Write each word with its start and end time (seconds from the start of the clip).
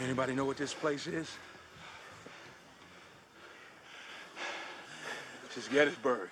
Anybody 0.00 0.34
know 0.34 0.44
what 0.44 0.56
this 0.56 0.74
place 0.74 1.06
is? 1.06 1.30
This 5.48 5.64
is 5.64 5.68
Gettysburg. 5.68 6.30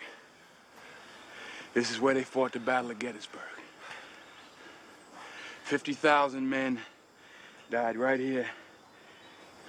This 1.75 1.91
is 1.91 2.01
where 2.01 2.15
they 2.15 2.25
fought 2.25 2.53
the 2.53 2.61
Battle 2.61 2.91
of 2.91 2.99
Gettysburg. 2.99 3.41
50,000 5.65 6.49
men 6.49 6.79
died 7.71 7.97
right 7.97 8.21
here 8.21 8.47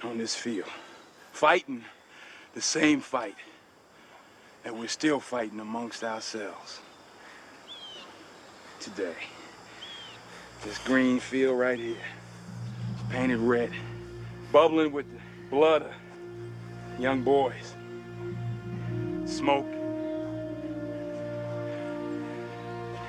on 0.02 0.18
this 0.18 0.34
field, 0.34 0.68
fighting 1.32 1.84
the 2.54 2.60
same 2.60 3.00
fight 3.00 3.36
that 4.64 4.76
we're 4.76 4.88
still 4.88 5.20
fighting 5.20 5.60
amongst 5.60 6.04
ourselves 6.04 6.80
today. 8.80 9.14
This 10.62 10.78
green 10.78 11.20
field 11.20 11.58
right 11.58 11.78
here, 11.78 11.96
painted 13.14 13.38
red, 13.38 13.70
bubbling 14.50 14.90
with 14.90 15.06
the 15.08 15.20
blood 15.48 15.82
of 15.82 15.92
young 17.00 17.22
boys. 17.22 17.76
Smoke 19.24 19.72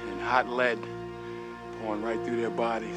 and 0.07 0.21
hot 0.21 0.47
lead 0.47 0.77
pouring 1.81 2.03
right 2.03 2.23
through 2.23 2.39
their 2.39 2.51
bodies. 2.51 2.95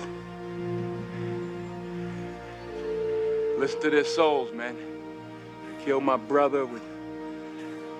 Listen 3.58 3.80
to 3.80 3.88
their 3.88 4.04
souls, 4.04 4.52
man. 4.52 4.76
I 4.76 5.82
killed 5.82 6.04
my 6.04 6.18
brother 6.18 6.66
with 6.66 6.82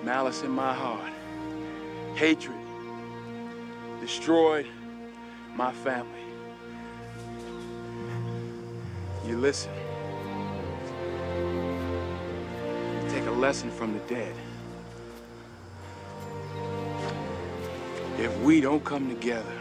malice 0.03 0.43
in 0.43 0.51
my 0.51 0.71
heart, 0.71 1.11
hatred, 2.13 2.55
destroyed 4.01 4.67
my 5.55 5.73
family. 5.73 6.28
You 9.29 9.37
listen. 9.37 9.71
You 12.95 13.09
take 13.09 13.27
a 13.27 13.31
lesson 13.31 13.69
from 13.69 13.93
the 13.93 13.99
dead. 14.11 14.33
If 18.17 18.35
we 18.39 18.59
don't 18.59 18.83
come 18.83 19.07
together 19.07 19.53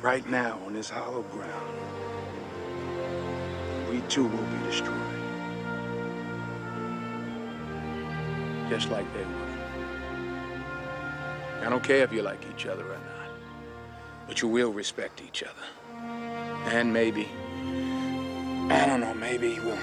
right 0.00 0.24
now 0.30 0.60
on 0.64 0.74
this 0.74 0.88
hollow 0.88 1.22
ground, 1.22 1.76
we 3.90 4.00
too 4.02 4.28
will 4.28 4.46
be 4.46 4.58
destroyed. 4.66 4.94
Just 8.68 8.90
like 8.92 9.12
they 9.12 9.24
were. 9.24 9.48
I 11.62 11.68
don't 11.68 11.82
care 11.82 12.04
if 12.04 12.12
you 12.12 12.22
like 12.22 12.44
each 12.54 12.66
other 12.66 12.84
or 12.84 12.98
not, 12.98 13.28
but 14.28 14.40
you 14.40 14.46
will 14.46 14.72
respect 14.72 15.20
each 15.20 15.42
other. 15.42 15.66
And 16.66 16.92
maybe, 16.92 17.28
I 18.96 18.98
don't 18.98 19.12
know, 19.12 19.20
maybe 19.20 19.60
we'll 19.60 19.76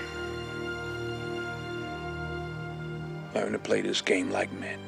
learn 3.36 3.52
to 3.52 3.59
play 3.59 3.81
this 3.81 4.02
game 4.02 4.31
like 4.31 4.52
men. 4.53 4.80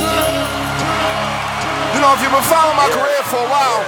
You 0.00 0.08
know, 2.00 2.16
if 2.16 2.24
you've 2.24 2.32
been 2.32 2.48
following 2.48 2.80
my 2.80 2.88
career 2.88 3.20
for 3.28 3.44
a 3.44 3.50
while, 3.52 3.84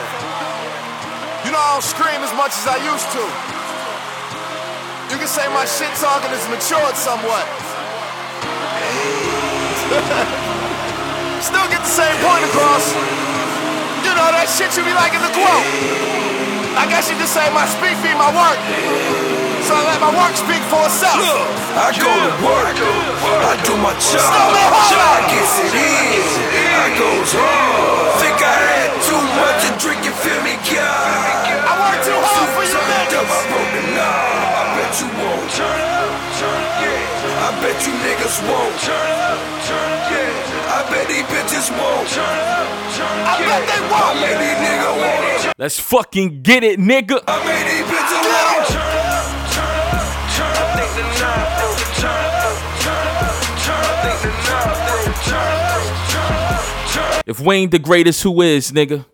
you 1.49 1.51
know 1.57 1.65
I 1.65 1.81
don't 1.81 1.81
scream 1.81 2.21
as 2.29 2.37
much 2.37 2.53
as 2.53 2.69
I 2.69 2.77
used 2.85 3.09
to. 3.17 3.25
You 5.09 5.17
can 5.17 5.33
say 5.33 5.49
my 5.57 5.65
shit 5.65 5.89
talking 5.97 6.29
has 6.29 6.45
matured 6.53 6.93
somewhat. 6.93 7.49
Still 11.41 11.69
get 11.73 11.81
the 11.81 11.89
same 11.89 12.21
point 12.21 12.45
across. 12.53 12.93
You 14.05 14.13
know 14.13 14.29
that 14.29 14.45
shit 14.45 14.77
you 14.77 14.85
be 14.85 14.93
like 14.93 15.17
in 15.17 15.25
the 15.25 15.33
quote. 15.33 16.24
I 16.75 16.91
guess 16.91 17.07
you 17.11 17.17
could 17.17 17.31
say 17.31 17.47
my 17.55 17.67
speak 17.71 17.95
be 18.03 18.11
my 18.19 18.31
work. 18.35 18.59
So 19.65 19.73
I 19.73 19.83
let 19.89 20.01
my 20.03 20.13
work 20.13 20.35
speak 20.37 20.61
for 20.69 20.83
itself. 20.85 21.23
I 21.75 21.91
go 21.97 22.11
to 22.11 22.33
work, 22.45 22.77
I 22.77 23.55
do 23.65 23.75
my 23.81 23.95
job, 23.97 24.23
I 24.23 25.25
get 25.31 25.47
it 25.65 25.75
in, 25.75 26.71
I 26.75 26.89
goes 26.99 27.33
hard. 27.35 28.21
Think 28.21 28.39
I 28.45 28.55
had 28.55 28.93
too 29.03 29.23
much 29.41 29.59
to 29.65 29.71
drink, 29.81 30.05
you 30.05 30.15
feel 30.15 30.39
me, 30.45 30.55
God? 30.69 31.49
I 31.65 31.73
work 31.81 31.99
too 32.05 32.15
hard 32.15 32.49
for 32.55 32.65
you 32.67 32.77
up, 32.77 33.27
I 33.27 33.41
broke 33.49 33.73
the 33.75 33.83
knob. 33.95 34.55
I 34.55 34.63
bet 34.77 34.93
you 35.01 35.09
won't. 35.19 35.49
Turn 35.55 35.81
up, 35.81 36.13
turn 36.39 36.63
I 37.39 37.51
bet 37.63 37.79
you 37.87 37.93
niggas 38.05 38.37
won't. 38.45 38.75
Turn 38.83 39.11
up, 39.25 39.41
turn 39.65 39.95
I 39.95 40.34
bet 40.95 41.09
these 41.09 41.27
bitches 41.27 41.67
won't. 41.75 42.07
Turn 42.09 42.23
up, 42.23 42.67
turn 42.95 43.19
I 43.27 43.35
bet 43.43 43.63
they 43.67 43.83
won't. 43.91 44.17
made 44.23 44.39
these 44.39 44.59
niggas 44.63 44.95
want. 45.03 45.59
Let's 45.59 45.79
fucking 45.81 46.43
get 46.43 46.63
it, 46.63 46.79
nigga. 46.79 47.19
I 47.27 47.37
made 47.45 47.67
these 47.67 47.87
bitches 47.91 48.23
want. 48.31 48.67
Turn 48.71 48.95
up, 49.11 49.27
turn 49.51 49.75
up, 49.91 50.07
turn 50.35 50.55
up. 50.55 50.85
Think 58.95 59.14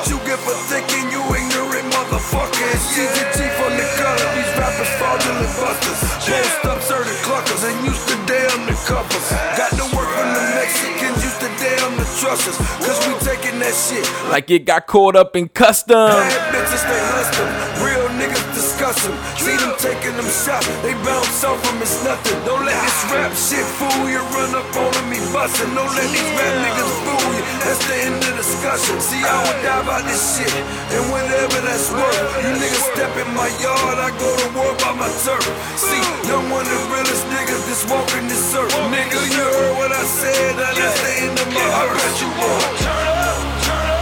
what 0.00 0.08
you 0.08 0.16
get 0.24 0.40
for 0.40 0.56
thinking 0.72 1.12
you 1.12 1.20
ignorant 1.20 1.84
motherfucker. 1.92 2.64
It's 2.72 2.96
easy 2.96 3.24
G 3.36 3.44
from 3.60 3.76
the 3.76 3.84
gutter. 4.00 4.28
These 4.32 4.52
rappers 4.56 4.88
fraudulent 4.96 5.52
busters. 5.60 6.00
Post 6.24 6.64
up 6.64 6.80
certain 6.80 7.16
cluckers 7.20 7.68
and 7.68 7.76
used 7.84 8.08
to 8.08 8.16
damn 8.24 8.64
the 8.64 8.72
covers. 8.88 9.28
Got 9.60 9.76
to 9.76 9.84
work 9.92 10.08
from 10.08 10.32
the 10.32 10.44
Mexicans, 10.56 11.20
used 11.20 11.40
to 11.44 11.50
damn 11.60 11.92
the 12.00 12.06
trust 12.16 12.48
us. 12.48 12.56
Cause 12.80 12.96
we 13.04 13.12
taking 13.20 13.60
that 13.60 13.76
shit. 13.76 14.08
Like 14.30 14.50
it 14.50 14.64
got 14.64 14.86
caught 14.86 15.16
up 15.16 15.36
in 15.36 15.48
custom. 15.48 16.08
Bad 16.08 16.54
bitches, 16.54 16.80
they 16.88 17.00
lust. 17.12 17.36
Real 17.84 18.08
niggas 18.16 18.54
discuss 18.56 19.04
them. 19.04 19.12
See 19.36 19.56
them 19.60 19.76
taking 19.76 20.16
them 20.16 20.28
shots, 20.32 20.66
they 20.80 20.94
bounce 21.04 21.44
off 21.44 21.60
them, 21.60 21.76
it's 21.82 22.00
nothing. 22.04 22.40
Don't 22.48 22.64
let 22.64 22.78
this 22.80 23.04
rap 23.12 23.32
shit 23.36 23.66
fool 23.76 24.08
you. 24.08 24.24
Run 24.32 24.54
up 24.54 24.76
on 24.80 24.99
bustin'. 25.32 25.74
Don't 25.74 25.90
let 25.94 26.08
these 26.10 26.30
rap 26.36 26.54
niggas 26.62 26.94
fool 27.06 27.30
you. 27.34 27.42
That's 27.62 27.82
the 27.86 27.96
end 28.06 28.20
of 28.22 28.34
discussion. 28.36 29.00
See, 29.00 29.22
I 29.22 29.36
would 29.46 29.60
die 29.62 29.84
by 29.86 30.02
this 30.02 30.20
shit. 30.36 30.52
And 30.94 31.02
whatever 31.10 31.58
that's 31.66 31.90
worth, 31.90 32.20
you 32.42 32.50
niggas 32.58 32.84
step 32.94 33.12
in 33.16 33.30
my 33.34 33.48
yard, 33.62 33.96
I 33.98 34.10
go 34.18 34.30
to 34.30 34.48
war 34.54 34.72
by 34.82 34.92
my 34.98 35.10
turf. 35.22 35.46
See, 35.78 36.02
young 36.28 36.50
one 36.50 36.66
of 36.66 36.70
the 36.70 36.82
realest 36.90 37.24
niggas 37.30 37.62
that's 37.66 37.84
walking 37.86 38.26
this 38.26 38.54
earth. 38.54 38.74
Nigga, 38.90 39.20
you 39.30 39.44
heard 39.44 39.74
what 39.78 39.92
I 39.92 40.04
said, 40.04 40.56
now 40.58 40.72
that's 40.74 40.98
the 41.00 41.12
end 41.24 41.36
of 41.38 41.48
my 41.54 41.62
I 41.62 41.86
bet 41.94 42.14
you 42.20 42.30
won't. 42.34 42.64
Turn 42.82 43.18
up, 43.24 43.40
turn 43.64 43.86
up. 43.86 44.00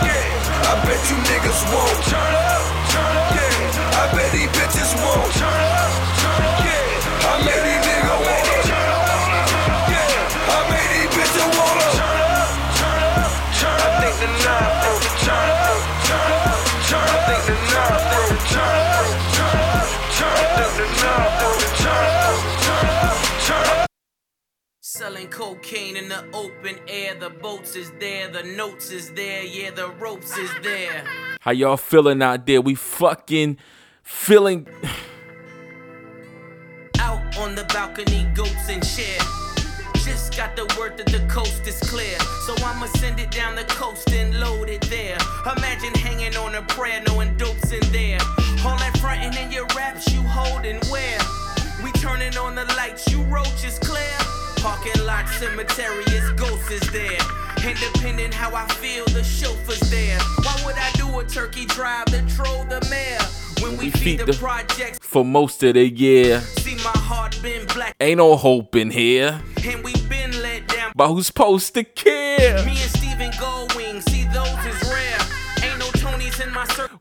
I 0.69 0.75
bet 0.85 1.01
you 1.09 1.17
niggas 1.29 1.63
won't. 1.73 1.99
Turn 2.13 2.35
up, 2.37 2.65
turn 2.93 3.17
up. 3.17 3.37
Yeah. 3.37 4.01
I 4.01 4.05
bet 4.17 4.29
these 4.33 4.51
bitches 4.57 4.93
won't. 5.01 5.33
Turn 5.35 5.49
up. 5.49 6.08
Selling 24.81 25.29
cocaine 25.29 25.97
in 25.97 26.09
the 26.09 26.25
open 26.33 26.77
air, 26.89 27.15
the 27.15 27.31
boats 27.31 27.77
is 27.77 27.93
there, 28.01 28.29
the 28.29 28.43
notes 28.43 28.91
is 28.91 29.13
there, 29.13 29.45
yeah, 29.45 29.71
the 29.71 29.91
ropes 29.91 30.37
is 30.37 30.51
there. 30.63 31.05
How 31.41 31.53
y'all 31.53 31.77
feeling 31.77 32.21
out 32.21 32.47
there? 32.47 32.61
We 32.61 32.75
fucking 32.75 33.59
feeling. 34.03 34.67
Out 36.99 37.39
on 37.39 37.55
the 37.55 37.65
balcony, 37.65 38.27
goats 38.35 38.69
and 38.69 38.85
share. 38.85 39.21
Just 39.95 40.37
got 40.37 40.57
the 40.57 40.65
word 40.79 40.97
that 40.97 41.07
the 41.07 41.25
coast 41.29 41.67
is 41.67 41.79
clear. 41.81 42.19
So 42.47 42.55
I'ma 42.65 42.87
send 42.87 43.21
it 43.21 43.31
down 43.31 43.55
the 43.55 43.65
coast 43.65 44.11
and 44.11 44.41
load 44.41 44.69
it 44.69 44.83
there. 44.91 45.19
Imagine 45.57 45.95
hanging 45.95 46.37
on 46.37 46.57
a 46.57 46.63
prayer, 46.63 47.03
knowing 47.07 47.37
dope's 47.37 47.71
in 47.71 47.93
there. 47.93 48.19
All 48.65 48.77
that 48.79 48.97
frontin' 49.01 49.37
in 49.39 49.51
your 49.53 49.67
raps, 49.77 50.13
you 50.13 50.23
holding 50.23 50.77
where? 50.91 51.19
We 51.83 51.93
turning 51.93 52.37
on 52.37 52.55
the 52.55 52.65
lights, 52.77 53.11
you 53.11 53.23
roaches 53.23 53.79
clear. 53.79 54.17
Parking 54.57 55.05
lot 55.05 55.29
cemetery 55.29 56.03
is 56.09 56.31
ghosts 56.33 56.71
is 56.71 56.91
there. 56.93 57.19
Independent 57.65 58.35
how 58.35 58.55
I 58.55 58.67
feel, 58.75 59.05
the 59.07 59.23
chauffeur's 59.23 59.81
there. 59.91 60.19
Why 60.43 60.63
would 60.65 60.75
I 60.77 60.91
do 60.93 61.19
a 61.21 61.25
turkey 61.25 61.67
drive 61.67 62.07
to 62.07 62.23
troll 62.35 62.65
the 62.65 62.85
mayor? 62.91 63.19
When 63.63 63.77
we, 63.79 63.87
We 63.87 63.91
feed, 63.91 64.03
feed 64.03 64.21
the, 64.21 64.27
the- 64.27 64.35
projects, 64.39 64.99
For 65.03 65.25
most 65.25 65.63
of 65.63 65.75
the 65.75 65.89
year, 65.89 66.41
see 66.41 66.77
my 66.77 66.97
heart 67.09 67.39
been 67.43 67.67
black, 67.67 67.95
ain't 68.01 68.19
no 68.19 68.37
hope 68.37 68.75
in 68.77 68.91
here. 68.91 69.41
and 69.65 69.83
we 69.85 69.93
been 70.09 70.31
let 70.43 70.67
down. 70.69 70.93
But 70.95 71.09
who's 71.09 71.27
supposed 71.27 71.75
to 71.75 71.85
care? 71.85 72.65
Me 72.65 72.71
and 72.71 72.79
Steven 72.79 73.31
Goldwing, 73.33 74.03
see 74.09 74.25
those 74.33 74.65
is 74.67 74.78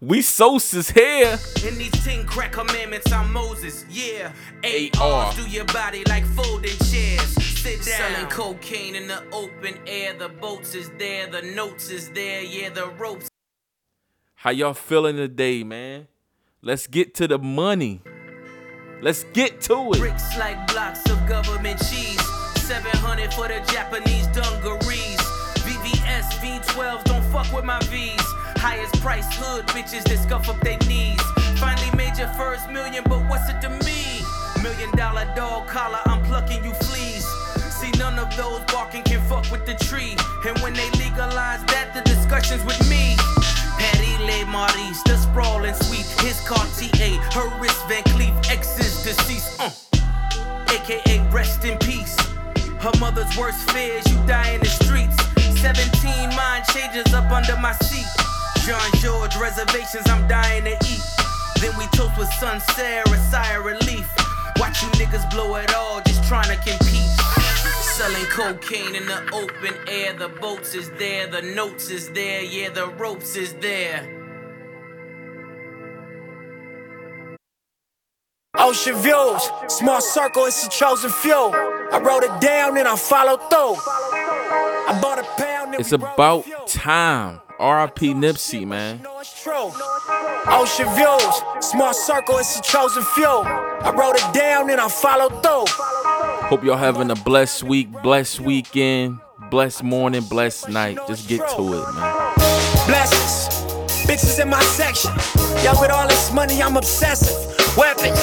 We 0.08 0.22
Sosa's 0.22 0.90
here. 0.90 1.38
In 1.68 1.78
these 1.78 1.92
ten 1.92 2.26
crack 2.26 2.54
commandments, 2.54 3.12
I'm 3.12 3.34
Moses. 3.34 3.84
Yeah, 3.90 4.32
AR. 4.64 5.26
ARs 5.26 5.36
through 5.36 5.48
your 5.48 5.66
body 5.66 6.06
like 6.08 6.24
folding 6.28 6.78
chairs. 6.90 7.34
Sit 7.44 7.84
down. 7.84 8.14
Selling 8.14 8.28
cocaine 8.28 8.96
in 8.96 9.10
the 9.10 9.22
open 9.34 9.78
air. 9.86 10.14
The 10.18 10.30
boats 10.30 10.76
is 10.76 10.92
there, 10.98 11.28
the 11.28 11.42
notes 11.42 11.90
is 11.90 12.10
there. 12.12 12.42
Yeah, 12.42 12.70
the 12.70 12.88
ropes. 12.92 13.28
How 14.36 14.52
y'all 14.52 14.74
feeling 14.74 15.18
today, 15.18 15.66
man? 15.66 16.08
Let's 16.62 16.88
get 16.88 17.14
to 17.16 17.28
the 17.28 17.38
money. 17.38 18.02
Let's 19.02 19.26
get 19.34 19.60
to 19.64 19.92
it. 19.92 20.00
Bricks 20.00 20.38
like 20.38 20.72
blocks 20.72 21.04
of 21.12 21.28
government 21.28 21.80
cheese. 21.80 22.26
700 22.62 23.34
for 23.34 23.50
the 23.50 23.60
Japanese 23.74 24.28
dungarees. 24.28 25.20
VVS 25.68 26.32
V12s, 26.40 27.04
don't 27.04 27.24
fuck 27.24 27.52
with 27.52 27.66
my 27.66 27.80
V's. 27.82 28.24
Highest 28.58 29.00
price 29.02 29.28
hood 29.38 29.66
bitches 29.68 30.04
that 30.10 30.18
scuff 30.18 30.50
up 30.50 30.60
their 30.62 30.78
knees. 30.88 31.22
Finally 31.60 31.96
made 31.96 32.18
your 32.18 32.28
first 32.30 32.70
million, 32.70 33.04
but 33.06 33.22
what's 33.30 33.50
it 33.50 33.62
to 33.62 33.70
me? 33.86 34.26
Million 34.64 34.92
dollar 34.98 35.26
dog 35.36 35.68
collar, 35.68 36.00
I'm 36.06 36.24
plucking 36.24 36.64
you 36.64 36.74
fleas. 36.74 37.26
See, 37.78 37.92
none 38.00 38.18
of 38.18 38.36
those 38.36 38.62
barking 38.74 39.04
can 39.04 39.22
fuck 39.30 39.52
with 39.52 39.66
the 39.66 39.76
tree. 39.86 40.16
And 40.46 40.58
when 40.60 40.74
they 40.74 40.90
legalize 40.98 41.64
that, 41.66 41.94
the 41.94 42.02
discussion's 42.02 42.64
with 42.66 42.82
me. 42.90 43.16
Patty 43.78 44.18
Le 44.26 44.46
Maurice, 44.48 45.04
the 45.04 45.18
sprawling 45.18 45.76
sweet. 45.76 46.08
His 46.26 46.42
Cartier, 46.48 47.22
her 47.38 47.48
wrist 47.62 47.88
Van 47.88 48.04
Cleef, 48.16 48.34
is 48.52 49.04
deceased. 49.04 49.62
Uh. 49.62 49.70
AKA 50.74 51.30
rest 51.32 51.64
in 51.64 51.78
peace. 51.78 52.18
Her 52.80 52.92
mother's 53.00 53.38
worst 53.38 53.70
fears, 53.72 54.04
you 54.10 54.18
die 54.26 54.52
in 54.52 54.62
the 54.62 54.68
streets. 54.68 55.16
17 55.62 56.36
mind 56.36 56.66
changes 56.74 57.14
up 57.14 57.32
under 57.32 57.56
my 57.58 57.74
seat. 57.74 58.27
Jean 58.68 58.92
George 59.00 59.34
reservations, 59.38 60.10
I'm 60.10 60.28
dying 60.28 60.66
to 60.66 60.72
eat. 60.72 61.02
Then 61.62 61.72
we 61.78 61.86
toast 61.96 62.18
with 62.18 62.28
Sun 62.34 62.60
Sarah, 62.76 63.08
sigh 63.32 63.54
of 63.54 63.64
relief. 63.64 64.06
Watch 64.58 64.84
you 64.84 64.90
niggas 65.00 65.32
blow 65.32 65.56
it 65.56 65.74
all, 65.74 66.02
just 66.02 66.22
trying 66.26 66.50
to 66.50 66.58
compete. 66.58 67.08
Selling 67.80 68.26
cocaine 68.26 68.94
in 68.94 69.06
the 69.06 69.24
open 69.32 69.74
air. 69.88 70.12
The 70.18 70.28
boats 70.28 70.76
is 70.76 70.90
there, 71.00 71.28
the 71.28 71.44
notes 71.44 71.90
is 71.90 72.12
there, 72.12 72.44
yeah, 72.44 72.68
the 72.68 72.88
ropes 72.88 73.38
is 73.38 73.54
there. 73.54 74.04
Ocean 78.58 78.96
views, 78.96 79.50
small 79.70 80.02
circle, 80.02 80.44
it's 80.44 80.68
a 80.68 80.70
chosen 80.70 81.10
few. 81.10 81.34
I 81.34 82.02
wrote 82.04 82.24
it 82.24 82.42
down 82.42 82.78
and 82.78 82.86
I 82.86 82.98
followed 82.98 83.50
through. 83.50 83.78
I 84.90 85.00
bought 85.02 85.20
a 85.20 85.42
pound 85.42 85.76
It's 85.76 85.94
about 85.94 86.46
time. 86.68 87.40
R.I.P. 87.60 88.14
Nipsey, 88.14 88.68
man. 88.68 89.04
Ocean 90.50 90.88
views, 90.96 91.66
small 91.66 91.94
circle, 91.94 92.38
it's 92.38 92.60
a 92.60 92.62
chosen 92.62 93.02
few. 93.02 93.26
I 93.26 93.94
wrote 93.98 94.16
it 94.16 94.34
down 94.34 94.70
and 94.70 94.80
I 94.80 94.88
followed 94.88 95.42
through. 95.42 95.66
Hope 96.50 96.64
y'all 96.64 96.78
having 96.78 97.10
a 97.10 97.16
blessed 97.16 97.64
week, 97.64 97.92
blessed 98.04 98.42
weekend, 98.42 99.20
blessed 99.50 99.84
morning, 99.84 100.22
blessed 100.24 100.70
night. 100.70 101.00
Just 101.08 101.28
get 101.28 101.40
to 101.56 101.62
it, 101.74 101.94
man. 101.96 102.34
Blessings, 102.86 103.50
bitches 104.06 104.40
in 104.40 104.50
my 104.50 104.62
section. 104.62 105.12
Yo, 105.64 105.72
with 105.82 105.90
all 105.90 106.08
this 106.08 106.32
money, 106.32 106.62
I'm 106.62 106.78
obsessive. 106.78 107.36
Weapons, 107.76 108.22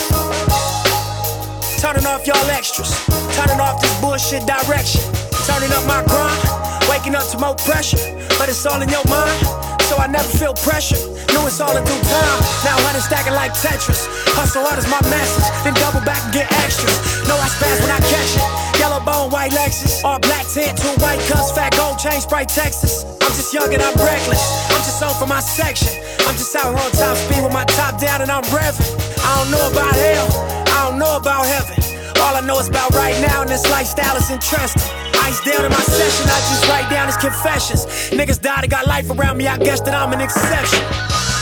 turning 1.80 2.06
off 2.06 2.24
y'all 2.24 2.50
extras. 2.50 3.04
Turning 3.34 3.58
off 3.58 3.80
this 3.82 4.00
bullshit 4.00 4.46
direction. 4.46 5.02
Turning 5.44 5.72
up 5.72 5.84
my 5.88 6.04
grind, 6.06 6.88
waking 6.88 7.16
up 7.16 7.26
to 7.30 7.38
more 7.38 7.56
pressure. 7.56 8.13
But 8.44 8.52
it's 8.52 8.68
all 8.68 8.76
in 8.76 8.92
your 8.92 9.00
mind, 9.08 9.40
so 9.88 9.96
I 9.96 10.04
never 10.04 10.28
feel 10.36 10.52
pressure. 10.52 11.00
Knew 11.32 11.48
it's 11.48 11.64
all 11.64 11.72
in 11.72 11.80
due 11.80 12.02
time. 12.12 12.40
Now 12.60 12.76
honey 12.84 13.00
stacking 13.00 13.32
like 13.32 13.56
Tetris. 13.56 14.04
Hustle 14.36 14.60
hard 14.68 14.76
is 14.76 14.84
my 14.84 15.00
message, 15.08 15.48
then 15.64 15.72
double 15.80 16.04
back 16.04 16.20
and 16.28 16.32
get 16.36 16.52
extras. 16.60 16.92
Know 17.24 17.40
I 17.40 17.48
spaz 17.48 17.80
when 17.80 17.88
I 17.88 18.04
catch 18.04 18.36
it. 18.36 18.44
Yellow 18.76 19.00
bone, 19.00 19.32
white 19.32 19.56
Lexus. 19.56 20.04
All 20.04 20.20
black 20.20 20.44
tint, 20.44 20.76
two 20.76 20.92
white 21.00 21.24
cups, 21.24 21.56
fat 21.56 21.72
gold 21.72 21.96
chain, 21.96 22.20
Sprite 22.20 22.52
Texas. 22.52 23.08
I'm 23.24 23.32
just 23.32 23.48
young 23.56 23.72
and 23.72 23.80
I'm 23.80 23.96
reckless. 23.96 24.44
I'm 24.68 24.84
just 24.84 25.00
on 25.00 25.16
for 25.16 25.24
my 25.24 25.40
section. 25.40 25.96
I'm 26.28 26.36
just 26.36 26.52
out 26.52 26.68
here 26.68 26.84
on 26.84 26.92
top 26.92 27.16
speed 27.16 27.40
with 27.40 27.56
my 27.56 27.64
top 27.80 27.96
down 27.96 28.20
and 28.20 28.28
I'm 28.28 28.44
revving. 28.52 28.92
I 29.24 29.40
don't 29.40 29.56
know 29.56 29.64
about 29.72 29.96
hell, 29.96 30.28
I 30.68 30.92
don't 30.92 31.00
know 31.00 31.16
about 31.16 31.48
heaven. 31.48 31.80
All 32.20 32.36
I 32.36 32.44
know 32.44 32.60
is 32.60 32.68
about 32.68 32.92
right 32.92 33.16
now, 33.24 33.40
and 33.40 33.48
this 33.48 33.64
lifestyle 33.72 34.20
is 34.20 34.28
interesting. 34.28 35.03
Ice 35.24 35.40
down 35.40 35.64
in 35.64 35.70
my 35.70 35.80
session, 35.80 36.26
I 36.28 36.38
just 36.52 36.68
write 36.68 36.90
down 36.90 37.06
his 37.06 37.16
confessions. 37.16 37.86
Niggas 38.10 38.42
died 38.42 38.64
and 38.64 38.70
got 38.70 38.86
life 38.86 39.10
around 39.10 39.38
me, 39.38 39.48
I 39.48 39.56
guess 39.56 39.80
that 39.80 39.94
I'm 39.94 40.12
an 40.12 40.20
exception. 40.20 40.84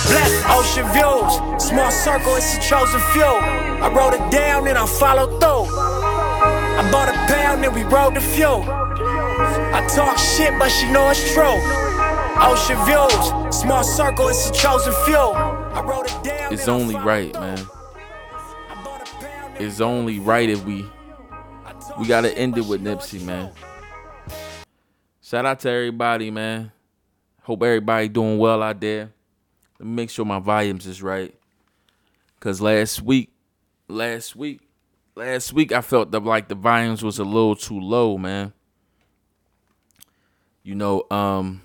Blessed 0.07 0.45
ocean 0.55 0.87
views, 0.95 1.33
small 1.69 1.91
circle, 1.91 2.37
it's 2.37 2.57
a 2.57 2.61
chosen 2.61 3.01
few. 3.13 3.25
I 3.25 3.93
wrote 3.93 4.15
it 4.15 4.31
down 4.31 4.69
and 4.69 4.79
I 4.79 4.87
followed 4.87 5.41
through. 5.41 5.67
I 5.75 6.89
bought 6.93 7.09
a 7.09 7.13
pound 7.33 7.65
and 7.65 7.75
we 7.75 7.83
rode 7.83 8.15
the 8.15 8.21
fuel. 8.21 8.63
I 8.63 9.85
talk 9.95 10.17
shit, 10.17 10.57
but 10.61 10.69
she 10.69 10.91
know 10.93 11.11
it's 11.11 11.35
true. 11.35 11.59
Ocean 12.39 12.79
views, 12.87 13.57
small 13.57 13.83
circle, 13.83 14.29
it's 14.29 14.49
a 14.49 14.53
chosen 14.53 14.93
few. 15.05 15.17
I 15.17 15.83
wrote 15.83 16.07
it 16.07 16.23
down. 16.23 16.53
It's 16.53 16.69
only 16.69 16.95
right, 16.97 17.33
man. 17.35 17.59
I 17.59 18.83
bought 18.85 19.03
a 19.03 19.13
pound 19.17 19.57
and 19.57 19.65
It's 19.65 19.81
only 19.81 20.21
right 20.21 20.49
if 20.49 20.65
we 20.65 20.87
we 21.99 22.07
gotta 22.07 22.37
end 22.37 22.57
it 22.57 22.65
with 22.67 22.83
Nipsey, 22.83 23.23
man. 23.23 23.51
Shout 25.33 25.47
out 25.47 25.61
to 25.61 25.71
everybody, 25.71 26.31
man. 26.31 26.73
Hope 27.45 27.63
everybody 27.63 28.07
doing 28.07 28.37
well 28.37 28.63
out 28.63 28.79
there. 28.83 29.11
Let 29.79 29.87
me 29.87 29.95
make 29.95 30.11
sure 30.11 30.27
my 30.27 30.41
volumes 30.41 30.87
is 30.87 31.03
right. 31.03 31.35
Cause 32.39 32.61
last 32.61 33.01
week, 33.01 33.33
last 33.89 34.37
week, 34.37 34.61
last 35.15 35.55
week 35.55 35.73
I 35.73 35.81
felt 35.81 36.11
that 36.11 36.23
like 36.23 36.49
the 36.49 36.55
volumes 36.55 37.03
was 37.03 37.19
a 37.19 37.25
little 37.25 37.57
too 37.57 37.81
low, 37.81 38.19
man. 38.19 38.53
You 40.65 40.75
know, 40.75 41.05
um 41.11 41.63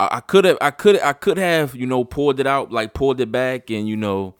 I 0.00 0.20
could 0.20 0.46
have 0.46 0.56
I 0.62 0.70
could 0.70 0.98
I 0.98 1.12
could 1.12 1.36
have, 1.36 1.74
you 1.74 1.84
know, 1.84 2.04
pulled 2.04 2.40
it 2.40 2.46
out, 2.46 2.72
like 2.72 2.94
pulled 2.94 3.20
it 3.20 3.30
back 3.30 3.68
and, 3.68 3.86
you 3.86 3.98
know, 3.98 4.34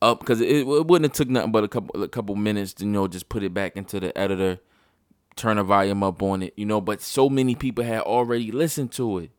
up 0.00 0.20
because 0.20 0.40
it, 0.40 0.48
it 0.48 0.66
wouldn't 0.86 1.04
have 1.04 1.12
took 1.12 1.28
nothing 1.28 1.52
but 1.52 1.64
a 1.64 1.68
couple 1.68 2.02
a 2.02 2.08
couple 2.08 2.34
minutes 2.34 2.72
to 2.72 2.86
you 2.86 2.90
know 2.90 3.06
just 3.06 3.28
put 3.28 3.42
it 3.42 3.52
back 3.52 3.76
into 3.76 4.00
the 4.00 4.16
editor, 4.16 4.58
turn 5.38 5.56
the 5.56 5.64
volume 5.64 6.02
up 6.02 6.22
on 6.22 6.42
it, 6.42 6.54
you 6.56 6.66
know. 6.66 6.80
But 6.80 7.00
so 7.00 7.28
many 7.28 7.54
people 7.54 7.84
had 7.84 8.00
already 8.00 8.50
listened 8.50 8.92
to 8.92 9.18
it, 9.18 9.30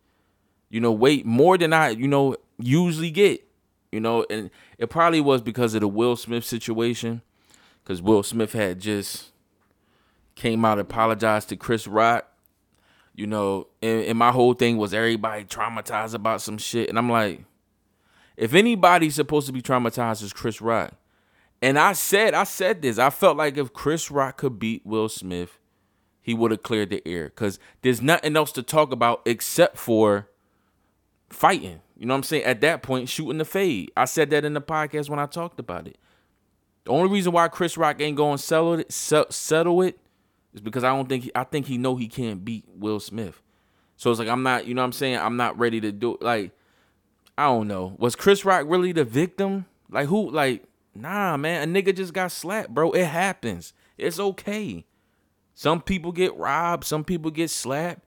you 0.69 0.79
know. 0.79 0.91
Wait 0.91 1.25
more 1.25 1.57
than 1.57 1.73
I 1.73 1.89
you 1.89 2.07
know 2.07 2.35
usually 2.57 3.11
get, 3.11 3.47
you 3.91 3.99
know, 3.99 4.25
and 4.29 4.49
it 4.77 4.89
probably 4.89 5.21
was 5.21 5.41
because 5.41 5.73
of 5.75 5.81
the 5.81 5.87
Will 5.87 6.15
Smith 6.15 6.45
situation, 6.45 7.21
because 7.83 8.01
Will 8.01 8.23
Smith 8.23 8.53
had 8.53 8.79
just 8.79 9.31
came 10.35 10.63
out 10.65 10.79
apologized 10.79 11.49
to 11.49 11.55
Chris 11.55 11.87
Rock. 11.87 12.25
You 13.15 13.27
know, 13.27 13.67
and, 13.81 14.05
and 14.05 14.17
my 14.17 14.31
whole 14.31 14.53
thing 14.53 14.77
was 14.77 14.93
everybody 14.93 15.43
traumatized 15.43 16.13
about 16.13 16.41
some 16.41 16.57
shit, 16.57 16.87
and 16.87 16.97
I'm 16.97 17.09
like, 17.09 17.43
if 18.37 18.53
anybody's 18.53 19.15
supposed 19.15 19.47
to 19.47 19.53
be 19.53 19.61
traumatized, 19.61 20.23
is 20.23 20.31
Chris 20.31 20.61
Rock. 20.61 20.93
And 21.61 21.77
I 21.77 21.91
said, 21.91 22.33
I 22.33 22.45
said 22.45 22.81
this. 22.81 22.97
I 22.97 23.09
felt 23.09 23.35
like 23.35 23.57
if 23.57 23.73
Chris 23.73 24.09
Rock 24.09 24.37
could 24.37 24.59
beat 24.59 24.85
Will 24.85 25.09
Smith, 25.09 25.58
he 26.29 26.35
would 26.35 26.51
have 26.51 26.63
cleared 26.63 26.91
the 26.91 27.01
air. 27.07 27.29
Cause 27.29 27.59
there's 27.81 28.01
nothing 28.01 28.35
else 28.35 28.51
to 28.53 28.63
talk 28.63 28.91
about 28.91 29.21
except 29.25 29.77
for 29.77 30.29
fighting. 31.29 31.81
You 31.97 32.05
know 32.05 32.13
what 32.13 32.19
I'm 32.19 32.23
saying? 32.23 32.43
At 32.43 32.61
that 32.61 32.83
point, 32.83 33.09
shooting 33.09 33.39
the 33.39 33.45
fade. 33.45 33.91
I 33.97 34.05
said 34.05 34.29
that 34.29 34.45
in 34.45 34.53
the 34.53 34.61
podcast 34.61 35.09
when 35.09 35.19
I 35.19 35.25
talked 35.25 35.59
about 35.59 35.87
it. 35.87 35.97
The 36.85 36.91
only 36.91 37.09
reason 37.09 37.33
why 37.33 37.47
Chris 37.49 37.77
Rock 37.77 37.99
ain't 37.99 38.15
going 38.15 38.37
to 38.37 38.43
settle 38.43 38.75
it, 38.75 38.91
settle 38.91 39.81
it, 39.81 39.99
is 40.53 40.61
because 40.61 40.83
I 40.83 40.95
don't 40.95 41.09
think 41.09 41.25
he, 41.25 41.31
I 41.35 41.43
think 41.43 41.65
he 41.65 41.77
know 41.77 41.95
he 41.95 42.07
can't 42.07 42.45
beat 42.45 42.65
Will 42.73 42.99
Smith. 42.99 43.41
So 43.97 44.09
it's 44.09 44.19
like 44.19 44.29
I'm 44.29 44.43
not, 44.43 44.65
you 44.65 44.73
know 44.73 44.81
what 44.81 44.87
I'm 44.87 44.91
saying? 44.93 45.17
I'm 45.17 45.35
not 45.35 45.59
ready 45.59 45.81
to 45.81 45.91
do 45.91 46.17
like 46.21 46.51
I 47.37 47.45
don't 47.45 47.67
know. 47.67 47.95
Was 47.97 48.15
Chris 48.15 48.45
Rock 48.45 48.65
really 48.67 48.91
the 48.91 49.03
victim? 49.03 49.65
Like 49.89 50.07
who 50.07 50.29
like 50.31 50.63
nah, 50.95 51.37
man, 51.37 51.75
a 51.75 51.81
nigga 51.81 51.95
just 51.95 52.13
got 52.13 52.31
slapped, 52.31 52.73
bro. 52.73 52.91
It 52.91 53.05
happens. 53.05 53.73
It's 53.97 54.19
okay. 54.19 54.85
Some 55.59 55.81
people 55.81 56.13
get 56.13 56.37
robbed, 56.37 56.85
some 56.85 57.03
people 57.03 57.31
get 57.31 57.49
slapped. 57.49 57.99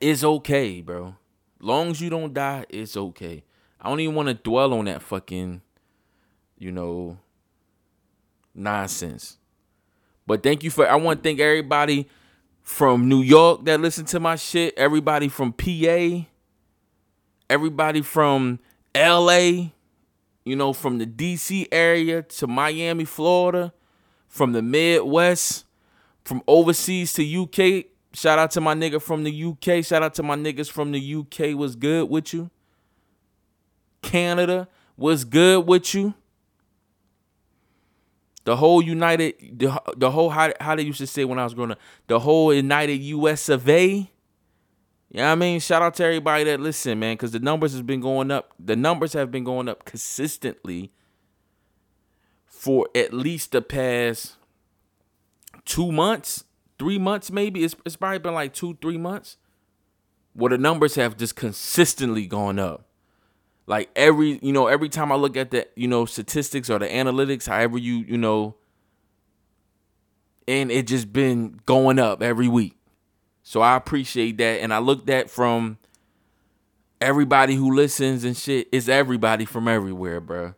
It's 0.00 0.24
okay, 0.24 0.80
bro. 0.80 1.14
Long 1.60 1.90
as 1.90 2.00
you 2.00 2.08
don't 2.08 2.32
die, 2.32 2.64
it's 2.70 2.96
okay. 2.96 3.44
I 3.78 3.90
don't 3.90 4.00
even 4.00 4.14
want 4.14 4.28
to 4.28 4.34
dwell 4.34 4.72
on 4.72 4.86
that 4.86 5.02
fucking, 5.02 5.60
you 6.56 6.72
know, 6.72 7.18
nonsense. 8.54 9.36
But 10.26 10.42
thank 10.42 10.64
you 10.64 10.70
for 10.70 10.88
I 10.88 10.96
want 10.96 11.22
to 11.22 11.28
thank 11.28 11.38
everybody 11.38 12.08
from 12.62 13.06
New 13.06 13.20
York 13.20 13.66
that 13.66 13.78
listen 13.78 14.06
to 14.06 14.20
my 14.20 14.36
shit, 14.36 14.72
everybody 14.78 15.28
from 15.28 15.52
PA, 15.52 16.24
everybody 17.50 18.00
from 18.00 18.58
LA, 18.96 19.68
you 20.46 20.56
know, 20.56 20.72
from 20.72 20.96
the 20.96 21.04
DC 21.04 21.68
area 21.70 22.22
to 22.22 22.46
Miami, 22.46 23.04
Florida, 23.04 23.74
from 24.28 24.52
the 24.52 24.62
Midwest, 24.62 25.66
from 26.24 26.42
overseas 26.46 27.12
to 27.14 27.42
UK. 27.42 27.86
Shout 28.12 28.38
out 28.38 28.50
to 28.52 28.60
my 28.60 28.74
nigga 28.74 29.00
from 29.00 29.24
the 29.24 29.44
UK. 29.44 29.84
Shout 29.84 30.02
out 30.02 30.14
to 30.14 30.22
my 30.22 30.36
niggas 30.36 30.70
from 30.70 30.92
the 30.92 31.14
UK. 31.14 31.56
Was 31.56 31.76
good 31.76 32.08
with 32.08 32.32
you? 32.34 32.50
Canada, 34.02 34.68
was 34.96 35.24
good 35.24 35.66
with 35.66 35.94
you? 35.94 36.14
The 38.44 38.56
whole 38.56 38.82
United, 38.82 39.58
the, 39.58 39.80
the 39.96 40.10
whole 40.10 40.30
how, 40.30 40.52
how 40.60 40.74
they 40.74 40.82
used 40.82 40.98
to 40.98 41.06
say 41.06 41.24
when 41.24 41.38
I 41.38 41.44
was 41.44 41.54
growing 41.54 41.72
up, 41.72 41.78
the 42.06 42.18
whole 42.18 42.52
United 42.52 42.96
U.S. 42.96 43.48
of 43.48 43.68
A. 43.68 43.88
You 43.92 44.08
know 45.12 45.24
what 45.24 45.32
I 45.32 45.34
mean? 45.34 45.60
Shout 45.60 45.82
out 45.82 45.94
to 45.94 46.04
everybody 46.04 46.44
that 46.44 46.60
listen, 46.60 46.98
man, 46.98 47.14
because 47.14 47.32
the 47.32 47.40
numbers 47.40 47.72
has 47.72 47.82
been 47.82 48.00
going 48.00 48.30
up. 48.30 48.54
The 48.58 48.76
numbers 48.76 49.12
have 49.12 49.30
been 49.30 49.44
going 49.44 49.68
up 49.68 49.84
consistently 49.84 50.92
for 52.46 52.88
at 52.94 53.12
least 53.12 53.52
the 53.52 53.62
past 53.62 54.36
two 55.64 55.92
months, 55.92 56.44
three 56.78 56.98
months, 56.98 57.30
maybe. 57.30 57.64
It's, 57.64 57.74
it's 57.84 57.96
probably 57.96 58.18
been 58.18 58.34
like 58.34 58.52
two, 58.52 58.78
three 58.80 58.98
months 58.98 59.36
where 60.32 60.50
the 60.50 60.58
numbers 60.58 60.94
have 60.94 61.16
just 61.16 61.36
consistently 61.36 62.26
gone 62.26 62.58
up. 62.58 62.86
Like 63.66 63.90
every, 63.94 64.38
you 64.42 64.52
know, 64.52 64.66
every 64.66 64.88
time 64.88 65.12
I 65.12 65.14
look 65.14 65.36
at 65.36 65.50
the, 65.50 65.68
you 65.76 65.86
know, 65.86 66.04
statistics 66.04 66.70
or 66.70 66.78
the 66.78 66.88
analytics, 66.88 67.46
however 67.46 67.78
you, 67.78 67.98
you 67.98 68.18
know, 68.18 68.56
and 70.48 70.70
it 70.72 70.86
just 70.86 71.12
been 71.12 71.60
going 71.66 71.98
up 71.98 72.22
every 72.22 72.48
week. 72.48 72.76
So 73.42 73.60
I 73.60 73.76
appreciate 73.76 74.38
that. 74.38 74.60
And 74.60 74.74
I 74.74 74.78
looked 74.78 75.08
at 75.08 75.30
from 75.30 75.78
everybody 77.00 77.54
who 77.54 77.74
listens 77.74 78.24
and 78.24 78.36
shit. 78.36 78.68
It's 78.72 78.88
everybody 78.88 79.44
from 79.44 79.68
everywhere, 79.68 80.20
bro. 80.20 80.54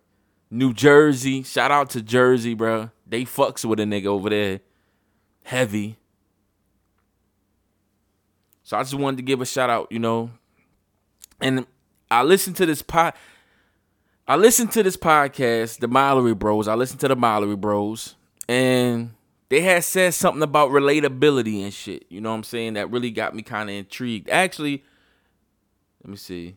New 0.50 0.72
Jersey. 0.72 1.42
Shout 1.42 1.70
out 1.70 1.90
to 1.90 2.02
Jersey, 2.02 2.54
bro. 2.54 2.90
They 3.06 3.24
fucks 3.24 3.64
with 3.64 3.80
a 3.80 3.84
nigga 3.84 4.06
over 4.06 4.30
there. 4.30 4.60
Heavy. 5.42 5.96
So 8.62 8.76
I 8.76 8.82
just 8.82 8.94
wanted 8.94 9.18
to 9.18 9.22
give 9.22 9.40
a 9.40 9.46
shout 9.46 9.70
out, 9.70 9.90
you 9.90 9.98
know. 9.98 10.30
And 11.40 11.66
I 12.10 12.22
listened 12.22 12.56
to 12.56 12.66
this 12.66 12.82
pod. 12.82 13.14
I 14.26 14.36
listened 14.36 14.72
to 14.72 14.82
this 14.82 14.96
podcast, 14.96 15.80
the 15.80 15.88
Mallory 15.88 16.34
Bros. 16.34 16.68
I 16.68 16.74
listened 16.74 17.00
to 17.00 17.08
the 17.08 17.16
Mallory 17.16 17.56
Bros. 17.56 18.14
And 18.48 19.14
they 19.48 19.60
had 19.60 19.84
said 19.84 20.14
something 20.14 20.42
about 20.42 20.70
relatability 20.70 21.62
and 21.62 21.74
shit. 21.74 22.06
You 22.08 22.20
know 22.20 22.30
what 22.30 22.36
I'm 22.36 22.44
saying? 22.44 22.74
That 22.74 22.90
really 22.90 23.10
got 23.10 23.34
me 23.34 23.42
kind 23.42 23.68
of 23.68 23.76
intrigued. 23.76 24.30
Actually, 24.30 24.84
let 26.02 26.10
me 26.10 26.16
see 26.16 26.56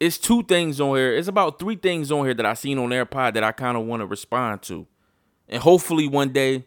it's 0.00 0.18
two 0.18 0.42
things 0.42 0.80
on 0.80 0.96
here. 0.96 1.14
It's 1.14 1.28
about 1.28 1.58
three 1.58 1.76
things 1.76 2.12
on 2.12 2.24
here 2.24 2.34
that 2.34 2.46
I 2.46 2.54
seen 2.54 2.78
on 2.78 2.90
AirPod 2.90 3.34
that 3.34 3.44
I 3.44 3.52
kind 3.52 3.76
of 3.76 3.84
want 3.84 4.00
to 4.00 4.06
respond 4.06 4.62
to, 4.62 4.86
and 5.48 5.62
hopefully 5.62 6.06
one 6.06 6.30
day, 6.30 6.64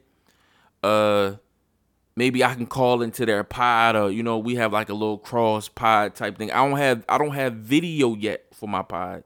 uh, 0.84 1.34
maybe 2.16 2.44
I 2.44 2.54
can 2.54 2.68
call 2.68 3.02
into 3.02 3.26
their 3.26 3.44
pod 3.44 3.96
or 3.96 4.12
you 4.12 4.24
know 4.24 4.38
we 4.38 4.56
have 4.56 4.74
like 4.74 4.90
a 4.90 4.94
little 4.94 5.18
cross 5.18 5.68
pod 5.68 6.16
type 6.16 6.38
thing. 6.38 6.52
I 6.52 6.68
don't 6.68 6.78
have 6.78 7.06
I 7.08 7.18
don't 7.18 7.34
have 7.34 7.54
video 7.54 8.16
yet 8.16 8.46
for 8.54 8.68
my 8.68 8.82
pod. 8.82 9.24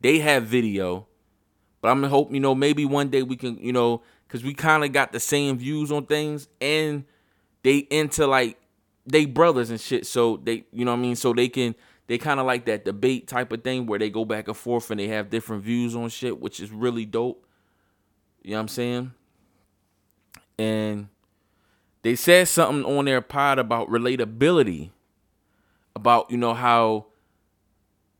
They 0.00 0.18
have 0.18 0.44
video, 0.44 1.06
but 1.80 1.88
I'm 1.88 2.02
hope 2.04 2.32
you 2.32 2.40
know 2.40 2.54
maybe 2.54 2.84
one 2.84 3.08
day 3.08 3.22
we 3.22 3.36
can 3.36 3.58
you 3.58 3.72
know 3.72 4.02
because 4.26 4.44
we 4.44 4.54
kind 4.54 4.84
of 4.84 4.92
got 4.92 5.12
the 5.12 5.20
same 5.20 5.58
views 5.58 5.90
on 5.92 6.06
things 6.06 6.48
and 6.60 7.04
they 7.62 7.78
into 7.78 8.26
like 8.26 8.58
they 9.06 9.24
brothers 9.24 9.70
and 9.70 9.80
shit. 9.80 10.06
So 10.06 10.36
they 10.36 10.64
you 10.72 10.84
know 10.84 10.92
I 10.92 10.96
mean. 10.96 11.16
So 11.16 11.32
they 11.32 11.48
can 11.48 11.74
they 12.06 12.18
kind 12.18 12.38
of 12.38 12.46
like 12.46 12.66
that 12.66 12.84
debate 12.84 13.26
type 13.26 13.52
of 13.52 13.64
thing 13.64 13.86
where 13.86 13.98
they 13.98 14.10
go 14.10 14.24
back 14.24 14.48
and 14.48 14.56
forth 14.56 14.90
and 14.90 15.00
they 15.00 15.08
have 15.08 15.30
different 15.30 15.64
views 15.64 15.96
on 15.96 16.08
shit, 16.08 16.40
which 16.40 16.60
is 16.60 16.70
really 16.70 17.04
dope. 17.04 17.44
You 18.42 18.52
know 18.52 18.58
what 18.58 18.62
I'm 18.62 18.68
saying? 18.68 19.12
And 20.58 21.08
they 22.02 22.14
said 22.14 22.48
something 22.48 22.84
on 22.84 23.04
their 23.04 23.20
pod 23.20 23.58
about 23.58 23.88
relatability. 23.88 24.90
About, 25.94 26.30
you 26.30 26.36
know, 26.36 26.54
how, 26.54 27.06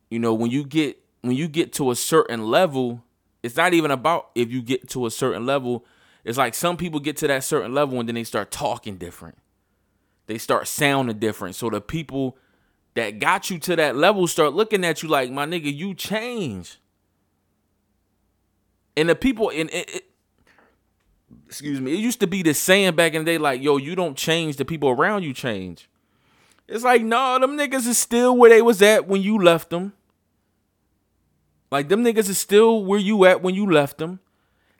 you 0.09 0.17
know, 0.19 0.33
when 0.33 0.49
you 0.49 0.63
get 0.63 0.97
when 1.21 1.35
you 1.35 1.47
get 1.47 1.73
to 1.73 1.91
a 1.91 1.95
certain 1.95 2.47
level, 2.47 3.03
it's 3.43 3.55
not 3.55 3.73
even 3.73 3.91
about 3.91 4.29
if 4.35 4.51
you 4.51 4.61
get 4.61 4.89
to 4.89 5.05
a 5.05 5.11
certain 5.11 5.45
level. 5.45 5.85
It's 6.23 6.37
like 6.37 6.53
some 6.53 6.75
people 6.75 6.99
get 6.99 7.17
to 7.17 7.27
that 7.27 7.43
certain 7.43 7.73
level 7.73 7.99
and 7.99 8.09
then 8.09 8.15
they 8.15 8.23
start 8.23 8.51
talking 8.51 8.97
different. 8.97 9.37
They 10.25 10.37
start 10.37 10.67
sounding 10.67 11.19
different. 11.19 11.55
So 11.55 11.69
the 11.69 11.79
people 11.79 12.37
that 12.95 13.19
got 13.19 13.49
you 13.49 13.59
to 13.59 13.75
that 13.75 13.95
level 13.95 14.27
start 14.27 14.53
looking 14.53 14.83
at 14.83 15.03
you 15.03 15.09
like, 15.09 15.31
my 15.31 15.45
nigga, 15.45 15.73
you 15.73 15.93
change. 15.93 16.79
And 18.97 19.07
the 19.07 19.15
people 19.15 19.49
in 19.49 19.69
it, 19.69 19.95
it, 19.95 20.06
excuse 21.45 21.79
me, 21.79 21.93
it 21.93 21.99
used 21.99 22.19
to 22.19 22.27
be 22.27 22.43
the 22.43 22.53
saying 22.53 22.95
back 22.95 23.13
in 23.13 23.23
the 23.23 23.31
day, 23.31 23.37
like, 23.37 23.61
yo, 23.61 23.77
you 23.77 23.95
don't 23.95 24.17
change, 24.17 24.57
the 24.57 24.65
people 24.65 24.89
around 24.89 25.23
you 25.23 25.33
change. 25.33 25.89
It's 26.67 26.83
like, 26.83 27.01
no, 27.01 27.39
them 27.39 27.57
niggas 27.57 27.87
is 27.87 27.97
still 27.97 28.35
where 28.35 28.49
they 28.49 28.61
was 28.61 28.81
at 28.81 29.07
when 29.07 29.21
you 29.21 29.37
left 29.37 29.69
them. 29.69 29.93
Like 31.71 31.89
them 31.89 32.03
niggas 32.03 32.29
is 32.29 32.37
still 32.37 32.83
where 32.83 32.99
you 32.99 33.25
at 33.25 33.41
when 33.41 33.55
you 33.55 33.69
left 33.69 33.97
them. 33.97 34.19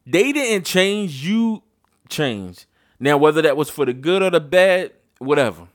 They 0.05 0.31
didn't 0.31 0.65
change, 0.65 1.25
you 1.25 1.63
changed. 2.09 2.65
Now, 2.99 3.17
whether 3.17 3.41
that 3.41 3.57
was 3.57 3.69
for 3.69 3.85
the 3.85 3.93
good 3.93 4.23
or 4.23 4.29
the 4.29 4.39
bad, 4.39 4.93
whatever. 5.19 5.67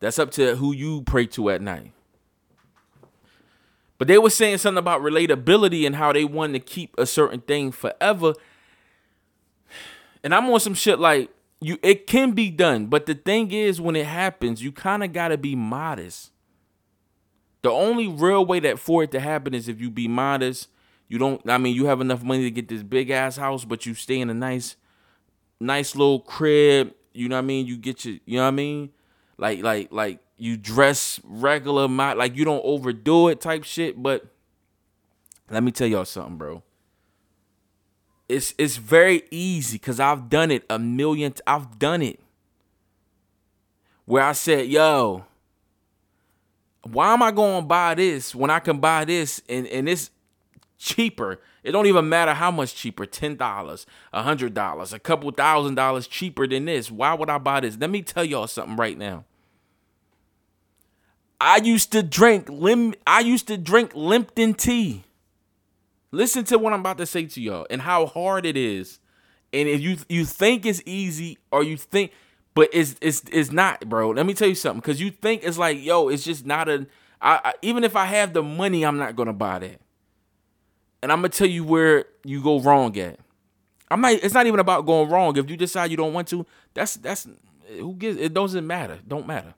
That's 0.00 0.18
up 0.18 0.30
to 0.32 0.56
who 0.56 0.72
you 0.72 1.02
pray 1.02 1.26
to 1.26 1.50
at 1.50 1.60
night. 1.60 1.92
But 3.98 4.08
they 4.08 4.18
were 4.18 4.30
saying 4.30 4.58
something 4.58 4.78
about 4.78 5.02
relatability 5.02 5.86
and 5.86 5.96
how 5.96 6.12
they 6.12 6.24
wanted 6.24 6.54
to 6.54 6.60
keep 6.60 6.94
a 6.98 7.04
certain 7.04 7.40
thing 7.40 7.70
forever. 7.70 8.32
And 10.22 10.34
I'm 10.34 10.48
on 10.50 10.60
some 10.60 10.74
shit 10.74 10.98
like 10.98 11.30
you 11.60 11.78
it 11.82 12.06
can 12.06 12.32
be 12.32 12.50
done, 12.50 12.86
but 12.86 13.06
the 13.06 13.14
thing 13.14 13.52
is 13.52 13.80
when 13.80 13.96
it 13.96 14.06
happens, 14.06 14.62
you 14.62 14.72
kind 14.72 15.02
of 15.04 15.12
got 15.12 15.28
to 15.28 15.38
be 15.38 15.54
modest. 15.54 16.30
The 17.62 17.70
only 17.70 18.08
real 18.08 18.44
way 18.44 18.60
that 18.60 18.78
for 18.78 19.02
it 19.02 19.10
to 19.12 19.20
happen 19.20 19.52
is 19.54 19.68
if 19.68 19.80
you 19.80 19.90
be 19.90 20.08
modest. 20.08 20.68
You 21.08 21.18
don't 21.18 21.42
I 21.48 21.58
mean, 21.58 21.74
you 21.74 21.86
have 21.86 22.00
enough 22.00 22.22
money 22.22 22.42
to 22.44 22.50
get 22.50 22.68
this 22.68 22.82
big 22.82 23.10
ass 23.10 23.36
house, 23.36 23.64
but 23.64 23.84
you 23.86 23.94
stay 23.94 24.20
in 24.20 24.30
a 24.30 24.34
nice 24.34 24.76
nice 25.58 25.94
little 25.94 26.20
crib, 26.20 26.94
you 27.12 27.28
know 27.28 27.36
what 27.36 27.42
I 27.42 27.46
mean? 27.46 27.66
You 27.66 27.76
get 27.76 28.04
your 28.04 28.18
you 28.24 28.36
know 28.36 28.44
what 28.44 28.48
I 28.48 28.52
mean? 28.52 28.90
like 29.40 29.62
like 29.62 29.90
like 29.90 30.20
you 30.36 30.56
dress 30.56 31.18
regular 31.24 31.88
like 31.88 32.36
you 32.36 32.44
don't 32.44 32.62
overdo 32.62 33.28
it 33.28 33.40
type 33.40 33.64
shit 33.64 34.00
but 34.00 34.26
let 35.50 35.62
me 35.62 35.72
tell 35.72 35.88
y'all 35.88 36.04
something 36.04 36.36
bro 36.36 36.62
it's 38.30 38.54
it's 38.58 38.76
very 38.76 39.22
easy 39.30 39.76
because 39.76 39.98
i've 40.00 40.28
done 40.28 40.50
it 40.50 40.64
a 40.70 40.78
million 40.78 41.32
t- 41.32 41.42
i've 41.46 41.78
done 41.78 42.02
it. 42.02 42.20
Where 44.04 44.24
i 44.24 44.32
said 44.32 44.66
yo 44.68 45.24
why 46.82 47.12
am 47.12 47.22
i 47.22 47.30
going 47.30 47.62
to 47.62 47.66
buy 47.66 47.94
this 47.94 48.34
when 48.34 48.50
i 48.50 48.58
can 48.58 48.78
buy 48.78 49.04
this 49.04 49.42
and 49.48 49.66
and 49.66 49.88
it's 49.88 50.10
cheaper? 50.78 51.40
It 51.62 51.72
don't 51.72 51.86
even 51.86 52.08
matter 52.08 52.32
how 52.32 52.50
much 52.50 52.74
cheaper 52.74 53.04
$10 53.04 53.86
a 54.14 54.22
$100 54.22 54.92
a 54.92 54.98
couple 54.98 55.30
thousand 55.30 55.74
dollars 55.74 56.06
cheaper 56.06 56.46
than 56.46 56.64
this. 56.64 56.90
Why 56.90 57.12
would 57.12 57.28
i 57.28 57.36
buy 57.36 57.60
this? 57.60 57.76
Let 57.78 57.90
me 57.90 58.00
tell 58.00 58.24
y'all 58.24 58.46
something 58.46 58.76
right 58.76 58.96
now. 58.96 59.24
I 61.38 61.58
used 61.58 61.92
to 61.92 62.02
drink 62.02 62.48
lim 62.48 62.94
I 63.06 63.20
used 63.20 63.46
to 63.48 63.56
drink 63.56 63.92
Lipton 63.94 64.54
tea. 64.54 65.04
Listen 66.12 66.44
to 66.44 66.58
what 66.58 66.72
I'm 66.72 66.80
about 66.80 66.98
to 66.98 67.06
say 67.06 67.26
to 67.26 67.40
y'all 67.40 67.66
and 67.70 67.82
how 67.82 68.06
hard 68.06 68.44
it 68.46 68.56
is. 68.56 68.98
And 69.52 69.68
if 69.68 69.80
you 69.80 69.96
you 70.08 70.24
think 70.24 70.66
it's 70.66 70.82
easy 70.86 71.38
or 71.50 71.62
you 71.62 71.76
think 71.76 72.12
but 72.54 72.68
it's 72.72 72.96
it's 73.00 73.22
it's 73.32 73.52
not, 73.52 73.88
bro. 73.88 74.10
Let 74.10 74.26
me 74.26 74.34
tell 74.34 74.48
you 74.48 74.54
something 74.54 74.80
cuz 74.80 75.00
you 75.00 75.10
think 75.10 75.44
it's 75.44 75.58
like, 75.58 75.82
yo, 75.82 76.08
it's 76.08 76.24
just 76.24 76.44
not 76.46 76.68
a 76.68 76.86
I, 77.20 77.40
I 77.44 77.52
even 77.62 77.84
if 77.84 77.96
I 77.96 78.06
have 78.06 78.32
the 78.32 78.42
money, 78.42 78.84
I'm 78.84 78.98
not 78.98 79.16
going 79.16 79.28
to 79.28 79.32
buy 79.32 79.60
that. 79.60 79.80
And 81.02 81.12
I'm 81.12 81.20
going 81.20 81.30
to 81.30 81.38
tell 81.38 81.48
you 81.48 81.64
where 81.64 82.06
you 82.24 82.42
go 82.42 82.60
wrong 82.60 82.96
at. 82.98 83.18
I'm 83.90 84.00
not 84.00 84.12
it's 84.12 84.34
not 84.34 84.46
even 84.46 84.60
about 84.60 84.86
going 84.86 85.10
wrong. 85.10 85.36
If 85.36 85.50
you 85.50 85.56
decide 85.56 85.90
you 85.90 85.96
don't 85.96 86.12
want 86.12 86.28
to, 86.28 86.46
that's 86.74 86.96
that's 86.96 87.28
who 87.78 87.94
gives 87.94 88.18
it 88.18 88.34
doesn't 88.34 88.66
matter. 88.66 88.98
Don't 89.06 89.26
matter 89.26 89.54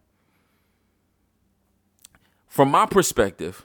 from 2.53 2.71
my 2.71 2.85
perspective, 2.85 3.65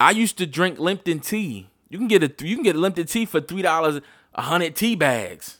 I 0.00 0.12
used 0.12 0.38
to 0.38 0.46
drink 0.46 0.78
Lipton 0.78 1.20
tea. 1.20 1.70
You 1.88 1.98
can 1.98 2.08
get 2.08 2.22
a 2.22 2.46
you 2.46 2.56
can 2.56 2.64
get 2.64 2.76
Lipton 2.76 3.06
tea 3.06 3.26
for 3.26 3.40
three 3.40 3.62
dollars 3.62 4.00
a 4.34 4.42
hundred 4.42 4.76
tea 4.76 4.94
bags. 4.94 5.58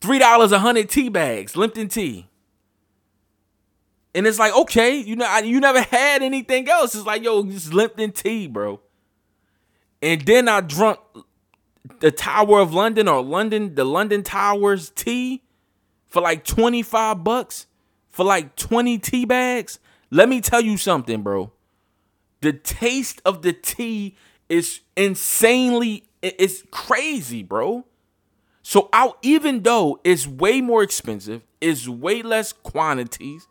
Three 0.00 0.18
dollars 0.18 0.52
a 0.52 0.58
hundred 0.58 0.88
tea 0.88 1.08
bags, 1.08 1.56
Lipton 1.56 1.88
tea. 1.88 2.28
And 4.14 4.26
it's 4.26 4.38
like, 4.38 4.56
okay, 4.56 4.96
you 4.96 5.14
know, 5.14 5.26
I, 5.28 5.40
you 5.40 5.60
never 5.60 5.82
had 5.82 6.22
anything 6.22 6.68
else. 6.68 6.94
It's 6.94 7.04
like, 7.04 7.22
yo, 7.22 7.44
just 7.44 7.74
Lipton 7.74 8.12
tea, 8.12 8.46
bro. 8.46 8.80
And 10.00 10.22
then 10.22 10.48
I 10.48 10.60
drunk 10.62 11.00
the 12.00 12.10
Tower 12.10 12.60
of 12.60 12.72
London 12.72 13.08
or 13.08 13.22
London, 13.22 13.74
the 13.74 13.84
London 13.84 14.22
Towers 14.22 14.90
tea 14.90 15.42
for 16.06 16.22
like 16.22 16.44
25 16.44 17.24
bucks 17.24 17.66
for 18.08 18.24
like 18.24 18.56
20 18.56 18.98
tea 18.98 19.24
bags. 19.24 19.78
Let 20.10 20.28
me 20.28 20.40
tell 20.40 20.60
you 20.60 20.76
something, 20.78 21.22
bro. 21.22 21.52
The 22.40 22.52
taste 22.52 23.22
of 23.24 23.42
the 23.42 23.52
tea 23.52 24.16
is 24.48 24.80
insanely 24.96 26.04
it's 26.22 26.62
crazy, 26.70 27.42
bro. 27.42 27.84
So 28.62 28.88
out 28.92 29.18
even 29.22 29.62
though 29.62 30.00
it's 30.04 30.26
way 30.26 30.60
more 30.60 30.82
expensive, 30.82 31.42
it's 31.60 31.88
way 31.88 32.22
less 32.22 32.52
quantities, 32.52 33.46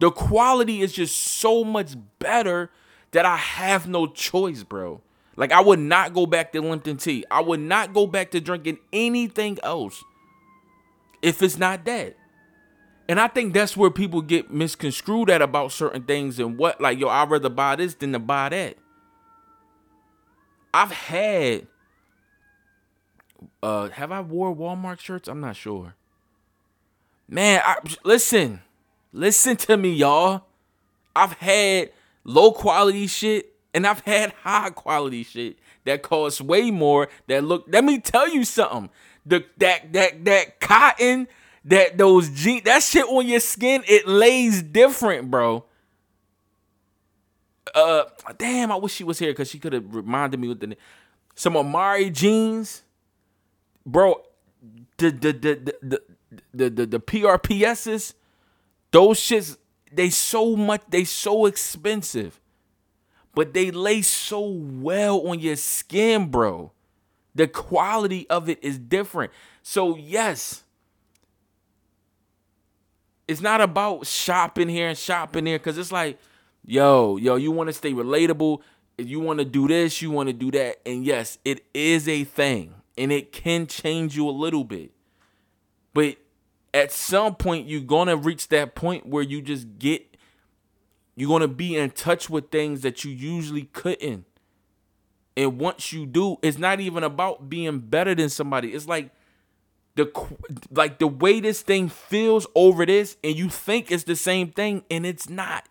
The 0.00 0.10
quality 0.10 0.82
is 0.82 0.92
just 0.92 1.16
so 1.16 1.64
much 1.64 1.94
better 2.18 2.70
that 3.12 3.24
I 3.24 3.36
have 3.36 3.88
no 3.88 4.06
choice, 4.06 4.62
bro. 4.62 5.00
Like 5.36 5.52
I 5.52 5.60
would 5.60 5.78
not 5.78 6.12
go 6.14 6.26
back 6.26 6.52
to 6.52 6.60
Lipton 6.60 6.98
tea. 6.98 7.24
I 7.30 7.40
would 7.40 7.60
not 7.60 7.94
go 7.94 8.06
back 8.06 8.30
to 8.32 8.40
drinking 8.40 8.78
anything 8.92 9.58
else 9.62 10.04
if 11.22 11.42
it's 11.42 11.58
not 11.58 11.84
that. 11.86 12.16
And 13.08 13.20
I 13.20 13.28
think 13.28 13.54
that's 13.54 13.76
where 13.76 13.90
people 13.90 14.20
get 14.20 14.50
misconstrued 14.50 15.30
at 15.30 15.40
about 15.40 15.72
certain 15.72 16.02
things 16.02 16.38
and 16.38 16.58
what 16.58 16.80
like 16.80 16.98
yo, 16.98 17.08
I'd 17.08 17.30
rather 17.30 17.48
buy 17.48 17.76
this 17.76 17.94
than 17.94 18.12
to 18.12 18.18
buy 18.18 18.48
that. 18.48 18.76
I've 20.74 20.92
had 20.92 21.66
uh 23.62 23.88
have 23.90 24.12
I 24.12 24.20
wore 24.20 24.54
Walmart 24.54 24.98
shirts? 24.98 25.28
I'm 25.28 25.40
not 25.40 25.56
sure. 25.56 25.94
Man, 27.28 27.60
I, 27.64 27.76
listen. 28.04 28.62
Listen 29.12 29.56
to 29.56 29.76
me, 29.76 29.92
y'all. 29.92 30.44
I've 31.14 31.32
had 31.34 31.90
low 32.24 32.52
quality 32.52 33.06
shit 33.06 33.54
and 33.72 33.86
I've 33.86 34.00
had 34.00 34.32
high 34.42 34.70
quality 34.70 35.22
shit 35.22 35.58
that 35.84 36.02
costs 36.02 36.40
way 36.40 36.70
more 36.70 37.08
that 37.28 37.44
look 37.44 37.66
let 37.68 37.84
me 37.84 37.98
tell 38.00 38.28
you 38.28 38.44
something. 38.44 38.90
The 39.24 39.44
that 39.58 39.92
that 39.92 40.24
that 40.24 40.60
cotton, 40.60 41.28
that 41.66 41.98
those 41.98 42.28
jeans, 42.30 42.62
that 42.62 42.82
shit 42.82 43.04
on 43.06 43.26
your 43.26 43.40
skin, 43.40 43.82
it 43.86 44.06
lays 44.08 44.62
different, 44.62 45.30
bro. 45.30 45.64
Uh 47.74 48.04
damn, 48.38 48.72
I 48.72 48.76
wish 48.76 48.92
she 48.92 49.04
was 49.04 49.18
here 49.18 49.32
because 49.32 49.50
she 49.50 49.58
could 49.58 49.72
have 49.72 49.94
reminded 49.94 50.40
me 50.40 50.48
with 50.48 50.60
the 50.60 50.76
some 51.34 51.54
Amiri 51.54 52.12
jeans. 52.12 52.82
Bro, 53.84 54.22
the 54.96 55.10
the 55.10 55.32
the 55.32 55.74
the 55.82 56.02
the 56.52 56.70
the, 56.70 56.86
the, 56.86 57.00
PRPSs, 57.00 58.14
those 58.90 59.18
shits, 59.18 59.56
they 59.92 60.10
so 60.10 60.56
much, 60.56 60.82
they 60.88 61.04
so 61.04 61.46
expensive. 61.46 62.40
But 63.34 63.52
they 63.52 63.70
lay 63.70 64.02
so 64.02 64.40
well 64.40 65.28
on 65.28 65.38
your 65.38 65.56
skin, 65.56 66.30
bro. 66.30 66.72
The 67.34 67.46
quality 67.46 68.28
of 68.30 68.48
it 68.48 68.58
is 68.62 68.78
different. 68.78 69.30
So, 69.62 69.96
yes, 69.96 70.64
it's 73.28 73.40
not 73.40 73.60
about 73.60 74.06
shopping 74.06 74.68
here 74.68 74.88
and 74.88 74.98
shopping 74.98 75.44
there 75.44 75.58
because 75.58 75.78
it's 75.78 75.92
like, 75.92 76.18
yo, 76.64 77.16
yo, 77.16 77.36
you 77.36 77.50
want 77.50 77.68
to 77.68 77.72
stay 77.72 77.92
relatable. 77.92 78.60
You 78.98 79.20
want 79.20 79.40
to 79.40 79.44
do 79.44 79.68
this, 79.68 80.00
you 80.00 80.10
want 80.10 80.28
to 80.28 80.32
do 80.32 80.50
that. 80.52 80.80
And 80.86 81.04
yes, 81.04 81.38
it 81.44 81.64
is 81.74 82.08
a 82.08 82.24
thing 82.24 82.74
and 82.96 83.12
it 83.12 83.32
can 83.32 83.66
change 83.66 84.16
you 84.16 84.28
a 84.28 84.30
little 84.30 84.64
bit. 84.64 84.92
But 85.92 86.16
at 86.72 86.92
some 86.92 87.34
point, 87.34 87.68
you're 87.68 87.80
going 87.80 88.08
to 88.08 88.16
reach 88.16 88.48
that 88.48 88.74
point 88.74 89.06
where 89.06 89.22
you 89.22 89.42
just 89.42 89.78
get, 89.78 90.16
you're 91.14 91.28
going 91.28 91.42
to 91.42 91.48
be 91.48 91.76
in 91.76 91.90
touch 91.90 92.30
with 92.30 92.50
things 92.50 92.82
that 92.82 93.04
you 93.04 93.10
usually 93.10 93.64
couldn't. 93.64 94.24
And 95.36 95.58
once 95.58 95.92
you 95.92 96.06
do, 96.06 96.38
it's 96.42 96.58
not 96.58 96.80
even 96.80 97.04
about 97.04 97.50
being 97.50 97.80
better 97.80 98.14
than 98.14 98.30
somebody. 98.30 98.72
It's 98.72 98.88
like 98.88 99.10
the 99.96 100.12
like 100.70 100.98
the 100.98 101.06
way 101.06 101.40
this 101.40 101.62
thing 101.62 101.88
feels 101.88 102.46
over 102.54 102.86
this 102.86 103.16
and 103.24 103.34
you 103.34 103.48
think 103.48 103.90
it's 103.90 104.04
the 104.04 104.14
same 104.14 104.52
thing 104.52 104.84
and 104.90 105.04
it's 105.04 105.28
not. 105.28 105.66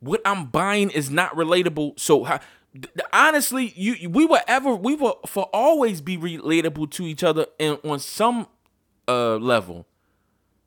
What 0.00 0.20
I'm 0.24 0.46
buying 0.46 0.90
is 0.90 1.10
not 1.10 1.34
relatable. 1.34 1.98
So 1.98 2.28
honestly, 3.12 3.72
you 3.76 4.10
we 4.10 4.26
will 4.26 4.40
ever 4.46 4.74
we 4.74 4.94
will 4.94 5.20
for 5.26 5.44
always 5.54 6.00
be 6.02 6.16
relatable 6.16 6.90
to 6.92 7.04
each 7.04 7.24
other 7.24 7.46
and 7.58 7.78
on 7.82 7.98
some 7.98 8.46
uh 9.08 9.36
level 9.36 9.86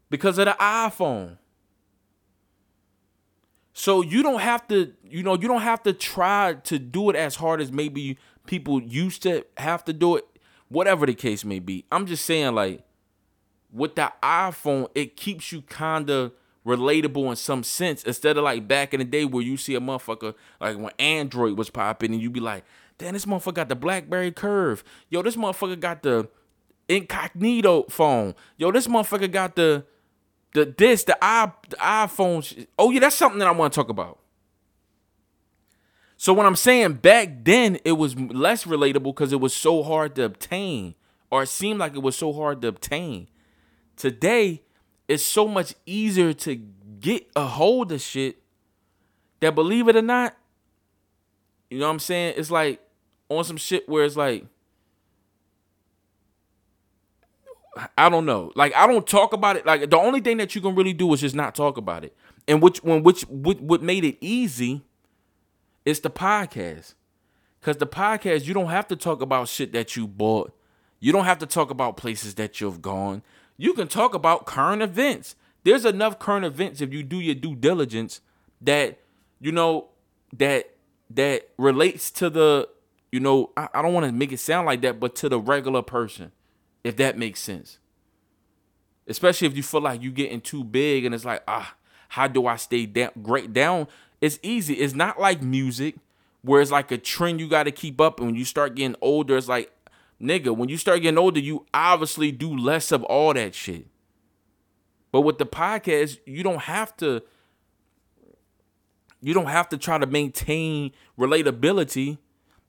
because 0.10 0.40
of 0.40 0.46
the 0.46 0.56
iPhone. 0.60 1.38
So 3.74 4.02
you 4.02 4.22
don't 4.22 4.42
have 4.42 4.68
to, 4.68 4.94
you 5.04 5.24
know, 5.24 5.36
you 5.36 5.48
don't 5.48 5.62
have 5.62 5.82
to 5.84 5.94
try 5.94 6.56
to 6.66 6.78
do 6.78 7.10
it 7.10 7.16
as 7.16 7.36
hard 7.36 7.62
as 7.62 7.72
maybe 7.72 8.18
people 8.46 8.82
used 8.82 9.24
to 9.24 9.46
have 9.58 9.84
to 9.86 9.94
do 9.94 10.16
it, 10.16 10.26
whatever 10.70 11.06
the 11.06 11.14
case 11.14 11.46
may 11.46 11.60
be. 11.60 11.86
I'm 11.92 12.06
just 12.06 12.26
saying, 12.26 12.56
like, 12.56 12.84
with 13.72 13.96
the 13.96 14.12
iPhone, 14.22 14.88
it 14.96 15.16
keeps 15.16 15.52
you 15.52 15.62
kind 15.62 16.10
of 16.10 16.34
relatable 16.66 17.30
in 17.30 17.36
some 17.36 17.64
sense 17.64 18.04
instead 18.04 18.38
of 18.38 18.44
like 18.44 18.68
back 18.68 18.94
in 18.94 19.00
the 19.00 19.06
day 19.06 19.26
where 19.26 19.44
you 19.44 19.58
see 19.58 19.74
a 19.74 19.80
motherfucker 19.80 20.36
like 20.60 20.78
when 20.78 20.92
Android 21.00 21.58
was 21.58 21.72
popping 21.72 22.14
and 22.14 22.22
you'd 22.22 22.34
be 22.34 22.40
like, 22.40 22.64
damn, 22.98 23.14
this 23.14 23.26
motherfucker 23.26 23.56
got 23.56 23.70
the 23.70 23.76
BlackBerry 23.76 24.32
Curve. 24.32 24.84
Yo, 25.10 25.22
this 25.22 25.36
motherfucker 25.36 25.80
got 25.80 26.04
the 26.04 26.30
incognito 26.88 27.84
phone. 27.90 28.36
Yo, 28.58 28.72
this 28.72 28.88
motherfucker 28.88 29.32
got 29.32 29.56
the 29.56 29.86
the 30.54 30.74
this 30.78 31.04
the, 31.06 31.18
i 31.22 31.52
the 31.70 31.78
iPhone. 31.78 32.68
Oh 32.78 32.92
yeah, 32.92 33.00
that's 33.00 33.16
something 33.16 33.40
that 33.40 33.48
I 33.48 33.52
want 33.52 33.74
to 33.74 33.80
talk 33.80 33.90
about. 33.90 34.20
So 36.22 36.34
what 36.34 36.46
I'm 36.46 36.56
saying 36.56 36.94
back 36.98 37.46
then 37.46 37.80
it 37.84 37.94
was 37.94 38.16
less 38.16 38.66
relatable 38.66 39.06
because 39.06 39.34
it 39.34 39.40
was 39.40 39.56
so 39.56 39.82
hard 39.82 40.14
to 40.18 40.24
obtain, 40.26 40.94
or 41.32 41.42
it 41.42 41.48
seemed 41.48 41.80
like 41.80 41.96
it 41.96 42.04
was 42.04 42.16
so 42.16 42.32
hard 42.32 42.62
to 42.62 42.68
obtain. 42.68 43.28
Today, 43.96 44.62
it's 45.08 45.24
so 45.24 45.48
much 45.48 45.74
easier 45.88 46.32
to 46.34 46.58
get 47.00 47.28
a 47.36 47.48
hold 47.48 47.92
of 47.92 48.02
shit 48.02 48.38
that 49.40 49.56
believe 49.56 49.88
it 49.88 49.96
or 49.96 50.04
not, 50.04 50.38
you 51.72 51.80
know 51.80 51.88
what 51.88 51.94
I'm 51.94 52.00
saying? 52.00 52.36
It's 52.38 52.52
like 52.52 52.80
on 53.28 53.44
some 53.44 53.58
shit 53.58 53.90
where 53.90 54.04
it's 54.06 54.16
like 54.16 54.46
I 57.98 58.10
don't 58.10 58.28
know. 58.28 58.52
Like 58.54 58.76
I 58.76 58.86
don't 58.86 59.08
talk 59.08 59.34
about 59.34 59.56
it. 59.56 59.66
Like 59.66 59.90
the 59.90 59.98
only 59.98 60.20
thing 60.20 60.38
that 60.38 60.54
you 60.54 60.62
can 60.62 60.76
really 60.76 60.94
do 60.94 61.12
is 61.16 61.22
just 61.22 61.34
not 61.34 61.56
talk 61.56 61.78
about 61.78 62.04
it. 62.04 62.16
And 62.48 62.62
which 62.62 62.84
when 62.84 63.02
which 63.02 63.24
what, 63.24 63.60
what 63.60 63.82
made 63.82 64.06
it 64.06 64.18
easy 64.22 64.84
is 65.86 66.00
the 66.00 66.10
podcast. 66.10 66.96
Cause 67.62 67.78
the 67.78 67.88
podcast, 67.88 68.46
you 68.46 68.54
don't 68.54 68.70
have 68.70 68.88
to 68.88 68.96
talk 68.96 69.22
about 69.22 69.48
shit 69.48 69.72
that 69.74 69.96
you 69.96 70.08
bought. 70.08 70.52
You 71.00 71.12
don't 71.12 71.26
have 71.26 71.40
to 71.40 71.46
talk 71.46 71.70
about 71.70 71.98
places 71.98 72.36
that 72.36 72.60
you've 72.60 72.82
gone. 72.82 73.22
You 73.58 73.74
can 73.74 73.88
talk 73.88 74.16
about 74.16 74.46
current 74.46 74.82
events. 74.82 75.36
There's 75.64 75.86
enough 75.86 76.18
current 76.18 76.46
events 76.46 76.82
if 76.82 76.92
you 76.92 77.04
do 77.04 77.20
your 77.20 77.36
due 77.36 77.56
diligence 77.56 78.22
that 78.62 79.00
you 79.40 79.52
know 79.52 79.90
that 80.38 80.76
that 81.12 81.50
relates 81.58 82.10
to 82.12 82.30
the 82.30 82.68
you 83.12 83.20
know 83.20 83.52
I, 83.56 83.68
I 83.76 83.82
don't 83.82 83.94
want 83.94 84.08
to 84.08 84.12
make 84.12 84.32
it 84.32 84.40
sound 84.40 84.66
like 84.66 84.82
that, 84.82 85.00
but 85.00 85.16
to 85.18 85.30
the 85.30 85.40
regular 85.40 85.84
person 85.84 86.32
if 86.84 86.96
that 86.98 87.18
makes 87.18 87.40
sense. 87.40 87.80
Especially 89.08 89.48
if 89.48 89.56
you 89.56 89.64
feel 89.64 89.82
like 89.82 90.02
you're 90.02 90.12
getting 90.12 90.42
too 90.42 90.64
big 90.64 91.06
and 91.06 91.14
it's 91.14 91.26
like, 91.26 91.44
ah, 91.48 91.76
how 92.10 92.28
do 92.28 92.48
I 92.48 92.56
stay 92.56 92.86
down 92.86 93.12
great 93.22 93.54
down? 93.54 93.88
It's 94.22 94.40
easy. 94.44 94.76
It's 94.76 94.94
not 94.94 95.20
like 95.20 95.42
music 95.42 95.96
where 96.44 96.62
it's 96.62 96.72
like 96.72 96.92
a 96.92 96.98
trend 96.98 97.40
you 97.40 97.48
got 97.48 97.64
to 97.64 97.72
keep 97.72 98.00
up. 98.00 98.20
And 98.20 98.28
when 98.28 98.36
you 98.36 98.46
start 98.46 98.76
getting 98.76 98.96
older, 99.02 99.36
it's 99.36 99.48
like, 99.48 99.72
nigga, 100.22 100.56
when 100.56 100.70
you 100.70 100.78
start 100.78 101.02
getting 101.02 101.18
older, 101.18 101.40
you 101.40 101.66
obviously 101.74 102.32
do 102.32 102.56
less 102.56 102.92
of 102.92 103.04
all 103.04 103.34
that 103.34 103.56
shit. 103.56 103.88
But 105.12 105.22
with 105.22 105.40
the 105.40 105.46
podcast, 105.46 106.20
you 106.26 106.44
don't 106.44 106.62
have 106.62 106.96
to 106.98 107.24
you 109.24 109.34
don't 109.34 109.48
have 109.48 109.70
to 109.70 109.78
try 109.78 109.98
to 110.00 110.08
maintain 110.08 110.92
relatability 111.18 112.18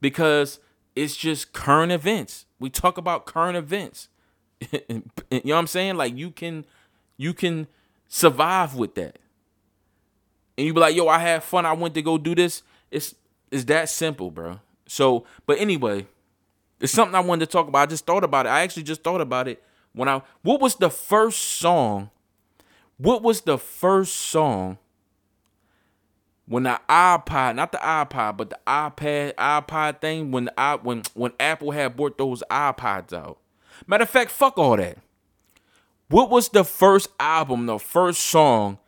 because 0.01 0.59
it's 0.95 1.17
just 1.17 1.53
current 1.53 1.93
events. 1.93 2.45
We 2.59 2.69
talk 2.69 2.99
about 2.99 3.25
current 3.25 3.57
events. 3.57 4.09
you 4.71 4.83
know 4.91 5.03
what 5.31 5.53
I'm 5.55 5.67
saying? 5.67 5.97
Like 5.97 6.17
you 6.17 6.31
can 6.31 6.67
you 7.17 7.33
can 7.33 7.69
survive 8.09 8.75
with 8.75 8.95
that. 8.97 9.19
And 10.63 10.69
you 10.69 10.75
be 10.75 10.79
like, 10.79 10.95
yo, 10.95 11.09
I 11.09 11.19
had 11.19 11.43
fun. 11.43 11.67
I 11.67 11.73
went 11.73 11.93
to 11.95 12.03
go 12.03 12.17
do 12.17 12.37
this. 12.37 12.63
It's 12.89 13.17
it's 13.51 13.65
that 13.65 13.89
simple, 13.89 14.31
bro. 14.31 14.61
So, 14.87 15.27
but 15.45 15.59
anyway, 15.59 16.07
it's 16.79 16.93
something 16.93 17.17
I 17.17 17.21
wanted 17.21 17.47
to 17.47 17.53
talk 17.53 17.67
about. 17.67 17.81
I 17.81 17.87
just 17.87 18.07
thought 18.07 18.23
about 18.23 18.47
it. 18.47 18.51
I 18.51 18.61
actually 18.61 18.85
just 18.85 19.03
thought 19.03 19.21
about 19.21 19.49
it 19.49 19.61
when 19.93 20.09
I 20.09 20.23
what 20.43 20.61
was 20.61 20.77
the 20.77 20.89
first 20.89 21.41
song? 21.41 22.11
What 22.97 23.25
was 23.25 23.41
the 23.41 23.59
first 23.59 24.15
song 24.15 24.79
when 26.47 26.63
the 26.63 26.81
iPod, 26.89 27.57
not 27.57 27.73
the 27.73 27.79
iPod, 27.79 28.37
but 28.37 28.51
the 28.51 28.61
iPad, 28.65 29.35
iPod 29.35 30.01
thing, 30.01 30.31
when 30.31 30.45
the 30.45 30.61
i 30.61 30.77
when 30.77 31.03
when 31.15 31.33
Apple 31.41 31.73
had 31.73 31.97
brought 31.97 32.19
those 32.19 32.45
iPods 32.49 33.13
out. 33.13 33.39
Matter 33.89 34.05
of 34.05 34.11
fact, 34.11 34.31
fuck 34.31 34.57
all 34.59 34.77
that. 34.77 34.99
What 36.07 36.31
was 36.31 36.51
the 36.51 36.63
first 36.63 37.09
album, 37.19 37.67
the 37.67 37.81
first 37.81 38.21
song 38.21 38.79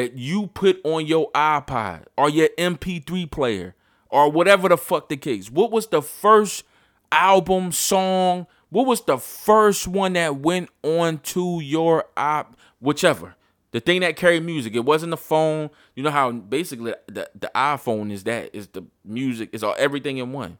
that 0.00 0.16
you 0.16 0.46
put 0.48 0.80
on 0.84 1.06
your 1.06 1.30
iPod 1.32 2.04
or 2.16 2.30
your 2.30 2.48
MP3 2.58 3.30
player 3.30 3.74
or 4.08 4.30
whatever 4.30 4.68
the 4.68 4.76
fuck 4.76 5.08
the 5.08 5.16
case? 5.16 5.50
What 5.50 5.70
was 5.70 5.88
the 5.88 6.00
first 6.02 6.64
album, 7.12 7.72
song? 7.72 8.46
What 8.70 8.86
was 8.86 9.02
the 9.04 9.18
first 9.18 9.86
one 9.86 10.14
that 10.14 10.36
went 10.36 10.70
on 10.82 11.18
to 11.18 11.60
your 11.60 12.06
app, 12.16 12.56
whichever? 12.80 13.34
The 13.72 13.80
thing 13.80 14.00
that 14.00 14.16
carried 14.16 14.44
music, 14.44 14.74
it 14.74 14.84
wasn't 14.84 15.10
the 15.10 15.16
phone. 15.16 15.70
You 15.94 16.02
know 16.02 16.10
how 16.10 16.32
basically 16.32 16.94
the, 17.06 17.30
the 17.38 17.50
iPhone 17.54 18.10
is 18.10 18.24
that 18.24 18.54
is 18.54 18.68
the 18.68 18.84
music, 19.04 19.50
is 19.52 19.62
all 19.62 19.76
everything 19.78 20.18
in 20.18 20.32
one. 20.32 20.58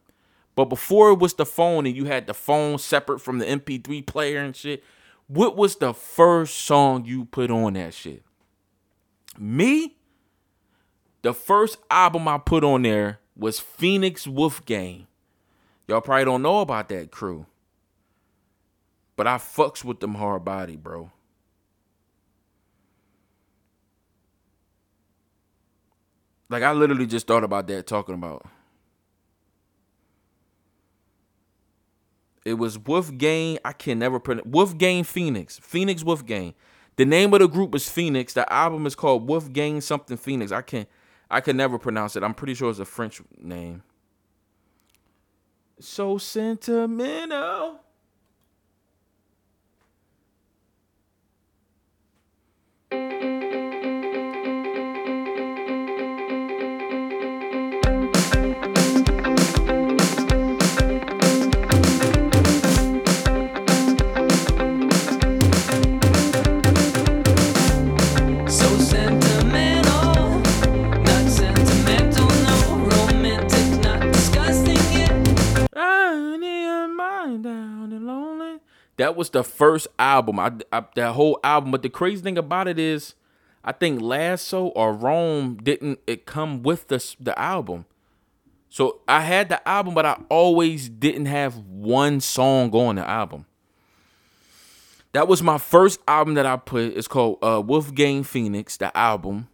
But 0.55 0.65
before 0.65 1.11
it 1.11 1.19
was 1.19 1.33
the 1.33 1.45
phone 1.45 1.85
and 1.85 1.95
you 1.95 2.05
had 2.05 2.27
the 2.27 2.33
phone 2.33 2.77
separate 2.77 3.19
from 3.19 3.39
the 3.39 3.45
MP3 3.45 4.05
player 4.05 4.39
and 4.39 4.55
shit, 4.55 4.83
What 5.27 5.55
was 5.55 5.77
the 5.77 5.93
first 5.93 6.57
song 6.57 7.05
you 7.05 7.25
put 7.25 7.49
on 7.49 7.73
that 7.73 7.93
shit? 7.93 8.23
Me? 9.37 9.95
The 11.21 11.33
first 11.33 11.77
album 11.89 12.27
I 12.27 12.37
put 12.37 12.63
on 12.63 12.81
there 12.81 13.19
was 13.35 13.59
Phoenix 13.59 14.27
Wolfgang. 14.27 15.07
Y'all 15.87 16.01
probably 16.01 16.25
don't 16.25 16.41
know 16.41 16.59
about 16.59 16.89
that 16.89 17.11
crew. 17.11 17.45
But 19.15 19.27
I 19.27 19.37
fucks 19.37 19.83
with 19.83 19.99
them 19.99 20.15
hard 20.15 20.43
body, 20.43 20.75
bro. 20.75 21.11
Like 26.49 26.63
I 26.63 26.73
literally 26.73 27.05
just 27.05 27.27
thought 27.27 27.43
about 27.43 27.67
that 27.67 27.87
talking 27.87 28.15
about. 28.15 28.45
It 32.43 32.55
was 32.55 32.77
Wolf 32.77 33.09
Wolfgang. 33.09 33.59
I 33.63 33.71
can 33.71 33.99
never 33.99 34.19
pronounce 34.19 34.47
Wolfgang 34.47 35.03
Phoenix. 35.03 35.59
Phoenix 35.59 36.03
Wolf 36.03 36.19
Wolfgang. 36.19 36.53
The 37.01 37.05
name 37.05 37.33
of 37.33 37.39
the 37.39 37.47
group 37.47 37.73
is 37.73 37.89
Phoenix. 37.89 38.33
The 38.33 38.53
album 38.53 38.85
is 38.85 38.93
called 38.93 39.27
Wolfgang 39.27 39.81
something 39.81 40.17
Phoenix. 40.17 40.51
I 40.51 40.61
can't 40.61 40.87
I 41.31 41.41
can 41.41 41.57
never 41.57 41.79
pronounce 41.79 42.15
it. 42.15 42.21
I'm 42.21 42.35
pretty 42.35 42.53
sure 42.53 42.69
it's 42.69 42.77
a 42.77 42.85
French 42.85 43.23
name. 43.39 43.81
So 45.79 46.19
sentimental. 46.19 47.40
That 78.97 79.15
was 79.15 79.29
the 79.29 79.43
first 79.43 79.87
album. 79.97 80.39
I, 80.39 80.51
I 80.71 80.83
that 80.95 81.13
whole 81.13 81.39
album. 81.43 81.71
But 81.71 81.81
the 81.81 81.89
crazy 81.89 82.21
thing 82.21 82.37
about 82.37 82.67
it 82.67 82.77
is, 82.77 83.15
I 83.63 83.71
think 83.71 84.01
Lasso 84.01 84.67
or 84.67 84.93
Rome 84.93 85.57
didn't 85.57 85.99
it 86.07 86.25
come 86.25 86.63
with 86.63 86.87
the 86.87 87.15
the 87.19 87.37
album. 87.39 87.85
So 88.69 89.01
I 89.07 89.21
had 89.21 89.49
the 89.49 89.67
album, 89.67 89.93
but 89.93 90.05
I 90.05 90.21
always 90.29 90.87
didn't 90.87 91.25
have 91.25 91.57
one 91.57 92.21
song 92.21 92.73
on 92.73 92.95
the 92.95 93.07
album. 93.07 93.45
That 95.13 95.27
was 95.27 95.43
my 95.43 95.57
first 95.57 95.99
album 96.07 96.35
that 96.35 96.45
I 96.45 96.55
put. 96.55 96.95
It's 96.95 97.07
called 97.07 97.39
uh, 97.41 97.61
Wolfgang 97.65 98.23
Phoenix, 98.23 98.77
the 98.77 98.95
album. 98.97 99.49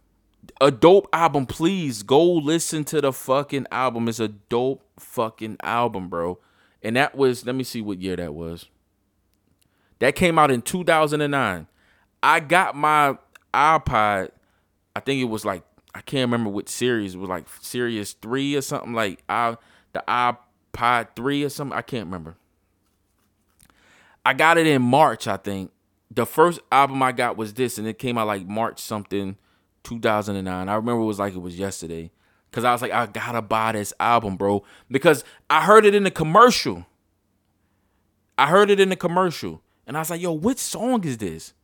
A 0.60 0.70
dope 0.70 1.08
album. 1.12 1.46
Please 1.46 2.04
go 2.04 2.22
listen 2.24 2.84
to 2.84 3.00
the 3.00 3.12
fucking 3.12 3.66
album. 3.72 4.08
It's 4.08 4.20
a 4.20 4.28
dope 4.28 4.84
fucking 5.00 5.56
album, 5.62 6.08
bro. 6.08 6.38
And 6.80 6.94
that 6.94 7.16
was, 7.16 7.44
let 7.44 7.56
me 7.56 7.64
see 7.64 7.82
what 7.82 8.00
year 8.00 8.14
that 8.14 8.34
was. 8.34 8.66
That 10.00 10.14
came 10.14 10.38
out 10.38 10.50
in 10.50 10.62
2009. 10.62 11.66
I 12.22 12.40
got 12.40 12.76
my 12.76 13.18
iPod, 13.52 14.30
I 14.94 15.00
think 15.00 15.20
it 15.20 15.26
was 15.26 15.44
like, 15.44 15.62
I 15.94 16.00
can't 16.00 16.30
remember 16.30 16.50
what 16.50 16.68
series. 16.68 17.14
It 17.14 17.18
was 17.18 17.28
like 17.28 17.46
Series 17.60 18.12
3 18.12 18.56
or 18.56 18.60
something 18.60 18.92
like 18.92 19.22
I 19.28 19.56
the 19.92 20.04
iPod 20.06 21.08
3 21.16 21.44
or 21.44 21.48
something. 21.48 21.76
I 21.76 21.82
can't 21.82 22.06
remember. 22.06 22.36
I 24.24 24.34
got 24.34 24.58
it 24.58 24.66
in 24.66 24.82
March, 24.82 25.26
I 25.26 25.38
think. 25.38 25.72
The 26.10 26.26
first 26.26 26.60
album 26.70 27.02
I 27.02 27.12
got 27.12 27.36
was 27.36 27.54
this, 27.54 27.78
and 27.78 27.86
it 27.86 27.98
came 27.98 28.18
out 28.18 28.26
like 28.26 28.46
March 28.46 28.78
something, 28.78 29.36
2009. 29.84 30.68
I 30.68 30.74
remember 30.74 31.02
it 31.02 31.06
was 31.06 31.18
like 31.18 31.34
it 31.34 31.38
was 31.38 31.58
yesterday. 31.58 32.10
Cause 32.50 32.64
I 32.64 32.72
was 32.72 32.80
like, 32.80 32.92
I 32.92 33.06
gotta 33.06 33.42
buy 33.42 33.72
this 33.72 33.92
album, 34.00 34.36
bro. 34.36 34.64
Because 34.90 35.22
I 35.50 35.64
heard 35.64 35.84
it 35.84 35.94
in 35.94 36.04
the 36.04 36.10
commercial. 36.10 36.86
I 38.38 38.46
heard 38.46 38.70
it 38.70 38.80
in 38.80 38.88
the 38.88 38.96
commercial. 38.96 39.62
And 39.88 39.96
I 39.96 40.00
was 40.00 40.10
like, 40.10 40.20
yo, 40.20 40.32
what 40.32 40.58
song 40.58 41.02
is 41.04 41.16
this? 41.16 41.54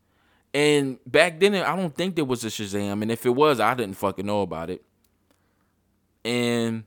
And 0.54 0.98
back 1.06 1.38
then, 1.38 1.54
I 1.54 1.76
don't 1.76 1.94
think 1.94 2.16
there 2.16 2.24
was 2.24 2.42
a 2.42 2.48
Shazam. 2.48 3.02
And 3.02 3.12
if 3.12 3.26
it 3.26 3.30
was, 3.30 3.60
I 3.60 3.74
didn't 3.74 3.98
fucking 3.98 4.24
know 4.24 4.40
about 4.40 4.70
it. 4.70 4.82
And 6.24 6.84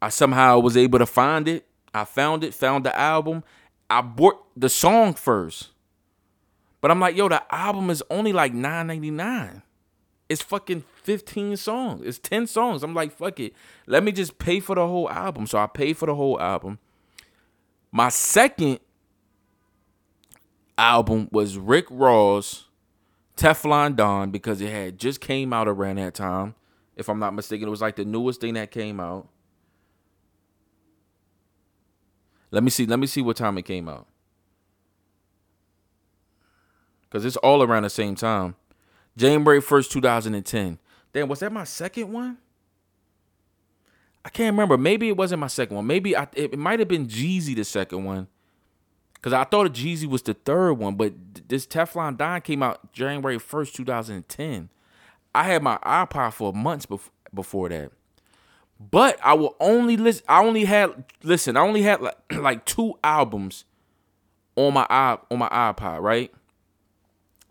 I 0.00 0.08
somehow 0.08 0.58
was 0.60 0.78
able 0.78 0.98
to 0.98 1.06
find 1.06 1.46
it. 1.46 1.66
I 1.92 2.04
found 2.04 2.42
it, 2.42 2.54
found 2.54 2.86
the 2.86 2.98
album. 2.98 3.44
I 3.90 4.00
bought 4.00 4.46
the 4.56 4.70
song 4.70 5.12
first. 5.12 5.68
But 6.80 6.90
I'm 6.90 7.00
like, 7.00 7.16
yo, 7.16 7.28
the 7.28 7.42
album 7.54 7.90
is 7.90 8.02
only 8.08 8.32
like 8.32 8.54
$9.99. 8.54 9.60
It's 10.30 10.42
fucking 10.42 10.84
15 11.02 11.58
songs. 11.58 12.06
It's 12.06 12.18
10 12.18 12.46
songs. 12.46 12.82
I'm 12.82 12.94
like, 12.94 13.12
fuck 13.12 13.40
it. 13.40 13.52
Let 13.86 14.02
me 14.02 14.12
just 14.12 14.38
pay 14.38 14.60
for 14.60 14.74
the 14.74 14.86
whole 14.86 15.10
album. 15.10 15.46
So 15.46 15.58
I 15.58 15.66
paid 15.66 15.98
for 15.98 16.06
the 16.06 16.14
whole 16.14 16.40
album. 16.40 16.78
My 17.92 18.08
second 18.08 18.78
album 20.80 21.28
was 21.30 21.58
Rick 21.58 21.86
Ross 21.90 22.64
Teflon 23.36 23.96
Don 23.96 24.30
because 24.30 24.60
it 24.60 24.70
had 24.70 24.98
just 24.98 25.20
came 25.20 25.52
out 25.52 25.68
around 25.68 25.96
that 25.96 26.14
time. 26.14 26.54
If 26.96 27.08
I'm 27.08 27.18
not 27.18 27.34
mistaken, 27.34 27.68
it 27.68 27.70
was 27.70 27.80
like 27.80 27.96
the 27.96 28.04
newest 28.04 28.40
thing 28.40 28.54
that 28.54 28.70
came 28.70 28.98
out. 28.98 29.28
Let 32.50 32.62
me 32.62 32.70
see. 32.70 32.86
Let 32.86 32.98
me 32.98 33.06
see 33.06 33.22
what 33.22 33.36
time 33.36 33.58
it 33.58 33.62
came 33.62 33.88
out. 33.88 34.06
Cause 37.10 37.24
it's 37.24 37.36
all 37.38 37.62
around 37.62 37.82
the 37.82 37.90
same 37.90 38.14
time. 38.14 38.54
January 39.16 39.60
1st, 39.60 39.90
2010. 39.90 40.78
Damn, 41.12 41.28
was 41.28 41.40
that 41.40 41.52
my 41.52 41.64
second 41.64 42.12
one? 42.12 42.38
I 44.24 44.28
can't 44.28 44.54
remember. 44.54 44.78
Maybe 44.78 45.08
it 45.08 45.16
wasn't 45.16 45.40
my 45.40 45.48
second 45.48 45.74
one. 45.76 45.86
Maybe 45.86 46.16
I, 46.16 46.24
it, 46.34 46.52
it 46.52 46.58
might 46.58 46.78
have 46.78 46.88
been 46.88 47.08
Jeezy 47.08 47.56
the 47.56 47.64
second 47.64 48.04
one. 48.04 48.28
Cause 49.22 49.34
I 49.34 49.44
thought 49.44 49.72
the 49.72 49.82
Jeezy 49.82 50.06
was 50.06 50.22
the 50.22 50.32
third 50.32 50.74
one, 50.74 50.94
but 50.94 51.12
this 51.48 51.66
Teflon 51.66 52.16
Don 52.16 52.40
came 52.40 52.62
out 52.62 52.92
January 52.92 53.36
1st, 53.36 53.74
2010. 53.74 54.70
I 55.34 55.44
had 55.44 55.62
my 55.62 55.76
iPod 55.78 56.32
for 56.32 56.52
months 56.54 56.86
bef- 56.86 57.10
before 57.34 57.68
that. 57.68 57.92
But 58.80 59.18
I 59.22 59.34
will 59.34 59.56
only 59.60 59.98
listen. 59.98 60.24
I 60.26 60.42
only 60.42 60.64
had 60.64 61.04
listen. 61.22 61.56
I 61.58 61.60
only 61.60 61.82
had 61.82 62.00
like, 62.00 62.16
like 62.32 62.64
two 62.64 62.94
albums 63.04 63.64
on 64.56 64.74
my 64.74 64.86
i 64.88 65.18
on 65.30 65.38
my 65.38 65.48
iPod, 65.48 66.00
right? 66.00 66.32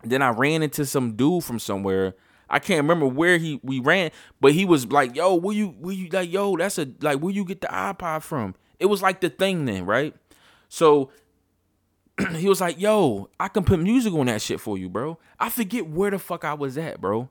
Then 0.02 0.22
I 0.22 0.30
ran 0.30 0.62
into 0.62 0.84
some 0.84 1.12
dude 1.12 1.44
from 1.44 1.60
somewhere. 1.60 2.14
I 2.48 2.58
can't 2.58 2.82
remember 2.82 3.06
where 3.06 3.38
he 3.38 3.60
we 3.62 3.78
ran, 3.78 4.10
but 4.40 4.52
he 4.52 4.64
was 4.64 4.86
like, 4.90 5.14
"Yo, 5.14 5.36
where 5.36 5.54
you 5.54 5.68
where 5.68 5.94
you 5.94 6.08
like 6.08 6.32
yo? 6.32 6.56
That's 6.56 6.78
a 6.78 6.88
like 7.00 7.20
where 7.20 7.32
you 7.32 7.44
get 7.44 7.60
the 7.60 7.68
iPod 7.68 8.22
from?" 8.22 8.56
It 8.80 8.86
was 8.86 9.00
like 9.00 9.20
the 9.20 9.30
thing 9.30 9.66
then, 9.66 9.86
right? 9.86 10.16
So 10.68 11.10
he 12.36 12.48
was 12.48 12.60
like, 12.60 12.80
"Yo, 12.80 13.28
I 13.38 13.48
can 13.48 13.64
put 13.64 13.80
music 13.80 14.12
on 14.12 14.26
that 14.26 14.42
shit 14.42 14.60
for 14.60 14.78
you, 14.78 14.88
bro." 14.88 15.18
I 15.38 15.48
forget 15.48 15.88
where 15.88 16.10
the 16.10 16.18
fuck 16.18 16.44
I 16.44 16.54
was 16.54 16.76
at, 16.78 17.00
bro. 17.00 17.28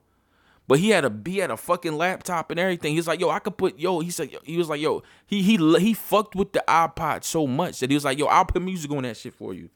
But 0.69 0.77
he 0.77 0.89
had 0.89 1.03
a 1.03 1.11
he 1.25 1.39
had 1.39 1.49
a 1.49 1.57
fucking 1.57 1.97
laptop 1.97 2.51
and 2.51 2.59
everything. 2.59 2.93
He's 2.93 3.07
like, 3.07 3.19
yo, 3.19 3.31
I 3.31 3.39
could 3.39 3.57
put 3.57 3.79
yo. 3.79 4.01
He 4.01 4.11
said 4.11 4.29
he 4.43 4.55
was 4.55 4.69
like, 4.69 4.79
yo, 4.79 5.01
he 5.25 5.41
he 5.41 5.57
he 5.79 5.95
fucked 5.95 6.35
with 6.35 6.53
the 6.53 6.63
iPod 6.67 7.23
so 7.23 7.47
much 7.47 7.79
that 7.79 7.89
he 7.89 7.95
was 7.95 8.05
like, 8.05 8.19
yo, 8.19 8.27
I'll 8.27 8.45
put 8.45 8.61
music 8.61 8.91
on 8.91 9.01
that 9.01 9.17
shit 9.17 9.33
for 9.33 9.55
you. 9.55 9.69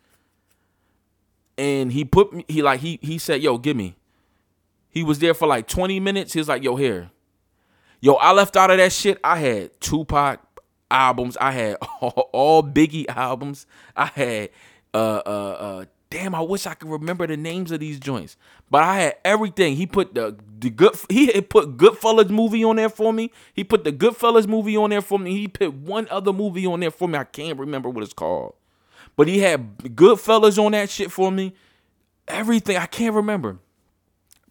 And 1.57 1.91
he 1.91 2.05
put 2.05 2.45
he 2.47 2.61
like 2.61 2.81
he 2.81 2.99
he 3.01 3.17
said, 3.17 3.41
yo, 3.41 3.57
give 3.57 3.75
me. 3.75 3.95
He 4.87 5.03
was 5.03 5.17
there 5.17 5.33
for 5.33 5.47
like 5.47 5.67
20 5.67 5.99
minutes. 5.99 6.33
He 6.33 6.39
was 6.39 6.47
like, 6.47 6.61
yo, 6.61 6.75
here. 6.75 7.09
Yo, 7.99 8.13
I 8.13 8.31
left 8.31 8.55
out 8.55 8.69
of 8.69 8.77
that 8.77 8.91
shit. 8.91 9.17
I 9.23 9.39
had 9.39 9.81
Tupac 9.81 10.41
albums. 10.91 11.35
I 11.41 11.53
had 11.53 11.77
all 12.01 12.61
Biggie 12.61 13.09
albums. 13.09 13.65
I 13.95 14.05
had 14.05 14.49
uh 14.93 15.21
uh 15.25 15.29
uh 15.29 15.85
damn, 16.09 16.35
I 16.35 16.41
wish 16.41 16.67
I 16.67 16.75
could 16.75 16.89
remember 16.89 17.25
the 17.25 17.37
names 17.37 17.71
of 17.71 17.79
these 17.79 17.99
joints. 17.99 18.37
But 18.69 18.83
I 18.83 18.95
had 18.99 19.15
everything. 19.25 19.75
He 19.75 19.87
put 19.87 20.13
the 20.13 20.37
the 20.59 20.69
good 20.69 20.95
he 21.09 21.27
had 21.27 21.49
put 21.49 21.77
Goodfellas 21.77 22.29
movie 22.29 22.63
on 22.63 22.75
there 22.75 22.89
for 22.89 23.11
me. 23.11 23.31
He 23.53 23.63
put 23.63 23.83
the 23.83 23.91
Goodfellas 23.91 24.47
movie 24.47 24.77
on 24.77 24.91
there 24.91 25.01
for 25.01 25.17
me. 25.17 25.31
He 25.37 25.47
put 25.47 25.73
one 25.73 26.07
other 26.09 26.31
movie 26.31 26.65
on 26.65 26.81
there 26.81 26.91
for 26.91 27.07
me. 27.07 27.17
I 27.17 27.23
can't 27.23 27.57
remember 27.59 27.89
what 27.89 28.03
it's 28.03 28.13
called. 28.13 28.53
But 29.15 29.27
he 29.27 29.39
had 29.39 29.77
Goodfellas 29.79 30.63
on 30.63 30.71
that 30.73 30.89
shit 30.89 31.11
for 31.11 31.31
me. 31.31 31.53
Everything 32.27 32.77
I 32.77 32.85
can't 32.85 33.15
remember. 33.15 33.59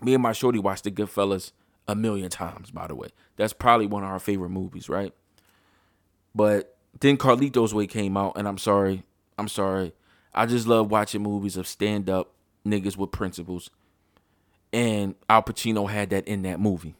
Me 0.00 0.14
and 0.14 0.22
my 0.22 0.33
shorty 0.33 0.59
watched 0.59 0.85
the 0.85 0.90
Goodfellas 0.90 1.52
a 1.87 1.94
million 1.94 2.28
times, 2.28 2.70
by 2.70 2.87
the 2.87 2.94
way. 2.94 3.09
That's 3.37 3.52
probably 3.52 3.87
one 3.87 4.02
of 4.02 4.11
our 4.11 4.18
favorite 4.18 4.50
movies, 4.50 4.88
right? 4.88 5.12
But 6.35 6.76
then 7.00 7.16
Carlito's 7.16 7.72
Way 7.72 7.87
came 7.87 8.16
out, 8.16 8.33
and 8.37 8.46
I'm 8.46 8.59
sorry. 8.59 9.05
I'm 9.38 9.48
sorry. 9.48 9.92
I 10.35 10.47
just 10.47 10.66
love 10.66 10.90
watching 10.90 11.23
movies 11.23 11.57
of 11.57 11.66
stand 11.66 12.09
up 12.09 12.31
niggas 12.66 12.97
with 12.97 13.11
principles. 13.11 13.71
And 14.73 15.14
Al 15.29 15.42
Pacino 15.42 15.90
had 15.90 16.11
that 16.11 16.27
in 16.27 16.42
that 16.42 16.59
movie. 16.59 16.95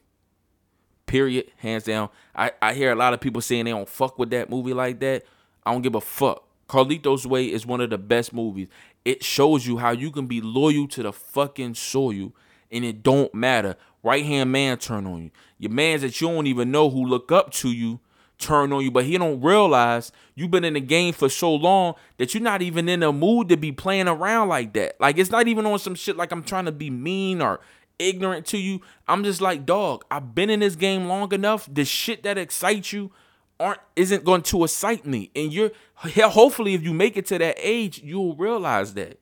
Period. 1.07 1.51
Hands 1.57 1.83
down. 1.83 2.11
I, 2.35 2.53
I 2.61 2.75
hear 2.75 2.93
a 2.93 2.97
lot 2.97 3.15
of 3.15 3.21
people 3.21 3.41
saying 3.41 3.65
they 3.65 3.71
don't 3.71 3.89
fuck 3.89 4.19
with 4.19 4.31
that 4.31 4.51
movie 4.51 4.75
like 4.75 5.01
that. 5.01 5.25
I 5.65 5.73
don't 5.73 5.83
give 5.83 5.95
a 5.95 6.01
fuck. 6.01 6.45
Carlito's 6.69 7.27
Way 7.27 7.47
is 7.47 7.67
one 7.67 7.81
of 7.81 7.91
the 7.91 7.99
best 7.99 8.33
movies. 8.33 8.69
It 9.05 9.25
shows 9.25 9.67
you 9.67 9.79
how 9.79 9.91
you 9.91 10.11
can 10.11 10.27
be 10.27 10.41
loyal 10.41 10.89
to 10.89 11.03
the 11.03 11.13
fucking 11.13 11.75
soil 11.75 12.33
and 12.71 12.85
it 12.85 13.03
don't 13.03 13.33
matter. 13.35 13.77
Right 14.03 14.25
hand 14.25 14.51
man 14.53 14.79
turn 14.79 15.07
on 15.07 15.25
you. 15.25 15.31
Your 15.59 15.71
mans 15.71 16.03
that 16.03 16.21
you 16.21 16.29
don't 16.29 16.47
even 16.47 16.71
know 16.71 16.91
who 16.91 17.05
look 17.05 17.31
up 17.31 17.53
to 17.53 17.71
you 17.71 18.01
turn 18.43 18.73
on 18.73 18.83
you, 18.83 18.91
but 18.91 19.05
he 19.05 19.17
don't 19.17 19.41
realize 19.41 20.13
you've 20.35 20.51
been 20.51 20.65
in 20.65 20.75
the 20.75 20.81
game 20.81 21.15
for 21.15 21.29
so 21.29 21.55
long 21.55 21.95
that 22.19 22.35
you're 22.35 22.43
not 22.43 22.63
even 22.63 22.89
in 22.89 23.01
the 23.01 23.13
mood 23.13 23.49
to 23.49 23.57
be 23.57 23.73
playing 23.73 24.09
around 24.09 24.49
like 24.49 24.73
that. 24.75 25.01
Like 25.01 25.19
it's 25.19 25.31
not 25.31 25.49
even 25.49 25.65
on 25.67 25.79
some 25.79 25.95
shit 25.95 26.17
like 26.17 26.33
I'm 26.33 26.43
trying 26.43 26.67
to 26.67 26.73
be 26.73 26.91
mean 26.91 27.41
or 27.41 27.61
ignorant 27.99 28.47
to 28.47 28.59
you. 28.59 28.81
I'm 29.09 29.25
just 29.25 29.41
like, 29.41 29.65
dog, 29.65 30.05
I've 30.11 30.35
been 30.35 30.51
in 30.51 30.61
this 30.61 30.77
game 30.77 31.07
long 31.07 31.33
enough. 31.33 31.69
The 31.73 31.85
shit 31.85 32.23
that 32.25 32.39
excites 32.39 32.93
you 32.93 33.13
aren't 33.61 33.81
isn't 33.97 34.25
going 34.25 34.43
to 34.43 34.65
excite 34.65 35.07
me. 35.07 35.31
And 35.37 35.53
you're 35.53 35.71
hopefully 35.97 36.75
if 36.75 36.83
you 36.83 36.93
make 36.93 37.17
it 37.17 37.27
to 37.27 37.39
that 37.39 37.57
age, 37.59 38.03
you'll 38.03 38.35
realize 38.35 38.95
that. 38.95 39.21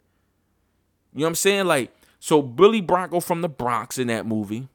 You 1.13 1.21
know 1.21 1.25
what 1.25 1.29
I'm 1.29 1.35
saying? 1.35 1.67
Like, 1.67 1.93
so 2.19 2.41
Billy 2.41 2.81
Bronco 2.81 3.21
from 3.21 3.41
the 3.43 3.49
Bronx 3.49 3.99
in 3.99 4.09
that 4.09 4.27
movie. 4.27 4.69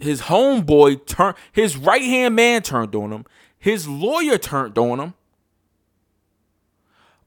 His 0.00 0.22
homeboy 0.22 1.06
turned 1.06 1.36
his 1.52 1.76
right 1.76 2.02
hand 2.02 2.36
man 2.36 2.62
turned 2.62 2.94
on 2.94 3.12
him. 3.12 3.24
His 3.58 3.88
lawyer 3.88 4.38
turned 4.38 4.78
on 4.78 5.00
him. 5.00 5.14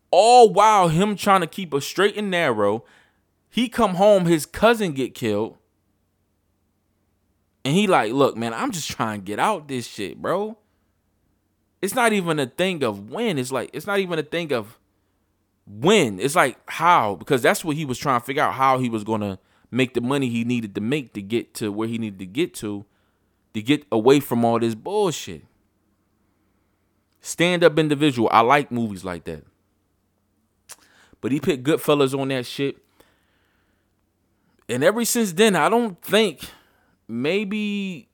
All 0.09 0.51
while 0.51 0.89
him 0.89 1.15
trying 1.15 1.41
to 1.41 1.47
keep 1.47 1.73
a 1.73 1.81
straight 1.81 2.17
and 2.17 2.31
narrow. 2.31 2.83
He 3.49 3.67
come 3.67 3.95
home, 3.95 4.25
his 4.25 4.45
cousin 4.45 4.93
get 4.93 5.13
killed. 5.13 5.57
And 7.63 7.75
he 7.75 7.85
like, 7.87 8.13
look, 8.13 8.35
man, 8.37 8.53
I'm 8.53 8.71
just 8.71 8.89
trying 8.89 9.19
to 9.19 9.25
get 9.25 9.39
out 9.39 9.67
this 9.67 9.85
shit, 9.87 10.21
bro. 10.21 10.57
It's 11.81 11.95
not 11.95 12.13
even 12.13 12.39
a 12.39 12.45
thing 12.45 12.83
of 12.83 13.09
when. 13.09 13.37
It's 13.37 13.51
like 13.51 13.69
it's 13.73 13.87
not 13.87 13.99
even 13.99 14.19
a 14.19 14.23
thing 14.23 14.53
of 14.53 14.77
when. 15.65 16.19
It's 16.19 16.35
like 16.35 16.57
how 16.67 17.15
because 17.15 17.41
that's 17.41 17.65
what 17.65 17.75
he 17.75 17.85
was 17.85 17.97
trying 17.97 18.19
to 18.19 18.25
figure 18.25 18.43
out 18.43 18.53
how 18.53 18.79
he 18.79 18.89
was 18.89 19.03
gonna 19.03 19.39
make 19.71 19.93
the 19.93 20.01
money 20.01 20.29
he 20.29 20.43
needed 20.43 20.75
to 20.75 20.81
make 20.81 21.13
to 21.13 21.21
get 21.21 21.53
to 21.55 21.71
where 21.71 21.87
he 21.87 21.97
needed 21.97 22.19
to 22.19 22.25
get 22.25 22.53
to, 22.55 22.85
to 23.53 23.61
get 23.61 23.85
away 23.91 24.19
from 24.19 24.43
all 24.43 24.59
this 24.59 24.75
bullshit. 24.75 25.45
Stand 27.21 27.63
up 27.63 27.79
individual. 27.79 28.27
I 28.31 28.41
like 28.41 28.71
movies 28.71 29.05
like 29.05 29.23
that. 29.25 29.45
But 31.21 31.31
he 31.31 31.39
put 31.39 31.63
Goodfellas 31.63 32.19
on 32.19 32.29
that 32.29 32.45
shit. 32.45 32.77
And 34.67 34.83
ever 34.83 35.05
since 35.05 35.33
then, 35.33 35.55
I 35.55 35.69
don't 35.69 36.01
think 36.01 36.41
maybe 37.07 38.07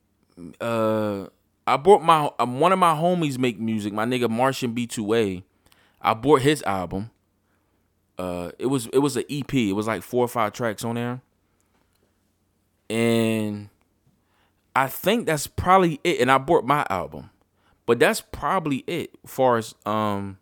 uh 0.59 1.27
I 1.65 1.77
bought 1.77 2.01
my 2.01 2.31
um, 2.39 2.59
one 2.59 2.71
of 2.71 2.79
my 2.79 2.93
homies 2.93 3.37
make 3.37 3.59
music, 3.59 3.93
my 3.93 4.05
nigga 4.05 4.29
Martian 4.29 4.73
B2A. 4.75 5.43
I 6.01 6.13
bought 6.13 6.41
his 6.41 6.61
album. 6.63 7.11
Uh 8.17 8.51
it 8.59 8.65
was 8.65 8.87
it 8.87 8.99
was 8.99 9.15
an 9.15 9.23
EP. 9.29 9.53
It 9.53 9.73
was 9.73 9.87
like 9.87 10.03
four 10.03 10.25
or 10.25 10.27
five 10.27 10.51
tracks 10.51 10.83
on 10.83 10.95
there. 10.95 11.21
And 12.89 13.69
I 14.75 14.87
think 14.87 15.25
that's 15.25 15.47
probably 15.47 15.99
it. 16.03 16.19
And 16.21 16.31
I 16.31 16.37
bought 16.37 16.65
my 16.65 16.85
album. 16.89 17.29
But 17.85 17.99
that's 17.99 18.21
probably 18.21 18.83
it 18.85 19.11
as 19.23 19.31
far 19.31 19.57
as 19.57 19.73
um 19.85 20.37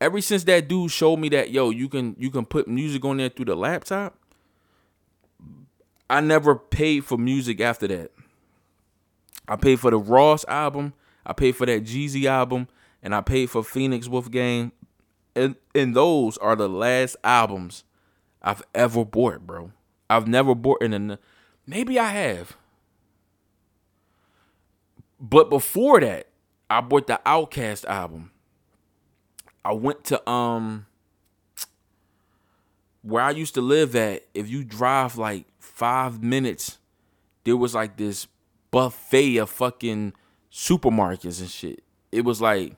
ever 0.00 0.20
since 0.20 0.44
that 0.44 0.68
dude 0.68 0.90
showed 0.90 1.16
me 1.16 1.28
that 1.30 1.50
yo, 1.50 1.70
you 1.70 1.88
can 1.88 2.14
you 2.18 2.30
can 2.30 2.44
put 2.44 2.68
music 2.68 3.04
on 3.04 3.16
there 3.18 3.28
through 3.28 3.46
the 3.46 3.56
laptop. 3.56 4.16
I 6.08 6.20
never 6.20 6.54
paid 6.54 7.04
for 7.04 7.18
music 7.18 7.60
after 7.60 7.88
that. 7.88 8.12
I 9.48 9.56
paid 9.56 9.80
for 9.80 9.90
the 9.90 9.98
Ross 9.98 10.44
album, 10.46 10.92
I 11.24 11.32
paid 11.32 11.56
for 11.56 11.66
that 11.66 11.84
Jeezy 11.84 12.24
album, 12.26 12.68
and 13.02 13.14
I 13.14 13.20
paid 13.20 13.50
for 13.50 13.62
Phoenix 13.62 14.08
Wolfgang. 14.08 14.72
And 15.34 15.56
and 15.74 15.94
those 15.94 16.38
are 16.38 16.56
the 16.56 16.68
last 16.68 17.16
albums 17.24 17.84
I've 18.42 18.62
ever 18.74 19.04
bought, 19.04 19.46
bro. 19.46 19.72
I've 20.08 20.28
never 20.28 20.54
bought 20.54 20.82
in 20.82 20.92
an 20.92 21.18
maybe 21.66 21.98
I 21.98 22.08
have. 22.08 22.56
But 25.18 25.50
before 25.50 26.00
that, 26.00 26.28
I 26.68 26.80
bought 26.80 27.06
the 27.06 27.20
OutKast 27.24 27.84
album. 27.86 28.30
I 29.64 29.72
went 29.72 30.04
to 30.04 30.28
um 30.28 30.86
where 33.02 33.22
I 33.22 33.30
used 33.30 33.54
to 33.54 33.60
live 33.60 33.94
at, 33.94 34.24
if 34.34 34.48
you 34.48 34.64
drive 34.64 35.16
like 35.16 35.46
five 35.60 36.22
minutes, 36.22 36.78
there 37.44 37.56
was 37.56 37.74
like 37.74 37.96
this 37.96 38.26
buffet 38.72 39.36
of 39.36 39.48
fucking 39.48 40.12
supermarkets 40.50 41.40
and 41.40 41.48
shit. 41.48 41.84
It 42.10 42.24
was 42.24 42.40
like 42.40 42.74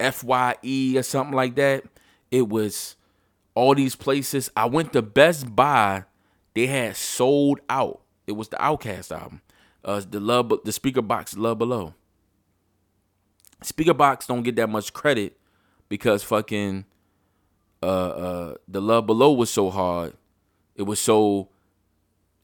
FYE 0.00 0.94
or 0.96 1.02
something 1.02 1.34
like 1.34 1.54
that. 1.56 1.84
It 2.30 2.48
was 2.48 2.96
all 3.54 3.74
these 3.74 3.94
places. 3.94 4.50
I 4.56 4.66
went 4.66 4.94
to 4.94 5.02
Best 5.02 5.54
Buy. 5.54 6.04
They 6.56 6.68
had 6.68 6.96
sold 6.96 7.60
out. 7.68 8.00
It 8.26 8.32
was 8.32 8.48
the 8.48 8.56
OutKast 8.56 9.12
album. 9.12 9.42
Uh, 9.84 10.00
the 10.08 10.18
love, 10.18 10.48
the 10.48 10.70
Speakerboxxx, 10.70 11.36
Love 11.36 11.58
Below. 11.58 11.92
Speakerboxxx 13.62 14.26
don't 14.26 14.42
get 14.42 14.56
that 14.56 14.70
much 14.70 14.94
credit 14.94 15.38
because 15.90 16.22
fucking 16.22 16.86
uh 17.82 17.86
uh 17.86 18.54
the 18.66 18.80
love 18.80 19.06
below 19.06 19.32
was 19.32 19.50
so 19.50 19.70
hard 19.70 20.14
it 20.74 20.82
was 20.82 20.98
so 20.98 21.50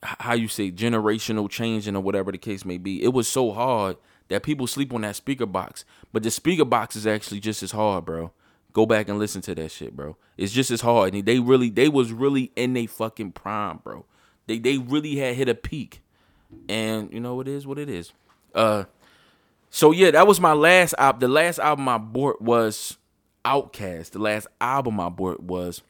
how 0.03 0.35
you 0.35 0.46
say 0.46 0.70
generational 0.70 1.48
changing 1.48 1.96
or 1.96 2.03
whatever 2.03 2.31
the 2.31 2.38
case 2.38 2.64
may 2.66 2.77
be 2.77 3.03
it 3.03 3.12
was 3.12 3.27
so 3.27 3.51
hard 3.53 3.96
that 4.29 4.42
people 4.42 4.66
sleep 4.66 4.92
on 4.92 5.01
that 5.01 5.14
Speakerboxxx 5.14 5.85
but 6.12 6.22
the 6.22 6.29
Speakerboxxx 6.29 6.96
is 6.96 7.07
actually 7.07 7.40
just 7.40 7.62
as 7.62 7.72
hard 7.72 8.05
bro 8.05 8.31
go 8.73 8.87
back 8.87 9.09
and 9.09 9.19
listen 9.19 9.41
to 9.43 9.55
that 9.55 9.71
shit 9.71 9.95
bro 9.95 10.17
it's 10.37 10.53
just 10.53 10.71
as 10.71 10.81
hard 10.81 11.15
and 11.15 11.25
they 11.27 11.39
really 11.39 11.71
they 11.71 11.89
was 11.89 12.13
really 12.13 12.51
in 12.57 12.73
they 12.73 12.87
fucking 12.87 13.33
prime 13.33 13.79
bro 13.83 14.05
they 14.47 14.59
they 14.59 14.79
really 14.79 15.17
had 15.17 15.35
hit 15.35 15.49
a 15.49 15.55
peak 15.55 16.03
and 16.69 17.13
you 17.13 17.21
know 17.21 17.41
it 17.41 17.49
is 17.49 17.67
what 17.67 17.79
it 17.79 17.89
is 17.89 18.13
uh 18.55 18.85
so 19.71 19.91
yeah 19.91 20.11
that 20.11 20.27
was 20.27 20.41
my 20.41 20.53
last 20.53 20.95
album 20.99 21.21
the 21.21 21.29
last 21.29 21.59
album 21.59 21.89
i 21.89 21.99
bought 21.99 22.41
was 22.41 22.97
OutKast. 23.45 24.11
The 24.11 24.19
last 24.19 24.47
album 24.61 25.01
I 25.01 25.09
bought 25.09 25.41
was 25.41 25.83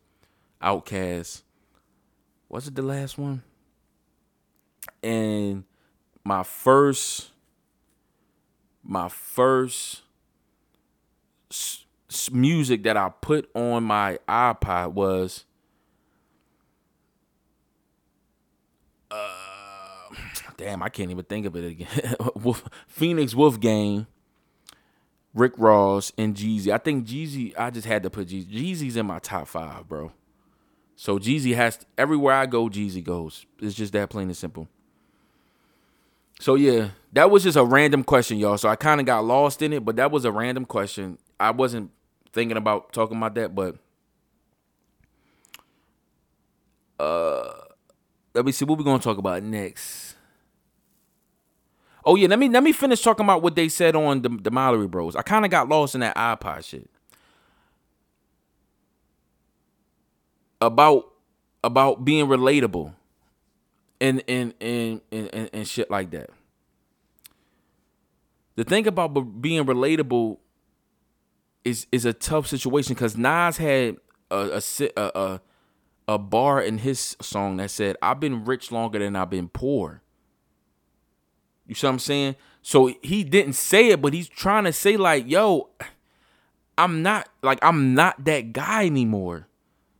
OutKast. 0.62 1.42
Was 2.48 2.68
it 2.68 2.74
the 2.74 2.82
last 2.82 3.18
one? 3.18 3.42
And 5.02 5.64
my 6.24 6.42
first, 6.42 7.30
my 8.82 9.08
first 9.08 10.02
music 12.32 12.82
that 12.84 12.96
I 12.96 13.10
put 13.20 13.50
on 13.54 13.84
my 13.84 14.18
iPod 14.28 14.92
was, 14.92 15.44
uh, 19.10 19.16
damn, 20.56 20.82
I 20.82 20.88
can't 20.88 21.10
even 21.10 21.24
think 21.24 21.46
of 21.46 21.56
it 21.56 21.64
again. 21.64 22.16
Phoenix 22.86 23.34
Wolf, 23.34 23.60
Game, 23.60 24.06
Rick 25.34 25.54
Ross 25.56 26.12
and 26.18 26.34
Jeezy. 26.34 26.72
I 26.72 26.78
think 26.78 27.06
Jeezy, 27.06 27.54
I 27.58 27.70
just 27.70 27.86
had 27.86 28.02
to 28.02 28.10
put 28.10 28.28
Jeezy. 28.28 28.46
Jeezy's 28.46 28.96
in 28.96 29.06
my 29.06 29.18
top 29.18 29.48
five, 29.48 29.88
bro. 29.88 30.12
So 30.96 31.18
Jeezy 31.18 31.54
has 31.54 31.78
everywhere 31.96 32.34
I 32.34 32.46
go, 32.46 32.68
Jeezy 32.68 33.02
goes. 33.02 33.46
It's 33.60 33.74
just 33.74 33.92
that 33.94 34.10
plain 34.10 34.28
and 34.28 34.36
simple. 34.36 34.68
So 36.38 36.54
yeah, 36.56 36.88
that 37.12 37.30
was 37.30 37.44
just 37.44 37.56
a 37.56 37.64
random 37.64 38.04
question, 38.04 38.38
y'all. 38.38 38.58
So 38.58 38.68
I 38.68 38.76
kind 38.76 39.00
of 39.00 39.06
got 39.06 39.24
lost 39.24 39.62
in 39.62 39.72
it, 39.72 39.84
but 39.84 39.96
that 39.96 40.10
was 40.10 40.24
a 40.24 40.32
random 40.32 40.64
question. 40.64 41.18
I 41.38 41.50
wasn't 41.50 41.90
thinking 42.32 42.56
about 42.56 42.92
talking 42.92 43.16
about 43.16 43.34
that, 43.34 43.54
but 43.54 43.76
uh 46.98 47.52
let 48.34 48.44
me 48.44 48.52
see 48.52 48.64
what 48.64 48.78
we're 48.78 48.84
gonna 48.84 49.02
talk 49.02 49.18
about 49.18 49.42
next. 49.42 50.14
Oh 52.04 52.16
yeah, 52.16 52.28
let 52.28 52.38
me 52.38 52.48
let 52.48 52.62
me 52.62 52.72
finish 52.72 53.02
talking 53.02 53.24
about 53.24 53.42
what 53.42 53.54
they 53.54 53.68
said 53.68 53.94
on 53.94 54.22
the, 54.22 54.28
the 54.28 54.50
Mallory 54.50 54.88
Bros. 54.88 55.14
I 55.14 55.22
kind 55.22 55.44
of 55.44 55.50
got 55.50 55.68
lost 55.68 55.94
in 55.94 56.00
that 56.00 56.16
iPod 56.16 56.64
shit 56.64 56.88
about 60.60 61.12
about 61.62 62.04
being 62.04 62.26
relatable 62.26 62.94
and 64.00 64.22
and 64.28 64.54
and 64.60 65.00
and, 65.12 65.30
and, 65.32 65.50
and 65.52 65.68
shit 65.68 65.90
like 65.90 66.10
that. 66.10 66.30
The 68.56 68.64
thing 68.64 68.86
about 68.86 69.40
being 69.40 69.64
relatable 69.64 70.38
is 71.64 71.86
is 71.92 72.04
a 72.04 72.12
tough 72.12 72.46
situation 72.46 72.94
because 72.94 73.16
Nas 73.16 73.58
had 73.58 73.96
a 74.30 74.62
a, 74.96 75.10
a 75.14 75.40
a 76.08 76.18
bar 76.18 76.62
in 76.62 76.78
his 76.78 77.16
song 77.20 77.58
that 77.58 77.70
said, 77.70 77.96
"I've 78.02 78.20
been 78.20 78.44
rich 78.44 78.72
longer 78.72 78.98
than 78.98 79.16
I've 79.16 79.30
been 79.30 79.48
poor." 79.48 80.02
You 81.66 81.74
see 81.74 81.86
what 81.86 81.92
I'm 81.94 81.98
saying? 82.00 82.36
So 82.62 82.92
he 83.02 83.24
didn't 83.24 83.54
say 83.54 83.88
it, 83.90 84.02
but 84.02 84.12
he's 84.12 84.28
trying 84.28 84.64
to 84.64 84.72
say 84.72 84.96
like, 84.96 85.28
yo, 85.28 85.70
I'm 86.78 87.02
not 87.02 87.28
like 87.42 87.58
I'm 87.62 87.94
not 87.94 88.24
that 88.24 88.52
guy 88.52 88.86
anymore. 88.86 89.48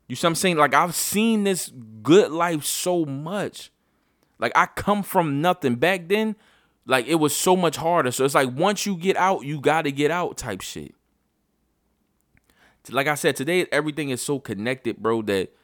You 0.09 0.17
see 0.17 0.27
what 0.27 0.31
I'm 0.31 0.35
saying? 0.37 0.57
Like 0.57 0.75
I've 0.75 0.95
seen 0.95 1.45
this 1.45 1.73
good 2.03 2.33
life 2.33 2.65
so 2.65 3.05
much. 3.07 3.71
Like 4.39 4.53
I 4.57 4.67
come 4.67 5.03
from 5.03 5.41
nothing. 5.41 5.77
Back 5.77 6.09
then, 6.09 6.37
Like 6.87 7.07
it 7.07 7.17
was 7.17 7.35
so 7.37 7.57
much 7.57 7.77
harder. 7.77 8.11
So 8.11 8.25
it's 8.25 8.35
like 8.35 8.51
once 8.55 8.87
you 8.87 8.97
get 8.97 9.17
out, 9.17 9.45
you 9.45 9.61
got 9.61 9.83
to 9.83 9.93
get 9.93 10.11
out 10.11 10.37
type 10.37 10.61
shit. 10.63 10.95
Like 12.91 13.07
I 13.07 13.15
said, 13.15 13.37
today 13.37 13.67
everything 13.71 14.11
is 14.11 14.21
so 14.21 14.39
connected, 14.39 14.97
bro, 14.99 15.23
that 15.23 15.55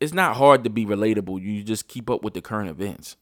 it's 0.00 0.12
not 0.12 0.36
hard 0.36 0.64
to 0.64 0.70
be 0.70 0.84
relatable. 0.84 1.40
You 1.40 1.62
just 1.62 1.88
keep 1.88 2.10
up 2.10 2.22
with 2.22 2.34
the 2.34 2.42
current 2.42 2.68
events. 2.68 3.16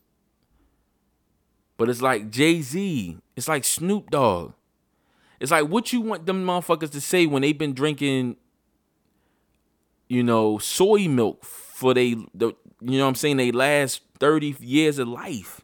But 1.76 1.88
it's 1.88 2.02
like 2.02 2.30
Jay 2.30 2.60
Z. 2.60 3.18
It's 3.36 3.48
like 3.48 3.64
Snoop 3.64 4.10
Dogg. 4.10 4.52
It's 5.40 5.50
like 5.50 5.68
what 5.68 5.92
you 5.92 6.00
want 6.00 6.26
them 6.26 6.44
motherfuckers 6.44 6.90
to 6.92 7.00
say 7.00 7.26
when 7.26 7.42
they've 7.42 7.56
been 7.56 7.74
drinking, 7.74 8.36
you 10.08 10.22
know, 10.22 10.58
soy 10.58 11.08
milk 11.08 11.44
for 11.44 11.94
they, 11.94 12.14
the, 12.34 12.54
you 12.80 12.98
know 12.98 13.04
what 13.04 13.08
I'm 13.08 13.14
saying, 13.14 13.36
they 13.36 13.52
last 13.52 14.02
30 14.18 14.56
years 14.60 14.98
of 14.98 15.08
life. 15.08 15.60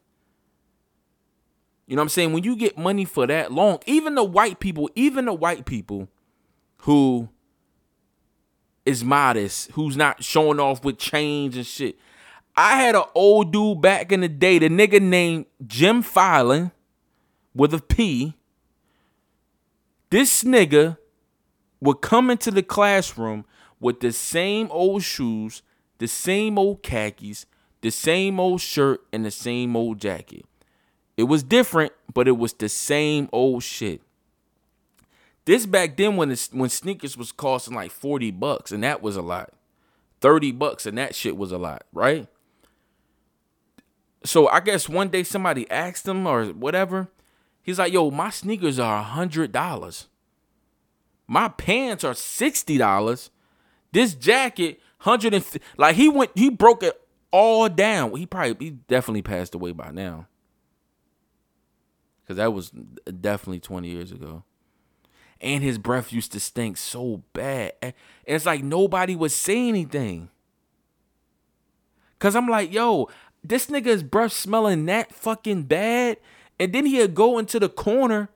You 1.87 1.97
know 1.97 2.01
what 2.01 2.05
I'm 2.05 2.09
saying? 2.11 2.33
When 2.33 2.45
you 2.45 2.55
get 2.57 2.79
money 2.79 3.05
for 3.05 3.27
that 3.27 3.53
long, 3.53 3.79
even 3.87 4.15
the 4.15 4.25
white 4.25 4.61
people, 4.61 4.91
even 4.95 5.25
the 5.25 5.35
white 5.35 5.65
people 5.65 6.09
who 6.79 7.29
is 8.85 9.05
modest, 9.05 9.71
who's 9.73 9.97
not 9.97 10.25
showing 10.25 10.61
off 10.61 10.85
with 10.85 10.99
change 10.99 11.57
and 11.57 11.67
shit. 11.67 11.99
I 12.57 12.77
had 12.77 12.95
an 12.95 13.05
old 13.15 13.53
dude 13.53 13.81
back 13.81 14.13
in 14.13 14.21
the 14.21 14.29
day, 14.29 14.59
the 14.59 14.69
nigga 14.69 15.01
named 15.01 15.47
Jim 15.67 16.03
Filan 16.03 16.73
with 17.55 17.73
a 17.75 17.81
P. 17.81 18.35
This 20.11 20.43
nigga 20.43 20.99
would 21.81 22.01
come 22.01 22.31
into 22.31 22.51
the 22.51 22.63
classroom 22.63 23.45
with 23.79 24.01
the 24.01 24.13
same 24.13 24.69
old 24.71 25.03
shoes, 25.03 25.63
the 25.99 26.09
same 26.09 26.59
old 26.59 26.83
khakis, 26.83 27.47
the 27.81 27.91
same 27.91 28.39
old 28.39 28.61
shirt, 28.61 29.01
and 29.13 29.25
the 29.25 29.31
same 29.31 29.77
old 29.77 30.01
jacket. 30.01 30.45
It 31.17 31.25
was 31.25 31.43
different, 31.43 31.93
but 32.13 32.29
it 32.29 32.37
was 32.37 32.53
the 32.53 32.69
same 32.69 33.29
old 33.33 33.63
shit. 33.63 34.03
This 35.51 35.67
back 35.67 35.97
then 35.97 36.15
when 36.15 36.33
when 36.53 36.71
sneakers 36.71 37.17
was 37.17 37.33
costing 37.33 37.75
like 37.75 37.91
40 37.91 38.31
bucks 38.31 38.71
and 38.71 38.85
that 38.85 39.03
was 39.03 39.17
a 39.17 39.21
lot. 39.21 39.53
30 40.21 40.53
bucks 40.53 40.87
and 40.87 40.97
that 40.97 41.13
shit 41.13 41.37
was 41.37 41.51
a 41.51 41.59
lot, 41.59 41.83
right? 41.93 42.29
So 44.23 44.47
I 44.47 44.61
guess 44.61 44.89
one 44.89 45.09
day 45.09 45.25
somebody 45.25 45.69
asked 45.69 46.07
him 46.07 46.25
or 46.25 46.45
whatever. 46.45 47.09
He's 47.65 47.81
like, 47.81 47.93
"Yo, 47.93 48.13
my 48.13 48.31
sneakers 48.31 48.79
are 48.79 48.99
a 49.01 49.03
hundred 49.03 49.51
dollars. 49.51 50.07
My 51.27 51.49
pants 51.49 52.05
are 52.05 52.15
sixty 52.15 52.79
dollars. 52.79 53.31
This 53.91 54.15
jacket, 54.15 54.79
hundred 54.99 55.35
and 55.35 55.45
like 55.77 55.97
he 55.97 56.09
went, 56.09 56.31
he 56.37 56.49
broke 56.49 56.85
it 56.85 57.01
all 57.33 57.69
down. 57.69 58.15
He 58.15 58.25
probably, 58.25 58.67
he 58.67 58.71
definitely 58.87 59.23
passed 59.23 59.57
away 59.57 59.73
by 59.73 59.91
now, 59.91 60.29
because 62.23 62.37
that 62.37 62.53
was 62.53 62.71
definitely 62.71 63.59
twenty 63.59 63.89
years 63.89 64.13
ago. 64.13 64.45
And 65.41 65.65
his 65.65 65.79
breath 65.79 66.13
used 66.13 66.33
to 66.33 66.41
stink 66.41 66.77
so 66.77 67.23
bad. 67.33 67.73
And 67.81 67.95
it's 68.27 68.47
like 68.47 68.63
nobody 68.63 69.17
would 69.17 69.33
say 69.33 69.69
anything. 69.69 70.29
Cause 72.19 72.37
I'm 72.37 72.47
like, 72.49 72.73
yo, 72.73 73.09
this 73.43 73.69
nigga's 73.69 74.03
breath 74.03 74.33
smelling 74.33 74.85
that 74.87 75.15
fucking 75.15 75.63
bad. 75.63 76.19
And 76.59 76.73
then 76.75 76.85
he'd 76.85 77.15
go 77.15 77.39
into 77.39 77.59
the 77.59 77.71
corner 77.71 78.29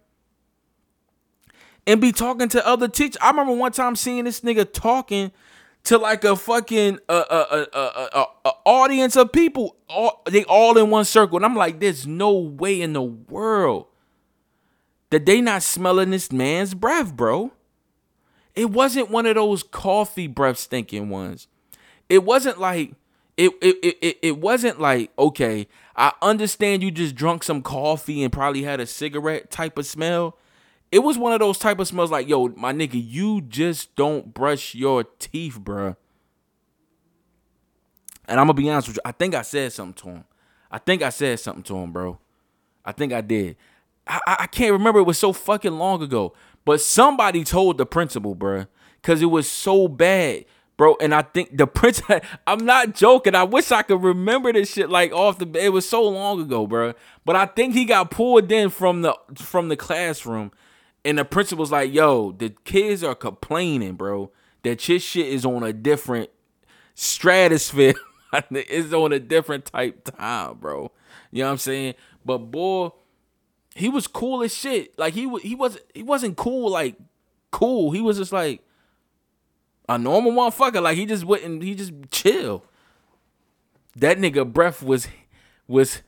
and 1.86 2.00
be 2.00 2.12
talking 2.12 2.48
to 2.48 2.66
other 2.66 2.88
teachers. 2.88 3.18
I 3.20 3.30
remember 3.30 3.52
one 3.52 3.72
time 3.72 3.96
seeing 3.96 4.24
this 4.24 4.40
nigga 4.40 4.70
talking 4.72 5.32
to 5.84 5.98
like 5.98 6.24
a 6.24 6.34
fucking 6.34 6.98
uh, 7.10 7.24
uh, 7.30 7.66
uh, 7.74 8.06
uh, 8.14 8.24
uh, 8.46 8.50
audience 8.64 9.16
of 9.16 9.32
people. 9.32 9.76
All, 9.90 10.22
they 10.26 10.44
all 10.44 10.78
in 10.78 10.88
one 10.88 11.04
circle. 11.04 11.36
And 11.36 11.44
I'm 11.44 11.54
like, 11.54 11.80
there's 11.80 12.06
no 12.06 12.32
way 12.32 12.80
in 12.80 12.94
the 12.94 13.02
world 13.02 13.86
that 15.10 15.26
they 15.26 15.40
not 15.40 15.62
smelling 15.62 16.10
this 16.10 16.32
man's 16.32 16.74
breath, 16.74 17.14
bro. 17.14 17.52
It 18.54 18.70
wasn't 18.70 19.10
one 19.10 19.26
of 19.26 19.34
those 19.34 19.62
coffee 19.62 20.26
breath 20.26 20.58
stinking 20.58 21.10
ones. 21.10 21.48
It 22.08 22.24
wasn't 22.24 22.60
like 22.60 22.94
it 23.36 23.52
it, 23.60 23.76
it, 23.82 23.98
it 24.00 24.18
it 24.22 24.38
wasn't 24.38 24.80
like, 24.80 25.10
okay, 25.18 25.66
I 25.96 26.12
understand 26.22 26.82
you 26.82 26.90
just 26.90 27.14
drunk 27.14 27.42
some 27.42 27.62
coffee 27.62 28.22
and 28.22 28.32
probably 28.32 28.62
had 28.62 28.80
a 28.80 28.86
cigarette 28.86 29.50
type 29.50 29.78
of 29.78 29.86
smell. 29.86 30.38
It 30.92 31.00
was 31.00 31.18
one 31.18 31.32
of 31.32 31.40
those 31.40 31.58
type 31.58 31.80
of 31.80 31.88
smells 31.88 32.12
like, 32.12 32.28
yo, 32.28 32.48
my 32.56 32.72
nigga, 32.72 33.02
you 33.04 33.40
just 33.40 33.96
don't 33.96 34.32
brush 34.32 34.74
your 34.74 35.04
teeth, 35.04 35.58
bruh. 35.60 35.96
And 38.26 38.38
I'm 38.38 38.46
gonna 38.46 38.54
be 38.54 38.70
honest 38.70 38.88
with 38.88 38.96
you, 38.98 39.02
I 39.04 39.12
think 39.12 39.34
I 39.34 39.42
said 39.42 39.72
something 39.72 39.94
to 39.94 40.16
him. 40.16 40.24
I 40.70 40.78
think 40.78 41.02
I 41.02 41.10
said 41.10 41.40
something 41.40 41.64
to 41.64 41.76
him, 41.76 41.92
bro. 41.92 42.18
I 42.84 42.92
think 42.92 43.12
I 43.12 43.20
did. 43.20 43.56
I, 44.06 44.36
I 44.40 44.46
can't 44.46 44.72
remember. 44.72 45.00
It 45.00 45.04
was 45.04 45.18
so 45.18 45.32
fucking 45.32 45.78
long 45.78 46.02
ago. 46.02 46.34
But 46.64 46.80
somebody 46.80 47.44
told 47.44 47.78
the 47.78 47.86
principal, 47.86 48.34
bruh, 48.34 48.68
because 49.00 49.20
it 49.20 49.26
was 49.26 49.48
so 49.48 49.86
bad, 49.86 50.46
bro. 50.76 50.96
And 51.00 51.14
I 51.14 51.22
think 51.22 51.56
the 51.56 51.66
principal, 51.66 52.20
I'm 52.46 52.64
not 52.64 52.94
joking. 52.94 53.34
I 53.34 53.44
wish 53.44 53.70
I 53.70 53.82
could 53.82 54.02
remember 54.02 54.52
this 54.52 54.72
shit 54.72 54.88
like 54.88 55.12
off 55.12 55.38
the. 55.38 55.50
It 55.62 55.72
was 55.72 55.88
so 55.88 56.02
long 56.08 56.40
ago, 56.40 56.66
bruh. 56.66 56.94
But 57.24 57.36
I 57.36 57.46
think 57.46 57.74
he 57.74 57.84
got 57.84 58.10
pulled 58.10 58.50
in 58.50 58.70
from 58.70 59.02
the 59.02 59.16
from 59.36 59.68
the 59.68 59.76
classroom, 59.76 60.52
and 61.04 61.18
the 61.18 61.24
principal's 61.24 61.72
like, 61.72 61.92
"Yo, 61.92 62.32
the 62.32 62.50
kids 62.64 63.04
are 63.04 63.14
complaining, 63.14 63.94
bro, 63.94 64.30
that 64.62 64.88
your 64.88 64.98
shit 64.98 65.26
is 65.26 65.44
on 65.44 65.62
a 65.62 65.72
different 65.72 66.30
stratosphere. 66.94 67.94
it's 68.50 68.92
on 68.92 69.12
a 69.12 69.20
different 69.20 69.66
type 69.66 70.04
time, 70.16 70.56
bro. 70.58 70.90
You 71.30 71.42
know 71.42 71.48
what 71.48 71.52
I'm 71.52 71.58
saying? 71.58 71.94
But 72.24 72.38
boy." 72.38 72.90
He 73.74 73.88
was 73.88 74.06
cool 74.06 74.42
as 74.42 74.54
shit. 74.54 74.98
Like 74.98 75.14
he 75.14 75.28
he 75.40 75.54
was 75.54 75.78
he 75.94 76.02
wasn't 76.02 76.36
cool 76.36 76.70
like 76.70 76.96
cool. 77.50 77.90
He 77.90 78.00
was 78.00 78.18
just 78.18 78.32
like 78.32 78.62
a 79.88 79.98
normal 79.98 80.32
motherfucker. 80.32 80.82
Like 80.82 80.96
he 80.96 81.06
just 81.06 81.24
wouldn't 81.24 81.62
he 81.62 81.74
just 81.74 81.92
chill. 82.10 82.64
That 83.96 84.18
nigga 84.18 84.50
breath 84.50 84.82
was 84.82 85.08
was 85.66 86.02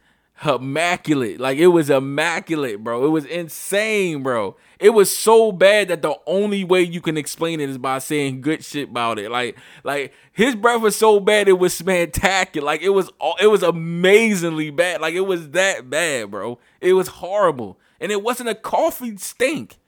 immaculate. 0.44 1.40
Like 1.40 1.59
it 1.59 1.68
was 1.68 1.90
immaculate, 1.90 2.83
bro. 2.85 3.05
It 3.05 3.09
was 3.09 3.25
insane, 3.25 4.22
bro. 4.22 4.57
It 4.79 4.90
was 4.90 5.16
so 5.16 5.53
bad 5.53 5.88
that 5.88 6.03
the 6.03 6.18
only 6.27 6.64
way 6.64 6.83
you 6.83 7.01
can 7.01 7.16
explain 7.16 7.61
it 7.61 7.70
is 7.70 7.79
by 7.79 7.99
saying 7.99 8.42
good 8.42 8.64
shit 8.64 8.90
about 8.90 9.18
it. 9.18 9.31
Like 9.31 9.57
like 9.85 10.12
his 10.33 10.55
breath 10.55 10.83
was 10.83 10.96
so 10.96 11.20
bad 11.20 11.49
it 11.49 11.59
was 11.59 11.75
spectacular. 11.75 12.66
Like 12.66 12.83
it 12.83 12.90
was 12.90 13.11
it 13.40 13.46
was 13.46 13.62
amazingly 13.62 14.70
bad. 14.70 15.01
Like 15.01 15.14
it 15.14 15.20
was 15.20 15.51
that 15.51 15.88
bad, 15.88 16.31
bro. 16.31 16.59
It 16.81 16.92
was 16.92 17.09
horrible. 17.09 17.79
And 18.01 18.12
it 18.12 18.22
wasn't 18.22 18.51
a 18.51 18.55
coffee 18.55 19.16
stink. 19.16 19.79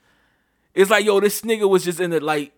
It's 0.74 0.90
like, 0.90 1.04
yo, 1.04 1.20
this 1.20 1.42
nigga 1.42 1.68
was 1.68 1.84
just 1.84 2.00
in 2.00 2.10
the 2.10 2.20
like 2.20 2.52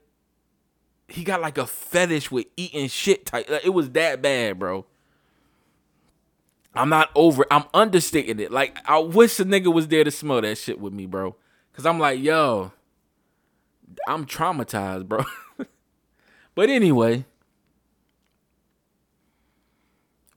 he 1.09 1.25
got 1.25 1.41
like 1.41 1.59
a 1.59 1.67
fetish 1.67 2.31
with 2.31 2.47
eating 2.57 2.89
shit 2.89 3.27
type. 3.27 3.51
Like, 3.51 3.65
it 3.65 3.71
was 3.71 3.91
that 3.91 4.23
bad, 4.23 4.59
bro. 4.59 4.87
I'm 6.75 6.89
not 6.89 7.11
over. 7.15 7.45
I'm 7.51 7.65
understating 7.75 8.39
it. 8.39 8.53
Like 8.53 8.79
I 8.85 8.99
wish 8.99 9.37
the 9.37 9.45
nigga 9.45 9.73
was 9.73 9.89
there 9.89 10.05
to 10.05 10.11
smell 10.11 10.41
that 10.41 10.59
shit 10.59 10.81
with 10.81 10.93
me, 10.93 11.07
bro. 11.07 11.37
Cause 11.73 11.87
I'm 11.87 11.99
like, 11.99 12.21
yo, 12.21 12.73
I'm 14.09 14.27
traumatized, 14.27 15.07
bro. 15.07 15.25
but 16.55 16.69
anyway, 16.69 17.25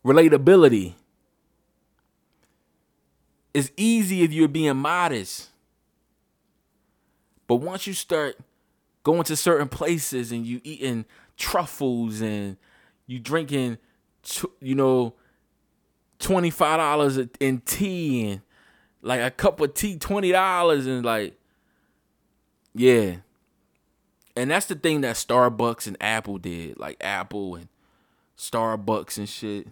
relatability 0.06 0.94
is 3.54 3.72
easy 3.78 4.24
if 4.24 4.32
you're 4.32 4.48
being 4.48 4.78
modest. 4.78 5.50
But 7.48 7.56
once 7.56 7.86
you 7.86 7.94
start 7.94 8.38
going 9.04 9.24
to 9.24 9.36
certain 9.36 9.68
places 9.68 10.32
and 10.32 10.46
you 10.46 10.62
eating 10.64 11.06
truffles 11.38 12.22
and 12.22 12.58
you 13.06 13.20
drinking, 13.20 13.78
you 14.60 14.76
know, 14.76 15.14
twenty 16.24 16.50
five 16.50 16.80
dollars 16.80 17.20
in 17.40 17.60
tea 17.62 18.32
and 18.32 18.42
like 19.02 19.22
a 19.22 19.30
cup 19.30 19.60
of 19.60 19.74
tea 19.74 19.98
twenty 19.98 20.32
dollars 20.32 20.88
and 20.88 21.06
like, 21.06 21.38
yeah. 22.74 23.18
And 24.36 24.50
that's 24.50 24.66
the 24.66 24.76
thing 24.76 25.02
that 25.02 25.16
Starbucks 25.16 25.86
and 25.86 25.98
Apple 26.02 26.40
did, 26.40 26.80
like 26.80 26.98
Apple 27.02 27.56
and 27.56 27.68
Starbucks 28.36 29.18
and 29.20 29.30
shit. 29.30 29.68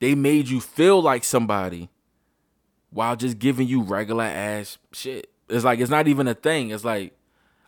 They 0.00 0.14
made 0.14 0.48
you 0.48 0.60
feel 0.60 1.00
like 1.00 1.24
somebody 1.24 1.88
while 2.90 3.16
just 3.16 3.38
giving 3.38 3.68
you 3.68 3.82
regular 3.82 4.24
ass 4.24 4.78
shit. 4.92 5.30
It's 5.48 5.64
like 5.64 5.78
it's 5.78 5.90
not 5.90 6.08
even 6.08 6.28
a 6.28 6.34
thing. 6.34 6.70
It's 6.70 6.84
like 6.84 7.16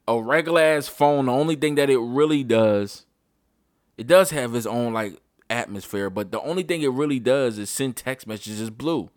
a 0.06 0.20
regular 0.20 0.60
ass 0.60 0.88
phone. 0.88 1.26
The 1.26 1.32
only 1.32 1.56
thing 1.56 1.76
that 1.76 1.88
it 1.88 1.98
really 1.98 2.42
does, 2.42 3.06
it 3.96 4.06
does 4.06 4.30
have 4.30 4.54
its 4.54 4.66
own 4.66 4.92
like 4.92 5.21
atmosphere, 5.52 6.10
but 6.10 6.32
the 6.32 6.40
only 6.40 6.62
thing 6.62 6.82
it 6.82 6.88
really 6.88 7.20
does 7.20 7.58
is 7.58 7.70
send 7.70 7.96
text 7.96 8.26
messages 8.26 8.70
blue. 8.70 9.10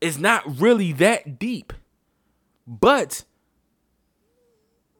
It's 0.00 0.18
not 0.18 0.60
really 0.60 0.92
that 0.94 1.38
deep. 1.38 1.72
But 2.66 3.24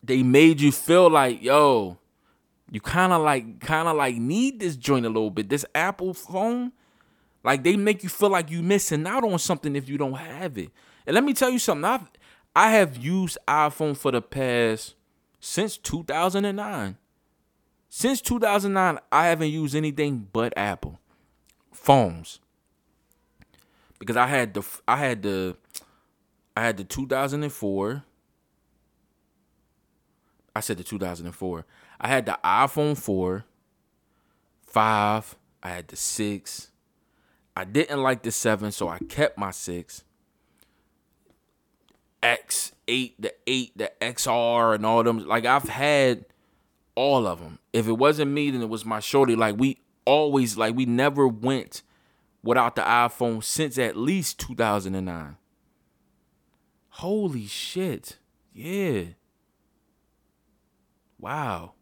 they 0.02 0.22
made 0.22 0.60
you 0.60 0.72
feel 0.72 1.10
like, 1.10 1.42
yo, 1.42 1.98
you 2.70 2.80
kind 2.80 3.12
of 3.12 3.22
like 3.22 3.60
kind 3.60 3.88
of 3.88 3.96
like 3.96 4.16
need 4.16 4.60
this 4.60 4.76
joint 4.76 5.06
a 5.06 5.08
little 5.08 5.30
bit. 5.30 5.48
This 5.48 5.64
Apple 5.74 6.14
phone, 6.14 6.72
Like 7.44 7.62
they 7.64 7.76
make 7.76 8.02
you 8.02 8.08
feel 8.08 8.30
like 8.30 8.50
you 8.50 8.62
missing 8.62 9.06
out 9.06 9.24
on 9.24 9.38
something 9.38 9.76
if 9.76 9.88
you 9.88 9.98
don't 9.98 10.14
have 10.14 10.58
it. 10.58 10.70
And 11.06 11.14
let 11.14 11.24
me 11.24 11.34
tell 11.34 11.50
you 11.50 11.58
something. 11.58 11.84
I've 11.84 12.10
I 12.56 12.72
have 12.72 12.96
used 12.96 13.38
iPhone 13.46 13.96
for 13.96 14.10
the 14.10 14.20
past 14.20 14.94
since 15.40 15.76
2009. 15.78 16.96
Since 17.88 18.20
2009, 18.22 18.98
I 19.10 19.26
haven't 19.26 19.48
used 19.48 19.74
anything 19.74 20.28
but 20.32 20.52
Apple 20.56 20.98
phones. 21.72 22.40
Because 23.98 24.16
I 24.16 24.26
had 24.26 24.54
the 24.54 24.64
I 24.86 24.96
had 24.96 25.22
the 25.22 25.56
I 26.56 26.64
had 26.64 26.76
the 26.76 26.84
2004 26.84 28.04
I 30.58 30.60
said 30.60 30.76
the 30.76 30.82
2004. 30.82 31.64
I 32.00 32.08
had 32.08 32.26
the 32.26 32.36
iPhone 32.42 32.98
4, 32.98 33.44
5, 34.66 35.36
I 35.62 35.68
had 35.68 35.86
the 35.86 35.94
6. 35.94 36.70
I 37.54 37.64
didn't 37.64 38.02
like 38.02 38.24
the 38.24 38.32
7, 38.32 38.72
so 38.72 38.88
I 38.88 38.98
kept 38.98 39.38
my 39.38 39.52
6. 39.52 40.02
X, 42.24 42.72
8, 42.88 43.22
the 43.22 43.34
8, 43.46 43.78
the 43.78 43.92
XR 44.00 44.74
and 44.74 44.84
all 44.84 45.04
them 45.04 45.24
like 45.28 45.46
I've 45.46 45.68
had 45.68 46.24
all 46.98 47.28
of 47.28 47.38
them. 47.38 47.60
If 47.72 47.86
it 47.86 47.92
wasn't 47.92 48.32
me, 48.32 48.50
then 48.50 48.60
it 48.60 48.68
was 48.68 48.84
my 48.84 48.98
shorty. 48.98 49.36
Like 49.36 49.56
we 49.56 49.78
always 50.04 50.58
like 50.58 50.74
we 50.74 50.84
never 50.84 51.28
went 51.28 51.82
without 52.42 52.74
the 52.74 52.82
iPhone 52.82 53.42
since 53.44 53.78
at 53.78 53.96
least 53.96 54.40
2009. 54.40 55.36
Holy 56.88 57.46
shit. 57.46 58.18
Yeah. 58.52 59.04
Wow. 61.20 61.74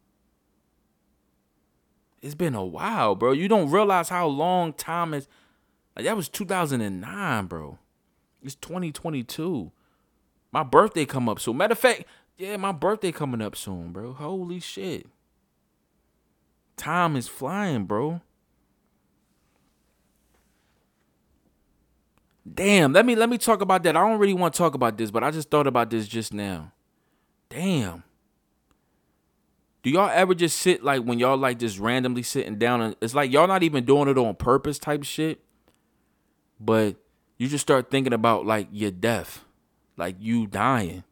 It's 2.21 2.35
been 2.35 2.55
a 2.55 2.65
while, 2.65 3.15
bro. 3.15 3.33
You 3.33 3.49
don't 3.49 3.71
realize 3.71 4.11
how 4.11 4.27
long 4.27 4.75
time 4.75 5.15
is 5.15 5.29
like 5.97 6.05
that 6.05 6.17
was 6.17 6.29
2009, 6.29 7.47
bro. 7.47 7.79
It's 8.43 8.55
2022. 8.57 9.73
My 10.53 10.63
birthday 10.63 11.07
come 11.07 11.29
up 11.29 11.41
So 11.41 11.55
Matter 11.55 11.73
of 11.73 11.79
fact, 11.79 12.05
yeah, 12.39 12.57
my 12.57 12.73
birthday 12.73 13.13
coming 13.13 13.41
up 13.41 13.57
soon, 13.57 13.93
bro. 13.93 14.13
Holy 14.13 14.61
shit. 14.61 15.07
Time 16.77 17.17
is 17.17 17.29
flying, 17.29 17.85
bro. 17.85 18.21
Damn, 22.55 22.93
let 22.93 23.05
me 23.05 23.17
let 23.17 23.29
me 23.29 23.39
talk 23.39 23.61
about 23.61 23.83
that. 23.83 23.97
I 23.97 24.07
don't 24.07 24.19
really 24.19 24.35
want 24.35 24.55
to 24.55 24.59
talk 24.59 24.75
about 24.75 24.97
this, 24.97 25.11
but 25.11 25.25
I 25.25 25.31
just 25.31 25.51
thought 25.51 25.67
about 25.67 25.91
this 25.91 26.07
just 26.07 26.33
now. 26.33 26.73
Damn. 27.49 28.05
Do 29.83 29.91
y'all 29.91 30.11
ever 30.11 30.35
just 30.35 30.59
sit 30.59 30.83
like 30.85 31.03
when 31.03 31.19
y'all 31.19 31.37
like 31.37 31.59
just 31.59 31.79
randomly 31.79 32.23
sitting 32.23 32.57
down 32.57 32.81
and 32.81 32.97
it's 33.01 33.15
like 33.15 33.33
y'all 33.33 33.47
not 33.47 33.63
even 33.63 33.85
doing 33.85 34.09
it 34.09 34.19
on 34.19 34.35
purpose 34.35 34.79
type 34.79 35.05
shit, 35.05 35.41
but 36.61 36.97
you 37.39 37.49
just 37.49 37.63
start 37.63 37.91
thinking 37.91 38.13
about 38.13 38.47
like 38.47 38.69
your 38.71 38.91
death, 38.91 39.45
like 39.97 40.17
you 40.21 40.47
dying. 40.47 41.05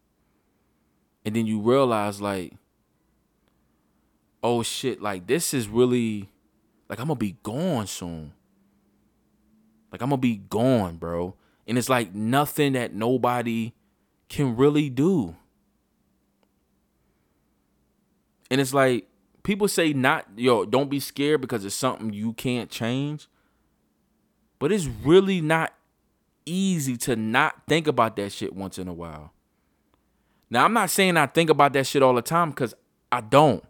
And 1.24 1.34
then 1.34 1.46
you 1.46 1.60
realize 1.60 2.20
like 2.20 2.54
oh 4.44 4.62
shit, 4.62 5.00
like 5.00 5.26
this 5.26 5.54
is 5.54 5.66
really 5.66 6.28
like 6.88 7.00
I'm 7.00 7.08
gonna 7.08 7.18
be 7.18 7.36
gone 7.42 7.88
soon. 7.88 8.32
Like 9.90 10.02
I'm 10.02 10.10
gonna 10.10 10.18
be 10.18 10.36
gone, 10.36 10.96
bro. 10.96 11.34
And 11.66 11.78
it's 11.78 11.88
like 11.88 12.14
nothing 12.14 12.74
that 12.74 12.94
nobody 12.94 13.72
can 14.28 14.54
really 14.54 14.90
do. 14.90 15.34
And 18.50 18.60
it's 18.60 18.74
like 18.74 19.08
people 19.42 19.66
say 19.66 19.94
not 19.94 20.26
yo, 20.36 20.66
don't 20.66 20.90
be 20.90 21.00
scared 21.00 21.40
because 21.40 21.64
it's 21.64 21.74
something 21.74 22.12
you 22.12 22.34
can't 22.34 22.70
change. 22.70 23.28
But 24.58 24.72
it's 24.72 24.86
really 24.86 25.40
not 25.40 25.72
easy 26.46 26.96
to 26.98 27.16
not 27.16 27.62
think 27.66 27.86
about 27.86 28.16
that 28.16 28.30
shit 28.30 28.54
once 28.54 28.78
in 28.78 28.88
a 28.88 28.92
while. 28.92 29.33
Now, 30.54 30.64
I'm 30.64 30.72
not 30.72 30.88
saying 30.88 31.16
I 31.16 31.26
think 31.26 31.50
about 31.50 31.72
that 31.72 31.84
shit 31.84 32.00
all 32.00 32.14
the 32.14 32.22
time 32.22 32.52
cuz 32.52 32.74
I 33.10 33.20
don't. 33.20 33.64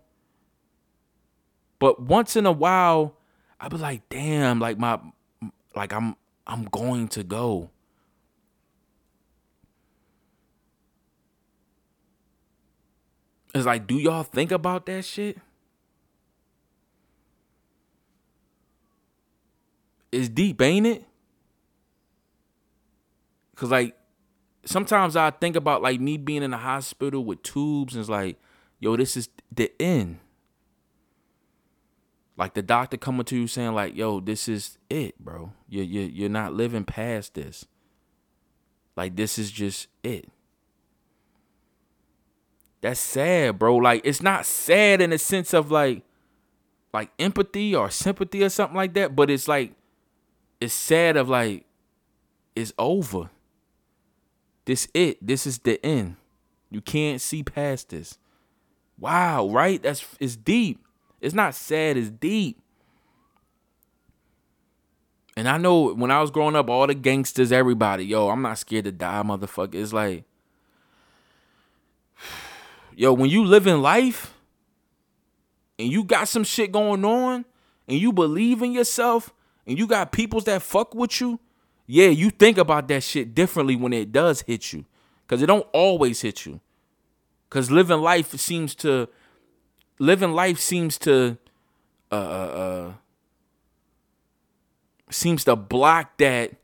But 1.79 2.03
once 2.03 2.37
in 2.37 2.45
a 2.45 2.53
while, 2.53 3.17
I 3.59 3.69
be 3.69 3.79
like, 3.79 4.07
damn, 4.11 4.61
like 4.61 4.79
my 4.79 5.01
like 5.75 5.95
I'm 5.95 6.15
I'm 6.47 6.65
going 6.65 7.09
to 7.09 7.25
go. 7.25 7.71
It's 13.55 13.65
like, 13.65 13.87
do 13.87 13.95
y'all 13.95 14.23
think 14.23 14.53
about 14.53 14.85
that 14.85 15.07
shit? 15.07 15.39
It's 20.13 20.29
deep, 20.29 20.61
ain't 20.61 20.87
it? 20.87 21.05
Cause 23.57 23.71
like 23.71 23.97
sometimes 24.65 25.17
I 25.17 25.31
think 25.31 25.57
about 25.57 25.83
like 25.83 26.01
me 26.01 26.17
being 26.17 26.43
in 26.43 26.51
the 26.51 26.57
hospital 26.59 27.25
with 27.25 27.43
tubes 27.43 27.95
and 27.95 28.01
it's 28.01 28.11
like, 28.11 28.39
yo, 28.81 28.97
this 28.97 29.17
is 29.17 29.29
the 29.53 29.73
end. 29.81 30.19
Like 32.37 32.55
the 32.55 32.63
doctor 32.63 32.97
coming 32.97 33.25
to 33.27 33.37
you 33.37 33.47
saying 33.47 33.75
like, 33.75 33.95
"Yo, 33.95 34.19
this 34.21 34.49
is 34.49 34.79
it, 34.91 35.19
bro. 35.19 35.53
You 35.69 35.83
you 35.83 36.03
you're 36.03 36.29
not 36.29 36.53
living 36.53 36.85
past 36.85 37.35
this. 37.35 37.67
Like 38.97 39.15
this 39.15 39.39
is 39.39 39.53
just 39.53 39.87
it." 40.03 40.29
That's 42.81 43.01
sad, 43.01 43.59
bro. 43.59 43.77
Like 43.77 44.03
it's 44.05 44.21
not 44.21 44.47
sad 44.47 45.01
in 45.01 45.11
the 45.11 45.19
sense 45.19 45.55
of 45.55 45.71
like 45.71 46.03
like 46.93 47.11
empathy 47.19 47.75
or 47.75 47.89
sympathy 47.89 48.43
or 48.43 48.49
something 48.49 48.77
like 48.77 48.95
that, 48.95 49.15
but 49.15 49.31
it's 49.31 49.47
like 49.47 49.73
it's 50.61 50.75
sad 50.75 51.17
of 51.17 51.29
like 51.29 51.65
it's 52.57 52.73
over. 52.79 53.31
This 54.65 54.89
it. 54.95 55.25
This 55.25 55.47
is 55.47 55.59
the 55.59 55.85
end. 55.85 56.17
You 56.71 56.81
can't 56.81 57.21
see 57.21 57.43
past 57.43 57.91
this. 57.91 58.19
Wow, 58.99 59.49
right? 59.49 59.83
That's 59.83 60.05
it's 60.19 60.37
deep. 60.37 60.85
It's 61.21 61.35
not 61.35 61.55
sad, 61.55 61.97
it's 61.97 62.11
deep. 62.11 62.61
And 65.37 65.49
I 65.49 65.57
know 65.57 65.93
when 65.95 66.11
I 66.11 66.21
was 66.21 66.31
growing 66.31 66.55
up, 66.55 66.69
all 66.69 66.87
the 66.87 66.95
gangsters, 66.95 67.51
everybody, 67.51 68.05
yo, 68.05 68.29
I'm 68.29 68.43
not 68.43 68.59
scared 68.59 68.85
to 68.85 68.93
die, 68.93 69.23
motherfucker. 69.25 69.75
It's 69.75 69.93
like, 69.93 70.25
yo, 72.97 73.13
when 73.13 73.31
you 73.31 73.45
live 73.45 73.67
in 73.67 73.83
life 73.83 74.35
and 75.79 75.91
you 75.91 76.05
got 76.05 76.29
some 76.29 76.45
shit 76.45 76.71
going 76.71 77.05
on 77.05 77.45
and 77.89 77.99
you 77.99 78.13
believe 78.13 78.63
in 78.63 78.73
yourself 78.73 79.33
and 79.67 79.79
you 79.79 79.87
got 79.87 80.13
peoples 80.13 80.45
that 80.45 80.63
fuck 80.63 80.95
with 80.95 81.21
you, 81.21 81.41
yeah, 81.87 82.09
you 82.09 82.31
think 82.31 82.59
about 82.59 82.89
that 82.89 83.03
shit 83.03 83.35
differently 83.35 83.77
when 83.77 83.93
it 83.93 84.13
does 84.13 84.43
hit 84.43 84.73
you. 84.73 84.85
Cause 85.27 85.43
it 85.43 85.47
don't 85.47 85.67
always 85.73 86.21
hit 86.21 86.45
you. 86.47 86.61
Cause 87.51 87.71
living 87.71 88.01
life 88.01 88.31
seems 88.39 88.75
to 88.77 89.09
living 89.99 90.33
life 90.33 90.59
seems 90.59 90.99
to 90.99 91.39
uh, 92.11 92.15
uh, 92.15 92.19
uh 92.19 92.93
seems 95.11 95.45
to 95.45 95.57
block 95.57 96.17
that 96.19 96.55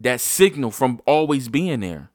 that 0.00 0.20
signal 0.20 0.70
from 0.70 1.00
always 1.06 1.48
being 1.48 1.80
there. 1.80 2.10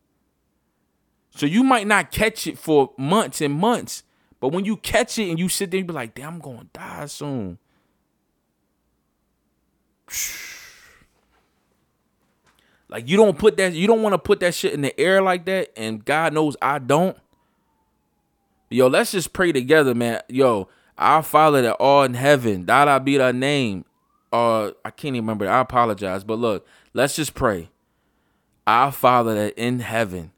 So 1.30 1.46
you 1.46 1.64
might 1.64 1.88
not 1.88 2.12
catch 2.12 2.48
it 2.48 2.58
for 2.58 2.92
months 2.98 3.42
and 3.42 3.54
months, 3.54 4.04
but 4.40 4.50
when 4.50 4.66
you 4.66 4.78
catch 4.78 5.20
it 5.20 5.30
and 5.30 5.38
you 5.38 5.50
sit 5.50 5.72
there 5.72 5.80
and 5.80 5.88
be 5.88 5.94
like, 5.94 6.16
"Damn, 6.16 6.36
I'm 6.36 6.42
to 6.42 6.68
die 6.74 7.06
soon." 7.06 7.58
Like 12.96 13.10
you 13.10 13.18
don't 13.18 13.38
put 13.38 13.58
that 13.58 13.74
you 13.74 13.88
don't 13.88 14.02
want 14.02 14.14
to 14.14 14.18
put 14.18 14.40
that 14.40 14.54
shit 14.54 14.72
in 14.72 14.80
the 14.80 14.98
air 14.98 15.22
like 15.22 15.44
that 15.48 15.70
and 15.76 16.06
God 16.06 16.32
knows 16.32 16.56
I 16.62 16.80
don't. 16.80 17.18
Yo, 18.70 18.88
let's 18.88 19.12
just 19.12 19.34
pray 19.34 19.52
together, 19.52 19.94
man. 19.94 20.22
Yo, 20.30 20.70
our 20.98 21.22
Father 21.22 21.62
that 21.64 21.74
all 21.74 22.04
in 22.04 22.14
heaven, 22.14 22.66
that 22.68 22.88
I 22.88 23.00
be 23.00 23.18
thy 23.18 23.34
name. 23.34 23.84
Uh, 24.32 24.72
I 24.86 24.92
can't 24.92 25.14
even 25.14 25.26
remember. 25.26 25.46
I 25.46 25.60
apologize, 25.60 26.24
but 26.24 26.40
look, 26.40 26.66
let's 26.94 27.18
just 27.18 27.34
pray. 27.34 27.70
Our 28.66 28.94
Father 28.94 29.36
that 29.36 29.62
in 29.62 29.82
heaven, 29.82 30.32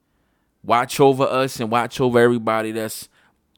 watch 0.64 1.00
over 1.00 1.26
us 1.26 1.60
and 1.60 1.70
watch 1.70 2.02
over 2.02 2.20
everybody 2.20 2.72
that's, 2.72 3.08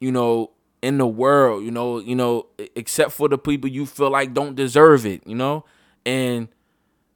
you 0.01 0.11
know, 0.11 0.51
in 0.81 0.97
the 0.97 1.07
world. 1.07 1.63
You 1.63 1.71
know, 1.71 1.99
you 1.99 2.15
know, 2.15 2.47
except 2.75 3.13
for 3.13 3.29
the 3.29 3.37
people 3.37 3.69
you 3.69 3.85
feel 3.85 4.09
like 4.09 4.33
don't 4.33 4.55
deserve 4.55 5.05
it. 5.05 5.25
You 5.25 5.35
know, 5.35 5.63
and 6.05 6.49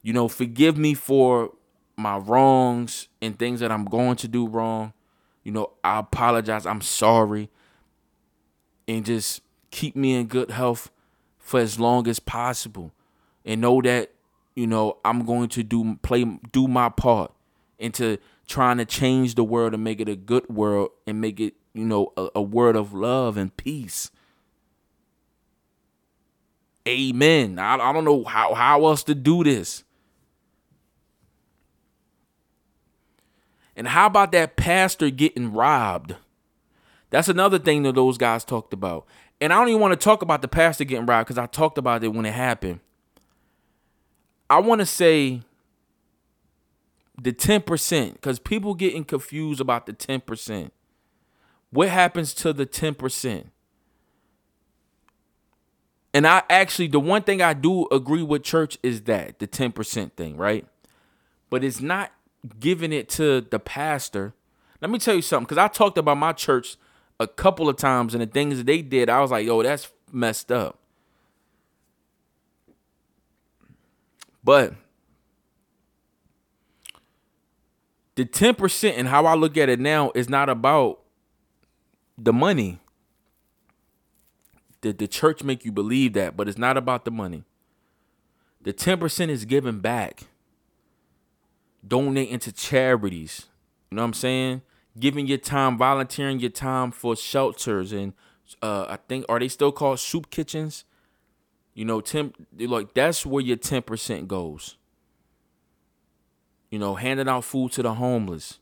you 0.01 0.13
know, 0.13 0.29
forgive 0.29 0.77
me 0.77 0.93
for 0.93 1.51
my 1.95 2.17
wrongs 2.17 3.07
and 3.21 3.37
things 3.37 3.59
that 3.59 3.71
I'm 3.71 3.85
going 3.85 4.15
to 4.17 4.27
do 4.27 4.47
wrong. 4.47 4.93
You 5.43 5.51
know, 5.51 5.71
I 5.83 5.99
apologize. 5.99 6.65
I'm 6.65 6.81
sorry. 6.81 7.49
And 8.87 9.05
just 9.05 9.41
keep 9.71 9.95
me 9.95 10.15
in 10.15 10.27
good 10.27 10.51
health 10.51 10.91
for 11.37 11.59
as 11.59 11.79
long 11.79 12.07
as 12.07 12.19
possible. 12.19 12.91
And 13.45 13.61
know 13.61 13.81
that, 13.81 14.11
you 14.55 14.67
know, 14.67 14.97
I'm 15.03 15.25
going 15.25 15.49
to 15.49 15.63
do 15.63 15.97
play 16.01 16.25
do 16.51 16.67
my 16.67 16.89
part 16.89 17.31
into 17.77 18.17
trying 18.47 18.77
to 18.77 18.85
change 18.85 19.35
the 19.35 19.43
world 19.43 19.73
and 19.73 19.83
make 19.83 19.99
it 19.99 20.07
a 20.07 20.15
good 20.15 20.47
world 20.49 20.91
and 21.05 21.19
make 21.19 21.39
it, 21.39 21.55
you 21.73 21.85
know, 21.85 22.13
a, 22.15 22.29
a 22.35 22.41
world 22.41 22.75
of 22.75 22.93
love 22.93 23.37
and 23.37 23.55
peace. 23.57 24.11
Amen. 26.87 27.59
I, 27.59 27.75
I 27.75 27.93
don't 27.93 28.05
know 28.05 28.23
how, 28.23 28.53
how 28.53 28.85
else 28.85 29.03
to 29.03 29.15
do 29.15 29.43
this. 29.43 29.83
And 33.75 33.87
how 33.87 34.05
about 34.07 34.31
that 34.33 34.55
pastor 34.55 35.09
getting 35.09 35.53
robbed? 35.53 36.15
That's 37.09 37.27
another 37.27 37.59
thing 37.59 37.83
that 37.83 37.95
those 37.95 38.17
guys 38.17 38.43
talked 38.43 38.73
about. 38.73 39.05
And 39.41 39.51
I 39.51 39.59
don't 39.59 39.69
even 39.69 39.81
want 39.81 39.99
to 39.99 40.03
talk 40.03 40.21
about 40.21 40.41
the 40.41 40.47
pastor 40.47 40.83
getting 40.83 41.05
robbed 41.05 41.27
because 41.27 41.37
I 41.37 41.45
talked 41.47 41.77
about 41.77 42.03
it 42.03 42.09
when 42.09 42.25
it 42.25 42.33
happened. 42.33 42.79
I 44.49 44.59
want 44.59 44.79
to 44.79 44.85
say 44.85 45.41
the 47.21 47.33
10% 47.33 48.13
because 48.13 48.39
people 48.39 48.73
getting 48.73 49.03
confused 49.03 49.61
about 49.61 49.85
the 49.85 49.93
10%. 49.93 50.71
What 51.71 51.89
happens 51.89 52.33
to 52.35 52.53
the 52.53 52.65
10%? 52.65 53.45
And 56.13 56.27
I 56.27 56.43
actually, 56.49 56.87
the 56.87 56.99
one 56.99 57.23
thing 57.23 57.41
I 57.41 57.53
do 57.53 57.87
agree 57.91 58.21
with 58.21 58.43
church 58.43 58.77
is 58.83 59.01
that 59.03 59.39
the 59.39 59.47
10% 59.47 60.13
thing, 60.13 60.37
right? 60.37 60.67
But 61.49 61.63
it's 61.63 61.81
not 61.81 62.11
giving 62.59 62.91
it 62.91 63.09
to 63.09 63.41
the 63.41 63.59
pastor. 63.59 64.33
Let 64.81 64.91
me 64.91 64.99
tell 64.99 65.15
you 65.15 65.21
something, 65.21 65.45
because 65.45 65.57
I 65.57 65.67
talked 65.67 65.97
about 65.97 66.17
my 66.17 66.33
church 66.33 66.77
a 67.19 67.27
couple 67.27 67.69
of 67.69 67.77
times 67.77 68.13
and 68.13 68.21
the 68.21 68.27
things 68.27 68.57
that 68.57 68.65
they 68.65 68.81
did, 68.81 69.09
I 69.09 69.21
was 69.21 69.31
like, 69.31 69.45
yo, 69.45 69.63
that's 69.63 69.91
messed 70.11 70.51
up. 70.51 70.77
But 74.43 74.73
the 78.15 78.25
10% 78.25 78.93
and 78.97 79.07
how 79.07 79.25
I 79.25 79.35
look 79.35 79.57
at 79.57 79.69
it 79.69 79.79
now 79.79 80.11
is 80.13 80.27
not 80.27 80.49
about 80.49 80.99
the 82.17 82.33
money. 82.33 82.79
Did 84.81 84.97
the 84.97 85.07
church 85.07 85.43
make 85.43 85.63
you 85.63 85.71
believe 85.71 86.11
that? 86.13 86.35
But 86.35 86.49
it's 86.49 86.57
not 86.57 86.75
about 86.75 87.05
the 87.05 87.11
money. 87.11 87.45
The 88.61 88.73
10% 88.73 89.29
is 89.29 89.45
given 89.45 89.79
back. 89.79 90.25
Donating 91.85 92.39
to 92.39 92.51
charities. 92.51 93.47
You 93.89 93.97
know 93.97 94.01
what 94.03 94.07
I'm 94.07 94.13
saying? 94.13 94.61
Giving 94.99 95.27
your 95.27 95.37
time, 95.37 95.77
volunteering 95.77 96.39
your 96.39 96.49
time 96.49 96.91
for 96.91 97.15
shelters 97.15 97.91
and 97.91 98.13
uh 98.61 98.85
I 98.89 98.97
think 99.07 99.25
are 99.29 99.39
they 99.39 99.47
still 99.47 99.71
called 99.71 99.99
soup 99.99 100.29
kitchens? 100.29 100.85
You 101.73 101.85
know, 101.85 102.01
ten 102.01 102.33
like 102.57 102.93
that's 102.93 103.25
where 103.25 103.43
your 103.43 103.57
10% 103.57 104.27
goes. 104.27 104.77
You 106.69 106.79
know, 106.79 106.95
handing 106.95 107.27
out 107.27 107.43
food 107.43 107.71
to 107.73 107.83
the 107.83 107.95
homeless. 107.95 108.59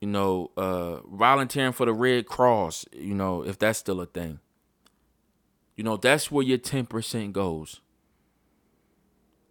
You 0.00 0.08
know, 0.08 0.50
uh 0.56 1.00
volunteering 1.02 1.72
for 1.72 1.86
the 1.86 1.92
Red 1.92 2.26
Cross, 2.26 2.86
you 2.92 3.14
know, 3.14 3.42
if 3.42 3.58
that's 3.58 3.78
still 3.78 4.00
a 4.00 4.06
thing. 4.06 4.40
You 5.76 5.84
know, 5.84 5.96
that's 5.96 6.30
where 6.30 6.44
your 6.44 6.58
10% 6.58 7.32
goes. 7.32 7.80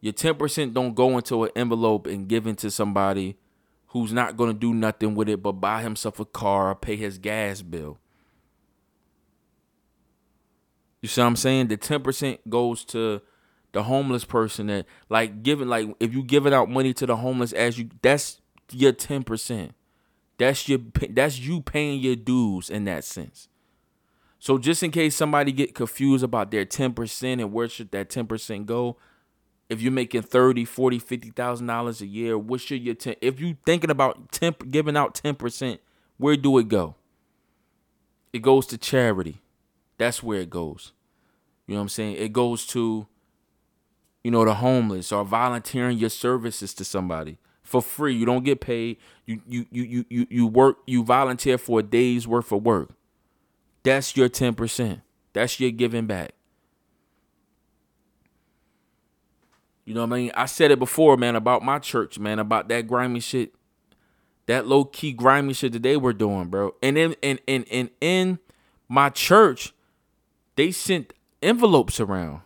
Your 0.01 0.13
10% 0.13 0.73
don't 0.73 0.93
go 0.93 1.17
into 1.17 1.43
an 1.43 1.51
envelope 1.55 2.07
and 2.07 2.27
give 2.27 2.47
it 2.47 2.57
to 2.59 2.71
somebody 2.71 3.37
who's 3.87 4.13
not 4.13 4.37
going 4.37 4.51
to 4.53 4.57
do 4.57 4.73
nothing 4.73 5.15
with 5.15 5.29
it 5.29 5.41
but 5.41 5.53
buy 5.53 5.81
himself 5.81 6.19
a 6.19 6.25
car 6.25 6.71
or 6.71 6.75
pay 6.75 6.95
his 6.95 7.17
gas 7.17 7.61
bill. 7.61 7.97
You 11.01 11.09
see 11.09 11.21
what 11.21 11.27
I'm 11.27 11.35
saying? 11.35 11.67
The 11.67 11.77
10% 11.77 12.39
goes 12.49 12.83
to 12.85 13.21
the 13.71 13.83
homeless 13.83 14.25
person 14.25 14.67
that 14.67 14.85
like 15.09 15.43
giving 15.43 15.67
like 15.67 15.87
if 15.99 16.13
you 16.13 16.23
giving 16.23 16.53
out 16.53 16.69
money 16.69 16.93
to 16.93 17.05
the 17.05 17.15
homeless 17.15 17.53
as 17.53 17.77
you 17.77 17.89
that's 18.01 18.41
your 18.71 18.93
10%. 18.93 19.71
That's 20.37 20.67
your 20.69 20.79
that's 21.09 21.39
you 21.39 21.61
paying 21.61 21.99
your 21.99 22.15
dues 22.15 22.69
in 22.69 22.85
that 22.85 23.03
sense. 23.03 23.49
So 24.39 24.57
just 24.57 24.83
in 24.83 24.91
case 24.91 25.15
somebody 25.15 25.51
get 25.51 25.73
confused 25.73 26.23
about 26.23 26.51
their 26.51 26.65
10% 26.65 27.23
and 27.33 27.51
where 27.51 27.67
should 27.67 27.91
that 27.91 28.09
10% 28.09 28.65
go, 28.65 28.97
if 29.69 29.81
you're 29.81 29.91
making 29.91 30.21
30, 30.21 30.65
40, 30.65 30.99
50,000 30.99 31.67
dollars 31.67 32.01
a 32.01 32.05
year, 32.05 32.37
what 32.37 32.61
should 32.61 32.81
your 32.81 32.95
10 32.95 33.15
if 33.21 33.39
you're 33.39 33.57
thinking 33.65 33.89
about 33.89 34.31
10 34.31 34.55
giving 34.69 34.97
out 34.97 35.13
10%, 35.15 35.79
where 36.17 36.37
do 36.37 36.57
it 36.57 36.67
go? 36.67 36.95
It 38.33 38.41
goes 38.41 38.65
to 38.67 38.77
charity. 38.77 39.41
That's 39.97 40.21
where 40.21 40.41
it 40.41 40.49
goes. 40.49 40.93
You 41.65 41.73
know 41.73 41.79
what 41.79 41.83
I'm 41.83 41.89
saying? 41.89 42.15
It 42.17 42.33
goes 42.33 42.65
to 42.67 43.07
you 44.23 44.31
know 44.31 44.45
the 44.45 44.55
homeless 44.55 45.11
or 45.11 45.23
volunteering 45.23 45.97
your 45.97 46.09
services 46.09 46.73
to 46.75 46.85
somebody 46.85 47.37
for 47.63 47.81
free. 47.81 48.15
You 48.15 48.25
don't 48.25 48.45
get 48.45 48.61
paid. 48.61 48.97
You 49.25 49.41
you 49.47 49.65
you 49.71 49.83
you 49.83 50.05
you, 50.09 50.27
you 50.29 50.47
work 50.47 50.77
you 50.85 51.03
volunteer 51.03 51.57
for 51.57 51.79
a 51.79 51.83
day's 51.83 52.27
worth 52.27 52.51
of 52.51 52.63
work. 52.63 52.89
That's 53.83 54.17
your 54.17 54.27
10%. 54.27 55.01
That's 55.31 55.59
your 55.61 55.71
giving 55.71 56.07
back. 56.07 56.31
You 59.87 59.93
know 59.93 60.01
what 60.01 60.15
I 60.15 60.19
mean? 60.19 60.31
I 60.35 60.47
said 60.47 60.71
it 60.71 60.79
before, 60.79 61.15
man, 61.15 61.37
about 61.37 61.63
my 61.63 61.79
church, 61.79 62.19
man, 62.19 62.39
about 62.39 62.67
that 62.67 62.87
grimy 62.87 63.21
shit. 63.21 63.55
That 64.45 64.67
low 64.67 64.83
key 64.83 65.13
grimy 65.13 65.53
shit 65.53 65.71
that 65.71 65.81
they 65.81 65.95
were 65.95 66.11
doing, 66.11 66.49
bro. 66.49 66.75
And 66.83 66.97
then 66.97 67.15
and 67.23 67.39
and 67.47 67.65
and 67.71 67.89
in 68.01 68.39
my 68.89 69.09
church, 69.09 69.73
they 70.57 70.71
sent 70.71 71.13
envelopes 71.41 72.01
around. 72.01 72.41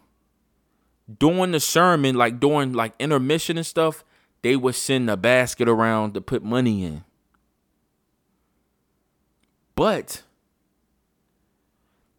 During 1.18 1.52
the 1.52 1.60
sermon, 1.60 2.16
like 2.16 2.40
during 2.40 2.74
like 2.74 2.94
intermission 3.00 3.58
and 3.58 3.66
stuff, 3.66 4.04
they 4.44 4.56
would 4.56 4.76
send 4.76 5.10
a 5.10 5.18
basket 5.18 5.68
around 5.68 6.14
to 6.14 6.22
put 6.22 6.44
money 6.44 6.86
in. 6.86 7.04
But 9.74 10.22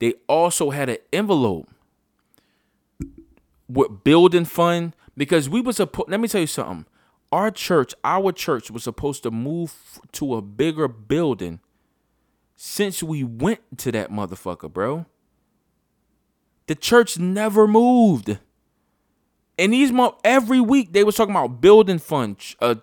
they 0.00 0.14
also 0.26 0.70
had 0.70 0.88
an 0.88 0.98
envelope 1.12 1.68
with 3.68 4.02
building 4.02 4.46
fund 4.46 4.96
because 5.16 5.48
we 5.48 5.60
was 5.60 5.76
supposed 5.76 6.10
let 6.10 6.20
me 6.20 6.28
tell 6.28 6.40
you 6.40 6.46
something. 6.46 6.86
Our 7.30 7.50
church 7.50 7.94
our 8.04 8.32
church 8.32 8.70
was 8.70 8.84
supposed 8.84 9.22
to 9.24 9.30
move 9.30 9.74
to 10.12 10.34
a 10.34 10.42
bigger 10.42 10.88
building 10.88 11.60
since 12.56 13.02
we 13.02 13.24
went 13.24 13.60
to 13.78 13.92
that 13.92 14.10
motherfucker 14.10 14.72
bro. 14.72 15.06
The 16.66 16.74
church 16.74 17.18
never 17.18 17.66
moved. 17.66 18.38
And 19.58 19.72
these 19.72 19.92
mo- 19.92 20.18
every 20.24 20.60
week 20.60 20.92
they 20.92 21.04
was 21.04 21.16
talking 21.16 21.34
about 21.34 21.60
building 21.60 21.98
fund 21.98 22.36
uh 22.60 22.76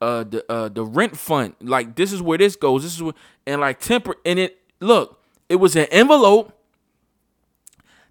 uh 0.00 0.24
the 0.24 0.44
uh 0.50 0.68
the 0.68 0.84
rent 0.84 1.16
fund. 1.16 1.54
Like 1.60 1.96
this 1.96 2.12
is 2.12 2.22
where 2.22 2.38
this 2.38 2.56
goes 2.56 2.82
this 2.82 2.94
is 2.94 3.02
where 3.02 3.14
and 3.46 3.60
like 3.60 3.80
temper 3.80 4.16
and 4.24 4.38
it 4.38 4.58
look 4.80 5.22
it 5.48 5.56
was 5.56 5.76
an 5.76 5.86
envelope 5.90 6.55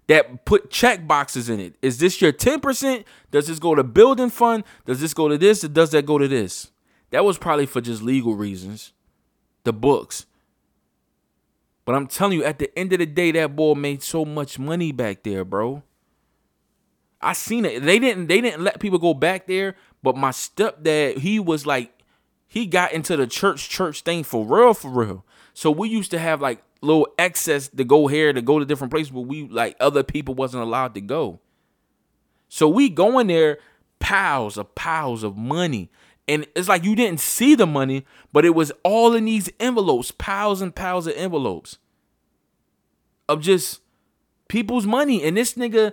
that 0.08 0.44
put 0.44 0.70
check 0.70 1.06
boxes 1.06 1.48
in 1.48 1.60
it. 1.60 1.74
Is 1.82 1.98
this 1.98 2.20
your 2.20 2.32
10%? 2.32 3.04
Does 3.30 3.48
this 3.48 3.58
go 3.58 3.74
to 3.74 3.82
building 3.82 4.30
fund? 4.30 4.64
Does 4.84 5.00
this 5.00 5.14
go 5.14 5.28
to 5.28 5.36
this? 5.36 5.64
Or 5.64 5.68
does 5.68 5.90
that 5.90 6.06
go 6.06 6.18
to 6.18 6.28
this? 6.28 6.70
That 7.10 7.24
was 7.24 7.38
probably 7.38 7.66
for 7.66 7.80
just 7.80 8.02
legal 8.02 8.34
reasons. 8.34 8.92
The 9.64 9.72
books. 9.72 10.26
But 11.84 11.94
I'm 11.94 12.06
telling 12.06 12.38
you, 12.38 12.44
at 12.44 12.58
the 12.58 12.76
end 12.78 12.92
of 12.92 12.98
the 12.98 13.06
day, 13.06 13.30
that 13.32 13.54
boy 13.54 13.74
made 13.74 14.02
so 14.02 14.24
much 14.24 14.58
money 14.58 14.92
back 14.92 15.22
there, 15.22 15.44
bro. 15.44 15.82
I 17.20 17.32
seen 17.32 17.64
it. 17.64 17.82
They 17.82 17.98
didn't 17.98 18.26
they 18.26 18.40
didn't 18.40 18.62
let 18.62 18.80
people 18.80 18.98
go 18.98 19.14
back 19.14 19.46
there, 19.46 19.76
but 20.02 20.16
my 20.16 20.30
stepdad, 20.30 21.18
he 21.18 21.40
was 21.40 21.64
like, 21.64 21.92
he 22.46 22.66
got 22.66 22.92
into 22.92 23.16
the 23.16 23.26
church 23.26 23.68
church 23.68 24.02
thing 24.02 24.24
for 24.24 24.44
real, 24.44 24.74
for 24.74 24.90
real. 24.90 25.24
So 25.54 25.70
we 25.70 25.88
used 25.88 26.10
to 26.12 26.18
have 26.18 26.40
like 26.40 26.62
little 26.80 27.08
excess 27.18 27.68
to 27.68 27.84
go 27.84 28.06
here 28.06 28.32
to 28.32 28.42
go 28.42 28.58
to 28.58 28.64
different 28.64 28.92
places, 28.92 29.10
but 29.10 29.22
we 29.22 29.48
like 29.48 29.76
other 29.80 30.02
people 30.02 30.34
wasn't 30.34 30.62
allowed 30.62 30.94
to 30.94 31.00
go. 31.00 31.40
So 32.48 32.68
we 32.68 32.88
going 32.88 33.26
there, 33.26 33.58
piles 33.98 34.56
of 34.56 34.74
piles 34.74 35.22
of 35.22 35.36
money. 35.36 35.90
And 36.28 36.46
it's 36.56 36.68
like 36.68 36.84
you 36.84 36.96
didn't 36.96 37.20
see 37.20 37.54
the 37.54 37.66
money, 37.66 38.04
but 38.32 38.44
it 38.44 38.54
was 38.54 38.72
all 38.82 39.14
in 39.14 39.26
these 39.26 39.48
envelopes, 39.60 40.10
piles 40.10 40.60
and 40.60 40.74
piles 40.74 41.06
of 41.06 41.14
envelopes 41.16 41.78
of 43.28 43.40
just 43.40 43.80
people's 44.48 44.86
money. 44.86 45.22
And 45.22 45.36
this 45.36 45.54
nigga 45.54 45.92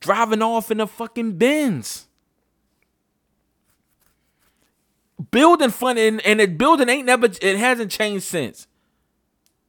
driving 0.00 0.42
off 0.42 0.70
in 0.70 0.80
a 0.80 0.86
fucking 0.86 1.38
Benz. 1.38 2.08
Building 5.30 5.70
fun 5.70 5.96
and, 5.96 6.20
and 6.26 6.40
the 6.40 6.46
building 6.46 6.88
ain't 6.88 7.06
never 7.06 7.26
it 7.26 7.56
hasn't 7.56 7.90
changed 7.90 8.24
since. 8.24 8.66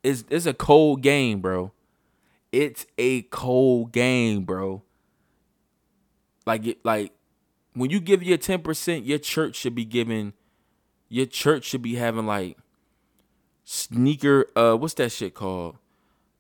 It's 0.04 0.24
it's 0.30 0.46
a 0.46 0.54
cold 0.54 1.02
game, 1.02 1.40
bro. 1.40 1.72
It's 2.52 2.86
a 2.98 3.24
cold 3.24 3.92
game, 3.92 4.44
bro. 4.44 4.82
Like 6.46 6.66
it 6.66 6.84
like 6.84 7.14
when 7.74 7.90
you 7.90 8.00
give 8.00 8.24
your 8.24 8.38
10%, 8.38 9.06
your 9.06 9.20
church 9.20 9.56
should 9.56 9.76
be 9.76 9.86
giving 9.86 10.34
your 11.10 11.26
church 11.26 11.66
should 11.66 11.82
be 11.82 11.96
having 11.96 12.26
like 12.26 12.58
sneaker 13.64 14.48
uh 14.56 14.74
what's 14.74 14.96
that 14.96 15.12
shit 15.12 15.34
called? 15.36 15.78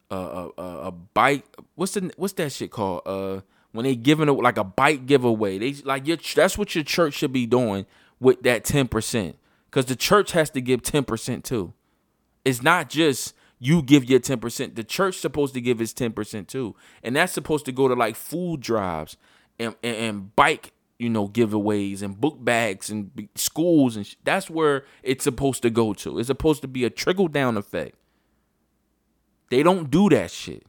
Uh, 0.10 0.50
a, 0.58 0.62
a, 0.62 0.78
a 0.88 0.92
bike. 0.92 1.46
What's 1.76 1.94
the 1.94 2.12
what's 2.18 2.34
that 2.34 2.52
shit 2.52 2.72
called? 2.72 3.04
Uh, 3.06 3.42
when 3.72 3.86
they 3.86 3.96
giving 3.96 4.28
a, 4.28 4.34
like 4.34 4.58
a 4.58 4.64
bike 4.64 5.06
giveaway, 5.06 5.58
they 5.58 5.74
like 5.84 6.08
your 6.08 6.18
that's 6.36 6.58
what 6.58 6.76
your 6.76 6.84
church 6.84 7.14
should 7.14 7.32
be 7.32 7.46
doing 7.46 7.86
with 8.22 8.44
that 8.44 8.64
ten 8.64 8.88
percent, 8.88 9.38
because 9.66 9.86
the 9.86 9.98
church 9.98 10.32
has 10.32 10.50
to 10.52 10.62
give 10.62 10.82
ten 10.82 11.04
percent 11.04 11.44
too. 11.44 11.74
It's 12.46 12.64
not 12.64 12.90
just 12.90 13.36
you 13.64 13.84
give 13.84 14.06
your 14.06 14.20
10%. 14.20 14.74
The 14.74 14.84
church 14.84 15.20
supposed 15.20 15.54
to 15.54 15.62
give 15.62 15.80
its 15.80 15.94
10% 15.94 16.48
too. 16.48 16.76
And 17.04 17.16
that's 17.16 17.32
supposed 17.32 17.66
to 17.66 17.72
go 17.72 17.88
to 17.88 17.94
like 17.94 18.16
food 18.16 18.60
drives 18.60 19.18
and, 19.60 19.76
and, 19.84 19.96
and 19.96 20.36
bike, 20.36 20.74
you 20.98 21.10
know, 21.12 21.28
giveaways 21.28 22.02
and 22.02 22.20
book 22.20 22.44
bags 22.44 22.90
and 22.90 23.30
schools 23.36 23.96
and 23.96 24.08
sh- 24.08 24.16
that's 24.24 24.50
where 24.50 24.86
it's 25.04 25.24
supposed 25.24 25.62
to 25.62 25.70
go 25.70 25.94
to. 25.94 26.18
It's 26.18 26.26
supposed 26.26 26.64
to 26.64 26.68
be 26.68 26.86
a 26.86 26.90
trickle 26.90 27.28
down 27.28 27.56
effect. 27.56 27.96
They 29.52 29.62
don't 29.62 29.92
do 29.92 30.10
that 30.10 30.32
shit. 30.32 30.66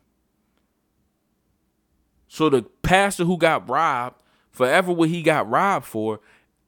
So 2.28 2.50
the 2.50 2.62
pastor 2.82 3.24
who 3.24 3.38
got 3.38 3.70
robbed, 3.70 4.22
forever 4.50 4.92
what 4.92 5.08
he 5.08 5.22
got 5.22 5.48
robbed 5.48 5.86
for, 5.86 6.20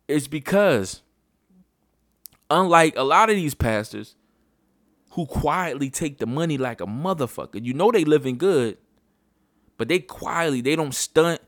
is 0.09 0.29
because 0.29 1.03
unlike 2.51 2.95
a 2.97 3.03
lot 3.03 3.31
of 3.31 3.37
these 3.37 3.55
pastors 3.55 4.17
who 5.11 5.27
quietly 5.27 5.91
take 5.91 6.19
the 6.19 6.27
money 6.27 6.59
like 6.59 6.81
a 6.81 6.87
motherfucker, 6.87 7.65
you 7.65 7.73
know 7.75 7.91
they 7.91 8.05
living 8.05 8.37
good, 8.37 8.79
but 9.77 9.89
they 9.89 9.99
quietly, 9.99 10.61
they 10.61 10.77
don't 10.77 10.95
stunt. 10.95 11.41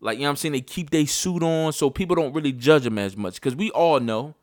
Like, 0.00 0.18
you 0.18 0.22
know 0.22 0.28
what 0.28 0.30
I'm 0.30 0.36
saying? 0.36 0.52
They 0.52 0.60
keep 0.60 0.90
their 0.90 1.06
suit 1.06 1.42
on 1.42 1.72
so 1.72 1.88
people 1.88 2.14
don't 2.14 2.34
really 2.34 2.52
judge 2.52 2.84
them 2.84 2.98
as 2.98 3.16
much. 3.16 3.40
Cause 3.40 3.56
we 3.56 3.70
all 3.70 4.00
know. 4.00 4.34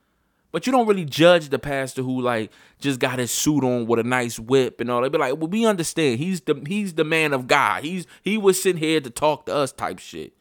But 0.51 0.65
you 0.65 0.73
don't 0.73 0.87
really 0.87 1.05
judge 1.05 1.47
the 1.47 1.59
pastor 1.59 2.01
who 2.01 2.19
like 2.21 2.51
just 2.79 2.99
got 2.99 3.19
his 3.19 3.31
suit 3.31 3.63
on 3.63 3.87
with 3.87 3.99
a 3.99 4.03
nice 4.03 4.37
whip 4.37 4.81
and 4.81 4.91
all. 4.91 5.01
They 5.01 5.07
be 5.07 5.17
like, 5.17 5.37
well, 5.37 5.47
we 5.47 5.65
understand. 5.65 6.19
He's 6.19 6.41
the 6.41 6.61
he's 6.67 6.95
the 6.95 7.05
man 7.05 7.31
of 7.31 7.47
God. 7.47 7.83
He's 7.83 8.05
he 8.21 8.37
was 8.37 8.61
sitting 8.61 8.79
here 8.79 8.99
to 8.99 9.09
talk 9.09 9.45
to 9.45 9.55
us 9.55 9.71
type 9.71 9.99
shit. 9.99 10.33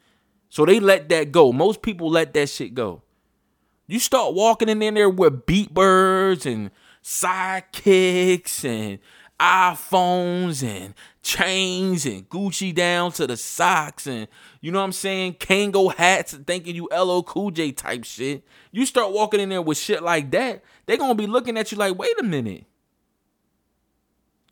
So 0.48 0.66
they 0.66 0.80
let 0.80 1.08
that 1.10 1.30
go. 1.30 1.52
Most 1.52 1.80
people 1.80 2.10
let 2.10 2.34
that 2.34 2.48
shit 2.48 2.74
go. 2.74 3.02
You 3.90 3.98
start 3.98 4.34
walking 4.34 4.68
in 4.68 4.94
there 4.94 5.10
with 5.10 5.46
beat 5.46 5.74
birds 5.74 6.46
and 6.46 6.70
sidekicks 7.02 8.64
and 8.64 9.00
iPhones 9.40 10.62
and 10.62 10.94
chains 11.22 12.06
and 12.06 12.28
Gucci 12.28 12.72
down 12.72 13.10
to 13.10 13.26
the 13.26 13.36
socks 13.36 14.06
and 14.06 14.28
you 14.60 14.70
know 14.70 14.78
what 14.78 14.84
I'm 14.84 14.92
saying? 14.92 15.34
Kangol 15.34 15.92
hats 15.92 16.32
and 16.32 16.46
thinking 16.46 16.76
you 16.76 16.88
LL 16.96 17.22
Cool 17.22 17.50
J 17.50 17.72
type 17.72 18.04
shit. 18.04 18.44
You 18.70 18.86
start 18.86 19.10
walking 19.10 19.40
in 19.40 19.48
there 19.48 19.60
with 19.60 19.76
shit 19.76 20.04
like 20.04 20.30
that, 20.30 20.62
they 20.86 20.96
gonna 20.96 21.16
be 21.16 21.26
looking 21.26 21.58
at 21.58 21.72
you 21.72 21.78
like, 21.78 21.98
wait 21.98 22.14
a 22.20 22.22
minute. 22.22 22.66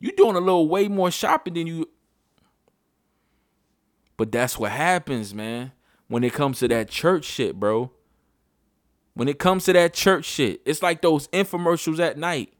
You 0.00 0.10
doing 0.16 0.34
a 0.34 0.40
little 0.40 0.68
way 0.68 0.88
more 0.88 1.12
shopping 1.12 1.54
than 1.54 1.68
you. 1.68 1.88
But 4.16 4.32
that's 4.32 4.58
what 4.58 4.72
happens, 4.72 5.32
man. 5.32 5.70
When 6.08 6.24
it 6.24 6.32
comes 6.32 6.58
to 6.58 6.66
that 6.66 6.88
church 6.88 7.24
shit, 7.24 7.54
bro. 7.54 7.92
When 9.18 9.26
it 9.26 9.40
comes 9.40 9.64
to 9.64 9.72
that 9.72 9.94
church 9.94 10.26
shit, 10.26 10.60
it's 10.64 10.80
like 10.80 11.02
those 11.02 11.26
infomercials 11.28 11.98
at 11.98 12.16
night. 12.18 12.52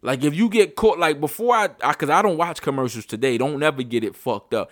Like 0.00 0.22
if 0.22 0.32
you 0.32 0.48
get 0.48 0.76
caught, 0.76 0.96
like 0.96 1.18
before 1.18 1.56
I, 1.56 1.66
cause 1.66 2.08
I 2.08 2.22
don't 2.22 2.36
watch 2.36 2.62
commercials 2.62 3.04
today. 3.04 3.36
Don't 3.36 3.58
never 3.58 3.82
get 3.82 4.04
it 4.04 4.14
fucked 4.14 4.54
up. 4.54 4.70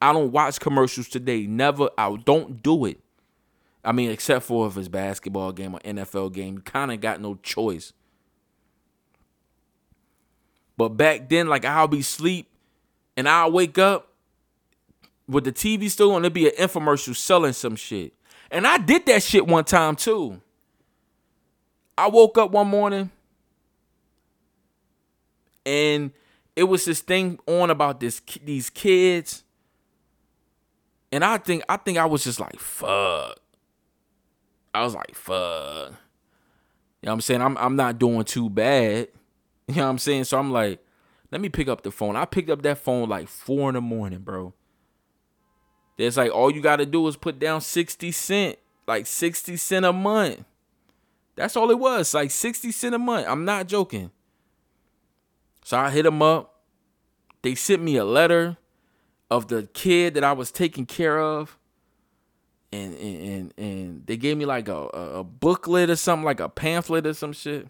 I 0.00 0.12
don't 0.12 0.32
watch 0.32 0.58
commercials 0.58 1.06
today. 1.06 1.46
Never. 1.46 1.88
I 1.96 2.16
don't 2.16 2.64
do 2.64 2.84
it. 2.84 2.98
I 3.84 3.92
mean, 3.92 4.10
except 4.10 4.44
for 4.44 4.66
if 4.66 4.76
it's 4.76 4.88
basketball 4.88 5.52
game 5.52 5.76
or 5.76 5.78
NFL 5.78 6.32
game, 6.32 6.54
you 6.54 6.62
kind 6.62 6.90
of 6.90 7.00
got 7.00 7.20
no 7.20 7.36
choice. 7.36 7.92
But 10.76 10.96
back 10.96 11.28
then, 11.28 11.46
like 11.46 11.64
I'll 11.64 11.86
be 11.86 12.02
sleep, 12.02 12.48
and 13.16 13.28
I'll 13.28 13.52
wake 13.52 13.78
up 13.78 14.08
with 15.28 15.44
the 15.44 15.52
TV 15.52 15.88
still 15.88 16.12
on. 16.12 16.22
There'll 16.22 16.34
be 16.34 16.48
an 16.48 16.56
infomercial 16.58 17.14
selling 17.14 17.52
some 17.52 17.76
shit, 17.76 18.14
and 18.52 18.66
I 18.66 18.76
did 18.76 19.06
that 19.06 19.22
shit 19.22 19.46
one 19.46 19.64
time 19.64 19.96
too. 19.96 20.40
I 21.96 22.08
woke 22.08 22.36
up 22.36 22.50
one 22.50 22.68
morning 22.68 23.10
and 25.64 26.12
it 26.54 26.64
was 26.64 26.84
this 26.84 27.00
thing 27.00 27.38
on 27.46 27.70
about 27.70 27.98
this 27.98 28.20
these 28.44 28.68
kids. 28.68 29.42
And 31.10 31.24
i 31.24 31.38
think 31.38 31.62
i 31.68 31.76
think 31.76 31.98
i 31.98 32.06
was 32.06 32.24
just 32.24 32.40
like 32.40 32.58
fuck. 32.58 33.38
I 34.74 34.84
was 34.84 34.94
like 34.94 35.14
fuck. 35.14 35.90
You 37.00 37.06
know 37.06 37.10
what 37.10 37.12
i'm 37.12 37.20
saying? 37.22 37.42
I'm, 37.42 37.56
I'm 37.58 37.76
not 37.76 37.98
doing 37.98 38.24
too 38.24 38.50
bad. 38.50 39.08
You 39.68 39.76
know 39.76 39.84
what 39.84 39.90
i'm 39.90 39.98
saying? 39.98 40.24
So 40.24 40.38
i'm 40.38 40.50
like 40.52 40.78
let 41.30 41.40
me 41.40 41.48
pick 41.48 41.68
up 41.68 41.82
the 41.82 41.90
phone. 41.90 42.16
I 42.16 42.26
picked 42.26 42.50
up 42.50 42.60
that 42.62 42.76
phone 42.76 43.08
like 43.08 43.28
four 43.28 43.70
in 43.70 43.74
the 43.76 43.80
morning 43.80 44.18
bro 44.18 44.52
there's 46.02 46.16
like 46.16 46.32
all 46.32 46.50
you 46.50 46.60
gotta 46.60 46.86
do 46.86 47.06
is 47.08 47.16
put 47.16 47.38
down 47.38 47.60
60 47.60 48.12
cent 48.12 48.58
like 48.86 49.06
60 49.06 49.56
cent 49.56 49.84
a 49.84 49.92
month 49.92 50.44
that's 51.36 51.56
all 51.56 51.70
it 51.70 51.78
was 51.78 52.12
like 52.12 52.30
60 52.30 52.72
cent 52.72 52.94
a 52.94 52.98
month 52.98 53.26
i'm 53.28 53.44
not 53.44 53.66
joking 53.66 54.10
so 55.64 55.78
I 55.78 55.90
hit 55.90 56.02
them 56.02 56.22
up. 56.22 56.60
They 57.42 57.54
sent 57.54 57.82
me 57.82 57.96
a 57.96 58.04
letter 58.04 58.56
of 59.30 59.48
the 59.48 59.68
kid 59.72 60.14
that 60.14 60.24
I 60.24 60.32
was 60.32 60.50
taking 60.50 60.86
care 60.86 61.18
of. 61.20 61.58
And 62.72 62.94
and 62.94 63.22
and, 63.22 63.54
and 63.58 64.06
they 64.06 64.16
gave 64.16 64.36
me 64.36 64.44
like 64.44 64.68
a, 64.68 64.88
a, 64.94 65.20
a 65.20 65.24
booklet 65.24 65.90
or 65.90 65.96
something, 65.96 66.24
like 66.24 66.40
a 66.40 66.48
pamphlet 66.48 67.06
or 67.06 67.14
some 67.14 67.32
shit. 67.32 67.68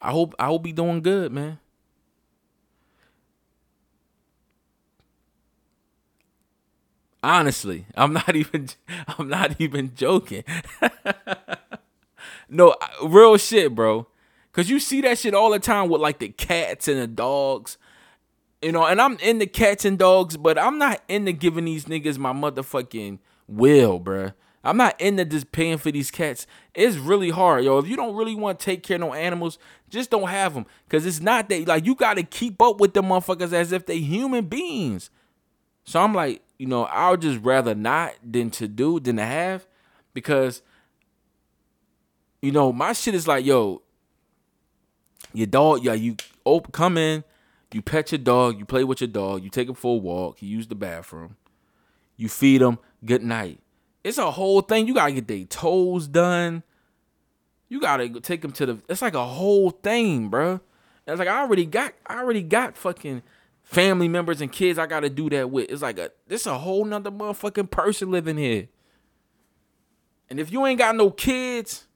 I 0.00 0.10
hope 0.10 0.34
I 0.38 0.46
hope 0.46 0.64
he 0.64 0.72
doing 0.72 1.02
good, 1.02 1.32
man. 1.32 1.58
Honestly, 7.22 7.86
I'm 7.96 8.12
not 8.12 8.34
even 8.36 8.68
I'm 9.06 9.28
not 9.28 9.60
even 9.60 9.94
joking. 9.94 10.44
no, 12.48 12.74
real 13.02 13.36
shit, 13.36 13.74
bro. 13.74 14.06
Cause 14.52 14.70
you 14.70 14.80
see 14.80 15.02
that 15.02 15.18
shit 15.18 15.34
all 15.34 15.50
the 15.50 15.58
time 15.58 15.90
with 15.90 16.00
like 16.00 16.18
the 16.18 16.28
cats 16.28 16.88
and 16.88 16.98
the 16.98 17.06
dogs. 17.06 17.76
You 18.62 18.72
know, 18.72 18.86
and 18.86 19.00
I'm 19.00 19.18
into 19.18 19.46
cats 19.46 19.84
and 19.84 19.98
dogs, 19.98 20.38
but 20.38 20.58
I'm 20.58 20.78
not 20.78 21.02
into 21.08 21.32
giving 21.32 21.66
these 21.66 21.84
niggas 21.84 22.16
my 22.16 22.32
motherfucking 22.32 23.18
will, 23.46 24.00
bruh. 24.00 24.32
I'm 24.64 24.78
not 24.78 25.00
into 25.00 25.24
just 25.24 25.52
paying 25.52 25.78
for 25.78 25.92
these 25.92 26.10
cats. 26.10 26.46
It's 26.74 26.96
really 26.96 27.30
hard, 27.30 27.64
yo. 27.64 27.78
If 27.78 27.86
you 27.86 27.96
don't 27.96 28.16
really 28.16 28.34
want 28.34 28.58
to 28.58 28.64
take 28.64 28.82
care 28.82 28.96
of 28.96 29.02
no 29.02 29.14
animals, 29.14 29.58
just 29.90 30.10
don't 30.10 30.28
have 30.28 30.54
them. 30.54 30.66
Cause 30.88 31.06
it's 31.06 31.20
not 31.20 31.48
that 31.50 31.68
like 31.68 31.86
you 31.86 31.94
gotta 31.94 32.22
keep 32.22 32.60
up 32.60 32.80
with 32.80 32.94
the 32.94 33.02
motherfuckers 33.02 33.52
as 33.52 33.72
if 33.72 33.86
they 33.86 33.98
human 33.98 34.46
beings. 34.46 35.10
So 35.84 36.00
I'm 36.00 36.14
like, 36.14 36.42
you 36.58 36.66
know, 36.66 36.84
I 36.84 37.10
would 37.10 37.20
just 37.20 37.42
rather 37.42 37.74
not 37.74 38.14
than 38.22 38.50
to 38.50 38.68
do 38.68 39.00
than 39.00 39.16
to 39.16 39.24
have, 39.24 39.66
because 40.14 40.62
you 42.40 42.52
know 42.52 42.72
my 42.72 42.92
shit 42.92 43.14
is 43.14 43.28
like, 43.28 43.44
yo, 43.44 43.82
your 45.32 45.46
dog, 45.46 45.84
yeah, 45.84 45.94
you 45.94 46.16
come 46.72 46.96
in, 46.96 47.24
you 47.72 47.82
pet 47.82 48.12
your 48.12 48.18
dog, 48.18 48.58
you 48.58 48.64
play 48.64 48.84
with 48.84 49.00
your 49.00 49.08
dog, 49.08 49.42
you 49.42 49.50
take 49.50 49.68
him 49.68 49.74
for 49.74 49.96
a 49.96 49.98
walk, 49.98 50.40
you 50.40 50.48
use 50.48 50.68
the 50.68 50.74
bathroom, 50.74 51.36
you 52.16 52.28
feed 52.28 52.62
him, 52.62 52.78
good 53.04 53.22
night. 53.22 53.60
It's 54.02 54.18
a 54.18 54.30
whole 54.30 54.60
thing. 54.60 54.86
You 54.86 54.94
gotta 54.94 55.12
get 55.12 55.26
their 55.26 55.44
toes 55.44 56.06
done. 56.06 56.62
You 57.68 57.80
gotta 57.80 58.20
take 58.20 58.40
them 58.40 58.52
to 58.52 58.66
the. 58.66 58.78
It's 58.88 59.02
like 59.02 59.14
a 59.14 59.26
whole 59.26 59.70
thing, 59.70 60.28
bro. 60.28 60.52
And 60.52 60.60
it's 61.08 61.18
like 61.18 61.26
I 61.26 61.40
already 61.40 61.66
got, 61.66 61.92
I 62.06 62.18
already 62.20 62.42
got 62.42 62.76
fucking 62.76 63.22
family 63.66 64.08
members 64.08 64.40
and 64.40 64.50
kids. 64.50 64.78
I 64.78 64.86
gotta 64.86 65.10
do 65.10 65.28
that 65.30 65.50
with. 65.50 65.70
It's 65.70 65.82
like 65.82 65.98
a, 65.98 66.10
this 66.26 66.46
a 66.46 66.56
whole 66.56 66.86
nother 66.86 67.10
motherfucking 67.10 67.70
person 67.70 68.10
living 68.10 68.38
here. 68.38 68.68
And 70.30 70.40
if 70.40 70.50
you 70.50 70.64
ain't 70.64 70.78
got 70.78 70.96
no 70.96 71.10
kids, 71.10 71.86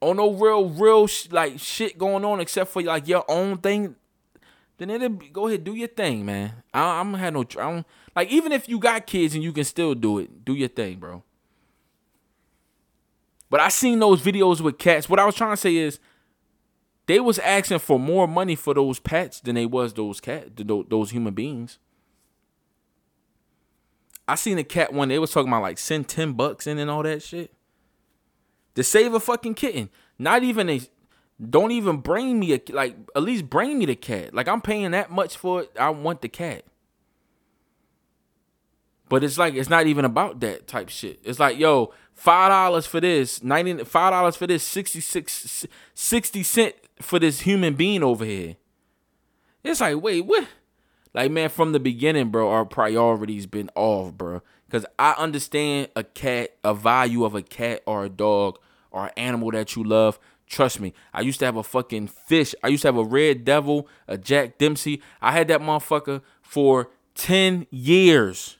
or 0.00 0.14
no 0.14 0.32
real, 0.32 0.68
real 0.68 1.06
sh- 1.06 1.28
like 1.30 1.58
shit 1.58 1.98
going 1.98 2.24
on 2.24 2.40
except 2.40 2.70
for 2.70 2.82
like 2.82 3.08
your 3.08 3.24
own 3.28 3.58
thing, 3.58 3.96
then 4.76 4.90
it'll 4.90 5.08
be, 5.08 5.28
go 5.28 5.48
ahead 5.48 5.64
do 5.64 5.74
your 5.74 5.88
thing, 5.88 6.24
man. 6.24 6.52
I, 6.72 7.00
I'm 7.00 7.12
gonna 7.12 7.18
have 7.18 7.32
no, 7.32 7.40
I 7.40 7.72
don't, 7.72 7.86
like 8.14 8.30
even 8.30 8.52
if 8.52 8.68
you 8.68 8.78
got 8.78 9.06
kids 9.06 9.34
and 9.34 9.42
you 9.42 9.52
can 9.52 9.64
still 9.64 9.94
do 9.94 10.18
it, 10.18 10.44
do 10.44 10.54
your 10.54 10.68
thing, 10.68 10.98
bro. 10.98 11.22
But 13.50 13.60
I 13.60 13.70
seen 13.70 13.98
those 13.98 14.20
videos 14.20 14.60
with 14.60 14.78
cats. 14.78 15.08
What 15.08 15.18
I 15.18 15.24
was 15.24 15.34
trying 15.34 15.52
to 15.52 15.56
say 15.56 15.76
is, 15.76 15.98
they 17.08 17.20
was 17.20 17.38
asking 17.38 17.78
for 17.78 17.98
more 17.98 18.28
money 18.28 18.54
for 18.54 18.74
those 18.74 18.98
pets 19.00 19.40
than 19.40 19.54
they 19.54 19.64
was 19.64 19.94
those 19.94 20.20
cat, 20.20 20.48
those 20.56 21.10
human 21.10 21.32
beings. 21.32 21.78
I 24.28 24.34
seen 24.34 24.58
a 24.58 24.64
cat 24.64 24.92
one. 24.92 25.08
They 25.08 25.18
was 25.18 25.32
talking 25.32 25.48
about 25.48 25.62
like 25.62 25.78
send 25.78 26.06
ten 26.06 26.34
bucks 26.34 26.66
in 26.66 26.78
and 26.78 26.90
all 26.90 27.02
that 27.04 27.22
shit 27.22 27.50
to 28.74 28.84
save 28.84 29.14
a 29.14 29.20
fucking 29.20 29.54
kitten. 29.54 29.88
Not 30.18 30.42
even 30.42 30.68
a. 30.68 30.82
Don't 31.48 31.70
even 31.70 31.96
bring 31.98 32.38
me 32.38 32.52
a 32.52 32.60
like. 32.72 32.94
At 33.16 33.22
least 33.22 33.48
bring 33.48 33.78
me 33.78 33.86
the 33.86 33.96
cat. 33.96 34.34
Like 34.34 34.46
I'm 34.46 34.60
paying 34.60 34.90
that 34.90 35.10
much 35.10 35.34
for 35.34 35.62
it. 35.62 35.72
I 35.80 35.88
want 35.88 36.20
the 36.20 36.28
cat. 36.28 36.64
But 39.08 39.24
it's 39.24 39.38
like 39.38 39.54
it's 39.54 39.70
not 39.70 39.86
even 39.86 40.04
about 40.04 40.40
that 40.40 40.66
type 40.66 40.90
shit. 40.90 41.20
It's 41.24 41.38
like, 41.38 41.58
yo, 41.58 41.94
five 42.12 42.50
dollars 42.50 42.84
for 42.84 43.00
this, 43.00 43.42
ninety 43.42 43.82
five 43.84 44.12
dollars 44.12 44.36
for 44.36 44.46
this, 44.46 44.62
66, 44.62 45.66
60 45.94 46.42
cent 46.42 46.74
for 47.00 47.18
this 47.18 47.40
human 47.40 47.74
being 47.74 48.02
over 48.02 48.24
here. 48.24 48.56
It's 49.64 49.80
like, 49.80 50.00
wait, 50.00 50.22
what? 50.22 50.46
Like, 51.14 51.30
man, 51.30 51.48
from 51.48 51.72
the 51.72 51.80
beginning, 51.80 52.30
bro, 52.30 52.50
our 52.50 52.64
priorities 52.64 53.46
been 53.46 53.70
off, 53.74 54.12
bro. 54.14 54.42
Cause 54.70 54.84
I 54.98 55.12
understand 55.12 55.88
a 55.96 56.04
cat, 56.04 56.50
a 56.62 56.74
value 56.74 57.24
of 57.24 57.34
a 57.34 57.42
cat 57.42 57.82
or 57.86 58.04
a 58.04 58.10
dog 58.10 58.58
or 58.90 59.06
an 59.06 59.12
animal 59.16 59.50
that 59.52 59.74
you 59.74 59.82
love 59.82 60.18
Trust 60.48 60.80
me. 60.80 60.94
I 61.12 61.20
used 61.20 61.38
to 61.40 61.44
have 61.44 61.56
a 61.56 61.62
fucking 61.62 62.08
fish. 62.08 62.54
I 62.62 62.68
used 62.68 62.82
to 62.82 62.88
have 62.88 62.96
a 62.96 63.04
Red 63.04 63.44
Devil, 63.44 63.86
a 64.06 64.16
Jack 64.16 64.58
Dempsey. 64.58 65.02
I 65.20 65.32
had 65.32 65.48
that 65.48 65.60
motherfucker 65.60 66.22
for 66.40 66.90
10 67.14 67.66
years. 67.70 68.56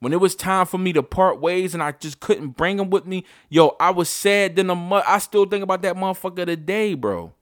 When 0.00 0.12
it 0.12 0.20
was 0.20 0.34
time 0.34 0.66
for 0.66 0.78
me 0.78 0.92
to 0.92 1.02
part 1.02 1.40
ways 1.40 1.74
and 1.74 1.82
I 1.82 1.92
just 1.92 2.20
couldn't 2.20 2.50
bring 2.50 2.78
him 2.78 2.90
with 2.90 3.06
me, 3.06 3.24
yo, 3.48 3.76
I 3.80 3.90
was 3.90 4.08
sad 4.08 4.56
than 4.56 4.70
a 4.70 4.74
mud. 4.74 5.02
I 5.06 5.18
still 5.18 5.44
think 5.44 5.62
about 5.64 5.82
that 5.82 5.96
motherfucker 5.96 6.46
today, 6.46 6.94
bro. 6.94 7.32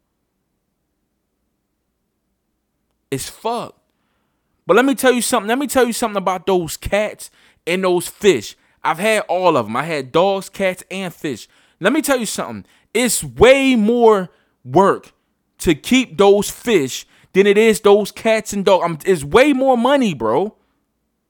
It's 3.11 3.29
fucked. 3.29 3.79
But 4.67 4.77
let 4.77 4.85
me 4.85 4.95
tell 4.95 5.13
you 5.13 5.23
something. 5.23 5.49
Let 5.49 5.59
me 5.59 5.67
tell 5.67 5.87
you 5.87 5.93
something 5.93 6.17
about 6.17 6.47
those 6.47 6.77
cats 6.77 7.31
and 7.67 7.85
those 7.85 8.09
fish. 8.09 8.57
I've 8.83 8.99
had 8.99 9.21
all 9.29 9.57
of 9.57 9.67
them. 9.67 9.77
I 9.77 9.85
had 9.85 10.11
dogs, 10.11 10.49
cats, 10.49 10.83
and 10.91 11.13
fish. 11.13 11.49
Let 11.81 11.93
me 11.93 12.03
tell 12.03 12.19
you 12.19 12.27
something. 12.27 12.65
It's 12.95 13.23
way 13.23 13.77
more 13.77 14.31
work 14.65 15.13
to 15.59 15.75
keep 15.75 16.17
those 16.17 16.51
fish 16.51 17.07
than 17.33 17.47
it 17.47 17.59
is 17.59 17.81
those 17.81 18.11
cats 18.11 18.53
and 18.53 18.65
dogs. 18.65 18.85
Um, 18.85 18.99
it's 19.05 19.23
way 19.23 19.53
more 19.53 19.77
money, 19.77 20.15
bro. 20.15 20.57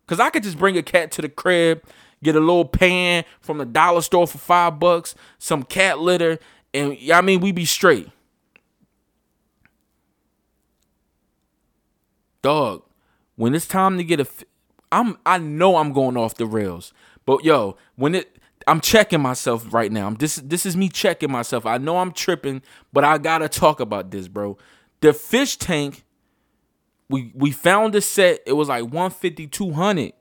Cause 0.06 0.20
I 0.20 0.30
could 0.30 0.42
just 0.42 0.58
bring 0.58 0.76
a 0.76 0.82
cat 0.82 1.10
to 1.12 1.22
the 1.22 1.28
crib, 1.28 1.82
get 2.22 2.36
a 2.36 2.40
little 2.40 2.64
pan 2.64 3.24
from 3.40 3.58
the 3.58 3.64
dollar 3.64 4.02
store 4.02 4.26
for 4.26 4.38
five 4.38 4.78
bucks, 4.78 5.14
some 5.38 5.62
cat 5.64 5.98
litter, 5.98 6.38
and 6.72 6.96
I 7.12 7.20
mean 7.20 7.40
we 7.40 7.52
be 7.52 7.64
straight. 7.64 8.08
Dog, 12.42 12.84
when 13.34 13.54
it's 13.54 13.66
time 13.66 13.98
to 13.98 14.04
get 14.04 14.20
a, 14.20 14.26
I'm 14.92 15.18
I 15.26 15.38
know 15.38 15.76
I'm 15.76 15.92
going 15.92 16.16
off 16.16 16.36
the 16.36 16.46
rails, 16.46 16.92
but 17.24 17.44
yo, 17.44 17.76
when 17.96 18.14
it 18.14 18.36
I'm 18.66 18.80
checking 18.80 19.20
myself 19.20 19.72
right 19.72 19.92
now. 19.92 20.10
This 20.10 20.36
this 20.36 20.66
is 20.66 20.76
me 20.76 20.88
checking 20.88 21.30
myself. 21.30 21.66
I 21.66 21.78
know 21.78 21.98
I'm 21.98 22.12
tripping, 22.12 22.62
but 22.92 23.04
I 23.04 23.18
gotta 23.18 23.48
talk 23.48 23.80
about 23.80 24.10
this, 24.10 24.28
bro. 24.28 24.58
The 25.00 25.12
fish 25.12 25.56
tank 25.56 26.04
we 27.08 27.32
we 27.34 27.50
found 27.50 27.94
a 27.94 28.00
set 28.00 28.40
it 28.46 28.52
was 28.52 28.68
like 28.68 28.84
150 28.84 29.46
200 29.46 30.12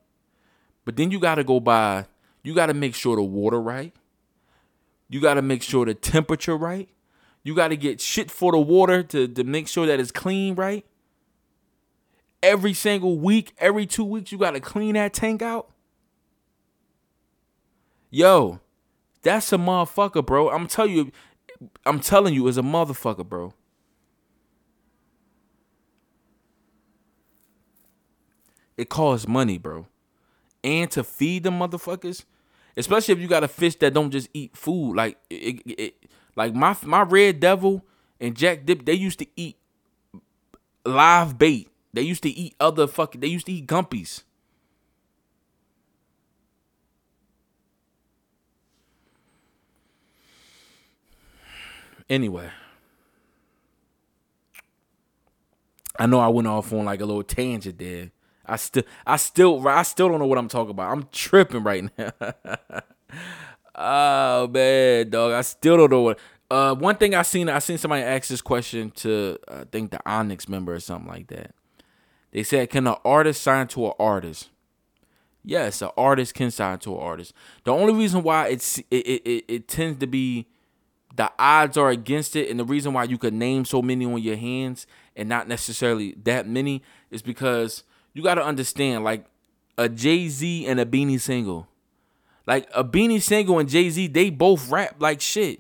but 0.86 0.96
then 0.96 1.12
you 1.12 1.20
got 1.20 1.36
to 1.36 1.44
go 1.44 1.60
by 1.60 2.06
you 2.46 2.54
got 2.54 2.68
to 2.68 2.76
make 2.76 2.94
sure 2.94 3.16
the 3.16 3.24
water 3.24 3.60
right. 3.60 3.92
You 5.10 5.20
got 5.20 5.34
to 5.34 5.42
make 5.42 5.64
sure 5.64 5.84
the 5.84 5.96
temperature 5.96 6.56
right. 6.56 6.88
You 7.42 7.56
got 7.56 7.70
to 7.70 7.76
get 7.76 8.00
shit 8.00 8.30
for 8.30 8.52
the 8.52 8.60
water 8.60 9.02
to, 9.02 9.28
to 9.28 9.44
make 9.44 9.68
sure 9.68 9.88
that 9.88 10.00
it's 10.00 10.12
clean 10.12 10.54
right. 10.54 10.86
Every 12.44 12.74
single 12.74 13.18
week 13.18 13.56
every 13.58 13.88
two 13.88 14.04
weeks 14.04 14.32
you 14.32 14.38
got 14.38 14.52
to 14.52 14.60
clean 14.60 14.94
that 14.94 15.14
tank 15.14 15.42
out. 15.42 15.72
Yo 18.12 18.60
that's 19.24 19.52
a 19.52 19.58
motherfucker 19.58 20.24
bro. 20.24 20.52
I'm 20.52 20.68
telling 20.68 20.94
you 20.94 21.12
i'm 21.86 22.00
telling 22.00 22.34
you 22.34 22.48
it's 22.48 22.58
a 22.58 22.62
motherfucker 22.62 23.28
bro 23.28 23.54
it 28.78 28.90
costs 28.90 29.28
money, 29.28 29.58
bro. 29.58 29.88
And 30.64 30.90
to 30.92 31.04
feed 31.04 31.44
them 31.44 31.60
motherfuckers, 31.60 32.26
especially 32.78 33.14
if 33.14 33.20
you 33.20 33.28
got 33.28 33.44
a 33.44 33.48
fish 33.48 33.76
that 33.78 33.94
don't 33.94 34.12
just 34.12 34.30
eat 34.34 34.58
food, 34.58 34.96
like 34.96 35.18
it, 35.30 35.62
it, 35.66 35.72
it- 35.80 35.96
like 36.38 36.56
my 36.56 36.76
my 36.84 37.02
red 37.04 37.40
devil 37.40 37.86
and 38.20 38.36
Jack 38.36 38.66
Dip, 38.66 38.86
they 38.86 38.94
used 38.94 39.20
to 39.20 39.28
eat 39.36 39.58
live 40.86 41.38
bait. 41.38 41.70
They 41.94 42.02
used 42.02 42.24
to 42.24 42.30
eat 42.30 42.56
other 42.60 42.88
fucking. 42.88 43.22
They 43.22 43.28
used 43.28 43.46
to 43.48 43.54
eat 43.54 43.68
gumpies. 43.68 44.24
Anyway. 52.10 52.50
I 55.98 56.06
know 56.06 56.20
I 56.20 56.28
went 56.28 56.48
off 56.48 56.72
on 56.74 56.86
like 56.86 57.02
a 57.02 57.06
little 57.06 57.24
tangent 57.24 57.80
there. 57.80 58.12
I 58.48 58.56
still, 58.58 58.84
I 59.06 59.18
still, 59.18 59.68
I 59.68 59.84
still 59.84 60.10
don't 60.10 60.20
know 60.20 60.28
what 60.28 60.38
I'm 60.38 60.48
talking 60.48 60.72
about. 60.72 60.92
I'm 60.92 61.08
tripping 61.12 61.64
right 61.64 61.90
now. 61.98 62.12
oh 63.76 64.48
man, 64.48 65.10
dog, 65.10 65.34
I 65.34 65.42
still 65.42 65.78
don't 65.78 65.92
know 65.92 66.02
what. 66.02 66.20
Uh, 66.50 66.76
one 66.76 66.96
thing 66.96 67.16
I 67.16 67.24
seen, 67.24 67.50
I 67.50 67.60
seen 67.60 67.78
somebody 67.78 68.04
ask 68.04 68.30
this 68.30 68.42
question 68.42 68.92
to, 68.92 69.38
I 69.48 69.64
think 69.64 69.92
the 69.92 70.00
Onyx 70.10 70.48
member 70.48 70.76
or 70.76 70.80
something 70.80 71.10
like 71.10 71.28
that. 71.28 71.56
They 72.32 72.44
said, 72.44 72.70
"Can 72.70 72.86
an 72.86 72.96
artist 73.04 73.42
sign 73.42 73.68
to 73.70 73.88
an 73.88 73.94
artist?" 74.00 74.50
Yes, 75.44 75.82
an 75.82 75.90
artist 75.96 76.34
can 76.34 76.52
sign 76.52 76.80
to 76.80 76.96
an 76.96 77.02
artist. 77.02 77.34
The 77.64 77.72
only 77.72 77.94
reason 77.94 78.24
why 78.24 78.48
it's 78.48 78.78
it 78.78 78.86
it, 78.92 79.22
it, 79.26 79.46
it 79.48 79.68
tends 79.68 80.00
to 80.00 80.08
be 80.08 80.48
the 81.16 81.32
odds 81.40 81.78
are 81.78 81.90
against 81.90 82.36
it 82.36 82.50
and 82.50 82.60
the 82.60 82.66
reason 82.66 82.94
why 82.94 83.04
you 83.04 83.18
could 83.18 83.34
name 83.34 83.66
so 83.66 83.82
many 83.82 84.06
on 84.06 84.22
your 84.22 84.36
hands 84.36 84.86
and 85.16 85.30
not 85.30 85.48
necessarily 85.48 86.14
that 86.24 86.48
many 86.48 86.84
is 87.10 87.22
because 87.22 87.84
you 88.16 88.24
got 88.24 88.36
to 88.36 88.44
understand 88.44 89.04
like 89.04 89.26
a 89.78 89.90
Jay-Z 89.90 90.66
and 90.66 90.80
a 90.80 90.86
Beanie 90.86 91.20
Sigel. 91.20 91.68
Like 92.48 92.68
a 92.74 92.84
Beanie 92.84 93.22
Sigel 93.22 93.60
and 93.60 93.70
Jay-Z, 93.70 94.08
they 94.08 94.30
both 94.30 94.72
rap 94.72 94.96
like 95.00 95.20
shit. 95.20 95.60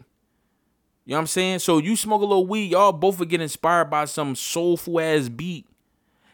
You 1.04 1.12
know 1.12 1.18
what 1.18 1.22
I'm 1.22 1.28
saying? 1.28 1.60
So 1.60 1.78
you 1.78 1.96
smoke 1.96 2.22
a 2.22 2.26
little 2.26 2.48
weed, 2.48 2.72
y'all 2.72 2.94
both 2.94 3.20
would 3.20 3.30
get 3.30 3.42
inspired 3.42 3.90
by 3.92 4.06
some 4.06 4.36
soulful 4.36 5.00
ass 5.02 5.28
beat. 5.30 5.68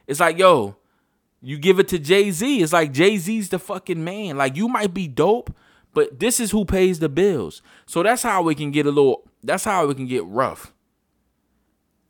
It's 0.07 0.19
like, 0.19 0.37
yo, 0.37 0.77
you 1.41 1.57
give 1.57 1.79
it 1.79 1.87
to 1.87 1.97
Jay-Z. 1.97 2.61
It's 2.61 2.71
like 2.71 2.93
Jay-Z's 2.93 3.49
the 3.49 3.59
fucking 3.59 4.03
man. 4.03 4.37
Like 4.37 4.55
you 4.55 4.67
might 4.67 4.93
be 4.93 5.07
dope, 5.07 5.53
but 5.93 6.19
this 6.19 6.39
is 6.39 6.51
who 6.51 6.65
pays 6.65 6.99
the 6.99 7.09
bills. 7.09 7.63
So 7.87 8.03
that's 8.03 8.21
how 8.21 8.43
we 8.43 8.53
can 8.53 8.69
get 8.69 8.85
a 8.85 8.91
little 8.91 9.23
that's 9.43 9.63
how 9.63 9.87
we 9.87 9.95
can 9.95 10.05
get 10.05 10.23
rough. 10.25 10.71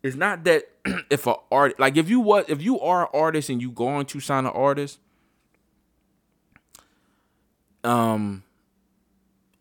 It's 0.03 0.15
not 0.15 0.43
that 0.45 0.69
if 1.09 1.27
a 1.27 1.35
art 1.51 1.79
like 1.79 1.97
if 1.97 2.09
you 2.09 2.19
what 2.19 2.49
if 2.49 2.61
you 2.61 2.79
are 2.79 3.03
an 3.03 3.09
artist 3.13 3.49
and 3.49 3.61
you 3.61 3.71
going 3.71 4.05
to 4.07 4.19
sign 4.19 4.45
an 4.45 4.51
artist, 4.51 4.99
um, 7.83 8.43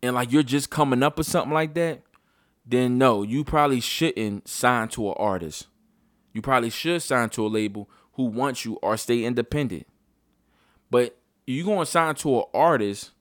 and 0.01 0.15
like 0.15 0.31
you're 0.31 0.43
just 0.43 0.69
coming 0.69 1.03
up 1.03 1.17
with 1.17 1.27
something 1.27 1.53
like 1.53 1.73
that, 1.75 2.01
then 2.65 2.97
no, 2.97 3.23
you 3.23 3.43
probably 3.43 3.79
shouldn't 3.79 4.47
sign 4.47 4.87
to 4.89 5.09
an 5.09 5.15
artist. 5.17 5.67
You 6.33 6.41
probably 6.41 6.69
should 6.69 7.01
sign 7.01 7.29
to 7.31 7.45
a 7.45 7.49
label 7.49 7.89
who 8.13 8.23
wants 8.23 8.65
you 8.65 8.79
or 8.81 8.97
stay 8.97 9.23
independent. 9.23 9.85
But 10.89 11.17
you 11.45 11.63
going 11.63 11.79
to 11.79 11.85
sign 11.85 12.15
to 12.15 12.39
an 12.39 12.43
artist. 12.53 13.11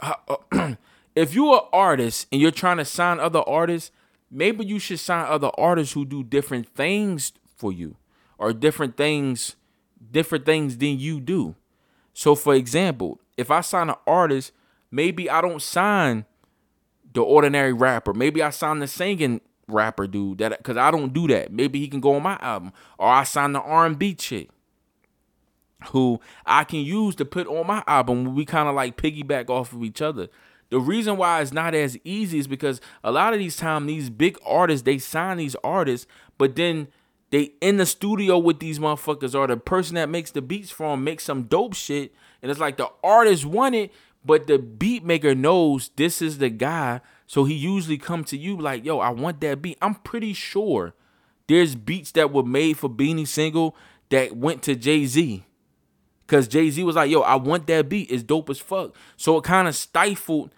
uh, 0.00 0.14
if 1.14 1.34
you're 1.34 1.54
an 1.54 1.68
artist 1.72 2.26
and 2.32 2.40
you're 2.40 2.50
trying 2.50 2.78
to 2.78 2.84
sign 2.84 3.20
other 3.20 3.40
artists, 3.40 3.90
maybe 4.30 4.64
you 4.64 4.78
should 4.78 5.00
sign 5.00 5.26
other 5.26 5.50
artists 5.58 5.94
who 5.94 6.04
do 6.04 6.22
different 6.22 6.68
things 6.68 7.32
for 7.56 7.72
you 7.72 7.96
or 8.38 8.52
different 8.52 8.96
things 8.96 9.56
different 10.10 10.46
things 10.46 10.78
than 10.78 10.98
you 10.98 11.20
do. 11.20 11.54
So 12.14 12.34
for 12.34 12.54
example, 12.54 13.20
if 13.36 13.50
I 13.50 13.60
sign 13.60 13.90
an 13.90 13.96
artist, 14.06 14.52
maybe 14.90 15.28
I 15.30 15.40
don't 15.40 15.62
sign 15.62 16.24
the 17.12 17.22
ordinary 17.22 17.72
rapper. 17.72 18.12
Maybe 18.12 18.42
I 18.42 18.50
sign 18.50 18.78
the 18.78 18.86
singing 18.86 19.40
rapper 19.68 20.06
dude 20.06 20.38
that 20.38 20.62
cuz 20.62 20.76
I 20.76 20.90
don't 20.90 21.12
do 21.12 21.28
that. 21.28 21.52
Maybe 21.52 21.78
he 21.78 21.88
can 21.88 22.00
go 22.00 22.14
on 22.16 22.22
my 22.22 22.38
album 22.40 22.72
or 22.98 23.08
I 23.08 23.24
sign 23.24 23.52
the 23.52 23.60
R&B 23.60 24.14
chick 24.14 24.50
who 25.88 26.20
I 26.44 26.64
can 26.64 26.80
use 26.80 27.14
to 27.16 27.24
put 27.24 27.46
on 27.46 27.66
my 27.66 27.82
album. 27.86 28.34
We 28.34 28.44
kind 28.44 28.68
of 28.68 28.74
like 28.74 28.96
piggyback 28.96 29.48
off 29.48 29.72
of 29.72 29.82
each 29.82 30.02
other. 30.02 30.28
The 30.70 30.80
reason 30.80 31.16
why 31.16 31.42
it's 31.42 31.52
not 31.52 31.74
as 31.74 31.98
easy 32.04 32.38
is 32.38 32.46
because 32.46 32.80
a 33.02 33.10
lot 33.10 33.32
of 33.32 33.38
these 33.40 33.56
time 33.56 33.86
these 33.86 34.08
big 34.08 34.38
artists 34.46 34.84
they 34.84 34.98
sign 34.98 35.36
these 35.38 35.56
artists, 35.62 36.06
but 36.38 36.56
then 36.56 36.88
they 37.30 37.52
in 37.60 37.76
the 37.76 37.86
studio 37.86 38.38
with 38.38 38.60
these 38.60 38.78
motherfuckers 38.78 39.34
or 39.34 39.46
the 39.46 39.56
person 39.56 39.96
that 39.96 40.08
makes 40.08 40.30
the 40.30 40.40
beats 40.40 40.70
for 40.70 40.92
them 40.92 41.04
makes 41.04 41.24
some 41.24 41.44
dope 41.44 41.74
shit, 41.74 42.14
and 42.40 42.50
it's 42.50 42.60
like 42.60 42.76
the 42.76 42.88
artist 43.02 43.44
want 43.44 43.74
it, 43.74 43.92
but 44.24 44.46
the 44.46 44.58
beat 44.58 45.04
maker 45.04 45.34
knows 45.34 45.90
this 45.96 46.22
is 46.22 46.38
the 46.38 46.50
guy, 46.50 47.00
so 47.26 47.44
he 47.44 47.54
usually 47.54 47.98
come 47.98 48.22
to 48.24 48.36
you 48.36 48.56
like, 48.56 48.84
"Yo, 48.84 48.98
I 48.98 49.10
want 49.10 49.40
that 49.40 49.60
beat." 49.60 49.78
I'm 49.82 49.96
pretty 49.96 50.32
sure 50.32 50.94
there's 51.48 51.74
beats 51.74 52.12
that 52.12 52.32
were 52.32 52.44
made 52.44 52.78
for 52.78 52.88
Beanie 52.88 53.26
Sigel 53.26 53.76
that 54.10 54.36
went 54.36 54.62
to 54.62 54.76
Jay 54.76 55.04
Z. 55.06 55.44
Cause 56.28 56.46
Jay 56.46 56.70
Z 56.70 56.84
was 56.84 56.94
like, 56.94 57.10
"Yo, 57.10 57.22
I 57.22 57.34
want 57.34 57.66
that 57.66 57.88
beat. 57.88 58.08
It's 58.08 58.22
dope 58.22 58.50
as 58.50 58.60
fuck." 58.60 58.94
So 59.16 59.36
it 59.36 59.42
kind 59.42 59.66
of 59.66 59.74
stifled 59.74 60.52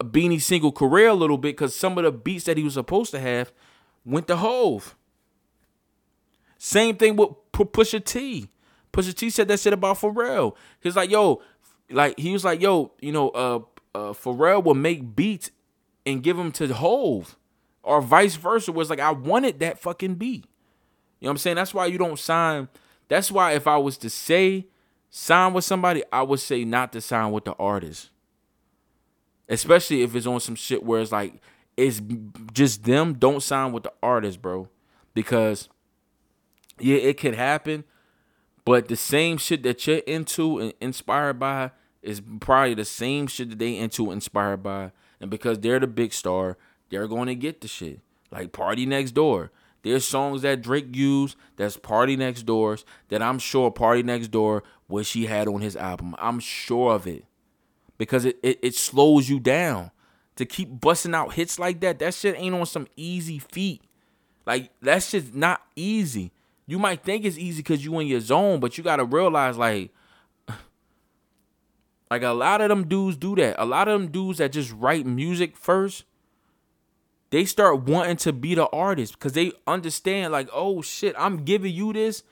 Beanie 0.00 0.40
Sigel 0.40 0.72
career 0.72 1.08
a 1.08 1.14
little 1.14 1.38
bit 1.38 1.56
because 1.56 1.74
some 1.74 1.98
of 1.98 2.04
the 2.04 2.12
beats 2.12 2.44
that 2.44 2.56
he 2.56 2.64
was 2.64 2.74
supposed 2.74 3.10
to 3.12 3.20
have 3.20 3.52
went 4.04 4.26
to 4.28 4.36
Hove. 4.36 4.96
Same 6.58 6.96
thing 6.96 7.16
with 7.16 7.30
P- 7.52 7.64
Pusha 7.64 8.04
T. 8.04 8.48
Pusha 8.92 9.14
T 9.14 9.30
said 9.30 9.48
that 9.48 9.60
shit 9.60 9.72
about 9.72 9.98
Pharrell. 9.98 10.56
He's 10.80 10.96
like, 10.96 11.10
"Yo, 11.10 11.40
like 11.90 12.18
he 12.18 12.32
was 12.32 12.44
like, 12.44 12.60
yo, 12.60 12.92
you 13.00 13.12
know, 13.12 13.30
uh, 13.30 13.60
uh, 13.94 14.12
Pharrell 14.12 14.62
will 14.62 14.74
make 14.74 15.14
beats 15.16 15.50
and 16.04 16.22
give 16.22 16.36
them 16.36 16.52
to 16.52 16.72
Hove, 16.74 17.36
or 17.82 18.00
vice 18.00 18.36
versa. 18.36 18.72
Was 18.72 18.90
like, 18.90 19.00
I 19.00 19.12
wanted 19.12 19.60
that 19.60 19.78
fucking 19.78 20.16
beat. 20.16 20.46
You 21.20 21.26
know 21.26 21.28
what 21.28 21.32
I'm 21.32 21.38
saying? 21.38 21.56
That's 21.56 21.74
why 21.74 21.86
you 21.86 21.98
don't 21.98 22.18
sign. 22.18 22.68
That's 23.08 23.32
why 23.32 23.52
if 23.52 23.66
I 23.66 23.76
was 23.78 23.96
to 23.98 24.10
say 24.10 24.66
sign 25.10 25.52
with 25.54 25.64
somebody, 25.64 26.02
I 26.12 26.22
would 26.22 26.40
say 26.40 26.64
not 26.64 26.92
to 26.92 27.00
sign 27.00 27.32
with 27.32 27.44
the 27.44 27.54
artist. 27.54 28.10
Especially 29.48 30.02
if 30.02 30.14
it's 30.14 30.26
on 30.26 30.40
some 30.40 30.54
shit 30.54 30.82
where 30.82 31.00
it's 31.00 31.12
like 31.12 31.34
it's 31.76 32.02
just 32.52 32.84
them. 32.84 33.14
Don't 33.14 33.42
sign 33.42 33.72
with 33.72 33.84
the 33.84 33.92
artist, 34.02 34.42
bro, 34.42 34.68
because 35.14 35.68
yeah, 36.78 36.96
it 36.96 37.18
could 37.18 37.34
happen. 37.34 37.84
But 38.64 38.88
the 38.88 38.96
same 38.96 39.38
shit 39.38 39.62
that 39.62 39.86
you're 39.86 39.98
into 39.98 40.58
and 40.58 40.74
inspired 40.80 41.38
by 41.38 41.70
is 42.02 42.20
probably 42.40 42.74
the 42.74 42.84
same 42.84 43.26
shit 43.26 43.50
that 43.50 43.58
they 43.58 43.76
into 43.76 44.10
inspired 44.10 44.62
by. 44.62 44.92
And 45.20 45.30
because 45.30 45.58
they're 45.60 45.80
the 45.80 45.86
big 45.86 46.12
star, 46.12 46.58
they're 46.90 47.08
going 47.08 47.28
to 47.28 47.34
get 47.34 47.60
the 47.60 47.68
shit. 47.68 48.00
Like 48.30 48.52
PartyNextDoor. 48.52 49.50
There's 49.82 50.04
songs 50.04 50.42
that 50.42 50.60
Drake 50.60 50.94
used 50.94 51.36
that's 51.56 51.76
PartyNextDoor's 51.76 52.84
that 53.08 53.22
I'm 53.22 53.38
sure 53.38 53.70
PartyNextDoor 53.70 54.62
what 54.86 55.06
he 55.06 55.26
had 55.26 55.48
on 55.48 55.60
his 55.60 55.76
album. 55.76 56.14
I'm 56.18 56.40
sure 56.40 56.92
of 56.92 57.06
it. 57.06 57.24
Because 57.98 58.24
it, 58.24 58.38
it, 58.42 58.58
it 58.62 58.74
slows 58.74 59.28
you 59.28 59.40
down. 59.40 59.90
To 60.36 60.46
keep 60.46 60.80
busting 60.80 61.14
out 61.14 61.34
hits 61.34 61.58
like 61.58 61.80
that, 61.80 61.98
that 61.98 62.14
shit 62.14 62.36
ain't 62.38 62.54
on 62.54 62.64
some 62.64 62.86
easy 62.96 63.40
feat. 63.40 63.82
Like 64.46 64.70
that 64.82 65.02
shit's 65.02 65.34
not 65.34 65.60
easy. 65.74 66.32
You 66.66 66.78
might 66.78 67.02
think 67.02 67.24
it's 67.24 67.36
easy 67.36 67.60
because 67.60 67.84
you 67.84 67.98
in 67.98 68.06
your 68.06 68.20
zone, 68.20 68.60
but 68.60 68.78
you 68.78 68.84
gotta 68.84 69.04
realize 69.04 69.58
like 69.58 69.90
like 72.10 72.22
a 72.22 72.28
lot 72.28 72.60
of 72.60 72.68
them 72.68 72.86
dudes 72.86 73.16
do 73.16 73.34
that. 73.36 73.56
A 73.58 73.64
lot 73.64 73.88
of 73.88 74.00
them 74.00 74.10
dudes 74.10 74.38
that 74.38 74.52
just 74.52 74.72
write 74.72 75.04
music 75.04 75.56
first, 75.56 76.04
they 77.30 77.44
start 77.44 77.82
wanting 77.82 78.16
to 78.18 78.32
be 78.32 78.54
the 78.54 78.68
artist 78.68 79.14
because 79.14 79.32
they 79.32 79.52
understand 79.66 80.32
like, 80.32 80.48
oh 80.52 80.82
shit, 80.82 81.14
I'm 81.18 81.44
giving 81.44 81.74
you 81.74 81.92
this. 81.92 82.22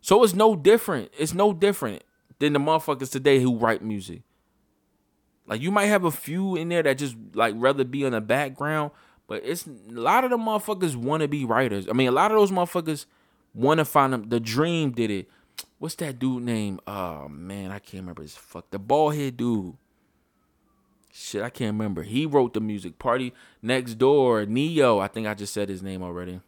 So 0.00 0.22
it's 0.22 0.34
no 0.34 0.54
different. 0.54 1.10
It's 1.18 1.34
no 1.34 1.52
different 1.52 2.04
than 2.38 2.52
the 2.52 2.60
motherfuckers 2.60 3.10
today 3.10 3.40
who 3.40 3.56
write 3.56 3.82
music. 3.82 4.22
Like 5.46 5.60
you 5.60 5.70
might 5.70 5.86
have 5.86 6.04
a 6.04 6.10
few 6.10 6.56
in 6.56 6.68
there 6.68 6.82
that 6.82 6.98
just 6.98 7.16
like 7.34 7.54
rather 7.56 7.84
be 7.84 8.04
in 8.04 8.12
the 8.12 8.20
background, 8.20 8.90
but 9.26 9.42
it's 9.44 9.66
a 9.66 9.70
lot 9.88 10.24
of 10.24 10.30
the 10.30 10.36
motherfuckers 10.36 10.96
want 10.96 11.22
to 11.22 11.28
be 11.28 11.44
writers. 11.44 11.88
I 11.88 11.92
mean, 11.92 12.08
a 12.08 12.12
lot 12.12 12.30
of 12.30 12.38
those 12.38 12.50
motherfuckers 12.50 13.06
want 13.54 13.78
to 13.78 13.84
find 13.84 14.12
them. 14.12 14.28
The 14.28 14.40
Dream 14.40 14.92
did 14.92 15.10
it. 15.10 15.28
What's 15.78 15.94
that 15.96 16.18
dude 16.18 16.42
name? 16.42 16.80
Oh 16.86 17.28
man, 17.28 17.70
I 17.70 17.78
can't 17.78 18.02
remember 18.02 18.22
his 18.22 18.36
fuck. 18.36 18.70
The 18.70 18.78
bald 18.78 19.14
head 19.14 19.36
dude. 19.36 19.74
Shit, 21.12 21.42
I 21.42 21.48
can't 21.48 21.72
remember. 21.72 22.02
He 22.02 22.26
wrote 22.26 22.52
the 22.52 22.60
music. 22.60 22.98
Party 22.98 23.32
Next 23.62 23.94
Door, 23.94 24.46
Ne-Yo. 24.46 24.98
I 24.98 25.08
think 25.08 25.26
I 25.26 25.32
just 25.32 25.54
said 25.54 25.70
his 25.70 25.82
name 25.82 26.02
already. 26.02 26.40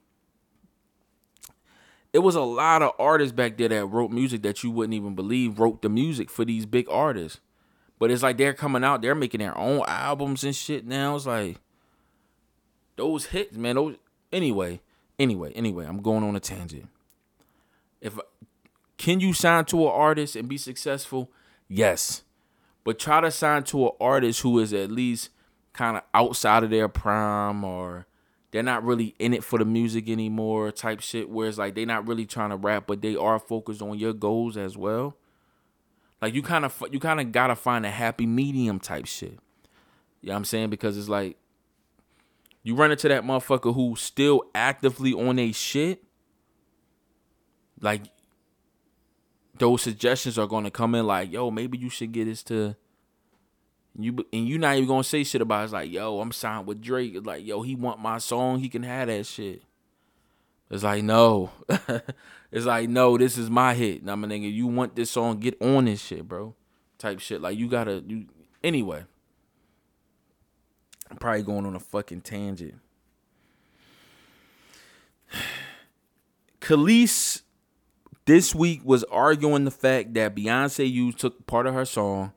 It 2.13 2.19
was 2.19 2.35
a 2.35 2.43
lot 2.43 2.83
of 2.83 2.93
artists 2.99 3.33
back 3.33 3.57
there 3.57 3.69
that 3.69 3.87
wrote 3.87 4.11
music 4.11 4.43
that 4.43 4.63
you 4.63 4.71
wouldn't 4.71 4.95
even 4.95 5.15
believe 5.15 5.59
wrote 5.59 5.81
the 5.81 5.89
music 5.89 6.29
for 6.31 6.45
these 6.45 6.67
big 6.67 6.87
artists. 6.91 7.41
But 7.99 8.11
it's 8.11 8.23
like 8.23 8.39
they're 8.39 8.55
coming 8.55 8.85
out, 8.85 9.03
they're 9.03 9.15
making 9.15 9.41
their 9.41 9.57
own 9.57 9.83
albums 9.87 10.45
and 10.45 10.55
shit 10.55 10.87
now. 10.87 11.17
It's 11.17 11.27
like 11.27 11.59
those 12.97 13.27
hits, 13.27 13.57
man. 13.57 13.77
Those 13.77 13.97
anyway, 14.33 14.81
anyway, 15.19 15.53
anyway. 15.55 15.87
I'm 15.87 16.01
going 16.03 16.25
on 16.25 16.37
a 16.37 16.41
tangent. 16.41 16.89
If 18.01 18.19
can 18.97 19.21
you 19.21 19.33
sign 19.33 19.65
to 19.67 19.87
an 19.87 19.93
artist 19.93 20.37
and 20.37 20.49
be 20.49 20.59
successful? 20.59 21.31
Yes, 21.69 22.23
but 22.85 22.99
try 22.99 23.21
to 23.21 23.31
sign 23.31 23.65
to 23.65 23.87
an 23.87 23.93
artist 24.01 24.41
who 24.41 24.59
is 24.59 24.73
at 24.73 24.91
least 24.91 25.31
kind 25.73 25.97
of 25.97 26.03
outside 26.15 26.65
of 26.65 26.71
their 26.71 26.89
prime 26.89 27.63
or 27.63 28.07
they're 28.51 28.63
not 28.63 28.83
really 28.83 29.15
in 29.19 29.35
it 29.35 29.45
for 29.45 29.59
the 29.59 29.65
music 29.65 30.09
anymore 30.09 30.73
type 30.73 31.01
shit 31.01 31.29
where 31.29 31.49
it's 31.49 31.59
like 31.59 31.75
they're 31.75 31.87
not 31.87 32.09
really 32.09 32.27
trying 32.27 32.51
to 32.51 32.57
rap 32.57 32.85
but 32.87 33.01
they 33.01 33.15
are 33.15 33.39
focused 33.39 33.81
on 33.81 33.97
your 33.97 34.13
goals 34.13 34.57
as 34.57 34.77
well 34.77 35.15
like 36.21 36.35
you 36.35 36.43
kind 36.43 36.65
of 36.65 36.83
you 36.91 36.99
kind 36.99 37.21
of 37.21 37.33
gotta 37.33 37.55
find 37.55 37.87
a 37.87 37.91
happy 37.91 38.27
medium 38.27 38.81
type 38.81 39.07
shit. 39.07 39.39
You 40.21 40.29
know 40.29 40.33
what 40.33 40.39
I'm 40.39 40.45
saying? 40.45 40.71
Because 40.71 40.99
it's 40.99 41.09
like 41.09 41.37
you 42.63 42.75
run 42.75 42.91
into 42.91 43.09
that 43.09 43.23
motherfucker 43.23 43.75
who's 43.75 44.01
still 44.01 44.43
actively 44.55 45.13
on 45.13 45.39
a 45.39 45.53
shit. 45.53 46.03
Like 47.81 48.03
those 49.59 49.83
suggestions 49.83 50.39
are 50.39 50.47
gonna 50.47 50.71
come 50.71 50.95
in 50.95 51.07
like, 51.07 51.33
yo, 51.33 51.51
maybe 51.51 51.79
you 51.79 51.89
should 51.89 52.13
get 52.13 52.25
this 52.25 52.43
to 52.45 52.75
you 53.97 54.17
and 54.33 54.49
you 54.49 54.59
not 54.59 54.77
even 54.77 54.89
gonna 54.89 55.05
say 55.05 55.25
shit 55.25 55.41
about 55.41 55.63
it. 55.63 55.65
it's 55.65 55.73
like, 55.73 55.91
yo, 55.91 56.21
I'm 56.21 56.33
signed 56.33 56.67
with 56.67 56.81
Drake. 56.81 57.15
It's 57.15 57.27
like, 57.27 57.47
yo, 57.47 57.63
he 57.63 57.75
want 57.75 58.01
my 58.01 58.19
song, 58.19 58.59
he 58.59 58.69
can 58.69 58.83
have 58.83 59.09
that 59.09 59.27
shit. 59.27 59.63
It's 60.71 60.85
like, 60.85 61.03
no. 61.03 61.51
it's 62.51 62.67
like, 62.67 62.89
no, 62.89 63.19
this 63.19 63.37
is 63.37 63.51
my 63.51 63.75
hit. 63.75 64.03
Now, 64.03 64.17
my 64.17 64.29
nigga, 64.29 64.53
you 64.53 64.67
want 64.67 64.97
this 64.97 65.11
song, 65.11 65.39
get 65.39 65.61
on 65.61 65.85
this 65.85 66.01
shit, 66.01 66.27
bro. 66.27 66.55
Type 66.97 67.21
shit. 67.21 67.41
Like, 67.41 67.59
you 67.59 67.69
gotta, 67.69 68.03
you, 68.07 68.27
anyway. 68.63 69.05
I'm 71.11 71.17
probably 71.17 71.43
going 71.43 71.67
on 71.67 71.75
a 71.75 71.81
fucking 71.81 72.23
tangent. 72.23 72.81
Kelis 76.61 77.43
this 78.29 78.55
week 78.55 78.83
was 78.85 79.05
arguing 79.05 79.65
the 79.65 79.71
fact 79.71 80.13
that 80.15 80.35
Beyonce 80.35 80.91
used 80.91 81.19
took 81.19 81.47
part 81.47 81.67
of 81.67 81.73
her 81.73 81.87
song 81.87 82.33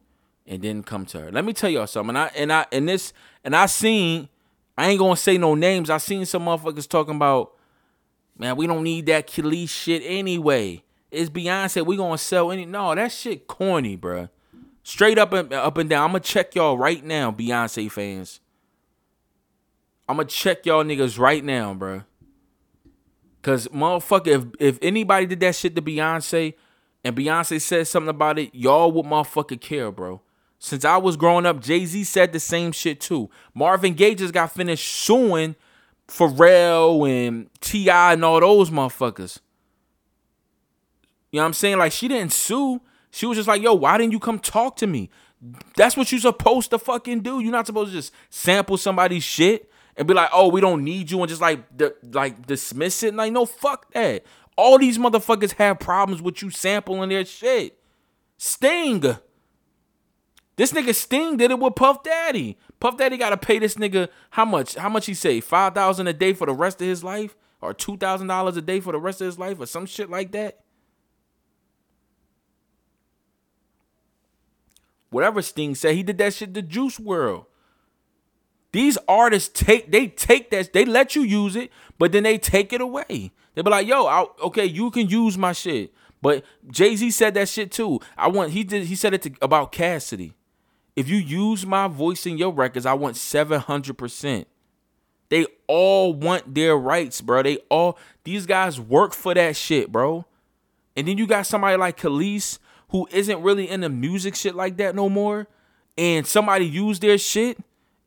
and 0.47 0.62
didn't 0.62 0.86
come 0.86 1.05
to 1.07 1.20
her. 1.20 1.32
Let 1.32 1.43
me 1.43 1.51
tell 1.51 1.70
y'all 1.70 1.88
something. 1.88 2.16
And 2.16 2.18
I 2.18 2.32
and 2.36 2.53
I 2.53 2.66
and 2.72 2.88
this 2.88 3.12
and 3.43 3.53
I 3.53 3.66
seen 3.66 4.30
I 4.78 4.89
ain't 4.89 4.99
gonna 4.99 5.18
say 5.18 5.38
no 5.38 5.53
names. 5.53 5.89
I 5.89 5.97
seen 5.97 6.26
some 6.26 6.45
motherfuckers 6.45 6.88
talking 6.88 7.16
about 7.16 7.57
Man, 8.41 8.55
we 8.55 8.65
don't 8.65 8.81
need 8.81 9.05
that 9.05 9.27
Kelis 9.27 9.69
shit 9.69 10.01
anyway. 10.03 10.81
It's 11.11 11.29
Beyonce. 11.29 11.85
We 11.85 11.95
gonna 11.95 12.17
sell 12.17 12.51
any? 12.51 12.65
No, 12.65 12.95
that 12.95 13.11
shit 13.11 13.45
corny, 13.45 13.95
bruh. 13.95 14.29
Straight 14.81 15.19
up 15.19 15.31
and 15.31 15.53
up 15.53 15.77
and 15.77 15.87
down. 15.87 16.05
I'm 16.05 16.09
gonna 16.09 16.21
check 16.21 16.55
y'all 16.55 16.75
right 16.75 17.05
now, 17.05 17.31
Beyonce 17.31 17.91
fans. 17.91 18.39
I'm 20.09 20.17
gonna 20.17 20.27
check 20.27 20.65
y'all 20.65 20.83
niggas 20.83 21.19
right 21.19 21.43
now, 21.43 21.75
bruh. 21.75 22.03
Cause 23.43 23.67
motherfucker, 23.67 24.27
if 24.27 24.45
if 24.57 24.79
anybody 24.81 25.27
did 25.27 25.39
that 25.41 25.55
shit 25.55 25.75
to 25.75 25.81
Beyonce, 25.83 26.55
and 27.03 27.15
Beyonce 27.15 27.61
said 27.61 27.87
something 27.87 28.09
about 28.09 28.39
it, 28.39 28.55
y'all 28.55 28.91
would 28.91 29.05
motherfucker 29.05 29.61
care, 29.61 29.91
bro. 29.91 30.19
Since 30.57 30.83
I 30.83 30.97
was 30.97 31.15
growing 31.15 31.45
up, 31.45 31.59
Jay 31.59 31.85
Z 31.85 32.05
said 32.05 32.33
the 32.33 32.39
same 32.39 32.71
shit 32.71 32.99
too. 33.01 33.29
Marvin 33.53 33.93
Gaye 33.93 34.15
just 34.15 34.33
got 34.33 34.51
finished 34.51 34.91
suing 34.91 35.55
Pharrell 36.12 37.09
and 37.09 37.49
T.I. 37.62 38.14
and 38.14 38.26
all 38.26 38.39
those 38.39 38.70
motherfuckers. 38.70 39.39
You 41.32 41.38
know 41.38 41.43
what 41.43 41.47
I'm 41.47 41.53
saying? 41.53 41.78
Like 41.78 41.93
she 41.93 42.07
didn't 42.07 42.34
sue. 42.34 42.82
She 43.12 43.26
was 43.26 43.38
just 43.38 43.47
like, 43.47 43.62
yo, 43.62 43.74
why 43.74 43.97
didn't 43.97 44.12
you 44.12 44.20
come 44.20 44.39
talk 44.39 44.76
to 44.78 44.88
me? 44.88 45.09
That's 45.76 45.95
what 45.97 46.12
you're 46.12 46.22
supposed 46.22 46.70
to 46.72 46.80
fucking 46.80 47.22
do. 47.22 47.39
You're 47.39 47.51
not 47.51 47.66
supposed 47.66 47.91
to 47.91 47.97
just 47.97 48.14
sample 48.30 48.78
somebody's 48.78 49.24
shit 49.24 49.72
and 49.95 50.07
be 50.07 50.14
like, 50.14 50.30
oh, 50.34 50.49
we 50.49 50.62
don't 50.62 50.84
need 50.84 51.09
you 51.09 51.20
and 51.22 51.30
just 51.30 51.41
like 51.41 51.78
d- 51.78 51.89
like 52.12 52.45
dismiss 52.45 53.03
it. 53.03 53.16
Like, 53.16 53.32
no, 53.32 53.45
fuck 53.45 53.91
that. 53.93 54.26
All 54.57 54.78
these 54.78 54.97
motherfuckers 54.97 55.53
have 55.53 55.80
problems 55.80 56.22
with 56.22 56.41
you 56.41 56.49
sampling 56.49 57.09
their 57.09 57.26
shit. 57.26 57.78
Sting. 58.38 59.18
This 60.58 60.74
nigga 60.74 60.93
Sting 60.93 61.38
did 61.38 61.52
it 61.52 61.60
with 61.60 61.76
Puff 61.76 62.04
Daddy. 62.04 62.58
Puff 62.80 62.97
Daddy 62.97 63.18
gotta 63.18 63.38
pay 63.38 63.60
this 63.60 63.76
nigga 63.76 64.10
how 64.32 64.45
much? 64.45 64.76
How 64.76 64.89
much 64.89 65.06
he 65.06 65.14
say? 65.14 65.39
Five 65.39 65.74
thousand 65.74 66.08
a 66.08 66.14
day 66.14 66.34
for 66.34 66.45
the 66.45 66.54
rest 66.54 66.82
of 66.82 66.88
his 66.88 67.04
life, 67.04 67.36
or 67.62 67.74
two 67.74 67.97
thousand 67.97 68.28
dollars 68.28 68.58
a 68.58 68.62
day 68.62 68.80
for 68.80 68.91
the 68.91 68.99
rest 68.99 69.22
of 69.22 69.26
his 69.26 69.39
life, 69.39 69.60
or 69.60 69.66
some 69.66 69.86
shit 69.86 70.10
like 70.10 70.32
that. 70.34 70.60
Whatever 75.10 75.41
Sting 75.41 75.76
said, 75.76 75.95
he 75.95 76.04
did 76.04 76.18
that 76.20 76.34
shit 76.34 76.54
to 76.54 76.62
Juice 76.62 76.97
WRLD. 76.97 77.45
These 78.72 78.97
artists 79.08 79.49
take 79.54 79.91
they 79.91 80.08
take 80.08 80.49
that 80.52 80.72
they 80.74 80.86
let 80.86 81.16
you 81.16 81.24
use 81.24 81.56
it, 81.56 81.72
but 81.97 82.12
then 82.12 82.24
they 82.24 82.38
take 82.38 82.72
it 82.72 82.80
away. 82.80 83.32
They 83.54 83.62
be 83.62 83.70
like, 83.70 83.88
"Yo, 83.88 84.06
I, 84.06 84.26
okay, 84.43 84.66
you 84.66 84.91
can 84.91 85.10
use 85.10 85.38
my 85.38 85.52
shit." 85.52 85.93
But 86.22 86.45
Jay 86.70 86.95
Z 86.95 87.12
said 87.12 87.34
that 87.34 87.49
shit 87.49 87.72
too. 87.72 87.99
I 88.18 88.30
want 88.30 88.52
he 88.52 88.64
did 88.64 88.86
he 88.86 88.95
said 88.95 89.14
it 89.14 89.24
to, 89.24 89.32
about 89.41 89.72
Cassidy. 89.72 90.36
If 90.95 91.09
you 91.09 91.17
use 91.17 91.65
my 91.65 91.87
voice 91.87 92.25
in 92.25 92.37
your 92.37 92.51
records, 92.51 92.85
I 92.85 92.93
want 92.93 93.15
seven 93.17 93.59
hundred 93.59 93.97
percent. 93.97 94.47
They 95.29 95.45
all 95.67 96.13
want 96.13 96.53
their 96.53 96.75
rights, 96.75 97.21
bro. 97.21 97.43
They 97.43 97.59
all 97.69 97.97
these 98.23 98.45
guys 98.45 98.79
work 98.79 99.13
for 99.13 99.33
that 99.33 99.55
shit, 99.55 99.91
bro. 99.91 100.25
And 100.97 101.07
then 101.07 101.17
you 101.17 101.25
got 101.25 101.45
somebody 101.45 101.77
like 101.77 101.97
Kelis 101.97 102.59
who 102.89 103.07
isn't 103.11 103.41
really 103.41 103.69
in 103.69 103.79
the 103.79 103.89
music 103.89 104.35
shit 104.35 104.53
like 104.53 104.75
that 104.77 104.93
no 104.93 105.07
more, 105.07 105.47
and 105.97 106.27
somebody 106.27 106.65
use 106.65 106.99
their 106.99 107.17
shit, 107.17 107.57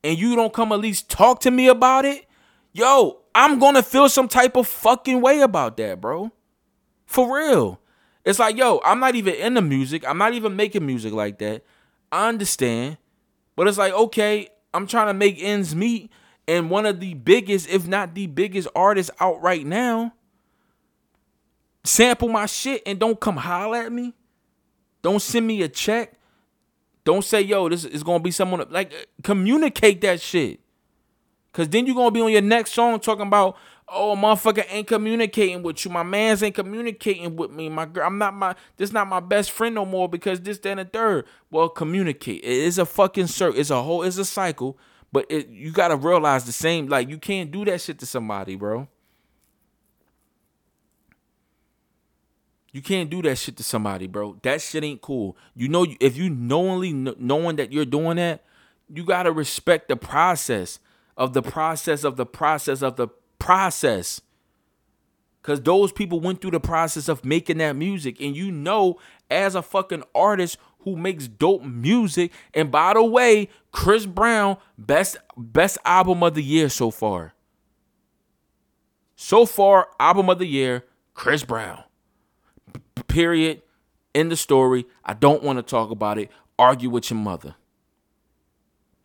and 0.03 0.19
you 0.19 0.37
don't 0.37 0.53
come 0.53 0.71
at 0.73 0.81
least 0.81 1.09
talk 1.09 1.41
to 1.41 1.51
me 1.51 1.69
about 1.69 2.05
it, 2.05 2.27
yo, 2.75 3.21
I'm 3.35 3.59
gonna 3.59 3.83
feel 3.83 4.11
some 4.11 4.29
type 4.29 4.57
of 4.57 4.69
fucking 4.69 5.23
way 5.23 5.41
about 5.41 5.79
that, 5.79 6.03
bro. 6.03 6.31
For 7.07 7.35
real. 7.35 7.81
It's 8.27 8.39
like, 8.39 8.57
yo, 8.57 8.81
I'm 8.85 9.01
not 9.01 9.15
even 9.15 9.35
in 9.35 9.55
the 9.55 9.63
music. 9.63 10.07
I'm 10.07 10.19
not 10.19 10.35
even 10.35 10.57
making 10.57 10.85
music 10.85 11.13
like 11.15 11.39
that. 11.39 11.63
I 12.15 12.29
understand. 12.29 12.97
But 13.57 13.67
it's 13.67 13.77
like, 13.77 13.93
okay, 13.93 14.49
I'm 14.73 14.87
trying 14.87 15.09
to 15.09 15.15
make 15.15 15.37
ends 15.43 15.75
meet. 15.75 16.13
And 16.47 16.71
one 16.71 16.87
of 16.87 17.01
the 17.01 17.15
biggest, 17.15 17.69
if 17.69 17.89
not 17.89 18.15
the 18.15 18.29
biggest 18.29 18.69
artists 18.77 19.11
out 19.19 19.43
right 19.43 19.67
now, 19.67 20.15
sample 21.83 22.29
my 22.29 22.47
shit 22.47 22.83
and 22.87 23.01
don't 23.01 23.19
come 23.19 23.37
holler 23.37 23.79
at 23.79 23.93
me. 23.93 24.15
Don't 25.03 25.21
send 25.21 25.47
me 25.47 25.63
a 25.63 25.69
check. 25.69 26.13
Don't 27.05 27.25
say, 27.25 27.41
yo, 27.41 27.69
this 27.69 27.85
is 27.85 28.05
gonna 28.05 28.23
be 28.23 28.31
someone 28.31 28.65
like 28.71 28.93
communicate 29.23 30.01
that 30.03 30.21
shit. 30.21 30.61
Cause 31.53 31.69
then 31.69 31.85
you're 31.85 31.97
gonna 31.97 32.11
be 32.13 32.21
on 32.21 32.31
your 32.31 32.43
next 32.43 32.75
song 32.75 33.01
talking 33.01 33.27
about, 33.27 33.57
oh, 33.95 34.17
motherfucker 34.17 34.65
ain't 34.69 34.87
communicating 34.87 35.63
with 35.63 35.85
you. 35.85 35.91
My 35.91 36.03
man's 36.03 36.43
ain't 36.43 36.55
communicating 36.55 37.37
with 37.37 37.51
me. 37.51 37.69
My 37.69 37.87
girl, 37.87 38.07
I'm 38.07 38.19
not 38.19 38.35
my 38.35 38.55
this 38.77 38.93
not 38.93 39.09
my 39.09 39.21
best 39.21 39.51
friend 39.51 39.75
no 39.75 39.87
more 39.87 40.09
because 40.09 40.41
this, 40.41 40.59
then 40.59 40.79
and 40.79 40.93
third. 40.93 41.27
Well, 41.51 41.69
communicate. 41.69 42.43
It 42.43 42.51
is 42.51 42.79
a 42.79 42.87
fucking 42.87 43.29
circle. 43.29 43.59
It's 43.59 43.71
a 43.71 43.83
whole, 43.83 44.03
it's 44.03 44.19
a 44.19 44.25
cycle. 44.25 44.79
But 45.13 45.27
it, 45.31 45.49
you 45.49 45.71
gotta 45.71 45.97
realize 45.97 46.45
the 46.45 46.53
same, 46.53 46.89
like 46.89 47.09
you 47.09 47.19
can't 47.19 47.51
do 47.51 47.65
that 47.67 47.81
shit 47.81 47.99
to 48.01 48.07
somebody, 48.07 48.57
bro. 48.57 48.89
You 52.73 52.83
can't 52.83 53.09
do 53.09 53.23
that 53.23 53.39
shit 53.39 53.57
to 53.59 53.63
somebody, 53.63 54.09
bro. 54.09 54.37
That 54.43 54.61
shit 54.61 54.83
ain't 54.83 55.01
cool. 55.01 55.37
You 55.55 55.69
know, 55.69 55.87
if 56.01 56.17
you 56.17 56.29
knowingly 56.29 56.93
knowing 56.93 57.55
that 57.57 57.73
you're 57.73 57.85
doing 57.85 58.17
that, 58.17 58.43
you 58.93 59.05
gotta 59.05 59.31
respect 59.31 59.89
the 59.89 59.97
process 59.97 60.81
of 61.17 61.33
the 61.33 61.43
process 61.43 62.03
of 62.03 62.17
the 62.17 62.27
process 62.27 62.83
of 62.83 62.97
the 62.97 63.09
process. 63.45 64.23
Cause 65.43 65.61
those 65.61 65.93
people 65.93 66.19
went 66.19 66.41
through 66.41 66.53
the 66.53 66.61
process 66.61 67.11
of 67.11 67.27
making 67.27 67.59
that 67.59 67.77
music, 67.77 68.19
and 68.19 68.35
you 68.35 68.51
know, 68.51 68.99
as 69.31 69.55
a 69.55 69.61
fucking 69.61 70.03
artist 70.15 70.57
who 70.81 70.97
makes 70.97 71.29
dope 71.29 71.63
music, 71.63 72.33
and 72.55 72.71
by 72.71 72.95
the 72.95 73.05
way, 73.05 73.51
Chris 73.71 74.07
Brown 74.07 74.57
best 74.79 75.19
best 75.37 75.77
album 75.85 76.23
of 76.23 76.33
the 76.33 76.43
year 76.43 76.71
so 76.71 76.91
far. 76.91 77.35
So 79.17 79.45
far, 79.45 79.89
album 80.01 80.31
of 80.31 80.39
the 80.39 80.47
year, 80.47 80.85
Chris 81.13 81.45
Brown. 81.45 81.85
Period. 83.07 83.61
End 84.15 84.33
the 84.33 84.37
story. 84.37 84.87
I 85.05 85.13
don't 85.13 85.43
want 85.43 85.59
to 85.59 85.63
talk 85.63 85.91
about 85.91 86.17
it. 86.17 86.31
Argue 86.59 86.89
with 86.89 87.11
your 87.11 87.19
mother. 87.19 87.57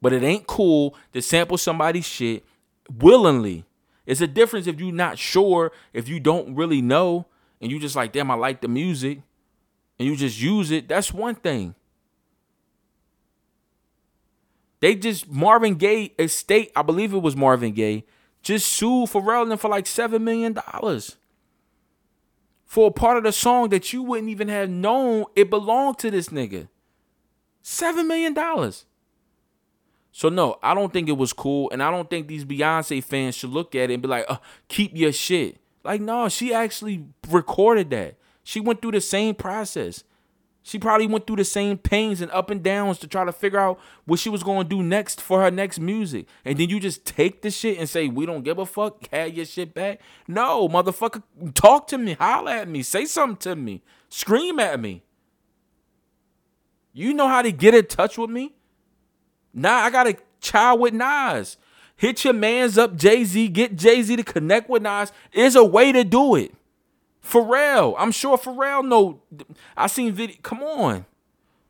But 0.02 0.14
it 0.14 0.24
ain't 0.24 0.48
cool 0.48 0.96
to 1.12 1.22
sample 1.22 1.58
somebody's 1.58 2.06
shit 2.06 2.46
willingly 2.90 3.66
it's 4.10 4.22
a 4.22 4.28
difference 4.28 4.68
if 4.68 4.80
you're 4.80 4.92
not 4.92 5.18
sure 5.18 5.72
if 5.94 6.08
you 6.08 6.20
don't 6.20 6.56
really 6.56 6.82
know 6.82 7.26
and 7.62 7.72
you 7.72 7.80
just 7.80 7.96
like 7.96 8.12
damn 8.12 8.32
i 8.32 8.36
like 8.36 8.62
the 8.62 8.68
music 8.68 9.22
and 9.98 10.08
you 10.08 10.16
just 10.16 10.42
use 10.42 10.72
it 10.72 10.88
that's 10.88 11.14
one 11.14 11.36
thing 11.36 11.76
they 14.80 14.96
just 14.96 15.30
marvin 15.30 15.76
gaye 15.76 16.12
estate 16.20 16.72
i 16.76 16.82
believe 16.82 17.14
it 17.14 17.20
was 17.20 17.36
marvin 17.36 17.74
gaye 17.74 18.04
just 18.42 18.68
sued 18.68 19.10
pharrell 19.10 19.50
and 19.50 19.60
for 19.60 19.70
like 19.70 19.86
seven 19.86 20.24
million 20.24 20.54
dollars 20.54 21.18
for 22.70 22.90
a 22.90 22.92
part 22.92 23.18
of 23.18 23.24
the 23.24 23.32
song 23.32 23.70
that 23.70 23.92
you 23.92 24.04
wouldn't 24.04 24.30
even 24.30 24.48
have 24.48 24.70
known 24.70 25.26
it 25.36 25.50
belonged 25.50 25.98
to 25.98 26.12
this 26.12 26.30
nigga. 26.30 26.68
Seven 27.64 28.08
million 28.08 28.36
dollars. 28.36 28.86
So 30.12 30.30
no, 30.30 30.58
I 30.64 30.74
don't 30.74 30.92
think 30.92 31.08
it 31.08 31.18
was 31.18 31.34
cool, 31.34 31.70
and 31.72 31.84
I 31.84 31.92
don't 31.92 32.10
think 32.10 32.28
these 32.28 32.46
Beyonce 32.46 33.04
fans 33.04 33.36
should 33.36 33.52
look 33.52 33.76
at 33.76 33.90
it 33.90 33.94
and 33.94 34.02
be 34.02 34.08
like, 34.08 34.26
uh, 34.28 34.38
"Keep 34.68 34.96
your 34.96 35.12
shit." 35.12 35.58
Like, 35.84 36.02
no, 36.02 36.30
she 36.30 36.54
actually 36.54 37.06
recorded 37.30 37.90
that. 37.92 38.16
She 38.44 38.60
went 38.60 38.82
through 38.82 38.92
the 38.92 39.02
same 39.02 39.36
process. 39.36 40.04
She 40.62 40.78
probably 40.78 41.08
went 41.08 41.26
through 41.26 41.38
the 41.38 41.46
same 41.46 41.78
pains 41.78 42.22
and 42.22 42.30
up 42.32 42.50
and 42.50 42.62
downs 42.62 43.00
to 43.00 43.08
try 43.08 43.24
to 43.24 43.32
figure 43.32 43.60
out 43.60 43.80
what 44.06 44.20
she 44.20 44.30
was 44.30 44.44
going 44.44 44.64
to 44.64 44.70
do 44.70 44.84
next 44.84 45.22
for 45.22 45.42
her 45.42 45.50
next 45.50 45.80
music. 45.80 46.28
And 46.44 46.60
then 46.60 46.70
you 46.70 46.80
just 46.80 47.06
take 47.06 47.42
the 47.42 47.50
shit 47.50 47.80
and 47.80 47.88
say, 47.88 48.08
we 48.08 48.26
don't 48.26 48.44
give 48.44 48.60
a 48.60 48.66
fuck, 48.66 49.08
have 49.12 49.34
your 49.34 49.46
shit 49.46 49.74
back. 49.74 50.02
No, 50.28 50.68
motherfucker, 50.68 51.24
talk 51.54 51.88
to 51.88 51.98
me, 51.98 52.14
holler 52.14 52.52
at 52.52 52.68
me, 52.68 52.84
say 52.84 53.06
something 53.06 53.38
to 53.38 53.56
me, 53.56 53.82
scream 54.10 54.60
at 54.60 54.80
me. 54.80 55.04
You 56.94 57.14
know 57.14 57.28
how 57.28 57.42
to 57.42 57.52
get 57.52 57.74
in 57.74 57.86
touch 57.86 58.18
with 58.18 58.30
me? 58.30 58.54
Nah, 59.54 59.76
I 59.76 59.90
got 59.90 60.08
a 60.08 60.18
child 60.40 60.80
with 60.80 60.94
Nas. 60.94 61.58
Hit 61.96 62.24
your 62.24 62.34
mans 62.34 62.78
up, 62.78 62.96
Jay 62.96 63.24
Z. 63.24 63.50
Get 63.50 63.76
Jay 63.76 64.02
Z 64.02 64.16
to 64.16 64.24
connect 64.24 64.70
with 64.70 64.82
Nas. 64.82 65.12
Is 65.34 65.56
a 65.56 65.64
way 65.64 65.92
to 65.92 66.04
do 66.04 66.36
it. 66.36 66.54
Pharrell, 67.24 67.96
I'm 67.98 68.12
sure 68.12 68.38
Pharrell 68.38 68.86
know. 68.88 69.22
I 69.76 69.88
seen 69.88 70.14
video. 70.14 70.38
Come 70.42 70.64
on, 70.64 71.06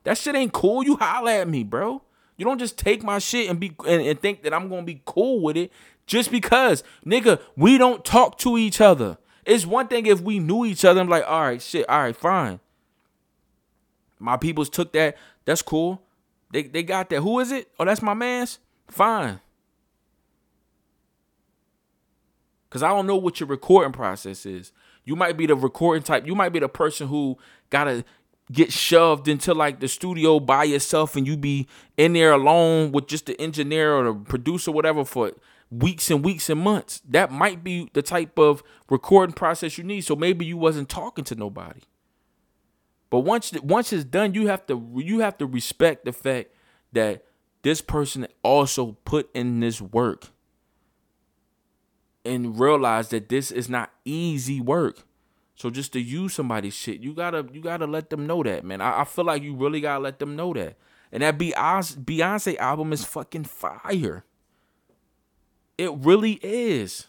that 0.04 0.18
shit 0.18 0.36
ain't 0.36 0.54
cool. 0.54 0.84
You 0.84 0.98
holler 0.98 1.32
at 1.32 1.48
me, 1.48 1.64
bro. 1.64 2.02
You 2.38 2.46
don't 2.46 2.60
just 2.60 2.78
take 2.78 3.04
my 3.04 3.20
shit 3.20 3.50
and 3.50 3.60
be 3.60 3.74
and, 3.88 4.02
and 4.02 4.22
think 4.22 4.44
that 4.44 4.54
I'm 4.54 4.70
gonna 4.70 4.84
be 4.84 5.02
cool 5.06 5.42
with 5.42 5.58
it 5.58 5.72
just 6.06 6.32
because, 6.32 6.84
nigga. 7.06 7.42
We 7.56 7.78
don't 7.78 8.06
talk 8.06 8.38
to 8.40 8.58
each 8.58 8.80
other. 8.80 9.18
It's 9.46 9.66
one 9.66 9.88
thing 9.88 10.06
if 10.06 10.22
we 10.22 10.40
knew 10.40 10.64
each 10.64 10.86
other. 10.86 11.02
I'm 11.02 11.10
like, 11.10 11.26
all 11.28 11.42
right, 11.42 11.62
shit, 11.62 11.90
all 11.90 12.02
right, 12.02 12.16
fine. 12.16 12.60
My 14.20 14.38
peoples 14.38 14.70
took 14.70 14.94
that. 14.94 15.18
That's 15.46 15.62
cool. 15.62 16.04
They 16.52 16.64
they 16.64 16.84
got 16.84 17.10
that. 17.10 17.22
Who 17.22 17.40
is 17.40 17.52
it? 17.52 17.70
Oh, 17.80 17.86
that's 17.86 18.02
my 18.02 18.14
man's. 18.14 18.60
Fine. 18.88 19.40
Cause 22.70 22.84
I 22.84 22.90
don't 22.90 23.08
know 23.08 23.16
what 23.16 23.40
your 23.40 23.50
recording 23.50 23.94
process 23.94 24.46
is. 24.46 24.72
You 25.04 25.16
might 25.16 25.38
be 25.38 25.48
the 25.48 25.56
recording 25.56 26.04
type. 26.04 26.28
You 26.28 26.36
might 26.36 26.50
be 26.50 26.60
the 26.60 26.70
person 26.70 27.08
who 27.08 27.38
gotta 27.72 28.06
get 28.52 28.72
shoved 28.72 29.28
into 29.28 29.54
like 29.54 29.80
the 29.80 29.88
studio 29.88 30.40
by 30.40 30.64
yourself 30.64 31.16
and 31.16 31.26
you 31.26 31.38
be 31.38 31.68
in 31.98 32.14
there 32.14 32.32
alone 32.32 32.92
with 32.92 33.08
just 33.08 33.26
the 33.26 33.40
engineer 33.42 33.94
or 33.94 34.04
the 34.06 34.14
producer, 34.14 34.72
whatever, 34.72 35.06
for 35.06 35.32
weeks 35.72 36.10
and 36.10 36.24
weeks 36.24 36.50
and 36.50 36.60
months. 36.60 37.02
That 37.08 37.32
might 37.32 37.64
be 37.64 37.90
the 37.94 38.02
type 38.02 38.38
of 38.38 38.64
recording 38.90 39.34
process 39.34 39.78
you 39.78 39.84
need. 39.84 40.02
So 40.02 40.16
maybe 40.16 40.46
you 40.46 40.58
wasn't 40.58 40.90
talking 40.90 41.26
to 41.26 41.36
nobody. 41.36 41.82
But 43.10 43.20
once 43.20 43.52
once 43.62 43.92
it's 43.92 44.04
done, 44.04 44.34
you 44.34 44.48
have 44.48 44.66
to 44.68 44.92
you 44.96 45.20
have 45.20 45.38
to 45.40 45.46
respect 45.46 46.06
the 46.06 46.14
fact 46.14 46.50
that 46.94 47.26
this 47.62 47.82
person 47.82 48.28
also 48.44 48.98
put 49.06 49.30
in 49.34 49.60
this 49.60 49.82
work 49.82 50.28
and 52.24 52.60
realize 52.60 53.10
that 53.10 53.30
this 53.30 53.52
is 53.52 53.70
not 53.70 53.92
easy 54.06 54.62
work. 54.62 55.06
So 55.56 55.70
just 55.70 55.92
to 55.94 56.00
use 56.00 56.34
somebody's 56.34 56.74
shit, 56.76 57.02
you 57.02 57.14
gotta 57.14 57.46
you 57.52 57.62
gotta 57.62 57.88
let 57.88 58.10
them 58.10 58.28
know 58.28 58.44
that, 58.44 58.64
man. 58.64 58.80
I, 58.80 59.02
I 59.02 59.04
feel 59.04 59.26
like 59.26 59.44
you 59.44 59.56
really 59.56 59.82
gotta 59.82 60.02
let 60.02 60.20
them 60.20 60.36
know 60.36 60.54
that. 60.54 60.78
And 61.12 61.24
that 61.24 61.38
Beyonce, 61.40 62.56
album 62.58 62.94
is 62.94 63.04
fucking 63.04 63.46
fire. 63.46 64.24
It 65.78 65.92
really 65.96 66.40
is. 66.44 67.08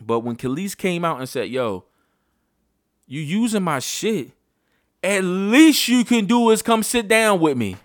But 0.00 0.20
when 0.20 0.36
Kelis 0.36 0.76
came 0.76 1.04
out 1.04 1.18
and 1.18 1.28
said, 1.28 1.48
"Yo, 1.50 1.84
you 3.10 3.20
using 3.20 3.62
my 3.62 3.80
shit," 3.80 4.32
at 5.04 5.22
least 5.22 5.88
you 5.88 6.04
can 6.04 6.24
do 6.24 6.48
is 6.50 6.62
come 6.62 6.82
sit 6.82 7.08
down 7.08 7.40
with 7.40 7.58
me. 7.58 7.76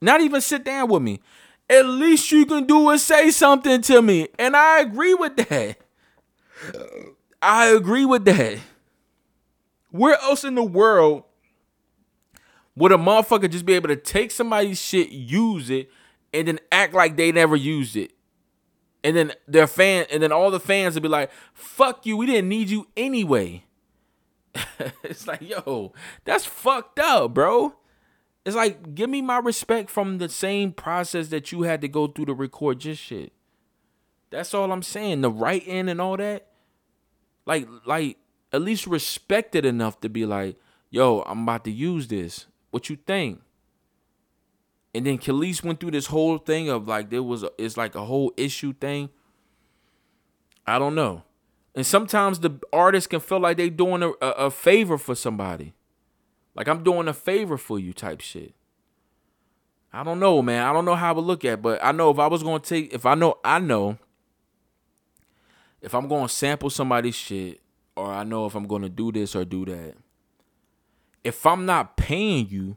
Not 0.00 0.20
even 0.20 0.40
sit 0.40 0.64
down 0.64 0.88
with 0.88 1.02
me 1.02 1.20
at 1.72 1.86
least 1.86 2.30
you 2.30 2.44
can 2.44 2.64
do 2.64 2.90
is 2.90 3.02
say 3.02 3.30
something 3.30 3.80
to 3.82 4.02
me. 4.02 4.28
And 4.38 4.56
I 4.56 4.80
agree 4.80 5.14
with 5.14 5.36
that. 5.36 5.78
I 7.40 7.68
agree 7.68 8.04
with 8.04 8.24
that. 8.26 8.58
Where 9.90 10.16
else 10.20 10.44
in 10.44 10.54
the 10.54 10.62
world 10.62 11.24
would 12.76 12.92
a 12.92 12.96
motherfucker 12.96 13.50
just 13.50 13.66
be 13.66 13.74
able 13.74 13.88
to 13.88 13.96
take 13.96 14.30
somebody's 14.30 14.80
shit, 14.80 15.10
use 15.10 15.70
it, 15.70 15.90
and 16.32 16.48
then 16.48 16.60
act 16.70 16.94
like 16.94 17.16
they 17.16 17.32
never 17.32 17.56
used 17.56 17.96
it? 17.96 18.12
And 19.04 19.16
then 19.16 19.32
their 19.48 19.66
fan, 19.66 20.06
and 20.10 20.22
then 20.22 20.30
all 20.30 20.50
the 20.50 20.60
fans 20.60 20.94
would 20.94 21.02
be 21.02 21.08
like, 21.08 21.30
fuck 21.52 22.06
you, 22.06 22.16
we 22.16 22.26
didn't 22.26 22.48
need 22.48 22.70
you 22.70 22.86
anyway. 22.96 23.64
it's 25.02 25.26
like, 25.26 25.42
yo, 25.42 25.92
that's 26.24 26.44
fucked 26.44 26.98
up, 26.98 27.34
bro. 27.34 27.74
It's 28.44 28.56
like, 28.56 28.94
give 28.94 29.08
me 29.08 29.22
my 29.22 29.38
respect 29.38 29.88
from 29.88 30.18
the 30.18 30.28
same 30.28 30.72
process 30.72 31.28
that 31.28 31.52
you 31.52 31.62
had 31.62 31.80
to 31.82 31.88
go 31.88 32.06
through 32.06 32.26
to 32.26 32.34
record 32.34 32.80
just 32.80 33.00
shit. 33.00 33.32
That's 34.30 34.52
all 34.54 34.72
I'm 34.72 34.82
saying. 34.82 35.20
The 35.20 35.30
writing 35.30 35.88
and 35.88 36.00
all 36.00 36.16
that. 36.16 36.48
Like, 37.46 37.68
like, 37.86 38.18
at 38.52 38.62
least 38.62 38.86
respect 38.86 39.54
it 39.54 39.64
enough 39.64 40.00
to 40.00 40.08
be 40.08 40.26
like, 40.26 40.56
yo, 40.90 41.22
I'm 41.22 41.42
about 41.42 41.64
to 41.64 41.70
use 41.70 42.08
this. 42.08 42.46
What 42.70 42.88
you 42.88 42.96
think? 42.96 43.40
And 44.94 45.06
then 45.06 45.18
Kelis 45.18 45.62
went 45.62 45.80
through 45.80 45.92
this 45.92 46.06
whole 46.06 46.38
thing 46.38 46.68
of 46.68 46.86
like 46.86 47.10
there 47.10 47.22
was 47.22 47.42
a, 47.42 47.50
it's 47.58 47.76
like 47.76 47.94
a 47.94 48.04
whole 48.04 48.32
issue 48.36 48.74
thing. 48.74 49.08
I 50.66 50.78
don't 50.78 50.94
know. 50.94 51.24
And 51.74 51.86
sometimes 51.86 52.40
the 52.40 52.60
artist 52.72 53.10
can 53.10 53.20
feel 53.20 53.40
like 53.40 53.56
they're 53.56 53.70
doing 53.70 54.02
a, 54.02 54.10
a, 54.20 54.30
a 54.30 54.50
favor 54.50 54.98
for 54.98 55.14
somebody. 55.14 55.72
Like 56.54 56.68
I'm 56.68 56.82
doing 56.82 57.08
a 57.08 57.14
favor 57.14 57.56
for 57.56 57.78
you 57.78 57.92
type 57.92 58.20
shit. 58.20 58.54
I 59.92 60.04
don't 60.04 60.20
know, 60.20 60.42
man. 60.42 60.66
I 60.66 60.72
don't 60.72 60.84
know 60.84 60.94
how 60.94 61.10
I 61.10 61.12
would 61.12 61.24
look 61.24 61.44
at, 61.44 61.54
it, 61.54 61.62
but 61.62 61.82
I 61.82 61.92
know 61.92 62.10
if 62.10 62.18
I 62.18 62.26
was 62.26 62.42
gonna 62.42 62.60
take 62.60 62.92
if 62.92 63.06
I 63.06 63.14
know 63.14 63.38
I 63.44 63.58
know 63.58 63.98
if 65.80 65.94
I'm 65.94 66.08
gonna 66.08 66.28
sample 66.28 66.70
somebody's 66.70 67.14
shit, 67.14 67.60
or 67.96 68.12
I 68.12 68.24
know 68.24 68.46
if 68.46 68.54
I'm 68.54 68.66
gonna 68.66 68.88
do 68.88 69.12
this 69.12 69.34
or 69.34 69.44
do 69.44 69.64
that. 69.66 69.94
If 71.24 71.44
I'm 71.46 71.66
not 71.66 71.96
paying 71.96 72.48
you, 72.48 72.76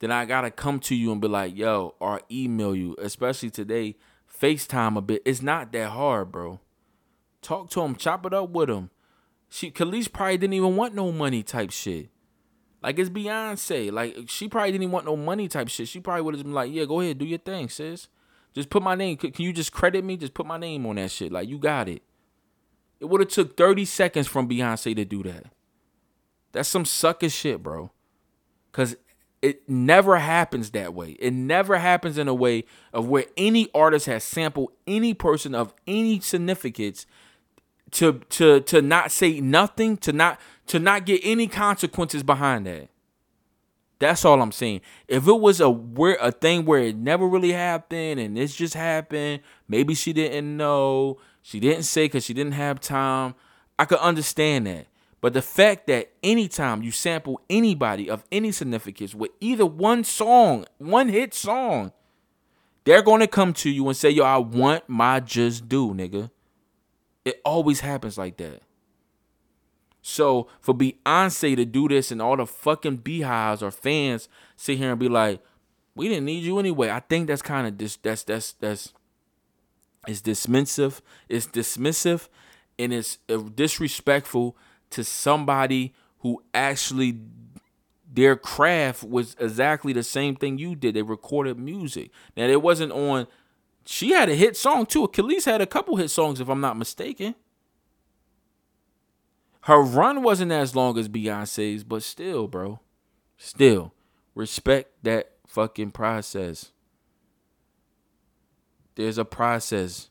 then 0.00 0.10
I 0.10 0.24
gotta 0.24 0.50
come 0.50 0.80
to 0.80 0.94
you 0.94 1.12
and 1.12 1.20
be 1.20 1.28
like, 1.28 1.56
yo, 1.56 1.94
or 2.00 2.20
email 2.30 2.74
you, 2.74 2.96
especially 2.98 3.50
today, 3.50 3.96
FaceTime 4.40 4.96
a 4.96 5.00
bit. 5.00 5.22
It's 5.24 5.42
not 5.42 5.72
that 5.72 5.90
hard, 5.90 6.32
bro. 6.32 6.60
Talk 7.44 7.68
to 7.70 7.82
him, 7.82 7.94
chop 7.94 8.24
it 8.24 8.32
up 8.32 8.48
with 8.50 8.70
him. 8.70 8.88
She 9.50 9.70
Kelis 9.70 10.10
probably 10.10 10.38
didn't 10.38 10.54
even 10.54 10.76
want 10.76 10.94
no 10.94 11.12
money 11.12 11.42
type 11.42 11.70
shit. 11.70 12.08
Like 12.82 12.98
it's 12.98 13.10
Beyonce. 13.10 13.92
Like 13.92 14.16
she 14.28 14.48
probably 14.48 14.72
didn't 14.72 14.84
even 14.84 14.92
want 14.92 15.04
no 15.04 15.14
money 15.14 15.46
type 15.46 15.68
shit. 15.68 15.86
She 15.86 16.00
probably 16.00 16.22
would 16.22 16.34
have 16.34 16.42
been 16.42 16.54
like, 16.54 16.72
yeah, 16.72 16.86
go 16.86 17.00
ahead, 17.00 17.18
do 17.18 17.26
your 17.26 17.38
thing, 17.38 17.68
sis. 17.68 18.08
Just 18.54 18.70
put 18.70 18.82
my 18.82 18.94
name. 18.94 19.18
Can 19.18 19.30
can 19.30 19.44
you 19.44 19.52
just 19.52 19.72
credit 19.72 20.04
me? 20.04 20.16
Just 20.16 20.32
put 20.32 20.46
my 20.46 20.56
name 20.56 20.86
on 20.86 20.96
that 20.96 21.10
shit. 21.10 21.30
Like 21.30 21.46
you 21.46 21.58
got 21.58 21.86
it. 21.86 22.02
It 22.98 23.04
would 23.10 23.20
have 23.20 23.28
took 23.28 23.58
30 23.58 23.84
seconds 23.84 24.26
from 24.26 24.48
Beyonce 24.48 24.96
to 24.96 25.04
do 25.04 25.22
that. 25.24 25.44
That's 26.52 26.68
some 26.68 26.86
sucker 26.86 27.28
shit, 27.28 27.62
bro. 27.62 27.90
Cause 28.72 28.96
it 29.42 29.68
never 29.68 30.16
happens 30.16 30.70
that 30.70 30.94
way. 30.94 31.10
It 31.20 31.34
never 31.34 31.76
happens 31.76 32.16
in 32.16 32.28
a 32.28 32.34
way 32.34 32.64
of 32.94 33.06
where 33.06 33.26
any 33.36 33.68
artist 33.74 34.06
has 34.06 34.24
sampled 34.24 34.70
any 34.86 35.12
person 35.12 35.54
of 35.54 35.74
any 35.86 36.18
significance 36.20 37.04
to 37.94 38.20
to 38.30 38.60
to 38.60 38.82
not 38.82 39.10
say 39.10 39.40
nothing, 39.40 39.96
to 39.98 40.12
not 40.12 40.40
to 40.66 40.78
not 40.78 41.06
get 41.06 41.20
any 41.24 41.46
consequences 41.46 42.22
behind 42.22 42.66
that. 42.66 42.88
That's 44.00 44.24
all 44.24 44.42
I'm 44.42 44.52
saying. 44.52 44.80
If 45.08 45.26
it 45.28 45.40
was 45.40 45.60
a 45.60 45.70
where 45.70 46.18
a 46.20 46.32
thing 46.32 46.64
where 46.64 46.80
it 46.80 46.96
never 46.96 47.26
really 47.26 47.52
happened 47.52 48.20
and 48.20 48.36
this 48.36 48.54
just 48.54 48.74
happened, 48.74 49.40
maybe 49.68 49.94
she 49.94 50.12
didn't 50.12 50.56
know, 50.56 51.18
she 51.42 51.60
didn't 51.60 51.84
say 51.84 52.06
because 52.06 52.24
she 52.24 52.34
didn't 52.34 52.52
have 52.52 52.80
time, 52.80 53.34
I 53.78 53.84
could 53.84 53.98
understand 53.98 54.66
that. 54.66 54.86
But 55.20 55.32
the 55.32 55.42
fact 55.42 55.86
that 55.86 56.12
anytime 56.22 56.82
you 56.82 56.90
sample 56.90 57.40
anybody 57.48 58.10
of 58.10 58.24
any 58.30 58.50
significance 58.52 59.14
with 59.14 59.30
either 59.40 59.64
one 59.64 60.04
song, 60.04 60.66
one 60.78 61.08
hit 61.08 61.32
song, 61.32 61.92
they're 62.84 63.02
gonna 63.02 63.28
come 63.28 63.52
to 63.54 63.70
you 63.70 63.86
and 63.86 63.96
say, 63.96 64.10
"Yo, 64.10 64.24
I 64.24 64.38
want 64.38 64.88
my 64.88 65.20
just 65.20 65.68
do, 65.68 65.94
nigga." 65.94 66.30
It 67.24 67.40
always 67.44 67.80
happens 67.80 68.18
like 68.18 68.36
that. 68.38 68.62
So 70.02 70.48
for 70.60 70.74
Beyonce 70.74 71.56
to 71.56 71.64
do 71.64 71.88
this 71.88 72.10
and 72.10 72.20
all 72.20 72.36
the 72.36 72.46
fucking 72.46 72.98
BeyHives 72.98 73.62
or 73.62 73.70
fans 73.70 74.28
sit 74.54 74.76
here 74.76 74.90
and 74.90 75.00
be 75.00 75.08
like, 75.08 75.42
"We 75.94 76.08
didn't 76.08 76.26
need 76.26 76.44
you 76.44 76.58
anyway," 76.58 76.90
I 76.90 77.00
think 77.00 77.26
that's 77.26 77.40
kind 77.40 77.66
of 77.66 77.78
dis- 77.78 77.96
that's 77.96 78.22
that's 78.22 78.52
that's 78.52 78.92
it's 80.06 80.20
dismissive. 80.20 81.00
It's 81.28 81.46
dismissive, 81.46 82.28
and 82.78 82.92
it's 82.92 83.16
uh, 83.30 83.38
disrespectful 83.54 84.56
to 84.90 85.04
somebody 85.04 85.94
who 86.18 86.42
actually 86.52 87.18
their 88.12 88.36
craft 88.36 89.04
was 89.04 89.34
exactly 89.40 89.94
the 89.94 90.02
same 90.02 90.36
thing 90.36 90.58
you 90.58 90.76
did. 90.76 90.94
They 90.94 91.02
recorded 91.02 91.58
music. 91.58 92.10
Now 92.36 92.44
it 92.44 92.60
wasn't 92.60 92.92
on. 92.92 93.26
She 93.84 94.12
had 94.12 94.28
a 94.28 94.34
hit 94.34 94.56
song 94.56 94.86
too. 94.86 95.08
Kelis 95.08 95.44
had 95.44 95.60
a 95.60 95.66
couple 95.66 95.96
hit 95.96 96.10
songs, 96.10 96.40
if 96.40 96.48
I'm 96.48 96.60
not 96.60 96.76
mistaken. 96.76 97.34
Her 99.62 99.80
run 99.80 100.22
wasn't 100.22 100.52
as 100.52 100.76
long 100.76 100.98
as 100.98 101.08
Beyonce's, 101.08 101.84
but 101.84 102.02
still, 102.02 102.48
bro. 102.48 102.80
Still, 103.38 103.92
respect 104.34 104.92
that 105.04 105.32
fucking 105.46 105.90
process. 105.90 106.70
There's 108.94 109.18
a 109.18 109.24
process. 109.24 110.10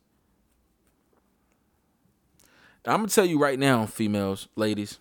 I'm 2.85 2.97
gonna 2.97 3.07
tell 3.07 3.25
you 3.25 3.39
right 3.39 3.57
now, 3.57 3.85
females, 3.85 4.47
ladies. 4.55 4.99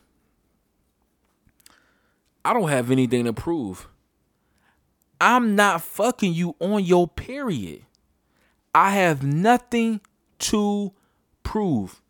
I 2.44 2.52
don't 2.52 2.68
have 2.68 2.90
anything 2.90 3.24
to 3.24 3.32
prove. 3.32 3.88
I'm 5.20 5.54
not 5.56 5.82
fucking 5.82 6.34
you 6.34 6.56
on 6.60 6.84
your 6.84 7.08
period. 7.08 7.84
I 8.74 8.90
have 8.90 9.22
nothing 9.22 10.00
to 10.40 10.92
prove. 11.42 12.00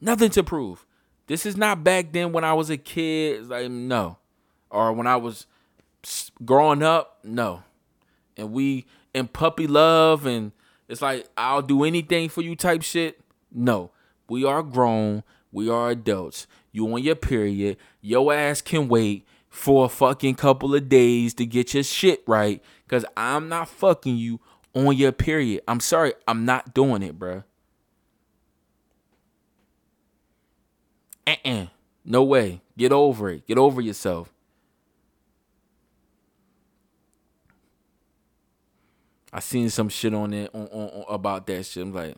Nothing 0.00 0.30
to 0.30 0.42
prove. 0.42 0.86
This 1.26 1.44
is 1.44 1.56
not 1.56 1.82
back 1.82 2.12
then 2.12 2.32
when 2.32 2.44
I 2.44 2.54
was 2.54 2.70
a 2.70 2.76
kid. 2.76 3.48
Like 3.48 3.70
no, 3.70 4.18
or 4.70 4.92
when 4.92 5.06
I 5.06 5.16
was 5.16 5.46
growing 6.44 6.82
up. 6.82 7.18
No, 7.24 7.62
and 8.36 8.52
we 8.52 8.86
in 9.14 9.26
puppy 9.28 9.66
love 9.66 10.26
and 10.26 10.52
it's 10.88 11.02
like 11.02 11.26
I'll 11.36 11.62
do 11.62 11.84
anything 11.84 12.28
for 12.28 12.42
you 12.42 12.54
type 12.54 12.82
shit. 12.82 13.20
No, 13.52 13.90
we 14.28 14.44
are 14.44 14.62
grown. 14.62 15.24
We 15.50 15.70
are 15.70 15.90
adults. 15.90 16.46
You 16.72 16.92
on 16.92 17.02
your 17.02 17.14
period. 17.14 17.78
Your 18.00 18.32
ass 18.32 18.60
can 18.60 18.88
wait 18.88 19.26
for 19.48 19.86
a 19.86 19.88
fucking 19.88 20.34
couple 20.34 20.74
of 20.74 20.88
days 20.88 21.32
to 21.34 21.46
get 21.46 21.74
your 21.74 21.82
shit 21.82 22.22
right. 22.26 22.62
Cause 22.88 23.04
I'm 23.16 23.48
not 23.48 23.68
fucking 23.68 24.16
you 24.16 24.40
on 24.76 24.96
your 24.96 25.10
period. 25.10 25.62
I'm 25.66 25.80
sorry. 25.80 26.12
I'm 26.28 26.44
not 26.44 26.74
doing 26.74 27.02
it, 27.02 27.18
bruh. 27.18 27.44
Uh-uh. 31.26 31.66
No 32.04 32.22
way. 32.22 32.60
Get 32.76 32.92
over 32.92 33.30
it. 33.30 33.46
Get 33.46 33.58
over 33.58 33.80
yourself. 33.80 34.32
I 39.32 39.40
seen 39.40 39.68
some 39.70 39.88
shit 39.88 40.14
on 40.14 40.32
it 40.32 40.50
on, 40.54 40.68
on, 40.68 40.88
on 40.88 41.04
about 41.08 41.46
that 41.46 41.64
shit. 41.66 41.82
I'm 41.82 41.92
like, 41.92 42.16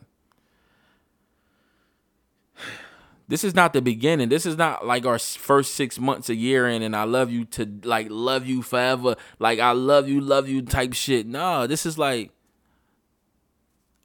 this 3.27 3.43
is 3.43 3.55
not 3.55 3.73
the 3.73 3.81
beginning. 3.81 4.29
This 4.29 4.45
is 4.45 4.57
not 4.57 4.85
like 4.85 5.05
our 5.05 5.19
first 5.19 5.75
six 5.75 5.99
months 5.99 6.29
a 6.29 6.35
year 6.35 6.67
in, 6.67 6.81
and 6.81 6.95
I 6.95 7.03
love 7.03 7.29
you 7.29 7.45
to 7.45 7.67
like 7.83 8.07
love 8.09 8.45
you 8.45 8.61
forever. 8.61 9.15
Like 9.37 9.59
I 9.59 9.71
love 9.71 10.07
you, 10.07 10.21
love 10.21 10.47
you 10.47 10.61
type 10.61 10.93
shit. 10.93 11.25
No, 11.27 11.67
this 11.67 11.85
is 11.85 11.97
like 11.97 12.31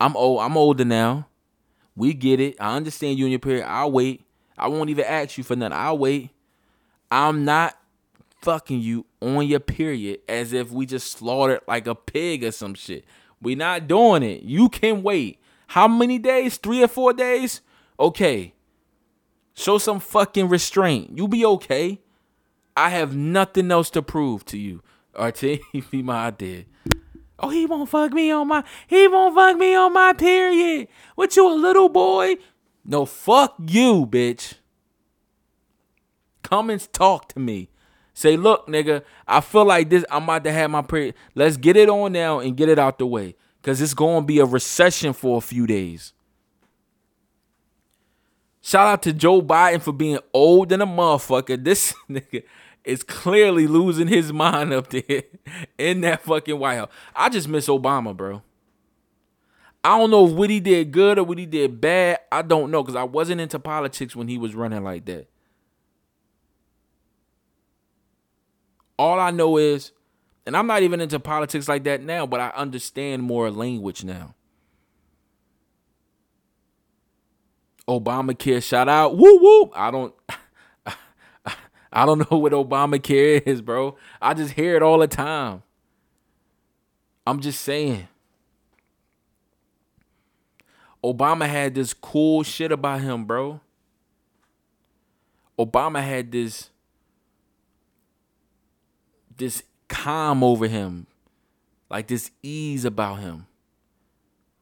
I'm 0.00 0.16
old. 0.16 0.40
I'm 0.40 0.56
older 0.56 0.84
now. 0.84 1.28
We 1.96 2.14
get 2.14 2.40
it. 2.40 2.56
I 2.60 2.76
understand 2.76 3.18
you 3.18 3.26
in 3.26 3.30
your 3.30 3.38
period. 3.38 3.66
I'll 3.66 3.92
wait. 3.92 4.24
I 4.58 4.68
won't 4.68 4.90
even 4.90 5.04
ask 5.04 5.38
you 5.38 5.44
for 5.44 5.56
nothing. 5.56 5.76
I'll 5.76 5.98
wait. 5.98 6.30
I'm 7.10 7.44
not 7.44 7.78
fucking 8.42 8.80
you 8.80 9.06
on 9.20 9.46
your 9.46 9.60
period 9.60 10.20
as 10.28 10.52
if 10.52 10.70
we 10.70 10.86
just 10.86 11.12
slaughtered 11.12 11.60
like 11.66 11.86
a 11.86 11.94
pig 11.94 12.44
or 12.44 12.52
some 12.52 12.74
shit. 12.74 13.04
We 13.40 13.54
not 13.54 13.88
doing 13.88 14.22
it. 14.22 14.42
You 14.42 14.68
can 14.68 15.02
wait. 15.02 15.40
How 15.68 15.88
many 15.88 16.18
days? 16.18 16.56
Three 16.56 16.82
or 16.82 16.88
four 16.88 17.12
days? 17.12 17.60
Okay. 17.98 18.54
Show 19.54 19.78
some 19.78 20.00
fucking 20.00 20.48
restraint. 20.48 21.16
You 21.16 21.28
be 21.28 21.44
okay. 21.44 22.00
I 22.76 22.90
have 22.90 23.14
nothing 23.14 23.70
else 23.70 23.90
to 23.90 24.02
prove 24.02 24.44
to 24.46 24.58
you. 24.58 24.82
Or 25.14 25.32
be 25.90 26.02
my 26.02 26.26
idea. 26.26 26.64
Oh, 27.44 27.50
he 27.50 27.66
won't 27.66 27.90
fuck 27.90 28.10
me 28.14 28.30
on 28.30 28.48
my 28.48 28.64
he 28.86 29.06
won't 29.06 29.34
fuck 29.34 29.58
me 29.58 29.74
on 29.74 29.92
my 29.92 30.14
period. 30.14 30.88
What 31.14 31.36
you 31.36 31.46
a 31.46 31.52
little 31.52 31.90
boy? 31.90 32.36
No, 32.86 33.04
fuck 33.04 33.56
you, 33.58 34.06
bitch. 34.06 34.54
Come 36.42 36.70
and 36.70 36.90
talk 36.90 37.28
to 37.34 37.40
me. 37.40 37.68
Say, 38.14 38.38
look, 38.38 38.66
nigga, 38.66 39.02
I 39.28 39.42
feel 39.42 39.66
like 39.66 39.90
this. 39.90 40.06
I'm 40.10 40.22
about 40.22 40.44
to 40.44 40.52
have 40.52 40.70
my 40.70 40.80
period. 40.80 41.16
Let's 41.34 41.58
get 41.58 41.76
it 41.76 41.90
on 41.90 42.12
now 42.12 42.38
and 42.38 42.56
get 42.56 42.70
it 42.70 42.78
out 42.78 42.98
the 42.98 43.06
way. 43.06 43.36
Cause 43.62 43.82
it's 43.82 43.92
gonna 43.92 44.24
be 44.24 44.38
a 44.38 44.46
recession 44.46 45.12
for 45.12 45.36
a 45.36 45.42
few 45.42 45.66
days. 45.66 46.14
Shout 48.62 48.86
out 48.86 49.02
to 49.02 49.12
Joe 49.12 49.42
Biden 49.42 49.82
for 49.82 49.92
being 49.92 50.18
old 50.32 50.72
and 50.72 50.82
a 50.82 50.86
motherfucker. 50.86 51.58
This 51.62 51.92
nigga 52.08 52.44
is 52.84 53.02
clearly 53.02 53.66
losing 53.66 54.08
his 54.08 54.32
mind 54.32 54.72
up 54.72 54.90
there 54.90 55.22
in 55.78 56.02
that 56.02 56.22
fucking 56.22 56.58
White 56.58 56.76
House. 56.76 56.90
I 57.14 57.28
just 57.28 57.48
miss 57.48 57.68
Obama, 57.68 58.16
bro. 58.16 58.42
I 59.82 59.98
don't 59.98 60.10
know 60.10 60.22
what 60.22 60.48
he 60.48 60.60
did 60.60 60.92
good 60.92 61.18
or 61.18 61.24
what 61.24 61.36
he 61.36 61.44
did 61.44 61.80
bad. 61.80 62.20
I 62.32 62.40
don't 62.40 62.70
know 62.70 62.82
because 62.82 62.96
I 62.96 63.04
wasn't 63.04 63.42
into 63.42 63.58
politics 63.58 64.16
when 64.16 64.28
he 64.28 64.38
was 64.38 64.54
running 64.54 64.82
like 64.82 65.04
that. 65.04 65.28
All 68.98 69.20
I 69.20 69.30
know 69.30 69.58
is, 69.58 69.92
and 70.46 70.56
I'm 70.56 70.66
not 70.66 70.82
even 70.82 71.00
into 71.00 71.20
politics 71.20 71.68
like 71.68 71.84
that 71.84 72.02
now, 72.02 72.26
but 72.26 72.40
I 72.40 72.48
understand 72.50 73.22
more 73.22 73.50
language 73.50 74.04
now. 74.04 74.34
Obamacare, 77.86 78.62
shout 78.62 78.88
out, 78.88 79.18
woo 79.18 79.38
woo. 79.38 79.70
I 79.74 79.90
don't, 79.90 80.14
I 81.94 82.04
don't 82.04 82.18
know 82.30 82.36
what 82.38 82.52
Obamacare 82.52 83.46
is, 83.46 83.62
bro. 83.62 83.96
I 84.20 84.34
just 84.34 84.54
hear 84.54 84.76
it 84.76 84.82
all 84.82 84.98
the 84.98 85.06
time. 85.06 85.62
I'm 87.26 87.40
just 87.40 87.60
saying. 87.62 88.08
Obama 91.02 91.46
had 91.48 91.74
this 91.74 91.94
cool 91.94 92.42
shit 92.42 92.72
about 92.72 93.00
him, 93.00 93.24
bro. 93.24 93.60
Obama 95.58 96.02
had 96.02 96.32
this 96.32 96.70
this 99.36 99.62
calm 99.88 100.42
over 100.42 100.66
him. 100.66 101.06
Like 101.90 102.08
this 102.08 102.30
ease 102.42 102.84
about 102.84 103.20
him. 103.20 103.46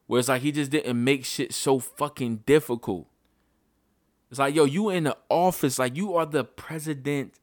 Where 0.05 0.19
it's 0.19 0.29
like 0.29 0.41
he 0.41 0.51
just 0.51 0.71
didn't 0.71 1.01
make 1.03 1.25
shit 1.25 1.53
so 1.53 1.79
fucking 1.79 2.43
difficult. 2.45 3.07
It's 4.33 4.39
like, 4.39 4.55
yo, 4.55 4.63
you 4.63 4.89
in 4.89 5.03
the 5.03 5.15
office, 5.29 5.77
like 5.77 5.95
you 5.95 6.15
are 6.15 6.25
the 6.25 6.43
president 6.43 7.35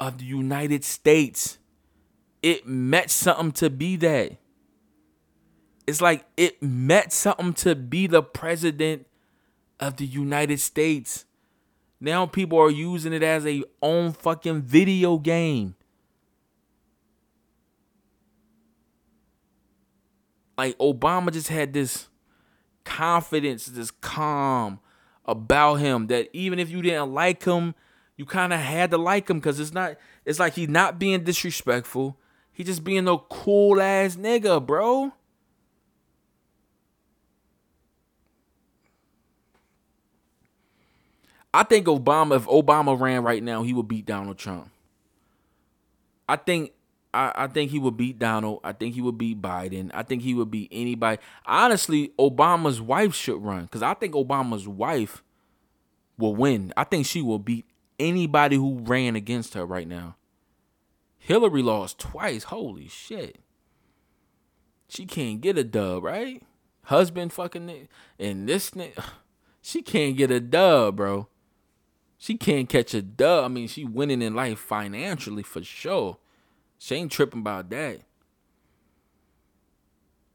of 0.00 0.16
the 0.16 0.24
United 0.24 0.82
States. 0.82 1.58
It 2.42 2.66
meant 2.66 3.10
something 3.10 3.52
to 3.52 3.68
be 3.68 3.96
that. 3.96 4.38
It's 5.86 6.00
like 6.00 6.24
it 6.38 6.62
meant 6.62 7.12
something 7.12 7.52
to 7.52 7.74
be 7.74 8.06
the 8.06 8.22
president 8.22 9.08
of 9.78 9.98
the 9.98 10.06
United 10.06 10.60
States. 10.60 11.26
Now 12.00 12.24
people 12.24 12.58
are 12.58 12.70
using 12.70 13.12
it 13.12 13.22
as 13.22 13.46
a 13.46 13.62
own 13.82 14.14
fucking 14.14 14.62
video 14.62 15.18
game. 15.18 15.74
Like 20.56 20.78
Obama 20.78 21.30
just 21.30 21.48
had 21.48 21.74
this 21.74 22.08
confidence, 22.84 23.66
this 23.66 23.90
calm 23.90 24.80
about 25.30 25.76
him 25.76 26.08
that 26.08 26.28
even 26.32 26.58
if 26.58 26.70
you 26.70 26.82
didn't 26.82 27.14
like 27.14 27.44
him, 27.44 27.74
you 28.16 28.26
kind 28.26 28.52
of 28.52 28.60
had 28.60 28.90
to 28.90 28.98
like 28.98 29.30
him 29.30 29.38
because 29.38 29.60
it's 29.60 29.72
not. 29.72 29.96
It's 30.24 30.38
like 30.38 30.54
he's 30.54 30.68
not 30.68 30.98
being 30.98 31.24
disrespectful. 31.24 32.18
He 32.52 32.64
just 32.64 32.84
being 32.84 33.08
a 33.08 33.16
cool 33.16 33.80
ass 33.80 34.16
nigga, 34.16 34.64
bro. 34.64 35.12
I 41.52 41.62
think 41.62 41.86
Obama, 41.86 42.36
if 42.36 42.44
Obama 42.46 42.98
ran 42.98 43.22
right 43.22 43.42
now, 43.42 43.62
he 43.62 43.72
would 43.72 43.88
beat 43.88 44.06
Donald 44.06 44.38
Trump. 44.38 44.70
I 46.28 46.36
think 46.36 46.72
I, 47.12 47.32
I 47.34 47.46
think 47.48 47.70
he 47.70 47.78
would 47.78 47.96
beat 47.96 48.18
Donald. 48.18 48.60
I 48.62 48.72
think 48.72 48.94
he 48.94 49.02
would 49.02 49.18
beat 49.18 49.42
Biden. 49.42 49.90
I 49.92 50.02
think 50.02 50.22
he 50.22 50.34
would 50.34 50.50
beat 50.50 50.68
anybody. 50.70 51.20
Honestly, 51.46 52.12
Obama's 52.18 52.80
wife 52.80 53.14
should 53.14 53.42
run 53.42 53.64
because 53.64 53.82
I 53.82 53.94
think 53.94 54.14
Obama's 54.14 54.68
wife 54.68 55.22
will 56.18 56.34
win. 56.34 56.72
I 56.76 56.84
think 56.84 57.06
she 57.06 57.22
will 57.22 57.38
beat 57.38 57.66
anybody 57.98 58.56
who 58.56 58.78
ran 58.80 59.16
against 59.16 59.54
her 59.54 59.64
right 59.64 59.88
now. 59.88 60.16
Hillary 61.18 61.62
lost 61.62 61.98
twice. 61.98 62.44
Holy 62.44 62.88
shit. 62.88 63.38
She 64.88 65.06
can't 65.06 65.40
get 65.40 65.58
a 65.58 65.64
dub, 65.64 66.04
right? 66.04 66.42
Husband 66.84 67.32
fucking 67.32 67.88
and 68.18 68.48
this 68.48 68.70
nigga, 68.70 69.04
she 69.62 69.82
can't 69.82 70.16
get 70.16 70.30
a 70.30 70.40
dub, 70.40 70.96
bro. 70.96 71.28
She 72.18 72.36
can't 72.36 72.68
catch 72.68 72.92
a 72.94 73.00
dub. 73.00 73.44
I 73.44 73.48
mean, 73.48 73.66
she 73.66 73.84
winning 73.84 74.20
in 74.20 74.34
life 74.34 74.58
financially 74.58 75.42
for 75.42 75.62
sure. 75.62 76.18
She 76.82 76.94
ain't 76.94 77.12
tripping 77.12 77.40
about 77.40 77.68
that. 77.70 78.00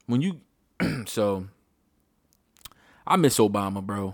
When 0.06 0.22
you 0.22 0.42
so 1.08 1.48
I 3.06 3.16
miss 3.16 3.40
Obama, 3.40 3.84
bro. 3.84 4.14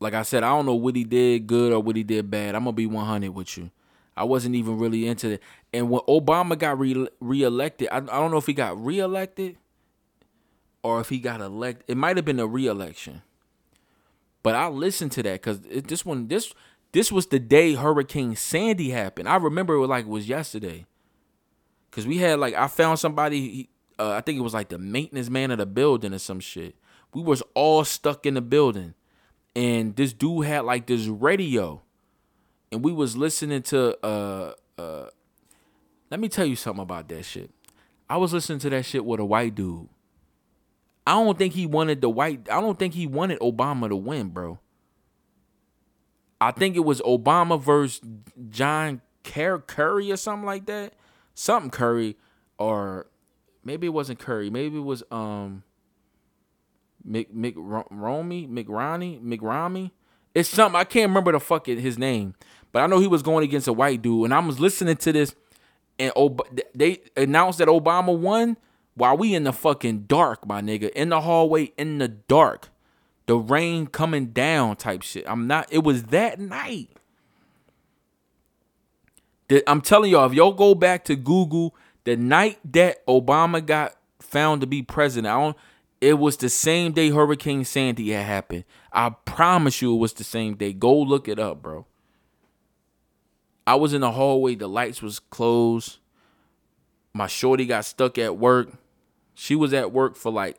Like 0.00 0.14
I 0.14 0.22
said, 0.22 0.42
I 0.42 0.48
don't 0.48 0.66
know 0.66 0.74
what 0.74 0.96
he 0.96 1.04
did 1.04 1.46
good 1.46 1.72
or 1.72 1.80
what 1.80 1.94
he 1.94 2.02
did 2.02 2.28
bad. 2.28 2.56
I'm 2.56 2.64
gonna 2.64 2.72
be 2.72 2.86
100 2.86 3.30
with 3.30 3.56
you. 3.56 3.70
I 4.16 4.24
wasn't 4.24 4.56
even 4.56 4.76
really 4.76 5.06
into 5.06 5.34
it. 5.34 5.42
And 5.72 5.88
when 5.88 6.00
Obama 6.08 6.58
got 6.58 6.76
re 6.76 7.06
reelected, 7.20 7.88
I, 7.92 7.98
I 7.98 8.00
don't 8.00 8.32
know 8.32 8.38
if 8.38 8.46
he 8.46 8.54
got 8.54 8.76
reelected 8.84 9.56
or 10.82 11.00
if 11.00 11.10
he 11.10 11.20
got 11.20 11.40
elected. 11.40 11.84
It 11.86 11.96
might 11.96 12.16
have 12.16 12.24
been 12.24 12.40
a 12.40 12.46
reelection. 12.46 13.22
But 14.42 14.56
I 14.56 14.66
listened 14.66 15.12
to 15.12 15.22
that 15.22 15.42
because 15.42 15.60
this 15.60 16.04
one, 16.04 16.26
this 16.26 16.52
this 16.96 17.12
was 17.12 17.26
the 17.26 17.38
day 17.38 17.74
Hurricane 17.74 18.36
Sandy 18.36 18.88
happened. 18.88 19.28
I 19.28 19.36
remember 19.36 19.74
it 19.74 19.80
was 19.80 19.90
like 19.90 20.06
it 20.06 20.10
was 20.10 20.26
yesterday. 20.26 20.86
Cause 21.90 22.06
we 22.06 22.16
had 22.16 22.38
like 22.38 22.54
I 22.54 22.68
found 22.68 22.98
somebody. 22.98 23.68
Uh, 23.98 24.12
I 24.12 24.22
think 24.22 24.38
it 24.38 24.42
was 24.42 24.54
like 24.54 24.70
the 24.70 24.78
maintenance 24.78 25.28
man 25.28 25.50
of 25.50 25.58
the 25.58 25.66
building 25.66 26.14
or 26.14 26.18
some 26.18 26.40
shit. 26.40 26.74
We 27.12 27.20
was 27.20 27.42
all 27.52 27.84
stuck 27.84 28.24
in 28.24 28.32
the 28.32 28.40
building, 28.40 28.94
and 29.54 29.94
this 29.94 30.14
dude 30.14 30.46
had 30.46 30.60
like 30.60 30.86
this 30.86 31.06
radio, 31.06 31.82
and 32.72 32.82
we 32.82 32.92
was 32.92 33.14
listening 33.14 33.60
to. 33.64 34.02
uh 34.02 34.54
uh 34.78 35.08
Let 36.10 36.18
me 36.18 36.30
tell 36.30 36.46
you 36.46 36.56
something 36.56 36.82
about 36.82 37.10
that 37.10 37.26
shit. 37.26 37.50
I 38.08 38.16
was 38.16 38.32
listening 38.32 38.60
to 38.60 38.70
that 38.70 38.86
shit 38.86 39.04
with 39.04 39.20
a 39.20 39.24
white 39.24 39.54
dude. 39.54 39.90
I 41.06 41.12
don't 41.12 41.36
think 41.36 41.52
he 41.52 41.66
wanted 41.66 42.00
the 42.00 42.08
white. 42.08 42.48
I 42.50 42.62
don't 42.62 42.78
think 42.78 42.94
he 42.94 43.06
wanted 43.06 43.38
Obama 43.40 43.90
to 43.90 43.96
win, 43.96 44.28
bro. 44.28 44.60
I 46.40 46.50
think 46.50 46.76
it 46.76 46.84
was 46.84 47.00
Obama 47.02 47.60
versus 47.60 48.00
John 48.50 49.00
Kerry 49.22 50.12
or 50.12 50.16
something 50.16 50.46
like 50.46 50.66
that. 50.66 50.94
Something 51.34 51.70
Kerry, 51.70 52.16
or 52.58 53.06
maybe 53.64 53.86
it 53.86 53.90
wasn't 53.90 54.18
Kerry. 54.18 54.50
Maybe 54.50 54.78
it 54.78 54.84
was 54.84 55.02
um. 55.10 55.62
Mc 57.06 57.54
Romy 57.56 58.46
McRonnie 58.48 59.22
McRami. 59.22 59.92
It's 60.34 60.48
something 60.48 60.78
I 60.78 60.84
can't 60.84 61.08
remember 61.08 61.32
the 61.32 61.40
fucking 61.40 61.78
his 61.78 61.98
name, 61.98 62.34
but 62.72 62.82
I 62.82 62.86
know 62.86 62.98
he 62.98 63.06
was 63.06 63.22
going 63.22 63.44
against 63.44 63.68
a 63.68 63.72
white 63.72 64.02
dude, 64.02 64.24
and 64.24 64.34
I 64.34 64.40
was 64.40 64.60
listening 64.60 64.96
to 64.96 65.12
this, 65.12 65.34
and 65.98 66.12
Ob- 66.16 66.46
they 66.74 67.00
announced 67.16 67.58
that 67.58 67.68
Obama 67.68 68.16
won 68.16 68.56
while 68.94 69.16
we 69.16 69.34
in 69.34 69.44
the 69.44 69.52
fucking 69.52 70.04
dark, 70.08 70.46
my 70.46 70.60
nigga, 70.60 70.90
in 70.90 71.10
the 71.10 71.20
hallway 71.20 71.72
in 71.78 71.98
the 71.98 72.08
dark, 72.08 72.70
the 73.26 73.36
rain 73.36 73.86
coming 73.86 74.26
down 74.28 74.76
type 74.76 75.02
shit. 75.02 75.24
I'm 75.26 75.46
not. 75.46 75.66
It 75.70 75.82
was 75.82 76.04
that 76.04 76.38
night. 76.38 76.90
I'm 79.66 79.80
telling 79.80 80.10
y'all, 80.10 80.26
if 80.26 80.34
y'all 80.34 80.52
go 80.52 80.74
back 80.74 81.04
to 81.04 81.14
Google, 81.16 81.74
the 82.04 82.16
night 82.16 82.58
that 82.72 83.04
Obama 83.06 83.64
got 83.64 83.94
found 84.20 84.60
to 84.60 84.66
be 84.66 84.82
president, 84.82 85.32
I 85.32 85.40
don't. 85.40 85.56
It 86.00 86.18
was 86.18 86.36
the 86.36 86.48
same 86.48 86.92
day 86.92 87.10
Hurricane 87.10 87.64
Sandy 87.64 88.10
had 88.10 88.26
happened. 88.26 88.64
I 88.92 89.10
promise 89.10 89.80
you, 89.80 89.94
it 89.94 89.98
was 89.98 90.12
the 90.12 90.24
same 90.24 90.54
day. 90.54 90.72
Go 90.72 90.96
look 90.96 91.26
it 91.26 91.38
up, 91.38 91.62
bro. 91.62 91.86
I 93.66 93.76
was 93.76 93.94
in 93.94 94.02
the 94.02 94.12
hallway. 94.12 94.54
The 94.54 94.68
lights 94.68 95.00
was 95.00 95.18
closed. 95.18 95.98
My 97.12 97.26
shorty 97.26 97.66
got 97.66 97.84
stuck 97.84 98.18
at 98.18 98.36
work. 98.36 98.72
She 99.34 99.54
was 99.54 99.72
at 99.72 99.90
work 99.90 100.16
for 100.16 100.30
like 100.30 100.58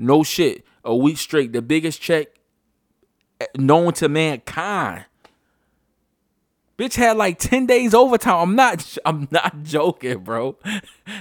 no 0.00 0.22
shit 0.22 0.64
a 0.84 0.96
week 0.96 1.18
straight. 1.18 1.52
The 1.52 1.62
biggest 1.62 2.00
check 2.00 2.28
known 3.56 3.92
to 3.94 4.08
mankind. 4.08 5.04
Bitch 6.78 6.94
had 6.94 7.18
like 7.18 7.38
10 7.38 7.66
days 7.66 7.92
overtime. 7.92 8.50
I'm 8.50 8.56
not 8.56 8.98
I'm 9.04 9.28
not 9.30 9.62
joking, 9.62 10.18
bro. 10.24 10.56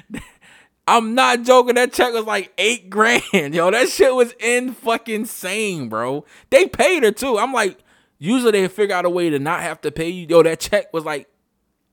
I'm 0.88 1.14
not 1.14 1.44
joking. 1.44 1.76
That 1.76 1.94
check 1.94 2.14
was 2.14 2.26
like 2.26 2.52
eight 2.58 2.90
grand. 2.90 3.54
Yo, 3.54 3.70
that 3.70 3.90
shit 3.90 4.16
was 4.16 4.34
in 4.40 4.74
fucking 4.74 5.14
insane, 5.14 5.90
bro. 5.90 6.26
They 6.50 6.66
paid 6.66 7.04
her 7.04 7.12
too. 7.12 7.38
I'm 7.38 7.54
like, 7.54 7.78
usually 8.18 8.54
they 8.54 8.68
figure 8.68 8.96
out 8.96 9.06
a 9.06 9.10
way 9.10 9.30
to 9.30 9.38
not 9.38 9.62
have 9.62 9.82
to 9.82 9.92
pay 9.92 10.10
you. 10.10 10.26
Yo, 10.28 10.42
that 10.42 10.60
check 10.62 10.92
was 10.94 11.06
like 11.06 11.28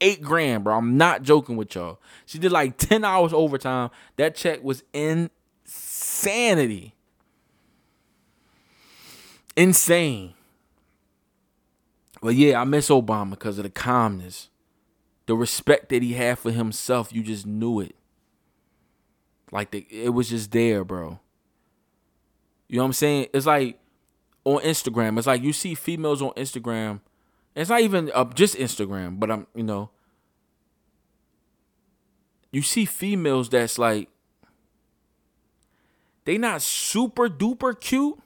eight 0.00 0.22
grand, 0.22 0.64
bro. 0.64 0.76
I'm 0.76 0.96
not 0.96 1.22
joking 1.22 1.56
with 1.56 1.74
y'all. 1.74 2.00
She 2.24 2.38
did 2.38 2.52
like 2.52 2.78
10 2.78 3.04
hours 3.04 3.32
overtime. 3.32 3.90
That 4.16 4.34
check 4.34 4.62
was 4.62 4.82
insanity. 5.66 6.94
Insane. 9.56 10.34
But 12.22 12.34
yeah, 12.34 12.60
I 12.60 12.64
miss 12.64 12.88
Obama 12.88 13.30
because 13.30 13.58
of 13.58 13.64
the 13.64 13.70
calmness. 13.70 14.48
The 15.26 15.34
respect 15.34 15.88
that 15.88 16.02
he 16.02 16.14
had 16.14 16.38
for 16.38 16.50
himself, 16.50 17.12
you 17.12 17.22
just 17.22 17.46
knew 17.46 17.80
it. 17.80 17.96
Like 19.50 19.70
the, 19.70 19.86
it 19.90 20.10
was 20.10 20.30
just 20.30 20.50
there, 20.52 20.84
bro. 20.84 21.20
You 22.68 22.76
know 22.76 22.82
what 22.82 22.86
I'm 22.86 22.92
saying? 22.94 23.28
It's 23.32 23.46
like 23.46 23.78
on 24.44 24.62
Instagram. 24.62 25.18
It's 25.18 25.26
like 25.26 25.42
you 25.42 25.52
see 25.52 25.74
females 25.74 26.22
on 26.22 26.30
Instagram. 26.32 27.00
It's 27.54 27.70
not 27.70 27.80
even 27.80 28.10
uh, 28.14 28.24
just 28.24 28.56
Instagram, 28.56 29.18
but 29.18 29.30
I'm, 29.30 29.46
you 29.54 29.62
know, 29.62 29.90
you 32.52 32.62
see 32.62 32.84
females 32.84 33.48
that's 33.48 33.78
like 33.78 34.08
they 36.26 36.38
not 36.38 36.60
super 36.60 37.28
duper 37.28 37.78
cute. 37.78 38.18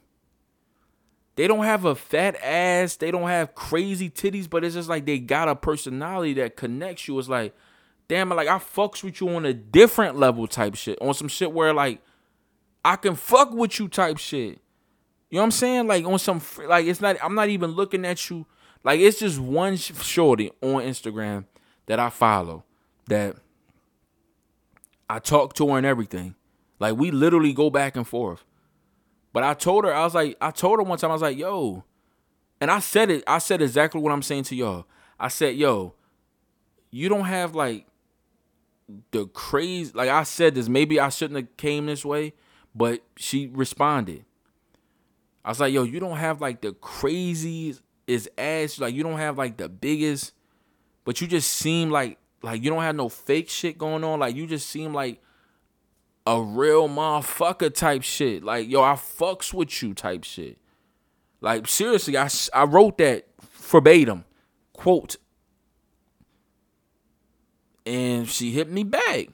They 1.35 1.47
don't 1.47 1.63
have 1.63 1.85
a 1.85 1.95
fat 1.95 2.35
ass. 2.43 2.97
They 2.97 3.11
don't 3.11 3.29
have 3.29 3.55
crazy 3.55 4.09
titties, 4.09 4.49
but 4.49 4.63
it's 4.63 4.75
just 4.75 4.89
like 4.89 5.05
they 5.05 5.19
got 5.19 5.47
a 5.47 5.55
personality 5.55 6.33
that 6.33 6.57
connects 6.57 7.07
you. 7.07 7.17
It's 7.19 7.29
like, 7.29 7.55
damn, 8.07 8.31
it, 8.31 8.35
like 8.35 8.47
I 8.47 8.57
fucks 8.57 9.03
with 9.03 9.21
you 9.21 9.29
on 9.29 9.45
a 9.45 9.53
different 9.53 10.17
level 10.17 10.47
type 10.47 10.75
shit. 10.75 10.99
On 10.99 11.13
some 11.13 11.27
shit 11.27 11.53
where 11.53 11.73
like 11.73 12.01
I 12.83 12.95
can 12.95 13.15
fuck 13.15 13.53
with 13.53 13.79
you 13.79 13.87
type 13.87 14.17
shit. 14.17 14.59
You 15.29 15.37
know 15.37 15.41
what 15.41 15.45
I'm 15.45 15.51
saying? 15.51 15.87
Like 15.87 16.03
on 16.03 16.17
some 16.17 16.41
like 16.67 16.87
it's 16.87 17.01
not. 17.01 17.17
I'm 17.23 17.35
not 17.35 17.49
even 17.49 17.71
looking 17.71 18.03
at 18.03 18.29
you. 18.31 18.47
Like 18.83 18.99
it's 18.99 19.19
just 19.19 19.39
one 19.39 19.77
shorty 19.77 20.49
on 20.61 20.81
Instagram 20.83 21.45
that 21.85 21.99
I 21.99 22.09
follow 22.09 22.65
that 23.07 23.35
I 25.07 25.19
talk 25.19 25.53
to 25.55 25.67
her 25.69 25.77
and 25.77 25.85
everything. 25.85 26.35
Like 26.81 26.97
we 26.97 27.11
literally 27.11 27.53
go 27.53 27.69
back 27.69 27.95
and 27.95 28.07
forth. 28.07 28.43
But 29.31 29.43
I 29.43 29.53
told 29.53 29.85
her, 29.85 29.93
I 29.93 30.03
was 30.03 30.15
like, 30.15 30.35
I 30.41 30.49
told 30.49 30.79
her 30.79 30.83
one 30.83 30.97
time, 30.97 31.11
I 31.11 31.13
was 31.13 31.21
like, 31.21 31.37
yo, 31.37 31.83
and 32.59 32.71
I 32.71 32.79
said 32.79 33.11
it, 33.11 33.23
I 33.27 33.37
said 33.37 33.61
exactly 33.61 34.01
what 34.01 34.11
I'm 34.11 34.23
saying 34.23 34.45
to 34.45 34.55
y'all. 34.55 34.87
I 35.19 35.27
said, 35.27 35.55
yo, 35.55 35.93
you 36.89 37.07
don't 37.07 37.25
have 37.25 37.53
like 37.53 37.85
the 39.11 39.27
crazy 39.27 39.91
like 39.93 40.09
I 40.09 40.23
said 40.23 40.55
this, 40.55 40.67
maybe 40.67 40.99
I 40.99 41.09
shouldn't 41.09 41.39
have 41.39 41.55
came 41.55 41.85
this 41.85 42.03
way, 42.03 42.33
but 42.73 43.03
she 43.15 43.47
responded. 43.53 44.25
I 45.45 45.49
was 45.49 45.59
like, 45.59 45.73
yo, 45.73 45.83
you 45.83 45.99
don't 45.99 46.17
have 46.17 46.41
like 46.41 46.61
the 46.61 46.73
craziest 46.73 47.83
ass, 48.39 48.79
like 48.79 48.95
you 48.95 49.03
don't 49.03 49.19
have 49.19 49.37
like 49.37 49.57
the 49.57 49.69
biggest, 49.69 50.33
but 51.05 51.21
you 51.21 51.27
just 51.27 51.51
seem 51.51 51.91
like 51.91 52.17
like 52.41 52.63
you 52.63 52.71
don't 52.71 52.81
have 52.81 52.95
no 52.95 53.07
fake 53.07 53.49
shit 53.49 53.77
going 53.77 54.03
on. 54.03 54.19
Like 54.19 54.35
you 54.35 54.47
just 54.47 54.67
seem 54.67 54.95
like 54.95 55.21
a 56.25 56.41
real 56.41 56.87
motherfucker 56.87 57.73
type 57.73 58.03
shit. 58.03 58.43
Like, 58.43 58.69
yo, 58.69 58.81
I 58.81 58.93
fucks 58.93 59.53
with 59.53 59.81
you 59.81 59.93
type 59.93 60.23
shit. 60.23 60.57
Like 61.41 61.67
seriously, 61.67 62.17
I, 62.17 62.29
I 62.53 62.63
wrote 62.65 62.99
that 62.99 63.25
verbatim, 63.53 64.25
quote, 64.73 65.17
and 67.85 68.29
she 68.29 68.51
hit 68.51 68.69
me 68.69 68.83
back. 68.83 69.29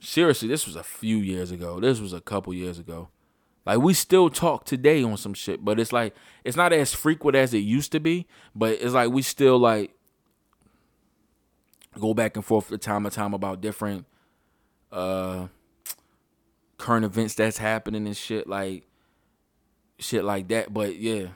Seriously, 0.00 0.48
this 0.48 0.66
was 0.66 0.74
a 0.74 0.82
few 0.82 1.18
years 1.18 1.52
ago. 1.52 1.78
This 1.78 2.00
was 2.00 2.12
a 2.12 2.20
couple 2.20 2.52
years 2.52 2.78
ago. 2.80 3.10
Like 3.64 3.78
we 3.78 3.94
still 3.94 4.28
talk 4.28 4.64
today 4.64 5.04
on 5.04 5.16
some 5.18 5.34
shit, 5.34 5.64
but 5.64 5.78
it's 5.78 5.92
like 5.92 6.16
it's 6.42 6.56
not 6.56 6.72
as 6.72 6.92
frequent 6.92 7.36
as 7.36 7.54
it 7.54 7.58
used 7.58 7.92
to 7.92 8.00
be. 8.00 8.26
But 8.54 8.80
it's 8.80 8.94
like 8.94 9.10
we 9.10 9.22
still 9.22 9.58
like 9.58 9.94
go 12.00 12.12
back 12.12 12.34
and 12.34 12.44
forth 12.44 12.66
from 12.66 12.78
time 12.78 13.04
to 13.04 13.10
time 13.10 13.34
about 13.34 13.60
different 13.60 14.06
uh 14.92 15.46
current 16.78 17.04
events 17.04 17.34
that's 17.34 17.58
happening 17.58 18.06
and 18.06 18.16
shit 18.16 18.46
like 18.46 18.86
shit 19.98 20.24
like 20.24 20.48
that. 20.48 20.72
But 20.72 20.96
yeah, 20.96 21.28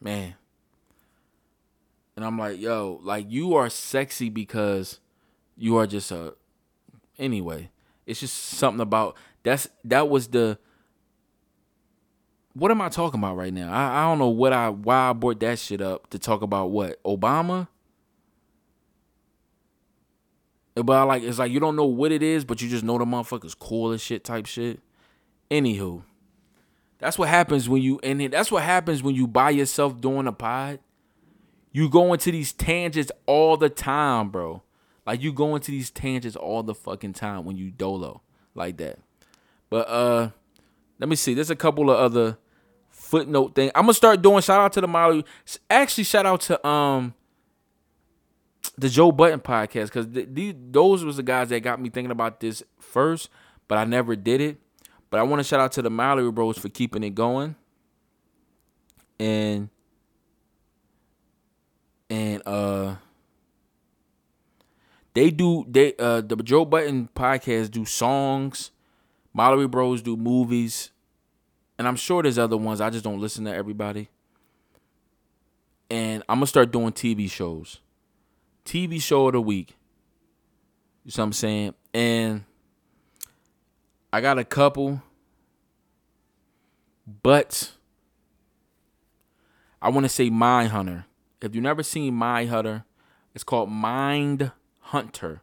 man. 0.00 0.34
And 2.16 2.24
I'm 2.24 2.38
like, 2.38 2.60
yo, 2.60 3.00
like 3.02 3.26
you 3.28 3.54
are 3.54 3.68
sexy 3.68 4.28
because 4.30 5.00
you 5.56 5.76
are 5.76 5.86
just 5.86 6.10
a 6.10 6.34
anyway. 7.18 7.70
It's 8.06 8.20
just 8.20 8.36
something 8.36 8.80
about 8.80 9.16
that's 9.42 9.68
that 9.84 10.08
was 10.08 10.28
the 10.28 10.58
what 12.54 12.70
am 12.70 12.80
I 12.80 12.88
talking 12.88 13.18
about 13.18 13.36
right 13.36 13.52
now? 13.52 13.72
I, 13.72 14.02
I 14.02 14.04
don't 14.04 14.18
know 14.18 14.28
what 14.28 14.52
I 14.52 14.68
why 14.68 15.10
I 15.10 15.12
brought 15.12 15.40
that 15.40 15.58
shit 15.58 15.80
up 15.80 16.10
to 16.10 16.18
talk 16.18 16.42
about 16.42 16.70
what 16.70 17.02
Obama. 17.02 17.68
But 20.74 20.92
I 20.92 21.02
like 21.04 21.22
it's 21.22 21.38
like 21.38 21.52
you 21.52 21.60
don't 21.60 21.76
know 21.76 21.84
what 21.84 22.10
it 22.10 22.22
is, 22.22 22.44
but 22.44 22.60
you 22.60 22.68
just 22.68 22.82
know 22.82 22.98
the 22.98 23.04
motherfucker's 23.04 23.54
cool 23.54 23.92
as 23.92 24.02
shit 24.02 24.24
type 24.24 24.46
shit. 24.46 24.80
Anywho, 25.50 26.02
that's 26.98 27.16
what 27.16 27.28
happens 27.28 27.68
when 27.68 27.80
you 27.80 28.00
and 28.02 28.20
that's 28.32 28.50
what 28.50 28.64
happens 28.64 29.02
when 29.02 29.14
you 29.14 29.28
by 29.28 29.50
yourself 29.50 30.00
doing 30.00 30.26
a 30.26 30.32
pod. 30.32 30.80
You 31.70 31.88
go 31.88 32.12
into 32.12 32.32
these 32.32 32.52
tangents 32.52 33.12
all 33.26 33.56
the 33.56 33.68
time, 33.68 34.30
bro. 34.30 34.62
Like 35.06 35.22
you 35.22 35.32
go 35.32 35.54
into 35.54 35.70
these 35.70 35.90
tangents 35.90 36.36
all 36.36 36.62
the 36.62 36.74
fucking 36.74 37.12
time 37.12 37.44
when 37.44 37.56
you 37.56 37.70
dolo 37.70 38.22
like 38.54 38.76
that. 38.78 38.98
But 39.70 39.88
uh 39.88 40.30
let 40.98 41.08
me 41.08 41.14
see. 41.14 41.34
There's 41.34 41.50
a 41.50 41.56
couple 41.56 41.88
of 41.88 41.98
other 41.98 42.38
footnote 42.90 43.54
thing. 43.54 43.70
I'm 43.76 43.84
gonna 43.84 43.94
start 43.94 44.22
doing 44.22 44.42
shout 44.42 44.60
out 44.60 44.72
to 44.72 44.80
the 44.80 44.88
Molly. 44.88 45.24
Actually, 45.70 46.04
shout 46.04 46.26
out 46.26 46.40
to 46.42 46.66
um 46.66 47.14
the 48.76 48.88
Joe 48.88 49.12
Budden 49.12 49.40
podcast 49.40 49.86
because 49.86 50.06
th- 50.06 50.56
those 50.70 51.04
was 51.04 51.16
the 51.16 51.22
guys 51.22 51.48
that 51.50 51.60
got 51.60 51.80
me 51.80 51.90
thinking 51.90 52.10
about 52.10 52.40
this 52.40 52.62
first, 52.78 53.28
but 53.68 53.78
I 53.78 53.84
never 53.84 54.16
did 54.16 54.40
it. 54.40 54.58
But 55.10 55.20
I 55.20 55.22
want 55.22 55.40
to 55.40 55.44
shout 55.44 55.60
out 55.60 55.72
to 55.72 55.82
the 55.82 55.90
Mallory 55.90 56.30
Bros 56.32 56.58
for 56.58 56.68
keeping 56.68 57.04
it 57.04 57.14
going, 57.14 57.54
and 59.20 59.68
and 62.10 62.42
uh 62.46 62.96
they 65.14 65.30
do 65.30 65.64
they 65.68 65.94
uh 65.98 66.20
the 66.20 66.36
Joe 66.36 66.64
Budden 66.64 67.08
podcast 67.14 67.70
do 67.70 67.84
songs, 67.84 68.72
Mallory 69.32 69.68
Bros 69.68 70.02
do 70.02 70.16
movies, 70.16 70.90
and 71.78 71.86
I'm 71.86 71.96
sure 71.96 72.24
there's 72.24 72.38
other 72.38 72.56
ones. 72.56 72.80
I 72.80 72.90
just 72.90 73.04
don't 73.04 73.20
listen 73.20 73.44
to 73.44 73.54
everybody. 73.54 74.08
And 75.90 76.24
I'm 76.28 76.38
gonna 76.38 76.48
start 76.48 76.72
doing 76.72 76.90
TV 76.90 77.30
shows. 77.30 77.78
TV 78.64 79.00
show 79.00 79.26
of 79.26 79.32
the 79.32 79.40
week. 79.40 79.76
You 81.04 81.10
see 81.10 81.20
what 81.20 81.26
I'm 81.26 81.32
saying? 81.32 81.74
And 81.92 82.44
I 84.12 84.20
got 84.20 84.38
a 84.38 84.44
couple, 84.44 85.02
but 87.22 87.72
I 89.82 89.90
want 89.90 90.04
to 90.04 90.08
say 90.08 90.30
Mindhunter. 90.30 91.04
If 91.42 91.54
you've 91.54 91.62
never 91.62 91.82
seen 91.82 92.14
Mindhunter, 92.14 92.84
it's 93.34 93.44
called 93.44 93.70
Mind 93.70 94.52
Hunter. 94.80 95.42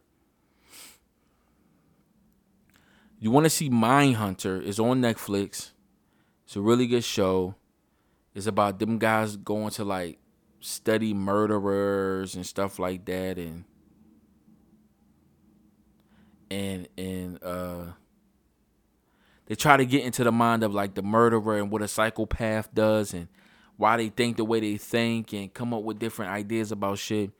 You 3.20 3.30
want 3.30 3.44
to 3.44 3.50
see 3.50 3.70
Mindhunter? 3.70 4.66
It's 4.66 4.80
on 4.80 5.00
Netflix. 5.00 5.70
It's 6.44 6.56
a 6.56 6.60
really 6.60 6.88
good 6.88 7.04
show. 7.04 7.54
It's 8.34 8.46
about 8.46 8.80
them 8.80 8.98
guys 8.98 9.36
going 9.36 9.70
to 9.70 9.84
like 9.84 10.18
study 10.62 11.12
murderers 11.12 12.36
and 12.36 12.46
stuff 12.46 12.78
like 12.78 13.04
that 13.04 13.36
and 13.36 13.64
and 16.50 16.88
and 16.96 17.42
uh 17.42 17.84
they 19.46 19.56
try 19.56 19.76
to 19.76 19.84
get 19.84 20.04
into 20.04 20.22
the 20.22 20.30
mind 20.30 20.62
of 20.62 20.72
like 20.72 20.94
the 20.94 21.02
murderer 21.02 21.58
and 21.58 21.70
what 21.70 21.82
a 21.82 21.88
psychopath 21.88 22.72
does 22.72 23.12
and 23.12 23.26
why 23.76 23.96
they 23.96 24.08
think 24.08 24.36
the 24.36 24.44
way 24.44 24.60
they 24.60 24.76
think 24.76 25.32
and 25.32 25.52
come 25.52 25.74
up 25.74 25.82
with 25.82 25.98
different 25.98 26.30
ideas 26.30 26.70
about 26.70 26.98
shit. 26.98 27.32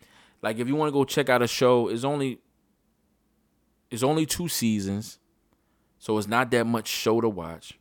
Like 0.43 0.59
if 0.59 0.67
you 0.67 0.75
want 0.75 0.89
to 0.89 0.93
go 0.93 1.05
check 1.05 1.29
out 1.29 1.43
a 1.43 1.47
show, 1.47 1.89
it's 1.89 2.03
only 2.03 2.41
it's 3.91 4.03
only 4.03 4.27
two 4.27 4.49
seasons. 4.49 5.21
So 5.99 6.19
it's 6.19 6.27
not 6.27 6.51
that 6.51 6.67
much 6.67 6.89
show 6.89 7.21
to 7.21 7.29
watch. 7.29 7.79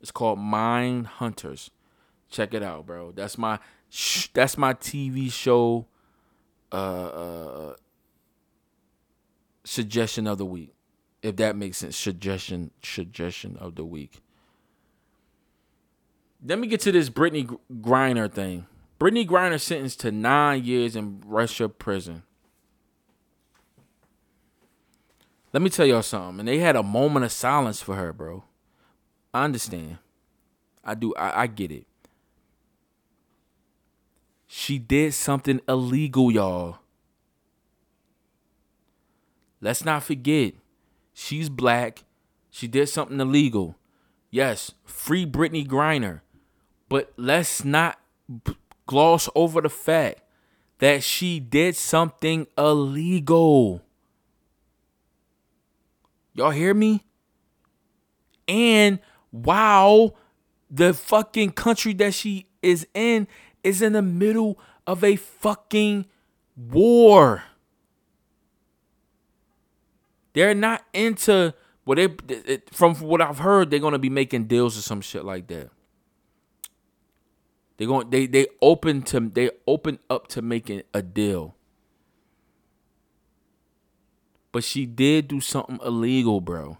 It's 0.00 0.10
called 0.10 0.38
Mindhunters. 0.38 1.68
Check 2.30 2.54
it 2.54 2.62
out, 2.62 2.86
bro. 2.86 3.12
That's 3.12 3.36
my 3.36 3.58
that's 4.32 4.58
my 4.58 4.74
TV 4.74 5.30
show 5.30 5.86
uh, 6.72 6.74
uh 6.74 7.74
suggestion 9.64 10.26
of 10.26 10.38
the 10.38 10.44
week. 10.44 10.74
If 11.22 11.36
that 11.36 11.56
makes 11.56 11.78
sense. 11.78 11.96
Suggestion 11.96 12.70
suggestion 12.82 13.56
of 13.58 13.76
the 13.76 13.84
week. 13.84 14.20
Let 16.44 16.58
me 16.58 16.66
get 16.66 16.80
to 16.80 16.92
this 16.92 17.08
Brittney 17.08 17.46
Gr- 17.46 17.54
Griner 17.80 18.30
thing. 18.30 18.66
Brittney 19.00 19.26
Griner 19.26 19.60
sentenced 19.60 20.00
to 20.00 20.12
nine 20.12 20.62
years 20.64 20.94
in 20.94 21.22
Russia 21.26 21.68
prison. 21.68 22.22
Let 25.52 25.62
me 25.62 25.70
tell 25.70 25.86
y'all 25.86 26.02
something. 26.02 26.40
And 26.40 26.48
they 26.48 26.58
had 26.58 26.76
a 26.76 26.82
moment 26.82 27.24
of 27.24 27.32
silence 27.32 27.80
for 27.80 27.94
her, 27.94 28.12
bro. 28.12 28.44
I 29.32 29.44
understand. 29.44 29.98
I 30.84 30.94
do. 30.94 31.14
I, 31.14 31.42
I 31.42 31.46
get 31.46 31.70
it. 31.70 31.86
She 34.56 34.78
did 34.78 35.14
something 35.14 35.60
illegal, 35.68 36.30
y'all. 36.30 36.78
Let's 39.60 39.84
not 39.84 40.04
forget. 40.04 40.54
She's 41.12 41.48
black. 41.48 42.04
She 42.50 42.68
did 42.68 42.88
something 42.88 43.18
illegal. 43.18 43.74
Yes, 44.30 44.70
free 44.84 45.26
Brittney 45.26 45.66
Griner. 45.66 46.20
But 46.88 47.12
let's 47.16 47.64
not 47.64 47.98
gloss 48.86 49.28
over 49.34 49.60
the 49.60 49.68
fact 49.68 50.22
that 50.78 51.02
she 51.02 51.40
did 51.40 51.74
something 51.74 52.46
illegal. 52.56 53.82
Y'all 56.32 56.52
hear 56.52 56.74
me? 56.74 57.04
And 58.46 59.00
wow, 59.32 60.14
the 60.70 60.94
fucking 60.94 61.50
country 61.50 61.92
that 61.94 62.14
she 62.14 62.46
is 62.62 62.86
in 62.94 63.26
is 63.64 63.82
in 63.82 63.94
the 63.94 64.02
middle 64.02 64.58
of 64.86 65.02
a 65.02 65.16
fucking 65.16 66.06
war. 66.56 67.42
They're 70.34 70.54
not 70.54 70.84
into 70.92 71.54
what 71.84 71.96
they 71.96 72.08
it, 72.28 72.70
from 72.72 72.94
what 72.96 73.20
I've 73.20 73.38
heard, 73.38 73.70
they're 73.70 73.80
gonna 73.80 73.98
be 73.98 74.10
making 74.10 74.44
deals 74.44 74.78
or 74.78 74.82
some 74.82 75.00
shit 75.00 75.24
like 75.24 75.46
that. 75.48 75.70
They 77.76 77.86
going 77.86 78.10
they 78.10 78.26
they 78.26 78.46
open 78.62 79.02
to 79.02 79.20
they 79.20 79.50
open 79.66 79.98
up 80.08 80.28
to 80.28 80.42
making 80.42 80.82
a 80.92 81.02
deal. 81.02 81.56
But 84.52 84.62
she 84.62 84.86
did 84.86 85.28
do 85.28 85.40
something 85.40 85.80
illegal, 85.84 86.40
bro. 86.40 86.78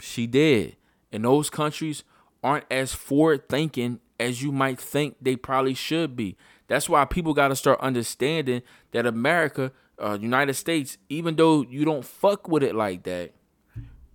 She 0.00 0.26
did. 0.26 0.76
In 1.12 1.22
those 1.22 1.50
countries 1.50 2.02
aren't 2.42 2.64
as 2.70 2.92
forward 2.92 3.48
thinking 3.48 4.00
as 4.18 4.42
you 4.42 4.52
might 4.52 4.80
think 4.80 5.16
they 5.20 5.36
probably 5.36 5.74
should 5.74 6.16
be. 6.16 6.36
That's 6.68 6.88
why 6.88 7.04
people 7.04 7.34
got 7.34 7.48
to 7.48 7.56
start 7.56 7.80
understanding 7.80 8.62
that 8.92 9.06
America, 9.06 9.72
uh, 9.98 10.18
United 10.20 10.54
States, 10.54 10.98
even 11.08 11.36
though 11.36 11.62
you 11.62 11.84
don't 11.84 12.04
fuck 12.04 12.48
with 12.48 12.62
it 12.62 12.74
like 12.74 13.02
that, 13.04 13.32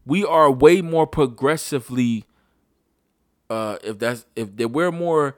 we 0.06 0.24
are 0.24 0.50
way 0.52 0.82
more 0.82 1.08
progressively. 1.08 2.26
Uh, 3.50 3.78
if 3.84 4.00
that's 4.00 4.26
if 4.36 4.56
they, 4.56 4.66
we're 4.66 4.92
more 4.92 5.38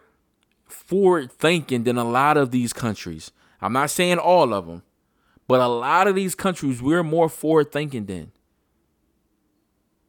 forward 0.66 1.32
thinking 1.32 1.84
than 1.84 1.98
a 1.98 2.04
lot 2.04 2.38
of 2.38 2.52
these 2.52 2.74
countries. 2.74 3.32
I'm 3.62 3.74
not 3.74 3.90
saying 3.90 4.20
all 4.20 4.54
of 4.54 4.68
them, 4.68 4.84
but 5.48 5.60
a 5.60 5.68
lot 5.68 6.08
of 6.08 6.16
these 6.16 6.36
countries 6.36 6.82
we're 6.82 7.04
more 7.04 7.30
forward 7.30 7.72
thinking 7.72 8.06
than. 8.06 8.32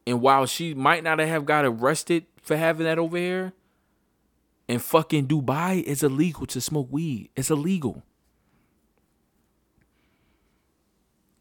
And 0.08 0.22
while 0.22 0.46
she 0.46 0.72
might 0.72 1.04
not 1.04 1.18
have 1.18 1.44
got 1.44 1.66
arrested 1.66 2.24
for 2.40 2.56
having 2.56 2.86
that 2.86 2.98
over 2.98 3.18
here, 3.18 3.52
in 4.66 4.78
fucking 4.78 5.28
Dubai, 5.28 5.84
it's 5.86 6.02
illegal 6.02 6.46
to 6.46 6.62
smoke 6.62 6.88
weed. 6.90 7.28
It's 7.36 7.50
illegal. 7.50 8.02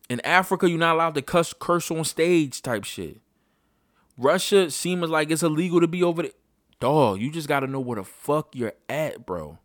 In 0.09 0.19
Africa, 0.25 0.69
you're 0.69 0.77
not 0.77 0.95
allowed 0.95 1.15
to 1.15 1.21
cuss, 1.21 1.53
curse 1.57 1.89
on 1.89 2.03
stage 2.03 2.61
type 2.61 2.83
shit. 2.83 3.21
Russia 4.17 4.69
seems 4.69 5.09
like 5.09 5.31
it's 5.31 5.43
illegal 5.43 5.79
to 5.79 5.87
be 5.87 6.03
over 6.03 6.23
there. 6.23 6.31
Dog, 6.81 7.21
you 7.21 7.31
just 7.31 7.47
gotta 7.47 7.67
know 7.67 7.79
where 7.79 7.95
the 7.95 8.03
fuck 8.03 8.53
you're 8.53 8.73
at, 8.89 9.25
bro. 9.25 9.59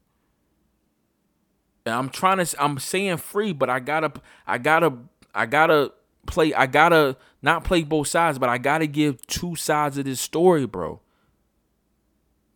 And 1.84 1.96
I'm 1.96 2.08
trying 2.08 2.44
to 2.44 2.62
I'm 2.62 2.78
saying 2.78 3.16
free, 3.16 3.52
but 3.52 3.68
I 3.68 3.80
gotta 3.80 4.12
I 4.46 4.58
gotta 4.58 4.92
I 5.34 5.46
gotta 5.46 5.92
play 6.26 6.54
I 6.54 6.66
gotta 6.66 7.16
not 7.40 7.64
play 7.64 7.82
both 7.82 8.08
sides, 8.08 8.38
but 8.38 8.48
I 8.48 8.58
gotta 8.58 8.86
give 8.86 9.26
two 9.26 9.56
sides 9.56 9.98
of 9.98 10.04
this 10.04 10.20
story, 10.20 10.66
bro. 10.66 11.00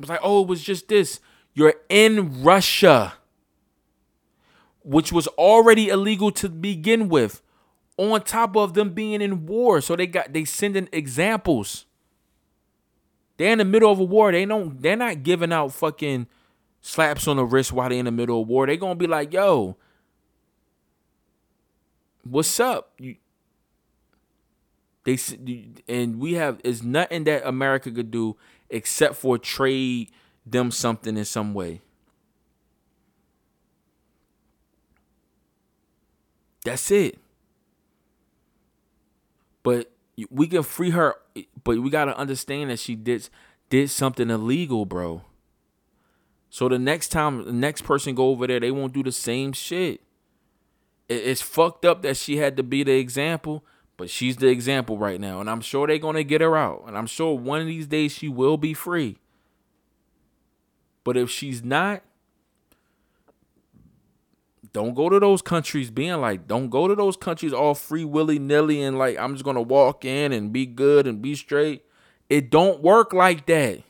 It's 0.01 0.09
like, 0.09 0.21
oh, 0.23 0.43
it 0.43 0.49
was 0.49 0.63
just 0.63 0.89
this. 0.89 1.21
You're 1.55 1.75
in 1.89 2.43
Russia, 2.43 3.15
which 4.83 5.11
was 5.11 5.27
already 5.29 5.89
illegal 5.89 6.31
to 6.33 6.49
begin 6.49 7.09
with, 7.09 7.43
on 7.97 8.23
top 8.23 8.57
of 8.57 8.75
them 8.75 8.91
being 8.91 9.23
in 9.23 9.47
war. 9.47 9.81
So 9.81 9.97
they 9.97 10.07
got 10.07 10.33
they 10.33 10.45
sending 10.45 10.89
examples. 10.93 11.87
They're 13.39 13.53
in 13.53 13.59
the 13.59 13.65
middle 13.65 13.91
of 13.91 13.99
a 13.99 14.05
war. 14.05 14.33
They 14.33 14.45
don't 14.45 14.81
they're 14.81 14.97
not 14.97 15.23
giving 15.23 15.53
out 15.53 15.73
fucking 15.73 16.27
slaps 16.81 17.27
on 17.27 17.37
the 17.37 17.45
wrist 17.45 17.73
while 17.73 17.89
they're 17.89 17.99
in 17.99 18.05
the 18.05 18.13
middle 18.13 18.43
of 18.43 18.49
war. 18.49 18.67
They're 18.67 18.77
gonna 18.77 18.95
be 18.95 19.07
like, 19.07 19.33
yo, 19.33 19.77
what's 22.23 22.61
up? 22.61 22.93
You 22.99 23.17
they 25.07 25.17
and 25.89 26.19
we 26.19 26.35
have 26.35 26.61
is 26.65 26.83
nothing 26.83 27.25
that 27.25 27.47
America 27.47 27.91
could 27.91 28.11
do 28.11 28.37
except 28.69 29.15
for 29.15 29.39
trade 29.39 30.11
them 30.45 30.73
something 30.73 31.17
in 31.17 31.25
some 31.25 31.55
way. 31.55 31.81
That's 36.65 36.91
it. 36.91 37.19
But 39.63 39.93
we 40.29 40.49
can 40.49 40.65
free 40.65 40.91
her, 40.91 41.15
but 41.63 41.79
we 41.79 41.89
gotta 41.89 42.17
understand 42.17 42.71
that 42.71 42.81
she 42.81 42.97
did 42.97 43.29
did 43.71 43.91
something 43.91 44.29
illegal, 44.29 44.87
bro. 44.87 45.23
So 46.51 46.69
the 46.69 46.81
next 46.81 47.09
time 47.09 47.45
the 47.45 47.53
next 47.53 47.83
person 47.83 48.17
go 48.17 48.31
over 48.31 48.49
there, 48.49 48.59
they 48.59 48.73
won't 48.73 48.93
do 48.93 49.05
the 49.05 49.13
same 49.13 49.53
shit. 49.53 50.01
It's 51.09 51.43
fucked 51.43 51.85
up 51.85 52.03
that 52.03 52.17
she 52.17 52.39
had 52.39 52.57
to 52.57 52.65
be 52.65 52.83
the 52.83 52.99
example, 52.99 53.65
but 53.97 54.11
she's 54.11 54.37
the 54.37 54.49
example 54.49 54.99
right 54.99 55.21
now, 55.21 55.41
and 55.41 55.49
I'm 55.49 55.61
sure 55.61 55.87
they're 55.87 55.99
gonna 55.99 56.25
get 56.25 56.41
her 56.41 56.57
out, 56.57 56.85
and 56.87 56.97
I'm 56.97 57.07
sure 57.07 57.37
one 57.37 57.61
of 57.61 57.67
these 57.67 57.87
days 57.87 58.13
she 58.13 58.29
will 58.29 58.57
be 58.57 58.75
free. 58.75 59.19
But 61.05 61.17
if 61.17 61.31
she's 61.31 61.63
not, 61.63 62.03
don't 64.73 64.95
go 64.95 65.09
to 65.09 65.19
those 65.19 65.41
countries 65.41 65.91
being 65.91 66.21
like, 66.21 66.47
don't 66.47 66.69
go 66.69 66.89
to 66.89 66.95
those 66.95 67.17
countries 67.17 67.53
all 67.53 67.75
free 67.75 68.05
willy 68.05 68.39
nilly 68.39 68.83
and 68.83 68.99
like 68.99 69.17
I'm 69.17 69.33
just 69.33 69.45
gonna 69.45 69.63
walk 69.63 70.05
in 70.05 70.33
and 70.33 70.53
be 70.53 70.67
good 70.67 71.07
and 71.07 71.23
be 71.23 71.35
straight. 71.35 71.85
It 72.29 72.51
don't 72.51 72.83
work 72.83 73.13
like 73.13 73.47
that. 73.47 73.83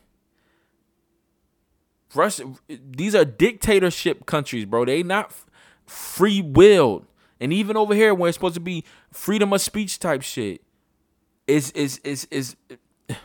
Russia, 2.14 2.54
these 2.68 3.14
are 3.14 3.24
dictatorship 3.24 4.26
countries, 4.26 4.64
bro. 4.64 4.84
They 4.84 5.02
not 5.02 5.32
free 5.86 6.40
willed. 6.40 7.06
And 7.40 7.52
even 7.52 7.76
over 7.76 7.94
here, 7.94 8.14
where 8.14 8.28
it's 8.28 8.36
supposed 8.36 8.54
to 8.54 8.60
be 8.60 8.84
freedom 9.12 9.52
of 9.52 9.60
speech 9.60 9.98
type 9.98 10.22
shit, 10.22 10.62
is 11.46 11.70
is 11.72 11.98
is 11.98 12.26
is 12.30 12.56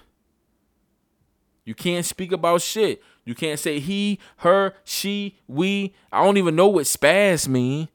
you 1.66 1.74
can't 1.76 2.06
speak 2.06 2.32
about 2.32 2.62
shit. 2.62 3.02
You 3.24 3.36
can't 3.36 3.60
say 3.60 3.80
he, 3.80 4.20
her, 4.38 4.74
she, 4.84 5.38
we. 5.48 5.94
I 6.12 6.24
don't 6.24 6.38
even 6.38 6.56
know 6.56 6.68
what 6.68 6.86
spaz 6.86 7.48
mean. 7.48 7.88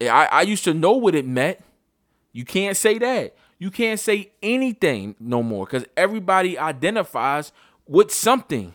I, 0.00 0.28
I 0.32 0.42
used 0.42 0.64
to 0.64 0.74
know 0.74 0.92
what 0.92 1.14
it 1.14 1.26
meant. 1.26 1.58
You 2.32 2.44
can't 2.44 2.76
say 2.76 2.98
that. 2.98 3.36
You 3.58 3.70
can't 3.70 4.00
say 4.00 4.32
anything 4.42 5.14
no 5.20 5.42
more 5.42 5.66
because 5.66 5.84
everybody 5.96 6.58
identifies 6.58 7.52
with 7.86 8.10
something. 8.10 8.74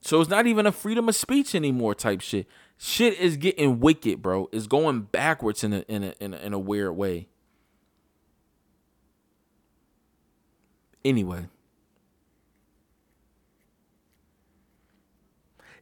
So 0.00 0.20
it's 0.20 0.30
not 0.30 0.46
even 0.46 0.66
a 0.66 0.72
freedom 0.72 1.08
of 1.08 1.14
speech 1.14 1.54
anymore 1.54 1.94
type 1.94 2.20
shit. 2.20 2.46
Shit 2.78 3.18
is 3.18 3.36
getting 3.36 3.80
wicked, 3.80 4.22
bro. 4.22 4.48
It's 4.52 4.66
going 4.66 5.02
backwards 5.02 5.62
in 5.62 5.72
a 5.74 5.80
in 5.80 6.04
a 6.04 6.14
in 6.20 6.34
a, 6.34 6.36
in 6.38 6.52
a 6.52 6.58
weird 6.58 6.96
way. 6.96 7.28
Anyway. 11.04 11.48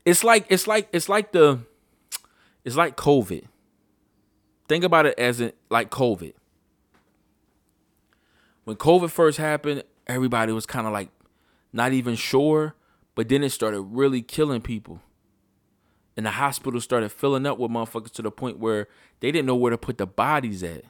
It's 0.05 0.25
like 0.25 0.47
it's 0.49 0.67
like 0.67 0.89
it's 0.93 1.09
like 1.09 1.33
the 1.33 1.61
it's 2.65 2.77
like 2.77 2.97
COVID. 2.97 3.45
Think 4.69 4.85
about 4.85 5.07
it 5.07 5.19
as 5.19 5.41
in 5.41 5.53
like 5.71 5.91
COVID. 5.91 6.35
When 8.65 8.77
COVID 8.77 9.11
first 9.11 9.39
happened, 9.39 9.85
everybody 10.07 10.53
was 10.53 10.67
kind 10.67 10.87
of 10.87 10.93
like 10.93 11.11
not 11.73 11.93
even 11.93 12.17
sure, 12.17 12.75
but 13.19 13.29
then 13.29 13.43
it 13.43 13.51
started 13.51 13.81
really 13.81 14.23
killing 14.23 14.61
people. 14.61 15.01
And 16.17 16.25
the 16.25 16.31
hospital 16.31 16.81
started 16.81 17.09
filling 17.09 17.47
up 17.47 17.59
with 17.59 17.69
motherfuckers 17.69 18.13
to 18.13 18.23
the 18.23 18.31
point 18.31 18.61
where 18.61 18.87
they 19.19 19.33
didn't 19.33 19.47
know 19.47 19.57
where 19.57 19.73
to 19.73 19.77
put 19.77 19.99
the 19.99 20.07
bodies 20.07 20.63
at. 20.63 20.85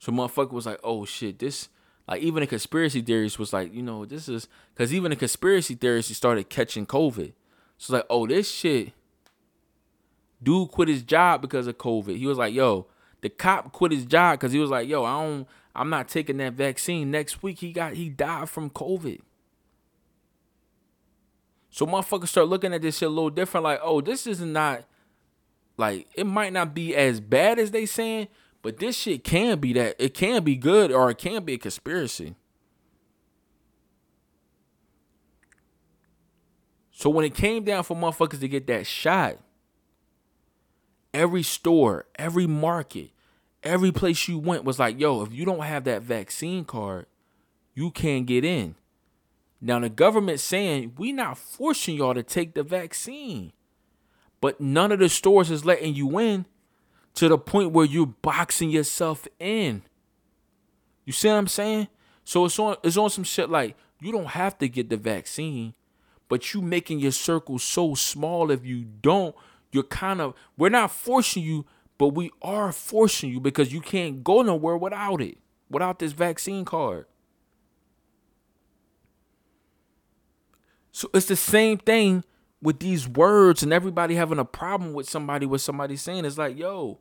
So 0.00 0.10
motherfucker 0.10 0.50
was 0.50 0.66
like, 0.66 0.80
oh 0.82 1.04
shit, 1.04 1.38
this 1.38 1.68
like 2.08 2.22
even 2.22 2.40
the 2.40 2.48
conspiracy 2.48 3.02
theories 3.02 3.38
was 3.38 3.52
like, 3.52 3.72
you 3.72 3.82
know, 3.82 4.04
this 4.04 4.28
is 4.28 4.48
because 4.74 4.92
even 4.92 5.10
the 5.10 5.16
conspiracy 5.16 5.76
theorists 5.76 6.16
started 6.16 6.50
catching 6.50 6.84
COVID. 6.84 7.32
So 7.78 7.92
like, 7.92 8.06
oh, 8.10 8.26
this 8.26 8.50
shit. 8.50 8.92
Dude 10.42 10.72
quit 10.72 10.88
his 10.88 11.04
job 11.04 11.40
because 11.40 11.68
of 11.68 11.78
COVID. 11.78 12.16
He 12.16 12.26
was 12.26 12.36
like, 12.36 12.52
yo, 12.52 12.88
the 13.20 13.28
cop 13.28 13.70
quit 13.70 13.92
his 13.92 14.06
job 14.06 14.40
because 14.40 14.50
he 14.50 14.58
was 14.58 14.70
like, 14.70 14.88
yo, 14.88 15.04
I 15.04 15.22
don't, 15.22 15.46
I'm 15.72 15.88
not 15.88 16.08
taking 16.08 16.38
that 16.38 16.54
vaccine. 16.54 17.12
Next 17.12 17.44
week 17.44 17.60
he 17.60 17.72
got 17.72 17.92
he 17.92 18.08
died 18.08 18.48
from 18.48 18.68
COVID. 18.68 19.20
So 21.72 21.86
motherfuckers 21.86 22.28
start 22.28 22.48
looking 22.48 22.74
at 22.74 22.82
this 22.82 22.98
shit 22.98 23.08
a 23.08 23.10
little 23.10 23.30
different, 23.30 23.64
like, 23.64 23.80
oh, 23.82 24.02
this 24.02 24.26
is 24.26 24.42
not 24.42 24.84
like 25.78 26.06
it 26.14 26.26
might 26.26 26.52
not 26.52 26.74
be 26.74 26.94
as 26.94 27.18
bad 27.18 27.58
as 27.58 27.70
they 27.70 27.86
saying, 27.86 28.28
but 28.60 28.78
this 28.78 28.94
shit 28.94 29.24
can 29.24 29.58
be 29.58 29.72
that 29.72 29.96
it 29.98 30.12
can 30.12 30.44
be 30.44 30.54
good 30.54 30.92
or 30.92 31.10
it 31.10 31.16
can 31.16 31.44
be 31.44 31.54
a 31.54 31.58
conspiracy. 31.58 32.36
So 36.90 37.08
when 37.08 37.24
it 37.24 37.34
came 37.34 37.64
down 37.64 37.84
for 37.84 37.96
motherfuckers 37.96 38.40
to 38.40 38.48
get 38.48 38.66
that 38.66 38.86
shot, 38.86 39.38
every 41.14 41.42
store, 41.42 42.04
every 42.16 42.46
market, 42.46 43.12
every 43.62 43.92
place 43.92 44.28
you 44.28 44.38
went 44.38 44.64
was 44.64 44.78
like, 44.78 45.00
yo, 45.00 45.22
if 45.22 45.32
you 45.32 45.46
don't 45.46 45.62
have 45.62 45.84
that 45.84 46.02
vaccine 46.02 46.66
card, 46.66 47.06
you 47.74 47.90
can't 47.90 48.26
get 48.26 48.44
in. 48.44 48.74
Now 49.64 49.78
the 49.78 49.88
government 49.88 50.40
saying 50.40 50.94
we 50.98 51.12
not 51.12 51.38
forcing 51.38 51.96
y'all 51.96 52.14
to 52.14 52.24
take 52.24 52.54
the 52.54 52.64
vaccine. 52.64 53.52
But 54.40 54.60
none 54.60 54.90
of 54.90 54.98
the 54.98 55.08
stores 55.08 55.52
is 55.52 55.64
letting 55.64 55.94
you 55.94 56.18
in 56.18 56.46
to 57.14 57.28
the 57.28 57.38
point 57.38 57.70
where 57.70 57.86
you're 57.86 58.06
boxing 58.06 58.70
yourself 58.70 59.28
in. 59.38 59.82
You 61.04 61.12
see 61.12 61.28
what 61.28 61.36
I'm 61.36 61.46
saying? 61.46 61.86
So 62.24 62.44
it's 62.44 62.58
on 62.58 62.76
it's 62.82 62.96
on 62.96 63.08
some 63.10 63.22
shit 63.22 63.50
like 63.50 63.76
you 64.00 64.10
don't 64.10 64.28
have 64.30 64.58
to 64.58 64.68
get 64.68 64.90
the 64.90 64.96
vaccine, 64.96 65.74
but 66.28 66.52
you 66.52 66.60
making 66.60 66.98
your 66.98 67.12
circle 67.12 67.60
so 67.60 67.94
small 67.94 68.50
if 68.50 68.66
you 68.66 68.84
don't, 69.00 69.34
you're 69.70 69.84
kind 69.84 70.20
of 70.20 70.34
we're 70.56 70.70
not 70.70 70.90
forcing 70.90 71.44
you, 71.44 71.66
but 71.98 72.08
we 72.08 72.32
are 72.42 72.72
forcing 72.72 73.30
you 73.30 73.38
because 73.38 73.72
you 73.72 73.80
can't 73.80 74.24
go 74.24 74.42
nowhere 74.42 74.76
without 74.76 75.20
it, 75.20 75.38
without 75.70 76.00
this 76.00 76.12
vaccine 76.12 76.64
card. 76.64 77.06
So 80.92 81.08
it's 81.14 81.26
the 81.26 81.36
same 81.36 81.78
thing 81.78 82.24
with 82.60 82.78
these 82.78 83.08
words 83.08 83.62
and 83.62 83.72
everybody 83.72 84.14
having 84.14 84.38
a 84.38 84.44
problem 84.44 84.92
with 84.92 85.08
somebody 85.08 85.46
with 85.46 85.60
somebody 85.60 85.96
saying 85.96 86.24
it's 86.24 86.38
like, 86.38 86.56
yo, 86.56 87.00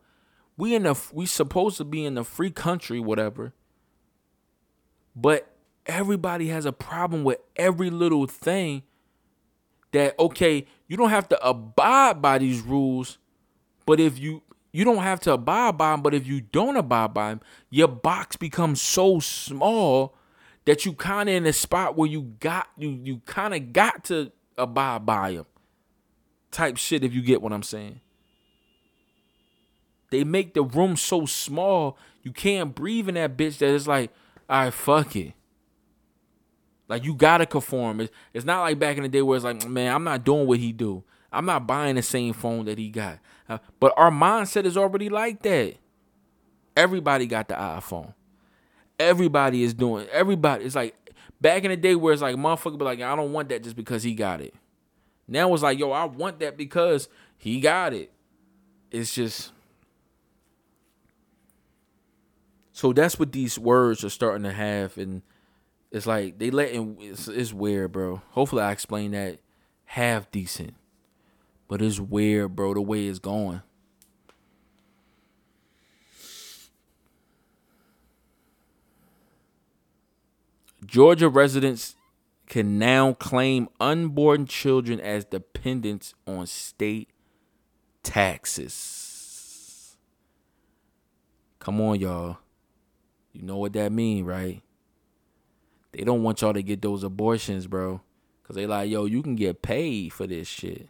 we 0.57 0.73
in 0.73 0.84
the 0.84 0.99
we 1.13 1.26
supposed 1.26 1.77
to 1.77 1.84
be 1.84 2.05
in 2.05 2.18
a 2.18 2.23
free 2.23 2.49
country, 2.51 2.99
whatever. 2.99 3.53
But 5.15 5.53
everybody 5.85 6.47
has 6.47 6.65
a 6.65 6.72
problem 6.72 7.23
with 7.23 7.39
every 7.57 7.89
little 7.89 8.26
thing 8.27 8.84
that 9.91 10.18
okay, 10.18 10.65
you 10.88 10.95
don't 10.95 11.09
have 11.09 11.27
to 11.30 11.45
abide 11.45 12.22
by 12.22 12.38
these 12.38 12.61
rules, 12.61 13.18
but 13.85 13.99
if 13.99 14.18
you 14.18 14.41
you 14.72 14.85
don't 14.85 15.03
have 15.03 15.19
to 15.22 15.34
abide 15.34 15.77
by 15.77 15.91
them, 15.91 16.01
but 16.01 16.13
if 16.13 16.26
you 16.26 16.39
don't 16.39 16.77
abide 16.77 17.13
by 17.13 17.30
them, 17.30 17.41
your 17.69 17.89
box 17.89 18.38
becomes 18.38 18.81
so 18.81 19.19
small 19.19 20.15
that 20.66 20.86
you 20.86 20.94
kind 20.94 21.30
of 21.30 21.36
in 21.36 21.46
a 21.46 21.54
spot 21.54 21.98
where 21.98 22.10
you 22.10 22.22
got 22.40 22.68
you 22.78 22.90
you 22.90 23.22
kind 23.26 23.54
of 23.54 23.74
got 23.74 24.04
to 24.06 24.32
abide 24.58 25.06
by 25.06 25.34
them. 25.34 25.46
Type 26.52 26.78
shit 26.78 27.04
if 27.04 27.14
you 27.14 27.22
get 27.22 27.42
what 27.42 27.54
I'm 27.54 27.64
saying. 27.64 28.02
They 30.12 30.24
make 30.26 30.54
the 30.54 30.64
room 30.64 30.98
so 30.98 31.26
small 31.26 31.98
you 32.24 32.32
can't 32.32 32.76
breathe 32.76 33.10
in 33.10 33.16
that 33.16 33.38
bitch 33.38 33.58
that 33.60 33.74
it's 33.74 33.88
like, 33.88 34.12
all 34.50 34.66
right, 34.66 34.74
fuck 34.74 35.16
it. 35.16 35.34
Like 36.88 37.06
you 37.06 37.16
gotta 37.16 37.46
conform. 37.46 38.02
It's, 38.02 38.12
it's 38.34 38.46
not 38.46 38.62
like 38.62 38.78
back 38.78 38.98
in 38.98 39.04
the 39.04 39.10
day 39.10 39.22
where 39.22 39.38
it's 39.38 39.46
like, 39.46 39.68
man, 39.68 39.94
I'm 39.94 40.04
not 40.04 40.24
doing 40.24 40.46
what 40.46 40.60
he 40.60 40.72
do. 40.74 41.04
I'm 41.32 41.46
not 41.46 41.66
buying 41.66 41.96
the 41.96 42.02
same 42.02 42.34
phone 42.34 42.66
that 42.66 42.78
he 42.78 42.90
got. 42.90 43.20
Uh, 43.48 43.60
but 43.80 43.94
our 43.96 44.12
mindset 44.12 44.66
is 44.66 44.76
already 44.76 45.08
like 45.08 45.42
that. 45.44 45.76
Everybody 46.76 47.26
got 47.26 47.48
the 47.48 47.56
iPhone. 47.56 48.14
Everybody 49.02 49.64
is 49.64 49.73
doing. 49.73 50.07
Everybody. 50.11 50.65
It's 50.65 50.76
like 50.76 50.95
back 51.41 51.64
in 51.64 51.72
the 51.72 51.78
day 51.78 51.95
where 51.95 52.14
it's 52.14 52.22
like 52.22 52.36
motherfucker 52.36 52.78
be 52.78 52.86
like, 52.86 53.02
I 53.02 53.15
don't 53.15 53.34
want 53.34 53.49
that 53.49 53.64
just 53.64 53.76
because 53.76 54.03
he 54.03 54.14
got 54.14 54.41
it. 54.41 54.53
Now 55.28 55.53
it's 55.53 55.64
like, 55.64 55.80
yo, 55.80 55.91
I 55.91 56.06
want 56.06 56.40
that 56.40 56.56
because 56.56 57.10
he 57.38 57.60
got 57.60 57.94
it. 57.94 58.11
It's 58.91 59.14
just. 59.14 59.52
So 62.73 62.94
that's 62.94 63.18
what 63.18 63.32
these 63.32 63.57
words 63.57 64.03
are 64.03 64.10
starting 64.10 64.44
to 64.44 64.52
have, 64.52 64.98
and 64.98 65.22
it's 65.91 66.07
like 66.07 66.40
they 66.40 66.49
letting 66.49 66.98
it's, 66.99 67.28
it's 67.28 67.53
weird, 67.53 67.91
bro. 67.91 68.22
Hopefully, 68.32 68.61
I 68.61 68.72
explain 68.72 69.11
that 69.11 69.40
half 69.86 70.32
decent, 70.32 70.73
but 71.68 71.82
it's 71.82 71.99
weird, 71.99 72.56
bro. 72.56 72.73
The 72.73 72.82
way 72.82 73.07
it's 73.07 73.19
going. 73.19 73.61
Georgia 80.86 81.30
residents 81.30 81.95
can 82.48 82.78
now 82.80 83.14
claim 83.14 83.70
unborn 83.80 84.45
children 84.45 84.99
as 84.99 85.24
dependents 85.24 86.14
on 86.28 86.45
state 86.48 87.10
taxes. 88.03 89.95
Come 91.60 91.80
on, 91.80 91.99
y'all. 91.99 92.40
You 93.32 93.44
know 93.44 93.58
what 93.58 93.74
that 93.74 93.91
mean, 93.91 94.26
right? 94.26 94.62
They 95.91 96.03
don't 96.03 96.24
want 96.24 96.41
y'all 96.41 96.53
to 96.53 96.64
get 96.64 96.82
those 96.82 97.03
abortions, 97.03 97.68
bro. 97.68 98.02
Cause 98.44 98.56
they 98.56 98.66
like, 98.66 98.90
yo, 98.90 99.06
you 99.06 99.22
can 99.24 99.36
get 99.36 99.62
paid 99.62 100.12
for 100.12 100.28
this 100.28 100.48
shit. 100.48 100.90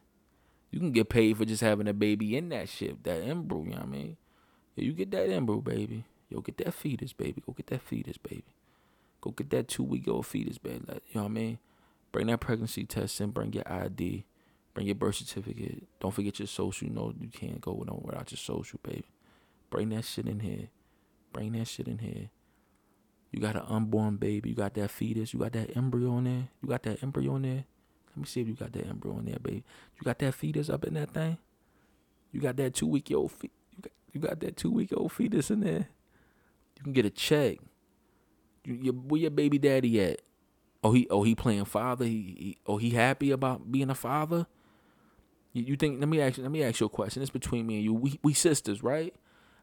You 0.71 0.79
can 0.79 0.91
get 0.91 1.09
paid 1.09 1.37
for 1.37 1.45
just 1.45 1.61
having 1.61 1.87
a 1.87 1.93
baby 1.93 2.35
in 2.35 2.49
that 2.49 2.69
shit, 2.69 3.03
that 3.03 3.21
embryo, 3.21 3.63
you 3.63 3.69
know 3.71 3.75
what 3.77 3.85
I 3.85 3.89
mean? 3.89 4.17
Yeah, 4.75 4.85
you 4.85 4.93
get 4.93 5.11
that 5.11 5.29
embryo, 5.29 5.59
baby. 5.59 6.05
Yo, 6.29 6.39
get 6.39 6.57
that 6.57 6.73
fetus, 6.73 7.13
baby. 7.13 7.43
Go 7.45 7.53
get 7.53 7.67
that 7.67 7.81
fetus, 7.81 8.17
baby. 8.17 8.45
Go 9.21 9.31
get 9.31 9.49
that 9.51 9.67
two 9.67 9.83
week 9.83 10.07
old 10.07 10.25
fetus, 10.25 10.57
baby. 10.57 10.81
Like, 10.87 11.03
you 11.07 11.15
know 11.15 11.23
what 11.23 11.29
I 11.29 11.33
mean? 11.33 11.59
Bring 12.11 12.27
that 12.27 12.39
pregnancy 12.39 12.85
test 12.85 13.21
in, 13.21 13.29
bring 13.29 13.53
your 13.53 13.71
ID, 13.71 14.25
bring 14.73 14.87
your 14.87 14.95
birth 14.95 15.15
certificate. 15.15 15.83
Don't 15.99 16.13
forget 16.13 16.39
your 16.39 16.47
social. 16.47 16.87
You 16.87 16.93
know 16.93 17.13
you 17.19 17.29
can't 17.29 17.61
go 17.61 17.73
without 17.73 18.31
your 18.31 18.37
social, 18.37 18.79
baby. 18.83 19.05
Bring 19.69 19.89
that 19.89 20.03
shit 20.05 20.27
in 20.27 20.41
here. 20.41 20.67
Bring 21.31 21.53
that 21.53 21.67
shit 21.67 21.87
in 21.87 21.99
here. 21.99 22.29
You 23.31 23.39
got 23.39 23.55
an 23.55 23.63
unborn 23.67 24.17
baby. 24.17 24.49
You 24.49 24.55
got 24.55 24.73
that 24.73 24.91
fetus. 24.91 25.33
You 25.33 25.39
got 25.39 25.53
that 25.53 25.77
embryo 25.77 26.17
in 26.17 26.25
there. 26.25 26.49
You 26.61 26.67
got 26.67 26.83
that 26.83 27.01
embryo 27.01 27.37
in 27.37 27.43
there. 27.43 27.63
Let 28.09 28.17
me 28.17 28.25
see 28.25 28.41
if 28.41 28.47
you 28.47 28.55
got 28.55 28.73
that 28.73 28.87
embryo 28.87 29.19
in 29.19 29.25
there, 29.25 29.39
baby. 29.41 29.63
You 29.95 30.03
got 30.03 30.19
that 30.19 30.33
fetus 30.33 30.69
up 30.69 30.83
in 30.83 30.95
that 30.95 31.13
thing. 31.13 31.37
You 32.33 32.41
got 32.41 32.57
that 32.57 32.73
two 32.73 32.87
week 32.87 33.09
old 33.15 33.31
fe- 33.31 33.51
you 33.71 33.89
you 34.11 34.19
got 34.19 34.41
that 34.41 34.57
two 34.57 34.71
week 34.71 34.91
old 34.95 35.13
fetus 35.13 35.49
in 35.49 35.61
there. 35.61 35.87
You 36.77 36.83
can 36.83 36.93
get 36.93 37.05
a 37.05 37.09
check. 37.09 37.59
You, 38.63 38.73
your, 38.75 38.93
where 38.93 39.21
your 39.21 39.31
baby 39.31 39.57
daddy 39.57 40.01
at? 40.01 40.21
Oh 40.83 40.93
he 40.93 41.07
oh 41.09 41.23
he 41.23 41.35
playing 41.35 41.65
father. 41.65 42.05
He, 42.05 42.11
he 42.11 42.57
oh 42.65 42.77
he 42.77 42.91
happy 42.91 43.31
about 43.31 43.71
being 43.71 43.89
a 43.89 43.95
father. 43.95 44.47
You, 45.53 45.63
you 45.63 45.75
think? 45.75 45.99
Let 45.99 46.09
me 46.09 46.21
ask 46.21 46.37
you. 46.37 46.43
Let 46.43 46.51
me 46.51 46.63
ask 46.63 46.79
you 46.79 46.87
a 46.87 46.89
question. 46.89 47.21
It's 47.21 47.31
between 47.31 47.67
me 47.67 47.75
and 47.75 47.83
you. 47.83 47.93
We 47.93 48.19
we 48.23 48.33
sisters, 48.33 48.81
right? 48.81 49.13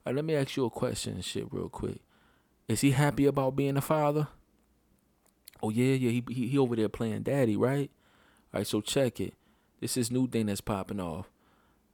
Right, 0.06 0.14
let 0.14 0.24
me 0.24 0.34
ask 0.34 0.56
you 0.56 0.64
a 0.64 0.70
question, 0.70 1.20
shit, 1.20 1.52
real 1.52 1.68
quick. 1.68 2.00
Is 2.68 2.82
he 2.82 2.92
happy 2.92 3.26
about 3.26 3.56
being 3.56 3.76
a 3.76 3.80
father? 3.80 4.28
Oh 5.62 5.70
yeah, 5.70 5.94
yeah. 5.94 6.10
He 6.10 6.24
he, 6.28 6.48
he 6.48 6.58
over 6.58 6.76
there 6.76 6.88
playing 6.88 7.22
daddy, 7.22 7.56
right? 7.56 7.90
All 8.54 8.60
right, 8.60 8.66
so 8.66 8.80
check 8.80 9.20
it. 9.20 9.34
This 9.80 9.96
is 9.96 10.10
new 10.10 10.28
thing 10.28 10.46
that's 10.46 10.60
popping 10.60 11.00
off. 11.00 11.30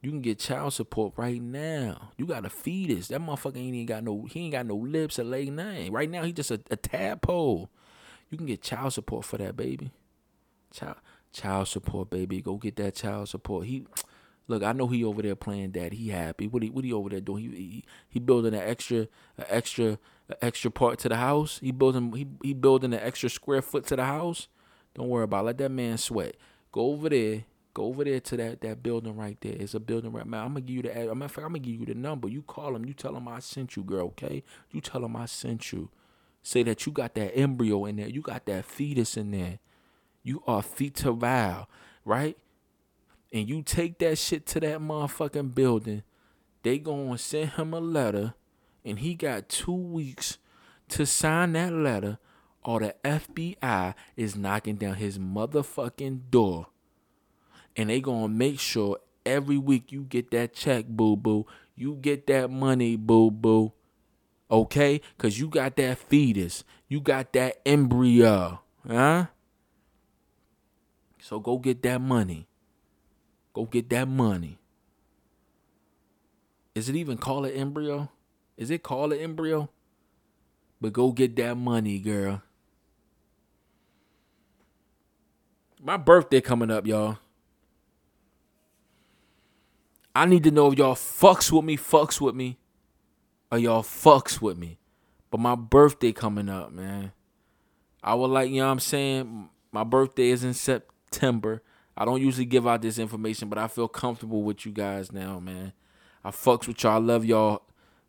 You 0.05 0.11
can 0.11 0.21
get 0.21 0.39
child 0.39 0.75
support 0.75 1.15
right 1.17 1.41
now. 1.41 2.11
You 2.19 2.27
got 2.27 2.45
a 2.45 2.51
fetus. 2.51 3.09
That 3.09 3.23
motherfucker 3.23 3.57
ain't 3.57 3.75
even 3.75 3.87
got 3.87 4.05
no. 4.05 4.27
He 4.31 4.41
ain't 4.41 4.53
got 4.53 4.67
no 4.67 4.77
lips 4.77 5.19
or 5.19 5.25
leg 5.25 5.51
name. 5.51 5.95
Right 5.95 6.11
now, 6.11 6.25
he 6.25 6.33
just 6.33 6.51
a, 6.51 6.61
a 6.71 6.77
tadpole. 6.77 7.71
You 8.29 8.37
can 8.37 8.47
get 8.47 8.61
child 8.61 8.93
support 8.93 9.25
for 9.25 9.39
that 9.39 9.57
baby. 9.57 9.93
Child 10.75 10.97
child 11.33 11.69
support, 11.69 12.11
baby. 12.11 12.43
Go 12.43 12.57
get 12.57 12.77
that 12.77 12.95
child 12.95 13.31
support. 13.31 13.65
He 13.65 13.87
look. 14.47 14.63
I 14.63 14.73
know 14.73 14.89
he 14.89 15.03
over 15.03 15.23
there 15.23 15.35
playing 15.35 15.71
dad. 15.71 15.95
He 15.95 16.11
happy. 16.11 16.49
What 16.49 16.63
he 16.63 16.69
what 16.69 16.85
he 16.85 16.93
over 16.93 17.09
there 17.09 17.23
doing? 17.23 17.45
He 17.45 17.49
he, 17.57 17.85
he 18.11 18.21
building 18.21 18.53
an 18.53 18.61
extra 18.61 19.09
an 19.39 19.47
extra 19.49 19.99
an 20.29 20.37
extra 20.43 20.71
part 20.71 20.99
to 20.99 21.09
the 21.09 21.17
house. 21.17 21.61
He 21.63 21.73
building 21.73 22.13
he 22.13 22.27
he 22.43 22.53
building 22.53 22.93
an 22.93 23.01
extra 23.01 23.31
square 23.31 23.63
foot 23.63 23.87
to 23.87 23.97
the 23.97 24.05
house. 24.05 24.49
Don't 24.95 25.09
worry 25.09 25.25
about. 25.25 25.45
It. 25.45 25.47
Let 25.47 25.59
that 25.59 25.71
man 25.71 25.97
sweat. 25.97 26.37
Go 26.73 26.93
over 26.93 27.09
there. 27.09 27.45
Go 27.75 27.87
over 27.87 28.05
there 28.05 28.21
to 28.21 28.37
that, 28.37 28.61
that 28.61 28.85
building 28.85 29.17
right 29.17 29.37
there. 29.41 29.57
It's 29.59 29.75
a 29.75 29.81
building 29.81 30.13
right 30.13 30.25
man. 30.25 30.43
I'm 30.43 30.49
gonna 30.51 30.61
give 30.61 30.77
you 30.77 30.83
the. 30.83 30.97
I'm 30.97 31.19
gonna, 31.19 31.25
I'm 31.25 31.43
gonna 31.43 31.59
give 31.59 31.75
you 31.75 31.87
the 31.87 31.95
number. 31.95 32.29
You 32.29 32.43
call 32.43 32.77
him. 32.77 32.85
You 32.85 32.95
tell 32.95 33.17
him 33.17 33.27
I 33.27 33.41
sent 33.41 33.75
you, 33.75 33.83
girl. 33.83 34.07
Okay. 34.07 34.45
You 34.71 34.81
tell 34.81 35.05
him 35.05 35.17
I 35.17 35.27
sent 35.27 35.73
you. 35.73 35.91
Say 36.41 36.63
that 36.63 36.87
you 36.87 36.93
got 36.93 37.15
that 37.17 37.37
embryo 37.37 37.85
in 37.87 37.97
there. 37.97 38.09
You 38.09 38.23
got 38.23 38.47
that 38.47 38.65
fetus 38.65 39.17
in 39.17 39.33
there. 39.33 39.59
You 40.23 40.43
are 40.47 40.63
fetal, 40.63 41.17
right? 42.05 42.39
And 43.33 43.49
you 43.49 43.63
take 43.63 43.99
that 43.99 44.19
shit 44.19 44.47
to 44.47 44.61
that 44.61 44.79
motherfucking 44.79 45.55
building. 45.55 46.05
They 46.63 46.79
gonna 46.79 47.19
send 47.19 47.51
him 47.51 47.75
a 47.75 47.81
letter, 47.81 48.35
and 48.85 49.01
he 49.01 49.15
got 49.15 49.49
two 49.49 49.73
weeks 49.73 50.39
to 50.91 51.07
sign 51.07 51.55
that 51.55 51.73
letter, 51.73 52.19
or 52.63 52.79
the 52.81 52.95
FBI 53.05 53.95
is 54.17 54.37
knocking 54.37 54.77
down 54.77 54.95
his 54.95 55.19
motherfucking 55.19 56.31
door 56.31 56.69
and 57.77 57.91
they 57.91 58.01
gonna 58.01 58.29
make 58.29 58.61
sure 58.61 58.99
every 59.27 59.59
week 59.59 59.93
you 59.93 60.03
get 60.03 60.31
that 60.31 60.55
check, 60.55 60.87
boo 60.87 61.17
boo. 61.17 61.47
You 61.77 61.97
get 61.97 62.27
that 62.29 62.51
money, 62.51 62.97
boo 62.97 63.31
boo. 63.31 63.73
Okay? 64.51 65.01
Cause 65.19 65.39
you 65.39 65.49
got 65.49 65.77
that 65.77 65.99
fetus. 65.99 66.65
You 66.89 67.01
got 67.01 67.33
that 67.33 67.61
embryo. 67.67 68.61
Huh? 68.87 69.27
So 71.21 71.41
go 71.41 71.59
get 71.59 71.83
that 71.83 72.01
money. 72.01 72.47
Go 73.55 73.65
get 73.65 73.89
that 73.91 74.07
money. 74.07 74.59
Is 76.75 76.89
it 76.89 76.97
even 76.97 77.17
called 77.17 77.47
an 77.47 77.53
embryo? 77.53 78.11
Is 78.57 78.71
it 78.71 78.83
called 78.83 79.13
an 79.13 79.21
embryo? 79.21 79.71
But 80.81 80.93
go 80.93 81.13
get 81.13 81.37
that 81.37 81.57
money, 81.57 81.99
girl. 81.99 82.43
My 85.83 85.97
birthday 85.97 86.41
coming 86.41 86.71
up, 86.71 86.87
y'all. 86.87 87.19
I 90.15 90.27
need 90.27 90.45
to 90.45 90.51
know 90.51 90.71
if 90.71 90.79
y'all 90.79 90.95
fucks 90.95 91.51
with 91.51 91.65
me, 91.65 91.77
fucks 91.77 92.21
with 92.21 92.35
me, 92.35 92.59
or 93.51 93.59
y'all 93.59 93.83
fucks 93.83 94.41
with 94.41 94.57
me. 94.57 94.79
But 95.31 95.41
my 95.41 95.57
birthday 95.57 96.13
coming 96.13 96.49
up, 96.49 96.71
man. 96.71 97.13
I 98.03 98.15
would 98.15 98.29
like, 98.29 98.51
you 98.51 98.59
know 98.59 98.67
what 98.67 98.73
I'm 98.73 98.81
saying? 98.81 99.49
My 99.73 99.83
birthday 99.83 100.29
is 100.29 100.45
in 100.45 100.55
September. 100.55 101.63
I 101.97 102.05
don't 102.05 102.21
usually 102.21 102.45
give 102.45 102.67
out 102.67 102.83
this 102.83 102.99
information, 102.99 103.49
but 103.49 103.59
I 103.59 103.67
feel 103.67 103.89
comfortable 103.89 104.43
with 104.43 104.65
you 104.65 104.73
guys 104.73 105.11
now, 105.11 105.41
man. 105.41 105.73
I 106.23 106.31
fucks 106.31 106.69
with 106.69 106.83
y'all. 106.83 106.93
I 106.93 106.99
love 106.99 107.25
y'all 107.25 107.63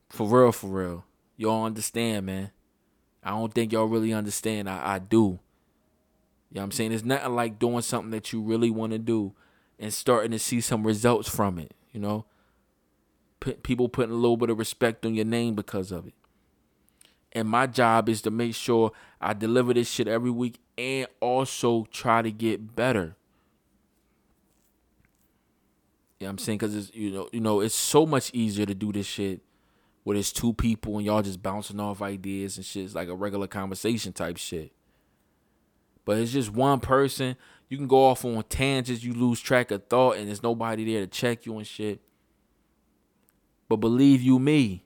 for 0.10 0.27
real, 0.27 0.52
for 0.52 0.68
real. 0.68 1.06
Y'all 1.38 1.65
understand, 1.65 2.27
man. 2.27 2.52
I 3.23 3.32
don't 3.32 3.53
think 3.53 3.72
y'all 3.72 3.86
really 3.86 4.14
understand. 4.14 4.69
I, 4.69 4.95
I 4.95 4.99
do. 4.99 5.40
You 6.52 6.60
know 6.60 6.61
what 6.61 6.64
I'm 6.65 6.72
saying? 6.72 6.91
It's 6.91 7.03
nothing 7.03 7.36
like 7.36 7.57
doing 7.57 7.82
something 7.82 8.11
that 8.11 8.32
you 8.32 8.41
really 8.41 8.69
want 8.69 8.91
to 8.91 8.99
do 8.99 9.34
and 9.80 9.94
starting 9.94 10.32
to 10.32 10.40
see 10.40 10.61
some 10.61 10.86
results 10.86 11.27
from 11.27 11.57
it. 11.57 11.73
You 11.95 12.01
know, 12.01 12.26
people 13.39 13.88
putting 13.88 14.11
a 14.11 14.17
little 14.17 14.35
bit 14.35 14.49
of 14.49 14.59
respect 14.59 15.05
on 15.05 15.15
your 15.15 15.23
name 15.23 15.55
because 15.55 15.93
of 15.93 16.05
it. 16.05 16.13
And 17.31 17.47
my 17.47 17.67
job 17.67 18.09
is 18.09 18.22
to 18.23 18.31
make 18.31 18.53
sure 18.53 18.91
I 19.22 19.31
deliver 19.31 19.73
this 19.73 19.89
shit 19.89 20.09
every 20.09 20.30
week 20.30 20.59
and 20.77 21.07
also 21.22 21.88
try 21.91 22.22
to 22.22 22.31
get 22.31 22.76
better. 22.76 23.15
Yeah, 26.19 26.27
I'm 26.27 26.38
saying 26.38 26.57
because 26.57 26.76
it's 26.76 26.93
you 26.93 27.11
know 27.11 27.30
you 27.31 27.39
know 27.39 27.61
it's 27.61 27.76
so 27.76 28.05
much 28.05 28.30
easier 28.34 28.65
to 28.65 28.76
do 28.76 28.91
this 28.91 29.05
shit 29.05 29.41
where 30.03 30.15
there's 30.15 30.34
two 30.34 30.51
people 30.51 30.97
and 30.97 31.05
y'all 31.05 31.22
just 31.22 31.41
bouncing 31.41 31.80
off 31.80 32.01
ideas 32.01 32.57
and 32.57 32.65
shit. 32.65 32.84
It's 32.84 32.95
like 32.95 33.07
a 33.07 33.15
regular 33.15 33.47
conversation 33.47 34.11
type 34.11 34.35
shit. 34.35 34.73
But 36.03 36.17
it's 36.17 36.34
just 36.34 36.51
one 36.51 36.81
person. 36.81 37.38
You 37.69 37.77
can 37.77 37.87
go 37.87 38.05
off 38.05 38.23
on 38.25 38.43
tangents. 38.43 39.03
You 39.03 39.13
lose 39.13 39.39
track 39.39 39.71
of 39.71 39.87
thought, 39.87 40.17
and 40.17 40.27
there's 40.27 40.43
nobody 40.43 40.85
there 40.85 41.01
to 41.01 41.07
check 41.07 41.45
you 41.45 41.57
and 41.57 41.65
shit. 41.65 42.01
But 43.67 43.77
believe 43.77 44.21
you 44.21 44.37
me, 44.37 44.85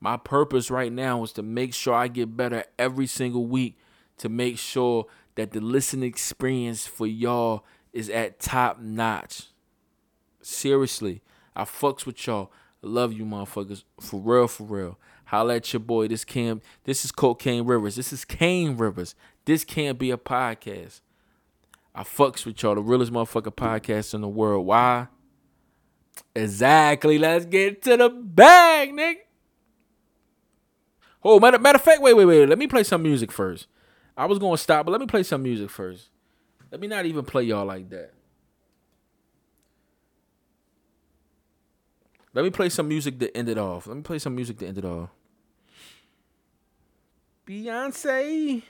my 0.00 0.16
purpose 0.16 0.70
right 0.70 0.92
now 0.92 1.22
is 1.22 1.32
to 1.34 1.42
make 1.42 1.74
sure 1.74 1.94
I 1.94 2.08
get 2.08 2.36
better 2.36 2.64
every 2.78 3.06
single 3.06 3.46
week 3.46 3.78
to 4.18 4.28
make 4.28 4.58
sure 4.58 5.06
that 5.34 5.52
the 5.52 5.60
listening 5.60 6.08
experience 6.08 6.86
for 6.86 7.06
y'all 7.06 7.64
is 7.92 8.08
at 8.08 8.38
top 8.40 8.80
notch. 8.80 9.48
Seriously, 10.40 11.22
I 11.54 11.64
fucks 11.64 12.06
with 12.06 12.24
y'all. 12.26 12.52
I 12.84 12.88
love 12.88 13.12
you, 13.12 13.24
motherfuckers. 13.24 13.84
For 14.00 14.20
real, 14.20 14.48
for 14.48 14.64
real. 14.64 14.98
Holla 15.26 15.56
at 15.56 15.72
your 15.72 15.80
boy. 15.80 16.08
This 16.08 16.24
can't 16.24 16.62
this 16.84 17.04
is 17.04 17.12
Cocaine 17.12 17.64
Rivers. 17.64 17.96
This 17.96 18.12
is 18.12 18.24
Kane 18.24 18.76
Rivers. 18.76 19.14
This 19.44 19.64
can't 19.64 19.98
be 19.98 20.10
a 20.10 20.16
podcast. 20.16 21.00
I 21.94 22.04
fucks 22.04 22.46
with 22.46 22.62
y'all, 22.62 22.74
the 22.74 22.80
realest 22.80 23.12
motherfucker 23.12 23.54
podcast 23.54 24.14
in 24.14 24.22
the 24.22 24.28
world. 24.28 24.66
Why? 24.66 25.08
Exactly. 26.34 27.18
Let's 27.18 27.44
get 27.44 27.82
to 27.82 27.96
the 27.96 28.08
bag, 28.08 28.92
nigga. 28.92 29.16
Oh, 31.24 31.38
matter, 31.38 31.58
matter 31.58 31.76
of 31.76 31.82
fact, 31.82 32.02
wait, 32.02 32.14
wait, 32.14 32.24
wait. 32.24 32.48
Let 32.48 32.58
me 32.58 32.66
play 32.66 32.82
some 32.82 33.02
music 33.02 33.30
first. 33.30 33.66
I 34.16 34.26
was 34.26 34.38
gonna 34.38 34.56
stop, 34.56 34.86
but 34.86 34.92
let 34.92 35.00
me 35.00 35.06
play 35.06 35.22
some 35.22 35.42
music 35.42 35.70
first. 35.70 36.08
Let 36.70 36.80
me 36.80 36.86
not 36.86 37.06
even 37.06 37.24
play 37.24 37.44
y'all 37.44 37.66
like 37.66 37.90
that. 37.90 38.12
Let 42.34 42.44
me 42.44 42.50
play 42.50 42.70
some 42.70 42.88
music 42.88 43.18
to 43.20 43.36
end 43.36 43.48
it 43.48 43.58
off. 43.58 43.86
Let 43.86 43.96
me 43.96 44.02
play 44.02 44.18
some 44.18 44.34
music 44.34 44.58
to 44.58 44.66
end 44.66 44.78
it 44.78 44.84
off. 44.84 45.10
Beyonce. 47.46 48.62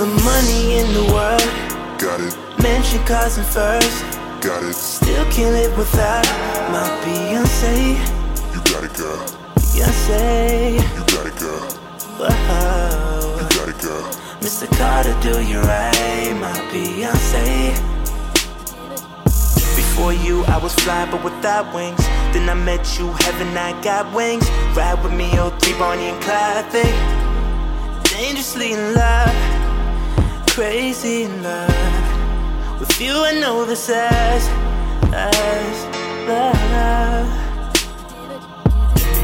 The 0.00 0.06
money 0.06 0.78
in 0.78 0.88
the 0.94 1.12
world, 1.12 1.44
Got 2.00 2.22
it, 2.22 2.34
mention 2.62 3.04
cousin 3.04 3.44
first. 3.44 4.00
got 4.40 4.62
it, 4.64 4.72
Still 4.74 5.26
can't 5.30 5.52
live 5.52 5.76
without 5.76 6.24
my 6.72 6.88
Beyonce, 7.04 8.00
you 8.54 8.60
got 8.72 8.82
it, 8.82 8.94
girl. 8.94 9.20
Beyonce. 9.56 10.80
You 10.96 11.04
got 11.14 11.26
it, 11.26 11.36
girl. 11.36 11.68
Whoa. 12.16 13.36
You 13.40 13.46
got 13.58 13.68
it, 13.68 13.78
girl. 13.82 14.04
Mr. 14.40 14.66
Carter, 14.78 15.14
do 15.20 15.42
you 15.42 15.60
right, 15.60 16.32
my 16.40 16.56
Beyonce? 16.72 17.76
Before 19.76 20.14
you, 20.14 20.44
I 20.44 20.56
was 20.56 20.74
fly 20.76 21.06
but 21.10 21.22
without 21.22 21.74
wings. 21.74 22.00
Then 22.32 22.48
I 22.48 22.54
met 22.54 22.98
you, 22.98 23.12
heaven, 23.24 23.54
I 23.54 23.78
got 23.82 24.14
wings. 24.14 24.48
Ride 24.74 25.02
with 25.04 25.12
me, 25.12 25.28
oh 25.34 25.50
three 25.60 25.78
Bonnie 25.78 26.08
and 26.08 26.22
Clyde 26.22 26.64
thing. 26.72 26.96
Dangerously 28.04 28.72
in 28.72 28.94
love, 28.94 29.34
crazy 30.50 31.22
in 31.22 31.42
love. 31.42 32.80
With 32.80 33.00
you, 33.00 33.14
I 33.24 33.32
know 33.40 33.64
this 33.64 33.88
as, 33.88 34.48
as 35.12 35.76
love. 36.28 37.28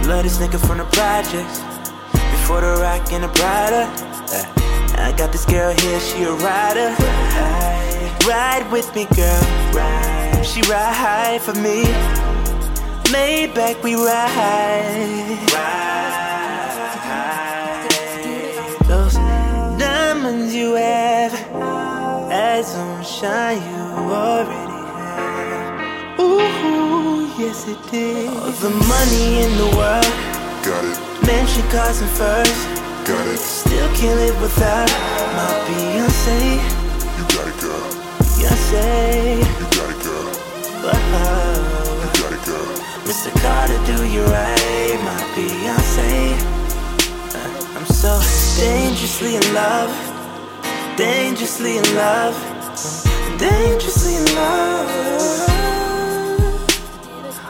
Love 0.07 0.23
this 0.23 0.39
nigga 0.39 0.59
from 0.65 0.79
the 0.79 0.85
projects. 0.93 1.61
Before 2.13 2.61
the 2.61 2.77
rock 2.81 3.13
and 3.13 3.25
the 3.25 3.29
brighter. 3.39 3.87
Eh, 4.33 4.47
I 4.99 5.13
got 5.17 5.33
this 5.33 5.45
girl 5.45 5.75
here, 5.75 6.01
she 6.01 6.23
a 6.23 6.33
rider. 6.33 6.95
Ride 8.27 8.67
with 8.71 8.95
me, 8.95 9.07
girl. 9.17 9.43
She 10.45 10.61
ride 10.63 10.95
high 10.95 11.39
for 11.41 11.55
me. 11.55 11.83
Maybach, 13.13 13.83
we 13.83 13.95
ride. 13.95 15.47
Those 18.87 19.15
diamonds 19.79 20.55
you 20.55 20.75
have, 20.75 21.16
shine 23.21 23.63
you 23.63 24.13
already 24.13 24.81
have. 24.97 26.21
Ooh, 26.21 27.27
yes 27.39 27.67
it 27.69 27.79
did. 27.91 28.29
All 28.29 28.51
the 28.65 28.71
money 28.71 29.27
in 29.45 29.51
the 29.63 29.71
world, 29.77 30.13
Got 30.67 30.85
it, 30.85 30.99
mention 31.27 31.63
cousin 31.71 32.09
first. 32.09 32.61
got 33.07 33.27
it. 33.29 33.39
Still 33.39 33.89
can't 33.97 34.19
live 34.21 34.41
without 34.43 34.89
my 35.37 35.49
Beyonce, 35.67 36.61
You 37.17 37.25
got 37.37 37.47
it, 37.49 37.59
girl. 37.61 37.87
Beyonce. 38.21 39.39
You 39.61 39.67
got 39.79 39.89
it, 39.95 40.01
girl. 40.05 40.29
Whoa. 40.83 42.03
You 42.03 42.11
got 42.21 42.33
it, 42.37 42.43
girl. 42.45 42.73
Mr. 43.09 43.31
Carter, 43.41 43.81
do 43.87 44.05
you 44.15 44.23
right, 44.25 44.99
my 45.09 45.19
Beyonce? 45.35 46.37
Uh, 47.35 47.79
I'm 47.79 47.87
so 47.87 48.13
dangerously 48.61 49.37
in 49.37 49.47
love, 49.55 49.93
dangerously 50.97 51.79
in 51.79 51.87
love, 51.95 52.35
dangerously 53.39 54.17
in 54.17 54.25
love. 54.35 54.91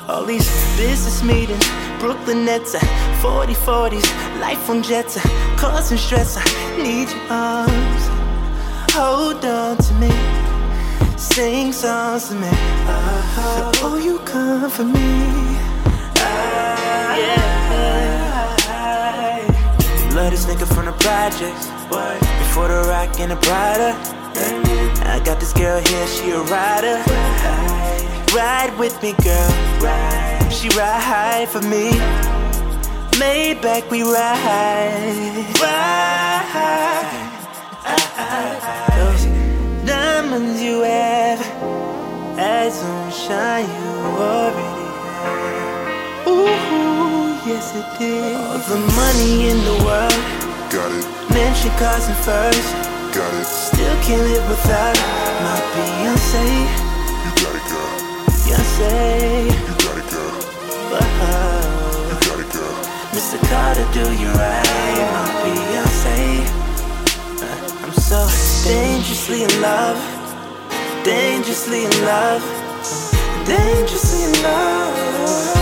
All 0.09 0.25
these 0.25 0.49
business 0.77 1.23
meetings, 1.23 1.65
Brooklyn 1.99 2.45
Nets, 2.45 2.75
uh, 2.75 2.81
40 3.23 3.55
40s, 3.55 4.07
life 4.41 4.69
on 4.71 4.83
jets, 4.83 5.17
uh, 5.17 5.23
causing 5.57 5.99
stress. 5.99 6.37
I 6.37 6.45
need 6.83 7.09
your 7.09 7.21
arms, 7.31 8.09
hold 8.93 9.45
on 9.45 9.77
to 9.77 9.95
me. 9.95 10.13
Sing 11.17 11.73
songs 11.73 12.29
to 12.29 12.35
me. 12.35 12.49
Uh, 12.51 13.73
oh, 13.83 13.99
you 14.03 14.19
come 14.21 14.71
for 14.71 14.85
me. 14.85 15.27
Ah, 16.19 17.17
yeah. 17.17 17.57
Love 20.15 20.31
this 20.31 20.47
nigga 20.47 20.67
from 20.67 20.87
the 20.87 20.93
projects. 20.93 21.67
Before 22.39 22.69
the 22.69 22.85
rock 22.89 23.21
and 23.21 23.31
the 23.33 23.37
brighter. 23.37 23.95
I 25.09 25.21
got 25.25 25.39
this 25.41 25.53
girl 25.53 25.81
here, 25.81 26.07
she 26.07 26.31
a 26.31 26.41
rider. 26.41 27.03
Ride 28.35 28.77
with 28.79 29.01
me, 29.03 29.15
girl. 29.23 29.51
She 30.51 30.69
ride 30.71 31.49
for 31.49 31.63
me. 31.63 31.91
Maybach, 33.21 33.91
we 33.91 34.03
ride. 34.03 35.55
Ride. 35.61 36.27
Those 38.99 39.25
diamonds 39.87 40.61
you 40.61 40.81
have, 40.83 41.41
eyes 42.39 42.83
on 42.83 43.11
shine 43.13 43.65
you 43.65 43.93
already 44.19 44.87
have. 45.23 46.29
Ooh, 46.29 47.49
yes 47.49 47.75
it 47.75 47.99
did. 47.99 48.35
All 48.35 48.59
the 48.59 48.79
money 48.97 49.49
in 49.51 49.59
the 49.65 49.85
world, 49.85 50.13
Got 50.71 50.91
it, 50.93 51.07
mention 51.33 51.71
cousin 51.79 52.17
first. 52.17 52.96
Got 53.17 53.33
it. 53.33 53.47
Still 53.47 53.97
can't 54.05 54.21
live 54.29 54.47
without 54.49 54.97
my 55.41 55.57
Beyonce, 55.73 56.45
You 57.25 57.33
got 57.41 57.55
it, 57.57 57.67
girl. 57.73 57.93
Beyonce. 58.45 58.93
You 59.69 59.75
got 59.85 59.97
it, 59.97 60.09
girl. 60.13 60.37
Whoa. 60.93 62.11
You 62.11 62.17
got 62.29 62.39
it, 62.45 62.51
girl. 62.53 62.77
Mr. 63.17 63.39
Carter, 63.49 63.89
do 63.97 64.05
you 64.21 64.29
right, 64.37 65.01
my 65.17 65.27
Beyonce? 65.43 66.45
Uh, 67.41 67.85
I'm 67.85 67.95
so 67.95 68.21
dangerously 68.69 69.45
in 69.45 69.63
love, 69.63 69.99
dangerously 71.03 71.87
in 71.87 72.05
love, 72.05 72.45
dangerously 73.47 74.25
in 74.25 74.43
love. 74.43 75.56